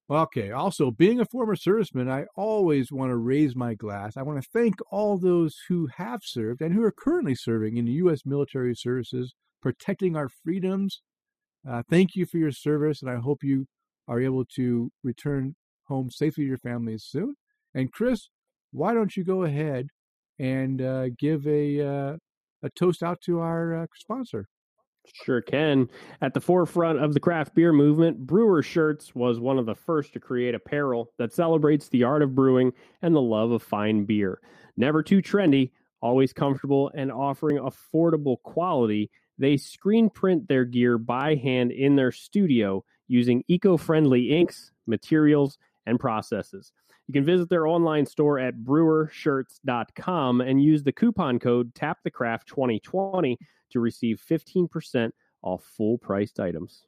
Well, 0.09 0.23
okay. 0.23 0.51
Also, 0.51 0.91
being 0.91 1.21
a 1.21 1.25
former 1.25 1.57
serviceman, 1.57 2.11
I 2.11 2.27
always 2.37 2.91
want 2.91 3.11
to 3.11 3.17
raise 3.17 3.55
my 3.55 3.75
glass. 3.75 4.17
I 4.17 4.23
want 4.23 4.43
to 4.43 4.49
thank 4.53 4.75
all 4.91 5.17
those 5.17 5.57
who 5.69 5.89
have 5.97 6.21
served 6.23 6.61
and 6.61 6.75
who 6.75 6.83
are 6.83 6.93
currently 6.93 7.35
serving 7.35 7.77
in 7.77 7.85
the 7.85 7.93
U.S. 7.93 8.27
military 8.27 8.75
services, 8.75 9.35
protecting 9.63 10.17
our 10.17 10.29
freedoms. 10.29 11.01
Uh, 11.69 11.83
thank 11.89 12.17
you 12.17 12.27
for 12.27 12.39
your 12.39 12.51
service, 12.51 13.01
and 13.01 13.11
I 13.11 13.17
hope 13.17 13.39
you 13.43 13.67
are 14.09 14.21
able 14.21 14.45
to 14.57 14.91
return 15.05 15.55
home 15.87 16.11
safely 16.11 16.45
to 16.45 16.49
your 16.49 16.59
families 16.59 17.05
soon. 17.09 17.37
And 17.73 17.93
Chris, 17.93 18.29
why 18.73 18.95
don't 18.95 19.17
you 19.17 19.25
go 19.25 19.45
ahead 19.45 19.87
and 20.39 20.83
uh, 20.83 21.09
give 21.19 21.47
a 21.47 21.81
uh, 21.81 22.17
a 22.63 22.71
toast 22.71 23.03
out 23.03 23.21
to 23.23 23.41
our 23.41 23.83
uh, 23.83 23.87
sponsor? 23.95 24.49
Sure 25.25 25.43
can. 25.43 25.89
At 26.21 26.33
the 26.33 26.41
forefront 26.41 27.03
of 27.03 27.13
the 27.13 27.21
craft 27.21 27.55
beer 27.55 27.73
movement, 27.73 28.19
Brewer 28.19 28.63
Shirts 28.63 29.15
was 29.15 29.41
one 29.41 29.59
of 29.59 29.67
the 29.67 29.75
first 29.75 30.13
to 30.13 30.21
create 30.21 30.55
apparel 30.55 31.11
that 31.19 31.33
celebrates 31.33 31.89
the 31.89 32.05
art 32.05 32.23
of 32.23 32.35
brewing 32.35 32.73
and 33.03 33.15
the 33.15 33.21
love 33.21 33.51
of 33.51 33.63
fine 33.63 34.05
beer. 34.05 34.41
Never 34.77 35.03
too 35.03 35.21
trendy, 35.21 35.73
always 36.01 36.33
comfortable, 36.33 36.91
and 36.95 37.11
offering 37.11 37.59
affordable 37.59 38.41
quality, 38.43 39.11
they 39.39 39.57
screen 39.57 40.09
print 40.09 40.47
their 40.47 40.65
gear 40.65 40.99
by 40.99 41.35
hand 41.35 41.73
in 41.73 41.97
their 41.97 42.13
studio 42.13 42.85
using 43.09 43.43
eco 43.49 43.77
friendly 43.77 44.31
inks, 44.31 44.73
materials, 44.87 45.59
and 45.87 45.99
processes. 45.99 46.73
You 47.09 47.15
can 47.15 47.25
visit 47.25 47.49
their 47.49 47.67
online 47.67 48.07
store 48.07 48.39
at 48.39 48.59
brewershirts.com 48.59 50.41
and 50.41 50.63
use 50.63 50.83
the 50.83 50.93
coupon 50.93 51.39
code 51.39 51.75
TAPTHECRAFT2020 51.75 53.37
to 53.71 53.81
receive 53.81 54.23
15% 54.31 55.11
off 55.43 55.65
full 55.77 55.99
priced 55.99 56.39
items. 56.39 56.85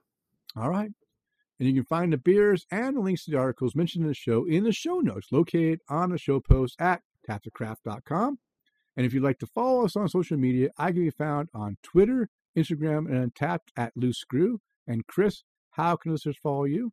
All 0.57 0.71
right. 0.71 0.91
And 1.59 1.69
you 1.69 1.75
can 1.75 1.85
find 1.85 2.13
the 2.13 2.19
beers 2.19 2.67
and 2.71 2.97
the 2.97 3.01
links 3.01 3.25
to 3.25 3.31
the 3.31 3.39
articles 3.39 3.75
mentioned 3.75 4.05
in 4.05 4.09
the 4.09 4.15
show 4.15 4.45
in 4.47 4.65
the 4.65 4.73
show 4.73 5.01
notes 5.01 5.29
located 5.31 5.81
on 5.89 6.11
the 6.11 6.19
show 6.19 6.41
post 6.41 6.77
at 6.81 7.03
tapthecraft.com. 7.29 8.39
And 8.97 9.07
if 9.07 9.13
you'd 9.13 9.23
like 9.23 9.39
to 9.41 9.47
follow 9.47 9.85
us 9.85 9.97
on 9.97 10.09
social 10.09 10.37
media, 10.37 10.71
I 10.79 10.93
can 10.93 11.03
be 11.03 11.11
found 11.11 11.49
on 11.55 11.77
Twitter, 11.83 12.29
Instagram, 12.57 13.11
and 13.11 13.33
Untappd 13.33 13.71
at 13.77 13.93
Loose 13.97 14.19
Screw. 14.19 14.61
And 14.87 15.07
Chris, 15.07 15.43
how 15.71 15.97
can 15.97 16.13
listeners 16.13 16.39
follow 16.41 16.65
you? 16.65 16.93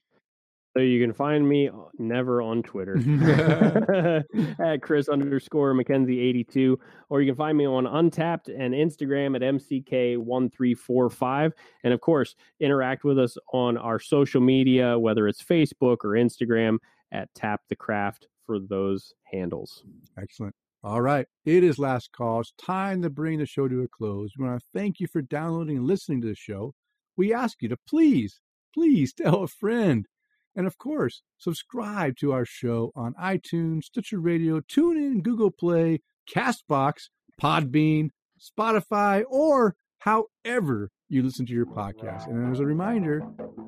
So 0.73 0.81
you 0.81 1.01
can 1.01 1.13
find 1.13 1.47
me 1.47 1.67
uh, 1.67 1.73
never 1.99 2.41
on 2.41 2.63
Twitter 2.63 2.95
at 4.59 4.81
Chris 4.81 5.09
underscore 5.09 5.73
Mackenzie82, 5.73 6.77
or 7.09 7.21
you 7.21 7.29
can 7.29 7.35
find 7.35 7.57
me 7.57 7.65
on 7.65 7.83
Untappd 7.83 8.47
and 8.47 8.73
Instagram 8.73 9.35
at 9.35 9.41
MCK1345. 9.41 11.51
And 11.83 11.93
of 11.93 11.99
course, 11.99 12.35
interact 12.61 13.03
with 13.03 13.19
us 13.19 13.35
on 13.53 13.77
our 13.77 13.99
social 13.99 14.39
media, 14.39 14.97
whether 14.97 15.27
it's 15.27 15.43
Facebook 15.43 15.97
or 16.03 16.11
Instagram 16.11 16.77
at 17.11 17.33
Tap 17.35 17.63
the 17.67 17.75
Craft 17.75 18.27
for 18.45 18.59
those 18.59 19.13
handles. 19.31 19.83
Excellent. 20.17 20.55
All 20.83 21.01
right. 21.01 21.27
It 21.45 21.63
is 21.63 21.77
last 21.77 22.11
call. 22.11 22.39
It's 22.39 22.53
time 22.57 23.01
to 23.03 23.09
bring 23.09 23.39
the 23.39 23.45
show 23.45 23.67
to 23.67 23.83
a 23.83 23.87
close. 23.87 24.31
We 24.37 24.45
want 24.45 24.59
to 24.59 24.65
thank 24.73 24.99
you 24.99 25.07
for 25.07 25.21
downloading 25.21 25.77
and 25.77 25.85
listening 25.85 26.21
to 26.21 26.27
the 26.27 26.35
show. 26.35 26.73
We 27.17 27.33
ask 27.33 27.61
you 27.61 27.69
to 27.69 27.77
please, 27.87 28.39
please 28.73 29.13
tell 29.13 29.43
a 29.43 29.47
friend. 29.47 30.07
And 30.55 30.67
of 30.67 30.77
course, 30.77 31.21
subscribe 31.37 32.17
to 32.17 32.33
our 32.33 32.45
show 32.45 32.91
on 32.95 33.13
iTunes, 33.13 33.85
Stitcher 33.85 34.19
Radio, 34.19 34.59
TuneIn, 34.59 35.23
Google 35.23 35.51
Play, 35.51 36.01
Castbox, 36.29 37.09
Podbean, 37.41 38.09
Spotify, 38.39 39.23
or 39.29 39.75
however 39.99 40.89
you 41.09 41.23
listen 41.23 41.45
to 41.45 41.53
your 41.53 41.65
podcast. 41.65 42.27
And 42.27 42.51
as 42.51 42.59
a 42.59 42.65
reminder, 42.65 43.21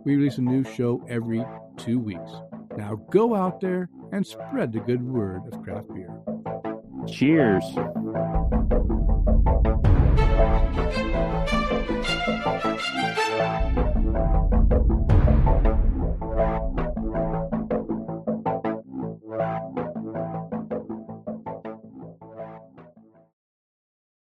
we 0.05 0.15
release 0.15 0.37
a 0.37 0.41
new 0.41 0.63
show 0.63 1.03
every 1.07 1.43
two 1.77 1.99
weeks. 1.99 2.31
Now 2.77 2.95
go 3.11 3.35
out 3.35 3.61
there 3.61 3.89
and 4.11 4.25
spread 4.25 4.73
the 4.73 4.79
good 4.79 5.03
word 5.03 5.41
of 5.51 5.61
craft 5.61 5.87
beer. 5.93 6.09
Cheers. 7.07 7.63
Cheers. 14.13 14.59